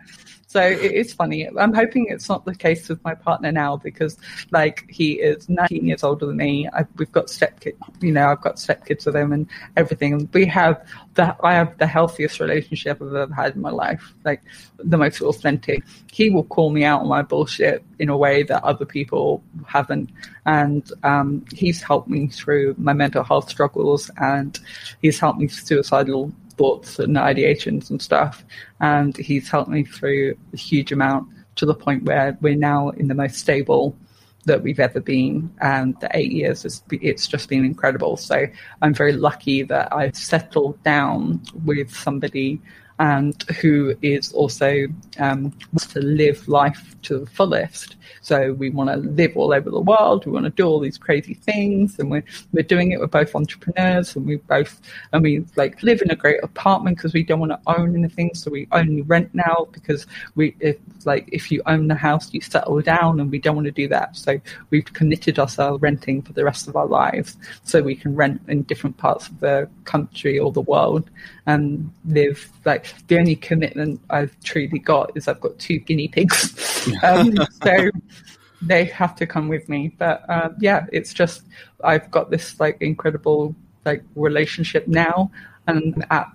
So 0.52 0.60
it 0.60 0.92
is 0.92 1.14
funny. 1.14 1.48
I'm 1.48 1.72
hoping 1.72 2.08
it's 2.10 2.28
not 2.28 2.44
the 2.44 2.54
case 2.54 2.86
with 2.86 3.02
my 3.04 3.14
partner 3.14 3.50
now 3.50 3.78
because, 3.78 4.18
like, 4.50 4.84
he 4.90 5.12
is 5.12 5.48
19 5.48 5.86
years 5.86 6.04
older 6.04 6.26
than 6.26 6.36
me. 6.36 6.68
I, 6.74 6.84
we've 6.98 7.10
got 7.10 7.28
stepkids, 7.28 7.76
you 8.02 8.12
know, 8.12 8.28
I've 8.28 8.42
got 8.42 8.56
stepkids 8.56 9.06
with 9.06 9.16
him 9.16 9.32
and 9.32 9.46
everything. 9.78 10.12
And 10.12 10.28
We 10.34 10.44
have 10.44 10.86
the, 11.14 11.34
I 11.42 11.54
have 11.54 11.78
the 11.78 11.86
healthiest 11.86 12.38
relationship 12.38 13.00
I've 13.00 13.14
ever 13.14 13.34
had 13.34 13.54
in 13.54 13.62
my 13.62 13.70
life, 13.70 14.12
like 14.26 14.42
the 14.76 14.98
most 14.98 15.22
authentic. 15.22 15.84
He 16.10 16.28
will 16.28 16.44
call 16.44 16.68
me 16.68 16.84
out 16.84 17.00
on 17.00 17.08
my 17.08 17.22
bullshit 17.22 17.82
in 17.98 18.10
a 18.10 18.16
way 18.18 18.42
that 18.42 18.62
other 18.62 18.84
people 18.84 19.42
haven't. 19.66 20.10
And 20.44 20.86
um, 21.02 21.46
he's 21.54 21.80
helped 21.80 22.10
me 22.10 22.26
through 22.26 22.74
my 22.76 22.92
mental 22.92 23.24
health 23.24 23.48
struggles 23.48 24.10
and 24.18 24.60
he's 25.00 25.18
helped 25.18 25.38
me 25.38 25.48
suicidal 25.48 26.30
thoughts 26.52 26.98
and 26.98 27.16
ideations 27.16 27.90
and 27.90 28.00
stuff. 28.00 28.44
And 28.80 29.16
he's 29.16 29.48
helped 29.48 29.70
me 29.70 29.84
through 29.84 30.36
a 30.52 30.56
huge 30.56 30.92
amount 30.92 31.28
to 31.56 31.66
the 31.66 31.74
point 31.74 32.04
where 32.04 32.36
we're 32.40 32.56
now 32.56 32.90
in 32.90 33.08
the 33.08 33.14
most 33.14 33.36
stable 33.36 33.96
that 34.44 34.62
we've 34.62 34.80
ever 34.80 35.00
been. 35.00 35.52
And 35.60 35.98
the 36.00 36.10
eight 36.14 36.32
years, 36.32 36.64
is, 36.64 36.82
it's 36.90 37.26
just 37.26 37.48
been 37.48 37.64
incredible. 37.64 38.16
So 38.16 38.46
I'm 38.80 38.94
very 38.94 39.12
lucky 39.12 39.62
that 39.64 39.92
I've 39.92 40.16
settled 40.16 40.82
down 40.82 41.42
with 41.64 41.94
somebody 41.94 42.60
and 42.98 43.42
who 43.60 43.94
is 44.02 44.32
also 44.32 44.86
um, 45.18 45.52
wants 45.72 45.86
to 45.86 46.00
live 46.00 46.46
life 46.48 46.94
to 47.02 47.18
the 47.18 47.26
fullest 47.26 47.96
so 48.22 48.52
we 48.52 48.70
want 48.70 48.88
to 48.88 48.96
live 48.96 49.36
all 49.36 49.52
over 49.52 49.68
the 49.68 49.80
world. 49.80 50.24
We 50.24 50.32
want 50.32 50.44
to 50.44 50.50
do 50.50 50.64
all 50.64 50.78
these 50.78 50.96
crazy 50.96 51.34
things, 51.34 51.98
and 51.98 52.10
we're 52.10 52.24
we're 52.52 52.62
doing 52.62 52.92
it. 52.92 53.00
We're 53.00 53.08
both 53.08 53.34
entrepreneurs, 53.34 54.14
and 54.14 54.24
we 54.24 54.36
both 54.36 54.80
and 55.12 55.22
we 55.22 55.44
like 55.56 55.82
live 55.82 56.00
in 56.02 56.10
a 56.10 56.16
great 56.16 56.42
apartment 56.42 56.96
because 56.96 57.12
we 57.12 57.24
don't 57.24 57.40
want 57.40 57.50
to 57.50 57.60
own 57.66 57.96
anything, 57.96 58.30
so 58.34 58.50
we 58.50 58.68
only 58.70 59.02
rent 59.02 59.30
now 59.34 59.66
because 59.72 60.06
we 60.36 60.54
if 60.60 60.78
like 61.04 61.28
if 61.32 61.50
you 61.50 61.62
own 61.66 61.88
the 61.88 61.96
house, 61.96 62.32
you 62.32 62.40
settle 62.40 62.80
down, 62.80 63.18
and 63.18 63.30
we 63.30 63.40
don't 63.40 63.56
want 63.56 63.66
to 63.66 63.72
do 63.72 63.88
that. 63.88 64.16
So 64.16 64.40
we've 64.70 64.90
committed 64.92 65.40
ourselves 65.40 65.82
renting 65.82 66.22
for 66.22 66.32
the 66.32 66.44
rest 66.44 66.68
of 66.68 66.76
our 66.76 66.86
lives, 66.86 67.36
so 67.64 67.82
we 67.82 67.96
can 67.96 68.14
rent 68.14 68.40
in 68.46 68.62
different 68.62 68.96
parts 68.98 69.26
of 69.26 69.40
the 69.40 69.68
country 69.84 70.38
or 70.38 70.52
the 70.52 70.60
world 70.60 71.10
and 71.46 71.90
live 72.04 72.48
like 72.64 72.81
the 73.08 73.18
only 73.18 73.36
commitment 73.36 74.00
I've 74.10 74.38
truly 74.42 74.78
got 74.78 75.12
is 75.16 75.28
I've 75.28 75.40
got 75.40 75.58
two 75.58 75.78
guinea 75.78 76.08
pigs. 76.08 76.88
um, 77.02 77.34
so 77.62 77.90
they 78.60 78.84
have 78.86 79.16
to 79.16 79.26
come 79.26 79.48
with 79.48 79.68
me. 79.68 79.94
But 79.98 80.28
uh, 80.28 80.50
yeah, 80.60 80.86
it's 80.92 81.12
just 81.12 81.42
I've 81.82 82.10
got 82.10 82.30
this 82.30 82.58
like 82.60 82.80
incredible 82.80 83.54
like 83.84 84.02
relationship 84.14 84.86
now, 84.86 85.30
and 85.66 86.04
at 86.10 86.26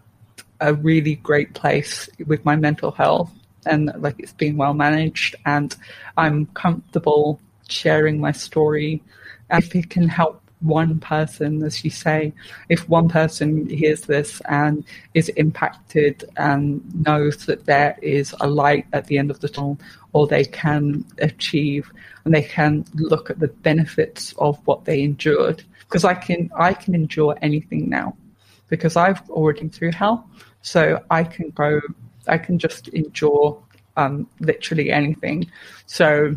a 0.60 0.74
really 0.74 1.16
great 1.16 1.54
place 1.54 2.10
with 2.26 2.44
my 2.44 2.56
mental 2.56 2.92
health, 2.92 3.32
and 3.66 3.92
like 3.98 4.16
it's 4.20 4.34
being 4.34 4.58
well 4.58 4.74
managed, 4.74 5.36
and 5.46 5.76
I'm 6.18 6.48
comfortable 6.48 7.40
sharing 7.70 8.20
my 8.20 8.32
story. 8.32 9.02
And 9.50 9.64
if 9.64 9.76
it 9.76 9.90
can 9.90 10.10
help 10.10 10.42
one 10.62 11.00
person, 11.00 11.64
as 11.64 11.84
you 11.84 11.92
say, 11.92 12.34
if 12.70 12.90
one 12.90 13.10
person 13.10 13.70
hears 13.70 14.02
this 14.02 14.42
and 14.50 14.84
is 15.14 15.30
impacted 15.30 16.24
and 16.38 16.82
knows 17.06 17.46
that 17.46 17.66
there 17.66 17.98
is 18.02 18.34
a 18.40 18.48
light 18.48 18.86
at 18.94 19.06
the 19.08 19.18
end 19.18 19.30
of 19.30 19.40
the 19.40 19.50
tunnel, 19.50 19.80
or 20.14 20.26
they 20.26 20.44
can 20.44 21.06
achieve 21.20 21.92
and 22.26 22.34
they 22.34 22.42
can 22.42 22.84
look 22.96 23.30
at 23.30 23.40
the 23.40 23.48
benefits 23.48 24.34
of 24.40 24.58
what 24.66 24.86
they 24.86 25.02
endured. 25.02 25.64
Because 25.82 26.04
I 26.04 26.16
can, 26.16 26.50
I 26.58 26.74
can 26.74 26.96
endure 26.96 27.38
anything 27.42 27.88
now, 27.88 28.16
because 28.68 28.96
I've 28.96 29.30
already 29.30 29.62
been 29.62 29.70
through 29.70 29.92
hell, 29.92 30.30
so 30.62 31.02
I 31.12 31.24
can 31.24 31.52
go, 31.52 31.80
I 32.28 32.38
can 32.38 32.58
just 32.58 32.88
endure 32.90 33.62
um, 33.96 34.28
literally 34.40 34.92
anything. 34.92 35.50
So 35.86 36.36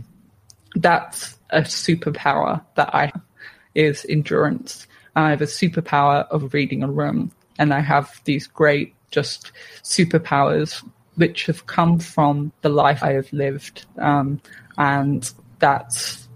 that's 0.77 1.39
a 1.51 1.63
superpower 1.63 2.63
that 2.77 2.95
I 2.95 3.07
have 3.07 3.23
is 3.75 4.07
endurance. 4.09 4.87
I 5.17 5.31
have 5.31 5.43
a 5.43 5.47
superpower 5.47 6.27
of 6.29 6.55
reading 6.55 6.83
a 6.83 6.91
room, 6.91 7.33
and 7.59 7.75
I 7.75 7.81
have 7.81 8.21
these 8.25 8.47
great 8.47 8.95
just 9.11 9.53
superpowers 9.83 10.85
which 11.17 11.47
have 11.47 11.67
come 11.67 11.99
from 11.99 12.53
the 12.63 12.69
life 12.69 13.03
I 13.03 13.13
have 13.13 13.33
lived, 13.33 13.85
um, 13.99 14.41
and 14.79 15.31
that's 15.59 16.29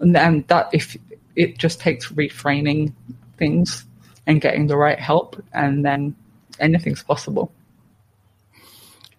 and, 0.00 0.14
that 0.48 0.70
if 0.72 0.96
it 1.36 1.58
just 1.58 1.80
takes 1.80 2.10
reframing 2.12 2.92
things 3.36 3.84
and 4.26 4.40
getting 4.40 4.66
the 4.66 4.76
right 4.76 4.98
help, 4.98 5.42
and 5.52 5.84
then 5.84 6.16
anything's 6.58 7.02
possible. 7.02 7.52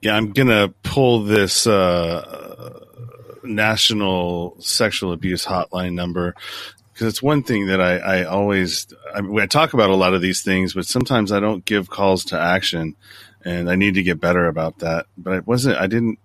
Yeah, 0.01 0.15
I'm 0.15 0.31
gonna 0.31 0.73
pull 0.83 1.23
this 1.23 1.67
uh, 1.67 2.79
national 3.43 4.55
sexual 4.59 5.11
abuse 5.11 5.45
hotline 5.45 5.93
number 5.93 6.35
because 6.99 7.13
it's 7.13 7.23
one 7.23 7.43
thing 7.43 7.67
that 7.67 7.79
I, 7.79 7.97
I 7.97 8.23
always 8.25 8.93
I, 9.15 9.21
I, 9.21 9.45
talk 9.45 9.73
about 9.73 9.89
a 9.89 9.95
lot 9.95 10.13
of 10.13 10.19
these 10.19 10.41
things, 10.41 10.73
but 10.73 10.85
sometimes 10.85 11.31
I 11.31 11.39
don't 11.39 11.63
give 11.63 11.89
calls 11.89 12.25
to 12.25 12.37
action, 12.37 12.97
and 13.45 13.69
I 13.69 13.75
need 13.75 13.93
to 13.93 14.03
get 14.03 14.19
better 14.19 14.47
about 14.47 14.79
that. 14.79 15.05
But 15.17 15.33
I 15.33 15.39
wasn't. 15.39 15.77
I 15.77 15.87
didn't. 15.87 16.19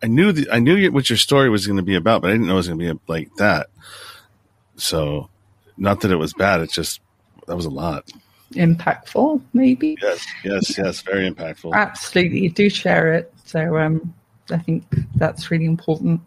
I 0.00 0.06
knew 0.06 0.30
the, 0.30 0.48
I 0.48 0.60
knew 0.60 0.88
what 0.92 1.10
your 1.10 1.16
story 1.16 1.50
was 1.50 1.66
going 1.66 1.78
to 1.78 1.82
be 1.82 1.96
about, 1.96 2.22
but 2.22 2.28
I 2.28 2.34
didn't 2.34 2.46
know 2.46 2.52
it 2.52 2.58
was 2.58 2.68
going 2.68 2.78
to 2.78 2.94
be 2.94 3.00
like 3.08 3.34
that. 3.38 3.70
So, 4.76 5.28
not 5.76 6.00
that 6.02 6.12
it 6.12 6.16
was 6.16 6.32
bad. 6.32 6.60
It's 6.60 6.74
just 6.74 7.00
that 7.48 7.56
was 7.56 7.66
a 7.66 7.70
lot. 7.70 8.08
Impactful, 8.52 9.42
maybe. 9.52 9.98
Yes, 10.00 10.24
yes, 10.44 10.78
yes. 10.78 11.00
Very 11.00 11.28
impactful. 11.28 11.72
Absolutely, 11.74 12.38
you 12.38 12.50
do 12.50 12.70
share 12.70 13.14
it. 13.14 13.34
So, 13.46 13.78
um, 13.78 14.14
I 14.52 14.58
think 14.58 14.84
that's 15.16 15.50
really 15.50 15.64
important, 15.64 16.20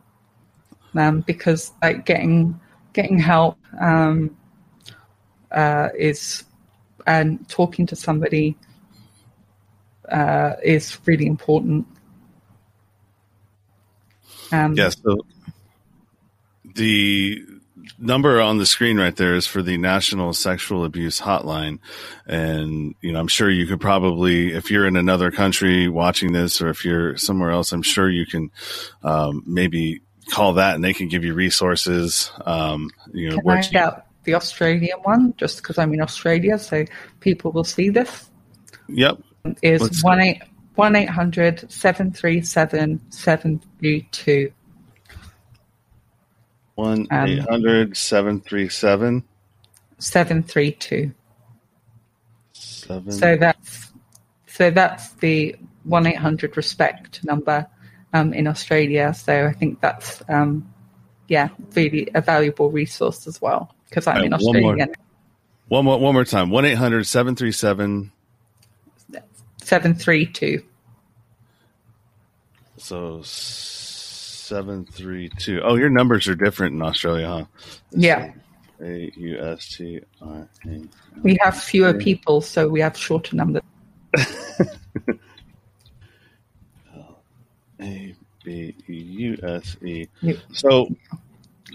um, 0.93 1.21
because 1.21 1.71
like 1.81 2.05
getting 2.05 2.59
getting 2.93 3.19
help 3.19 3.57
um, 3.79 4.35
uh, 5.51 5.89
is 5.97 6.43
and 7.05 7.47
talking 7.49 7.85
to 7.87 7.95
somebody 7.95 8.55
uh, 10.09 10.53
is 10.63 10.97
really 11.05 11.25
important. 11.25 11.85
Um, 14.51 14.73
yeah. 14.73 14.89
So 14.89 15.25
the 16.75 17.43
number 17.97 18.39
on 18.41 18.57
the 18.57 18.65
screen 18.65 18.97
right 18.97 19.15
there 19.15 19.35
is 19.35 19.47
for 19.47 19.61
the 19.61 19.77
National 19.77 20.33
Sexual 20.33 20.85
Abuse 20.85 21.19
Hotline. 21.19 21.79
And, 22.25 22.95
you 23.01 23.11
know, 23.11 23.19
I'm 23.19 23.27
sure 23.27 23.49
you 23.49 23.65
could 23.65 23.81
probably, 23.81 24.53
if 24.53 24.69
you're 24.71 24.87
in 24.87 24.95
another 24.95 25.31
country 25.31 25.87
watching 25.87 26.33
this 26.33 26.61
or 26.61 26.69
if 26.69 26.85
you're 26.85 27.17
somewhere 27.17 27.51
else, 27.51 27.71
I'm 27.71 27.81
sure 27.81 28.09
you 28.09 28.25
can 28.25 28.51
um, 29.03 29.43
maybe 29.45 30.01
call 30.29 30.53
that 30.53 30.75
and 30.75 30.83
they 30.83 30.93
can 30.93 31.07
give 31.07 31.23
you 31.23 31.33
resources. 31.33 32.31
Um, 32.45 32.89
you 33.11 33.29
know, 33.29 33.39
can 33.39 33.63
I 33.75 33.79
out 33.79 34.05
the 34.23 34.35
Australian 34.35 34.99
one 34.99 35.33
just 35.37 35.57
because 35.57 35.77
I'm 35.77 35.93
in 35.93 36.01
Australia, 36.01 36.57
so 36.57 36.85
people 37.19 37.51
will 37.51 37.63
see 37.63 37.89
this. 37.89 38.29
Yep. 38.87 39.19
Is 39.61 40.03
one 40.03 40.21
eight 40.21 40.41
one 40.75 40.95
eight 40.95 41.09
hundred 41.09 41.69
seven 41.71 42.11
three 42.11 42.41
seven 42.41 43.01
seven 43.11 43.61
three 43.79 44.07
two. 44.11 44.51
One 46.75 47.07
um, 47.11 47.27
eight 47.27 47.39
hundred 47.39 47.97
seven 47.97 48.39
three 48.41 48.69
seven 48.69 49.23
seven 49.99 50.43
three 50.43 50.71
two. 50.71 51.13
Seven. 52.53 53.11
So 53.11 53.35
that's 53.35 53.91
so 54.47 54.71
that's 54.71 55.11
the 55.13 55.55
one 55.83 56.07
eight 56.07 56.17
hundred 56.17 56.55
respect 56.55 57.23
number 57.23 57.67
um, 58.13 58.33
in 58.33 58.47
Australia. 58.47 59.13
So 59.13 59.47
I 59.47 59.53
think 59.53 59.81
that's 59.81 60.23
um, 60.29 60.67
yeah, 61.27 61.49
really 61.75 62.09
a 62.13 62.21
valuable 62.21 62.71
resource 62.71 63.27
as 63.27 63.41
well 63.41 63.75
because 63.89 64.07
I'm 64.07 64.17
All 64.17 64.23
in 64.23 64.31
right, 64.31 64.41
one 64.41 64.55
Australia. 64.55 64.87
more. 64.87 64.95
One 65.69 65.85
more, 65.85 65.99
one 65.99 66.13
more 66.13 66.25
time. 66.25 66.49
1 66.49 66.65
800 66.65 67.05
737. 67.05 68.11
Seven 69.63 69.95
three 69.95 70.25
two. 70.25 70.61
So 72.77 73.21
732. 73.23 75.61
Oh, 75.63 75.75
your 75.75 75.89
numbers 75.89 76.27
are 76.27 76.35
different 76.35 76.75
in 76.75 76.81
Australia, 76.81 77.27
huh? 77.27 77.45
Yeah, 77.91 78.33
A 78.81 79.09
U 79.15 79.39
S 79.39 79.77
T 79.77 80.01
I 80.21 80.43
A. 80.67 80.81
we 81.23 81.37
have 81.41 81.57
fewer 81.61 81.93
people, 81.93 82.41
so 82.41 82.67
we 82.67 82.81
have 82.81 82.97
shorter 82.97 83.37
numbers. 83.37 83.61
A 87.83 88.15
B 88.43 88.75
E 88.89 88.93
U 88.93 89.37
S 89.43 89.77
E. 89.83 90.07
So 90.51 90.87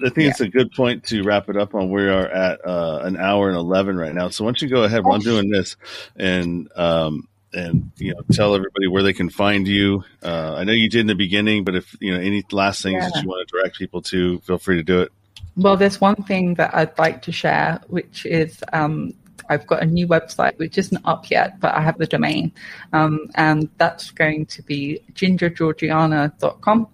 I 0.05 0.11
think 0.11 0.31
it's 0.31 0.41
a 0.41 0.49
good 0.49 0.73
point 0.73 1.05
to 1.05 1.23
wrap 1.23 1.49
it 1.49 1.57
up 1.57 1.75
on. 1.75 1.91
We 1.91 2.09
are 2.09 2.27
at 2.27 2.65
uh, 2.65 3.01
an 3.03 3.17
hour 3.17 3.49
and 3.49 3.57
11 3.57 3.97
right 3.97 4.15
now. 4.15 4.29
So 4.29 4.45
why 4.45 4.49
don't 4.49 4.63
you 4.63 4.69
go 4.69 4.85
ahead 4.85 5.05
while 5.05 5.15
I'm 5.15 5.21
doing 5.21 5.51
this 5.51 5.77
and, 6.17 6.69
um, 6.77 7.29
and 7.53 7.91
you 7.97 8.15
know, 8.15 8.21
tell 8.33 8.55
everybody 8.55 8.87
where 8.87 9.03
they 9.03 9.13
can 9.13 9.31
find 9.31 9.67
you. 9.67 10.05
Uh, 10.23 10.55
I 10.57 10.65
know 10.65 10.73
you 10.73 10.89
did 10.89 11.01
in 11.01 11.07
the 11.07 11.15
beginning, 11.15 11.65
but 11.65 11.75
if 11.75 11.97
you 12.01 12.13
know 12.13 12.21
any 12.21 12.45
last 12.53 12.83
things 12.83 13.03
that 13.03 13.23
you 13.23 13.29
want 13.29 13.49
to 13.49 13.57
direct 13.57 13.79
people 13.79 14.03
to, 14.03 14.39
feel 14.41 14.59
free 14.59 14.77
to 14.77 14.83
do 14.83 15.01
it. 15.01 15.13
Well, 15.57 15.77
there's 15.77 16.01
one 16.01 16.17
thing 16.17 16.55
that 16.55 16.75
I'd 16.75 16.97
like 16.99 17.23
to 17.23 17.33
share, 17.33 17.81
which 17.89 18.27
is 18.27 18.63
um, 18.73 19.15
I've 19.49 19.67
got 19.67 19.83
a 19.83 19.87
new 19.87 20.07
website 20.07 20.59
which 20.59 20.79
isn't 20.79 21.05
up 21.05 21.31
yet, 21.31 21.61
but 21.61 21.75
I 21.75 21.81
have 21.81 21.99
the 21.99 22.07
domain, 22.07 22.53
um, 22.93 23.31
and 23.35 23.69
that's 23.79 24.11
going 24.11 24.47
to 24.47 24.63
be 24.63 25.01
gingergeorgiana.com, 25.13 26.89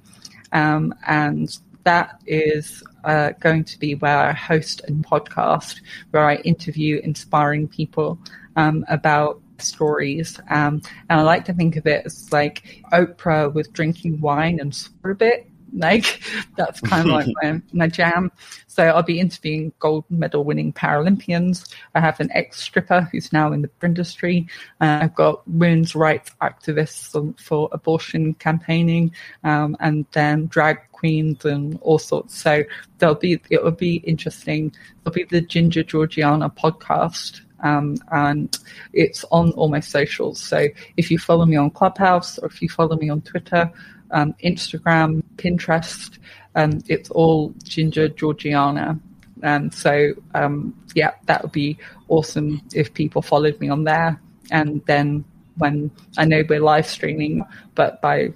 um, 0.52 0.94
and 1.06 1.58
that 1.84 2.20
is 2.26 2.82
uh, 3.04 3.30
going 3.40 3.64
to 3.64 3.78
be 3.78 3.94
where 3.94 4.18
I 4.18 4.32
host 4.32 4.80
a 4.88 4.92
podcast 4.92 5.80
where 6.10 6.24
I 6.24 6.36
interview 6.36 7.00
inspiring 7.04 7.68
people 7.68 8.18
um, 8.56 8.84
about 8.88 9.40
stories. 9.58 10.40
Um, 10.50 10.82
and 11.08 11.20
I 11.20 11.22
like 11.22 11.44
to 11.46 11.52
think 11.52 11.76
of 11.76 11.86
it 11.86 12.06
as 12.06 12.32
like 12.32 12.82
Oprah 12.92 13.52
with 13.52 13.72
drinking 13.72 14.20
wine 14.20 14.60
and 14.60 14.74
swear 14.74 15.12
a 15.12 15.14
bit. 15.14 15.50
Like 15.74 16.22
that's 16.56 16.80
kind 16.80 17.08
of 17.08 17.14
like 17.14 17.28
my, 17.42 17.60
my 17.72 17.88
jam. 17.88 18.30
So 18.66 18.84
I'll 18.84 19.02
be 19.02 19.20
interviewing 19.20 19.72
gold 19.78 20.04
medal 20.08 20.44
winning 20.44 20.72
Paralympians. 20.72 21.72
I 21.94 22.00
have 22.00 22.20
an 22.20 22.30
ex 22.32 22.60
stripper 22.60 23.08
who's 23.12 23.32
now 23.32 23.52
in 23.52 23.62
the 23.62 23.70
industry. 23.82 24.46
Uh, 24.80 25.00
I've 25.02 25.14
got 25.14 25.46
women's 25.48 25.94
rights 25.94 26.30
activists 26.40 27.40
for 27.40 27.68
abortion 27.72 28.34
campaigning, 28.34 29.12
um, 29.42 29.76
and 29.80 30.06
then 30.12 30.46
drag 30.46 30.78
queens 30.92 31.44
and 31.44 31.78
all 31.82 31.98
sorts. 31.98 32.38
So 32.40 32.64
there'll 32.98 33.14
be 33.14 33.40
it 33.50 33.62
will 33.62 33.70
be 33.70 33.96
interesting. 33.96 34.72
There'll 35.02 35.14
be 35.14 35.24
the 35.24 35.40
Ginger 35.40 35.82
Georgiana 35.82 36.50
podcast. 36.50 37.40
Um, 37.62 37.96
and 38.12 38.56
it's 38.92 39.24
on 39.30 39.52
all 39.52 39.68
my 39.68 39.80
socials. 39.80 40.38
So 40.38 40.68
if 40.98 41.10
you 41.10 41.18
follow 41.18 41.46
me 41.46 41.56
on 41.56 41.70
Clubhouse 41.70 42.38
or 42.38 42.48
if 42.48 42.60
you 42.60 42.68
follow 42.68 42.94
me 42.96 43.08
on 43.08 43.22
Twitter, 43.22 43.72
um, 44.10 44.34
Instagram, 44.44 45.22
Pinterest, 45.36 46.18
um, 46.54 46.80
it's 46.88 47.10
all 47.10 47.54
Ginger 47.64 48.08
Georgiana. 48.08 48.98
And 49.42 49.74
so, 49.74 50.12
um, 50.34 50.74
yeah, 50.94 51.12
that 51.26 51.42
would 51.42 51.52
be 51.52 51.76
awesome 52.08 52.62
if 52.72 52.94
people 52.94 53.22
followed 53.22 53.58
me 53.60 53.68
on 53.68 53.84
there. 53.84 54.20
And 54.50 54.84
then 54.86 55.24
when 55.58 55.90
I 56.16 56.24
know 56.24 56.42
we're 56.48 56.60
live 56.60 56.86
streaming, 56.86 57.44
but 57.74 58.00
by 58.00 58.32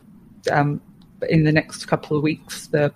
um, 0.51 0.81
in 1.29 1.45
the 1.45 1.53
next 1.53 1.87
couple 1.87 2.17
of 2.17 2.23
weeks, 2.23 2.67
the 2.69 2.93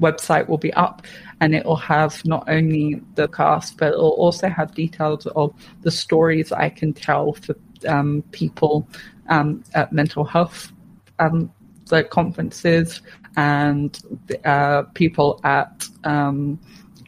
website 0.00 0.48
will 0.48 0.58
be 0.58 0.72
up 0.74 1.06
and 1.40 1.54
it 1.54 1.64
will 1.64 1.76
have 1.76 2.24
not 2.24 2.44
only 2.48 3.00
the 3.14 3.28
cast, 3.28 3.78
but 3.78 3.92
it 3.92 3.96
will 3.96 4.10
also 4.10 4.48
have 4.48 4.74
details 4.74 5.26
of 5.26 5.54
the 5.82 5.90
stories 5.90 6.52
I 6.52 6.68
can 6.68 6.92
tell 6.92 7.34
for 7.34 7.54
um, 7.86 8.22
people 8.32 8.88
um, 9.28 9.62
at 9.74 9.92
mental 9.92 10.24
health 10.24 10.72
um, 11.18 11.52
like 11.90 12.10
conferences 12.10 13.00
and 13.36 14.00
uh, 14.44 14.82
people 14.94 15.40
at 15.44 15.88
um, 16.04 16.58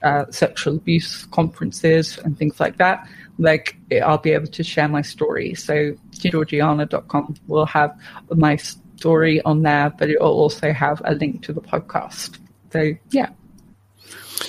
uh, 0.03 0.25
sexual 0.31 0.77
abuse 0.77 1.27
conferences 1.27 2.19
and 2.19 2.39
things 2.39 2.61
like 2.61 2.77
that. 2.79 3.09
Like 3.39 3.77
I'll 4.03 4.19
be 4.19 4.33
able 4.33 4.47
to 4.49 4.63
share 4.63 4.89
my 4.89 5.03
story. 5.03 5.55
So 5.55 5.95
georgiana.com 6.13 7.37
will 7.47 7.67
have 7.67 7.99
my 8.31 8.57
story 8.57 9.43
on 9.43 9.63
there, 9.63 9.91
but 9.91 10.09
it 10.11 10.21
will 10.21 10.29
also 10.29 10.73
have 10.73 11.03
a 11.05 11.15
link 11.15 11.43
to 11.45 11.53
the 11.53 11.61
podcast. 11.61 12.39
So 12.73 12.93
yeah. 13.11 13.31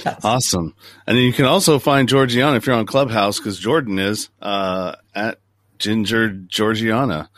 That's, 0.03 0.23
Awesome. 0.23 0.75
And 1.05 1.17
then 1.17 1.23
you 1.23 1.33
can 1.33 1.45
also 1.45 1.79
find 1.79 2.09
Georgiana 2.09 2.57
if 2.57 2.65
you're 2.65 2.75
on 2.75 2.85
Clubhouse 2.85 3.39
because 3.39 3.57
Jordan 3.59 3.99
is 3.99 4.29
uh, 4.41 4.95
at 5.15 5.39
Ginger 5.79 6.29
Georgiana. 6.29 7.29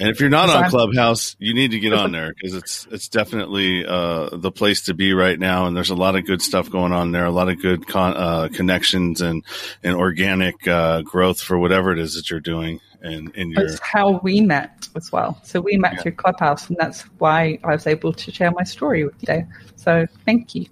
And 0.00 0.08
if 0.08 0.20
you're 0.20 0.30
not 0.30 0.48
on 0.48 0.62
I'm- 0.62 0.70
Clubhouse, 0.70 1.36
you 1.38 1.54
need 1.54 1.70
to 1.72 1.78
get 1.78 1.92
on 1.92 2.12
there 2.12 2.32
because 2.34 2.54
it's 2.54 2.86
it's 2.90 3.08
definitely 3.08 3.84
uh, 3.86 4.30
the 4.32 4.50
place 4.50 4.82
to 4.82 4.94
be 4.94 5.12
right 5.12 5.38
now. 5.38 5.66
And 5.66 5.76
there's 5.76 5.90
a 5.90 5.94
lot 5.94 6.16
of 6.16 6.26
good 6.26 6.42
stuff 6.42 6.70
going 6.70 6.92
on 6.92 7.12
there, 7.12 7.24
a 7.24 7.30
lot 7.30 7.48
of 7.48 7.60
good 7.60 7.86
con- 7.86 8.16
uh, 8.16 8.48
connections 8.52 9.20
and 9.20 9.44
and 9.82 9.94
organic 9.94 10.66
uh, 10.66 11.02
growth 11.02 11.40
for 11.40 11.58
whatever 11.58 11.92
it 11.92 11.98
is 11.98 12.14
that 12.14 12.30
you're 12.30 12.40
doing. 12.40 12.80
And 13.02 13.34
in 13.34 13.50
your 13.50 13.66
That's 13.66 13.80
how 13.80 14.20
we 14.22 14.40
met 14.40 14.88
as 14.96 15.10
well. 15.12 15.40
So 15.42 15.60
we 15.60 15.76
met 15.76 15.94
Yeah. 15.94 16.02
through 16.02 16.12
Clubhouse, 16.12 16.68
and 16.68 16.76
that's 16.78 17.02
why 17.18 17.58
I 17.64 17.72
was 17.72 17.86
able 17.86 18.12
to 18.12 18.32
share 18.32 18.50
my 18.52 18.62
story 18.64 19.04
with 19.04 19.14
you 19.14 19.26
today. 19.26 19.46
So 19.76 20.06
thank 20.24 20.54
you. 20.54 20.66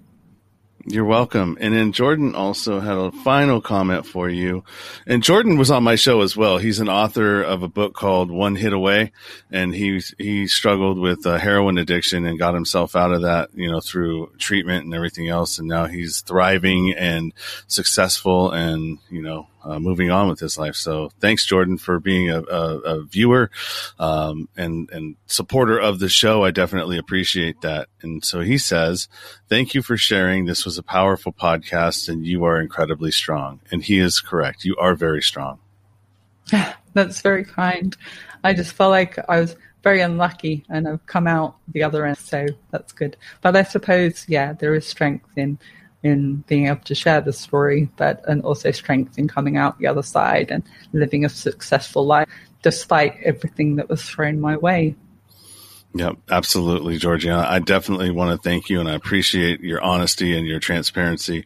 You're 0.85 1.05
welcome. 1.05 1.57
And 1.61 1.75
then 1.75 1.91
Jordan 1.91 2.33
also 2.33 2.79
had 2.79 2.97
a 2.97 3.11
final 3.11 3.61
comment 3.61 4.05
for 4.05 4.27
you. 4.27 4.63
And 5.05 5.21
Jordan 5.21 5.57
was 5.57 5.69
on 5.69 5.83
my 5.83 5.95
show 5.95 6.21
as 6.21 6.35
well. 6.35 6.57
He's 6.57 6.79
an 6.79 6.89
author 6.89 7.41
of 7.43 7.61
a 7.61 7.67
book 7.67 7.93
called 7.93 8.31
One 8.31 8.55
Hit 8.55 8.73
Away, 8.73 9.11
and 9.51 9.75
he 9.75 10.01
he 10.17 10.47
struggled 10.47 10.97
with 10.97 11.25
uh, 11.25 11.37
heroin 11.37 11.77
addiction 11.77 12.25
and 12.25 12.39
got 12.39 12.55
himself 12.55 12.95
out 12.95 13.11
of 13.11 13.21
that, 13.21 13.49
you 13.53 13.71
know, 13.71 13.79
through 13.79 14.31
treatment 14.39 14.85
and 14.85 14.93
everything 14.93 15.27
else. 15.27 15.59
And 15.59 15.67
now 15.67 15.85
he's 15.85 16.21
thriving 16.21 16.93
and 16.97 17.31
successful, 17.67 18.49
and 18.51 18.97
you 19.09 19.21
know, 19.21 19.47
uh, 19.63 19.79
moving 19.79 20.11
on 20.11 20.27
with 20.27 20.39
his 20.39 20.57
life. 20.57 20.75
So 20.75 21.11
thanks, 21.19 21.45
Jordan, 21.45 21.77
for 21.77 21.99
being 21.99 22.29
a, 22.29 22.41
a, 22.41 22.77
a 22.79 23.03
viewer 23.03 23.51
um, 23.99 24.49
and 24.57 24.89
and 24.91 25.15
supporter 25.27 25.79
of 25.79 25.99
the 25.99 26.09
show. 26.09 26.43
I 26.43 26.51
definitely 26.51 26.97
appreciate 26.97 27.61
that. 27.61 27.87
And 28.01 28.23
so 28.23 28.41
he 28.41 28.57
says, 28.57 29.07
"Thank 29.49 29.73
you 29.73 29.81
for 29.81 29.97
sharing. 29.97 30.45
This 30.45 30.65
was 30.65 30.77
a 30.77 30.83
powerful 30.83 31.33
podcast, 31.33 32.09
and 32.09 32.25
you 32.25 32.43
are 32.43 32.59
incredibly 32.59 33.11
strong." 33.11 33.59
And 33.71 33.83
he 33.83 33.99
is 33.99 34.19
correct. 34.19 34.65
You 34.65 34.75
are 34.77 34.95
very 34.95 35.21
strong. 35.21 35.59
That's 36.93 37.21
very 37.21 37.45
kind. 37.45 37.95
I 38.43 38.53
just 38.53 38.73
felt 38.73 38.91
like 38.91 39.17
I 39.29 39.39
was 39.39 39.55
very 39.83 40.01
unlucky 40.01 40.63
and 40.69 40.87
I've 40.87 41.05
come 41.05 41.27
out 41.27 41.55
the 41.69 41.83
other 41.83 42.05
end, 42.05 42.17
so 42.17 42.47
that's 42.71 42.91
good. 42.91 43.17
But 43.41 43.55
I 43.55 43.63
suppose, 43.63 44.25
yeah, 44.27 44.53
there 44.53 44.75
is 44.75 44.85
strength 44.85 45.25
in 45.35 45.57
in 46.03 46.37
being 46.47 46.67
able 46.67 46.81
to 46.81 46.95
share 46.95 47.21
the 47.21 47.33
story, 47.33 47.89
but 47.97 48.23
and 48.27 48.41
also 48.43 48.71
strength 48.71 49.17
in 49.17 49.27
coming 49.27 49.57
out 49.57 49.77
the 49.79 49.87
other 49.87 50.03
side 50.03 50.51
and 50.51 50.63
living 50.93 51.25
a 51.25 51.29
successful 51.29 52.05
life 52.05 52.27
despite 52.61 53.17
everything 53.23 53.75
that 53.75 53.89
was 53.89 54.03
thrown 54.03 54.39
my 54.39 54.57
way. 54.57 54.95
Yep, 55.93 56.17
absolutely, 56.29 56.97
Georgiana. 56.97 57.45
I 57.45 57.59
definitely 57.59 58.11
want 58.11 58.31
to 58.31 58.41
thank 58.41 58.69
you 58.69 58.79
and 58.79 58.87
I 58.87 58.93
appreciate 58.93 59.59
your 59.59 59.81
honesty 59.81 60.37
and 60.37 60.47
your 60.47 60.59
transparency. 60.59 61.45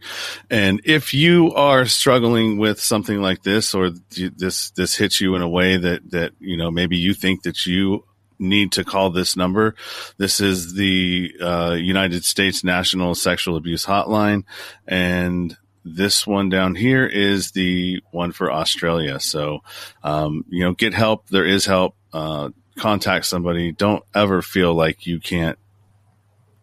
And 0.52 0.82
if 0.86 1.16
you 1.16 1.52
are 1.56 1.88
struggling 1.88 2.60
with 2.60 2.80
something 2.80 3.22
like 3.22 3.42
this 3.42 3.74
or 3.74 3.90
this, 3.90 4.70
this 4.72 4.96
hits 4.96 5.20
you 5.20 5.36
in 5.36 5.42
a 5.42 5.50
way 5.50 5.78
that, 5.78 6.12
that, 6.12 6.34
you 6.40 6.58
know, 6.58 6.70
maybe 6.70 6.96
you 6.96 7.16
think 7.16 7.42
that 7.44 7.66
you 7.66 8.06
need 8.40 8.72
to 8.74 8.84
call 8.84 9.10
this 9.10 9.36
number. 9.36 9.76
This 10.18 10.40
is 10.40 10.74
the, 10.74 11.34
uh, 11.42 11.78
United 11.80 12.26
States 12.26 12.64
National 12.64 13.16
Sexual 13.16 13.58
Abuse 13.58 13.86
Hotline. 13.86 14.44
And 14.88 15.56
this 15.84 16.26
one 16.26 16.50
down 16.50 16.76
here 16.76 17.06
is 17.06 17.52
the 17.52 18.02
one 18.12 18.32
for 18.32 18.52
Australia. 18.52 19.20
So, 19.20 19.60
um, 20.04 20.46
you 20.50 20.64
know, 20.64 20.74
get 20.74 20.94
help. 20.94 21.28
There 21.30 21.46
is 21.46 21.66
help. 21.66 21.96
Uh, 22.12 22.50
contact 22.76 23.26
somebody. 23.26 23.72
Don't 23.72 24.04
ever 24.14 24.42
feel 24.42 24.74
like 24.74 25.06
you 25.06 25.20
can't 25.20 25.58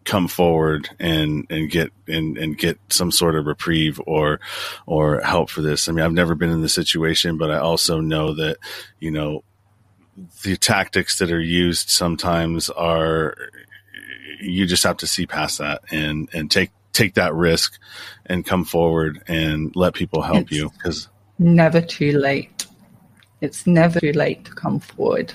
come 0.05 0.27
forward 0.27 0.89
and 0.99 1.47
and 1.49 1.69
get 1.69 1.89
and 2.07 2.37
and 2.37 2.57
get 2.57 2.77
some 2.89 3.11
sort 3.11 3.35
of 3.35 3.45
reprieve 3.45 4.01
or 4.05 4.39
or 4.85 5.21
help 5.21 5.49
for 5.49 5.61
this. 5.61 5.87
I 5.87 5.91
mean, 5.91 6.03
I've 6.03 6.11
never 6.11 6.35
been 6.35 6.49
in 6.49 6.61
this 6.61 6.73
situation, 6.73 7.37
but 7.37 7.51
I 7.51 7.59
also 7.59 7.99
know 7.99 8.33
that 8.35 8.57
you 8.99 9.11
know 9.11 9.43
the 10.43 10.55
tactics 10.57 11.17
that 11.19 11.31
are 11.31 11.41
used 11.41 11.89
sometimes 11.89 12.69
are 12.71 13.35
you 14.41 14.65
just 14.65 14.83
have 14.83 14.97
to 14.97 15.07
see 15.07 15.25
past 15.25 15.57
that 15.57 15.81
and 15.91 16.29
and 16.33 16.51
take 16.51 16.69
take 16.91 17.15
that 17.15 17.33
risk 17.33 17.79
and 18.27 18.45
come 18.45 18.63
forward 18.63 19.23
and 19.27 19.75
let 19.75 19.93
people 19.95 20.21
help 20.21 20.37
It's- 20.41 20.51
you 20.57 20.69
because 20.71 21.09
Never 21.39 21.81
too 21.81 22.11
late. 22.11 22.67
it's 23.41 23.65
never 23.65 23.99
too 23.99 24.11
late 24.13 24.45
to 24.45 24.51
come 24.51 24.79
forward. 24.79 25.33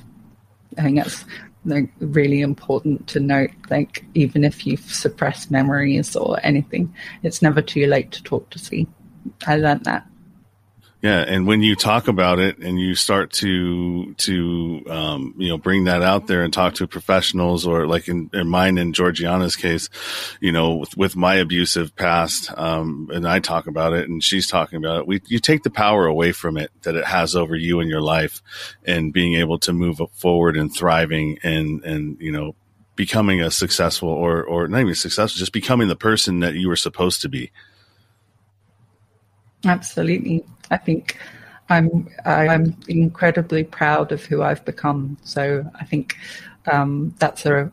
I 0.79 0.83
think 0.83 0.97
that's 0.99 1.25
like, 1.65 1.91
really 1.99 2.41
important 2.41 3.09
to 3.09 3.21
note. 3.21 3.51
Like, 3.69 4.05
even 4.15 4.45
if 4.45 4.65
you've 4.65 4.81
suppressed 4.93 5.51
memories 5.51 6.15
or 6.15 6.39
anything, 6.45 6.95
it's 7.25 7.43
never 7.43 7.61
too 7.61 7.87
late 7.87 8.13
to 8.13 8.23
talk 8.23 8.49
to 8.51 8.59
see. 8.61 8.87
I 9.47 9.57
learned 9.57 9.85
that. 9.87 10.07
Yeah, 11.01 11.21
and 11.21 11.47
when 11.47 11.63
you 11.63 11.77
talk 11.77 12.09
about 12.09 12.41
it 12.41 12.59
and 12.59 12.79
you 12.81 12.97
start 12.97 13.31
to 13.35 14.15
to 14.15 14.83
um, 14.91 15.35
you 15.39 15.49
know 15.49 15.57
bring 15.57 15.85
that 15.85 16.03
out 16.03 16.27
there 16.27 16.43
and 16.43 16.53
talk 16.53 16.75
to 16.75 16.89
professionals, 16.89 17.65
or 17.69 17.87
like 17.87 18.09
in, 18.09 18.31
in 18.33 18.49
mine 18.49 18.79
and 18.79 18.93
Georgiana's 18.93 19.55
case, 19.55 19.89
you 20.41 20.51
know, 20.51 20.75
with, 20.75 20.97
with 20.97 21.17
my 21.17 21.37
abusive 21.37 21.95
past, 21.95 22.51
um, 22.59 23.11
and 23.13 23.29
I 23.29 23.39
talk 23.39 23.69
about 23.69 23.93
it, 23.93 24.09
and 24.09 24.25
she's 24.25 24.49
talking 24.49 24.77
about 24.77 24.99
it. 24.99 25.07
We 25.07 25.23
you 25.29 25.39
take 25.39 25.63
the 25.63 25.71
power 25.71 26.07
away 26.07 26.33
from 26.33 26.57
it 26.57 26.73
that 26.83 26.97
it 26.97 27.05
has 27.05 27.37
over 27.37 27.55
you 27.55 27.79
and 27.79 27.89
your 27.89 28.03
life, 28.03 28.43
and 28.85 29.13
being 29.13 29.35
able 29.35 29.61
to 29.61 29.73
move 29.73 30.01
forward 30.15 30.57
and 30.57 30.75
thriving 30.75 31.39
and 31.45 31.85
and 31.85 32.21
you 32.21 32.33
know 32.33 32.57
becoming 32.97 33.41
a 33.41 33.53
successful 33.53 34.09
or 34.09 34.43
or 34.43 34.67
not 34.67 34.81
even 34.81 34.97
successful, 34.97 35.39
just 35.39 35.53
becoming 35.53 35.87
the 35.87 35.95
person 35.95 36.41
that 36.41 36.55
you 36.55 36.67
were 36.67 36.75
supposed 36.75 37.23
to 37.23 37.29
be. 37.29 37.53
Absolutely. 39.65 40.45
I 40.71 40.77
think 40.77 41.19
I'm 41.69 42.09
I'm 42.25 42.77
incredibly 42.89 43.65
proud 43.65 44.13
of 44.13 44.25
who 44.25 44.43
I've 44.43 44.65
become. 44.65 45.19
So 45.23 45.65
I 45.79 45.85
think 45.85 46.17
um, 46.71 47.15
that's 47.19 47.47
a 47.47 47.71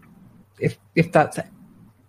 if 0.59 0.77
if 0.95 1.11
that 1.13 1.49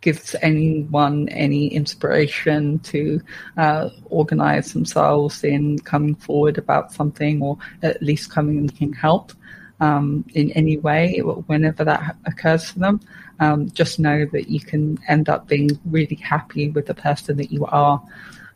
gives 0.01 0.37
anyone 0.41 1.29
any 1.31 1.67
inspiration 1.67 2.79
to 2.79 3.21
uh, 3.57 3.89
organize 4.05 4.73
themselves 4.73 5.43
in 5.43 5.79
coming 5.81 6.15
forward 6.15 6.59
about 6.59 6.93
something 6.93 7.43
or 7.43 7.59
at 7.83 8.01
least 8.03 8.31
coming 8.31 8.59
and 8.59 8.71
seeking 8.71 8.93
help 8.93 9.33
um, 9.81 10.25
in 10.35 10.53
any 10.53 10.77
way 10.77 11.19
whenever 11.49 11.83
that 11.85 12.17
occurs 12.25 12.71
for 12.71 12.79
them 12.79 13.01
um, 13.41 13.69
just 13.71 13.99
know 13.99 14.25
that 14.27 14.49
you 14.49 14.61
can 14.61 14.97
end 15.09 15.29
up 15.29 15.49
being 15.49 15.71
really 15.87 16.17
happy 16.17 16.71
with 16.71 16.87
the 16.87 16.95
person 16.95 17.37
that 17.37 17.51
you 17.51 17.67
are 17.67 18.01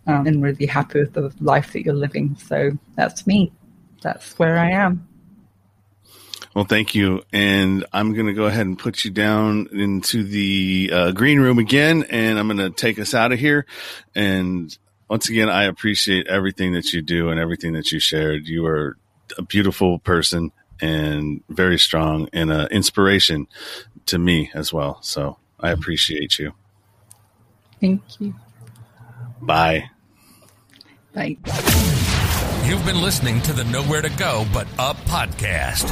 um, 0.06 0.26
and 0.26 0.42
really 0.42 0.66
happy 0.66 1.00
with 1.00 1.12
the 1.12 1.32
life 1.40 1.72
that 1.72 1.84
you're 1.84 1.94
living. 1.94 2.36
So 2.36 2.72
that's 2.96 3.26
me. 3.26 3.52
That's 4.02 4.38
where 4.38 4.58
I 4.58 4.70
am. 4.70 5.06
Well, 6.54 6.64
thank 6.64 6.94
you. 6.94 7.22
And 7.32 7.86
I'm 7.92 8.12
going 8.12 8.26
to 8.26 8.32
go 8.32 8.46
ahead 8.46 8.66
and 8.66 8.78
put 8.78 9.04
you 9.04 9.10
down 9.10 9.68
into 9.72 10.24
the 10.24 10.90
uh, 10.92 11.10
green 11.12 11.38
room 11.38 11.58
again, 11.58 12.04
and 12.10 12.38
I'm 12.38 12.48
going 12.48 12.58
to 12.58 12.70
take 12.70 12.98
us 12.98 13.14
out 13.14 13.30
of 13.30 13.38
here. 13.38 13.66
And 14.16 14.76
once 15.08 15.28
again, 15.28 15.48
I 15.48 15.64
appreciate 15.64 16.26
everything 16.26 16.72
that 16.72 16.92
you 16.92 17.02
do 17.02 17.28
and 17.28 17.38
everything 17.38 17.74
that 17.74 17.92
you 17.92 18.00
shared. 18.00 18.48
You 18.48 18.66
are 18.66 18.96
a 19.38 19.42
beautiful 19.42 20.00
person 20.00 20.50
and 20.80 21.42
very 21.48 21.78
strong 21.78 22.28
and 22.32 22.50
an 22.50 22.66
inspiration 22.68 23.46
to 24.06 24.18
me 24.18 24.50
as 24.54 24.72
well. 24.72 25.00
So 25.02 25.38
I 25.60 25.70
appreciate 25.70 26.38
you. 26.38 26.52
Thank 27.80 28.02
you. 28.18 28.34
Bye. 29.40 29.90
Bye. 31.14 31.36
You've 32.64 32.84
been 32.84 33.02
listening 33.02 33.40
to 33.42 33.52
the 33.52 33.64
Nowhere 33.64 34.02
to 34.02 34.10
Go 34.10 34.44
But 34.52 34.68
Up 34.78 34.96
podcast. 34.98 35.88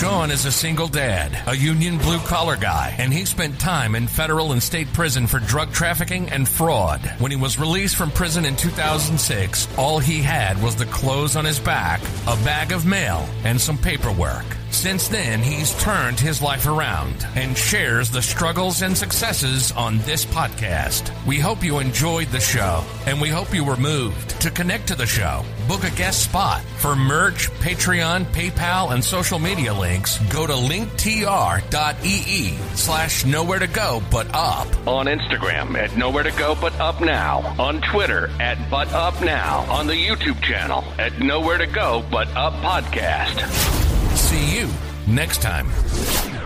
Sean 0.00 0.32
is 0.32 0.46
a 0.46 0.50
single 0.50 0.88
dad, 0.88 1.38
a 1.46 1.54
union 1.54 1.98
blue 1.98 2.18
collar 2.18 2.56
guy, 2.56 2.94
and 2.98 3.12
he 3.12 3.24
spent 3.24 3.60
time 3.60 3.94
in 3.94 4.08
federal 4.08 4.50
and 4.50 4.60
state 4.60 4.92
prison 4.92 5.28
for 5.28 5.38
drug 5.38 5.70
trafficking 5.70 6.28
and 6.30 6.48
fraud. 6.48 7.00
When 7.20 7.30
he 7.30 7.36
was 7.36 7.58
released 7.60 7.94
from 7.94 8.10
prison 8.10 8.44
in 8.44 8.56
2006, 8.56 9.68
all 9.78 10.00
he 10.00 10.20
had 10.20 10.60
was 10.60 10.74
the 10.74 10.86
clothes 10.86 11.36
on 11.36 11.44
his 11.44 11.60
back, 11.60 12.00
a 12.26 12.34
bag 12.42 12.72
of 12.72 12.84
mail, 12.84 13.28
and 13.44 13.60
some 13.60 13.78
paperwork. 13.78 14.46
Since 14.70 15.08
then, 15.08 15.40
he's 15.40 15.74
turned 15.82 16.20
his 16.20 16.40
life 16.40 16.66
around 16.66 17.26
and 17.34 17.56
shares 17.56 18.10
the 18.10 18.22
struggles 18.22 18.82
and 18.82 18.96
successes 18.96 19.72
on 19.72 19.98
this 19.98 20.24
podcast. 20.24 21.10
We 21.26 21.40
hope 21.40 21.64
you 21.64 21.78
enjoyed 21.78 22.28
the 22.28 22.38
show 22.40 22.84
and 23.06 23.20
we 23.20 23.28
hope 23.28 23.52
you 23.52 23.64
were 23.64 23.76
moved. 23.76 24.40
To 24.42 24.50
connect 24.50 24.86
to 24.88 24.94
the 24.94 25.06
show, 25.06 25.42
book 25.66 25.82
a 25.84 25.90
guest 25.90 26.22
spot. 26.22 26.60
For 26.76 26.94
merch, 26.94 27.50
Patreon, 27.54 28.26
PayPal, 28.26 28.92
and 28.92 29.02
social 29.02 29.40
media 29.40 29.74
links, 29.74 30.18
go 30.30 30.46
to 30.46 30.52
linktr.ee 30.52 32.56
slash 32.74 33.24
nowhere 33.24 33.58
to 33.58 33.66
go 33.66 34.00
but 34.12 34.28
up. 34.32 34.68
On 34.86 35.06
Instagram 35.06 35.76
at 35.76 35.96
nowhere 35.96 36.22
to 36.22 36.30
go 36.32 36.54
but 36.54 36.78
up 36.78 37.00
now. 37.00 37.38
On 37.58 37.80
Twitter 37.80 38.30
at 38.40 38.58
but 38.70 38.92
up 38.92 39.20
now. 39.22 39.60
On 39.70 39.88
the 39.88 39.94
YouTube 39.94 40.40
channel 40.40 40.84
at 40.98 41.18
nowhere 41.18 41.58
to 41.58 41.66
go 41.66 42.04
but 42.10 42.28
up 42.36 42.52
podcast. 42.62 43.76
See 44.14 44.58
you 44.58 44.68
next 45.06 45.40
time. 45.42 46.37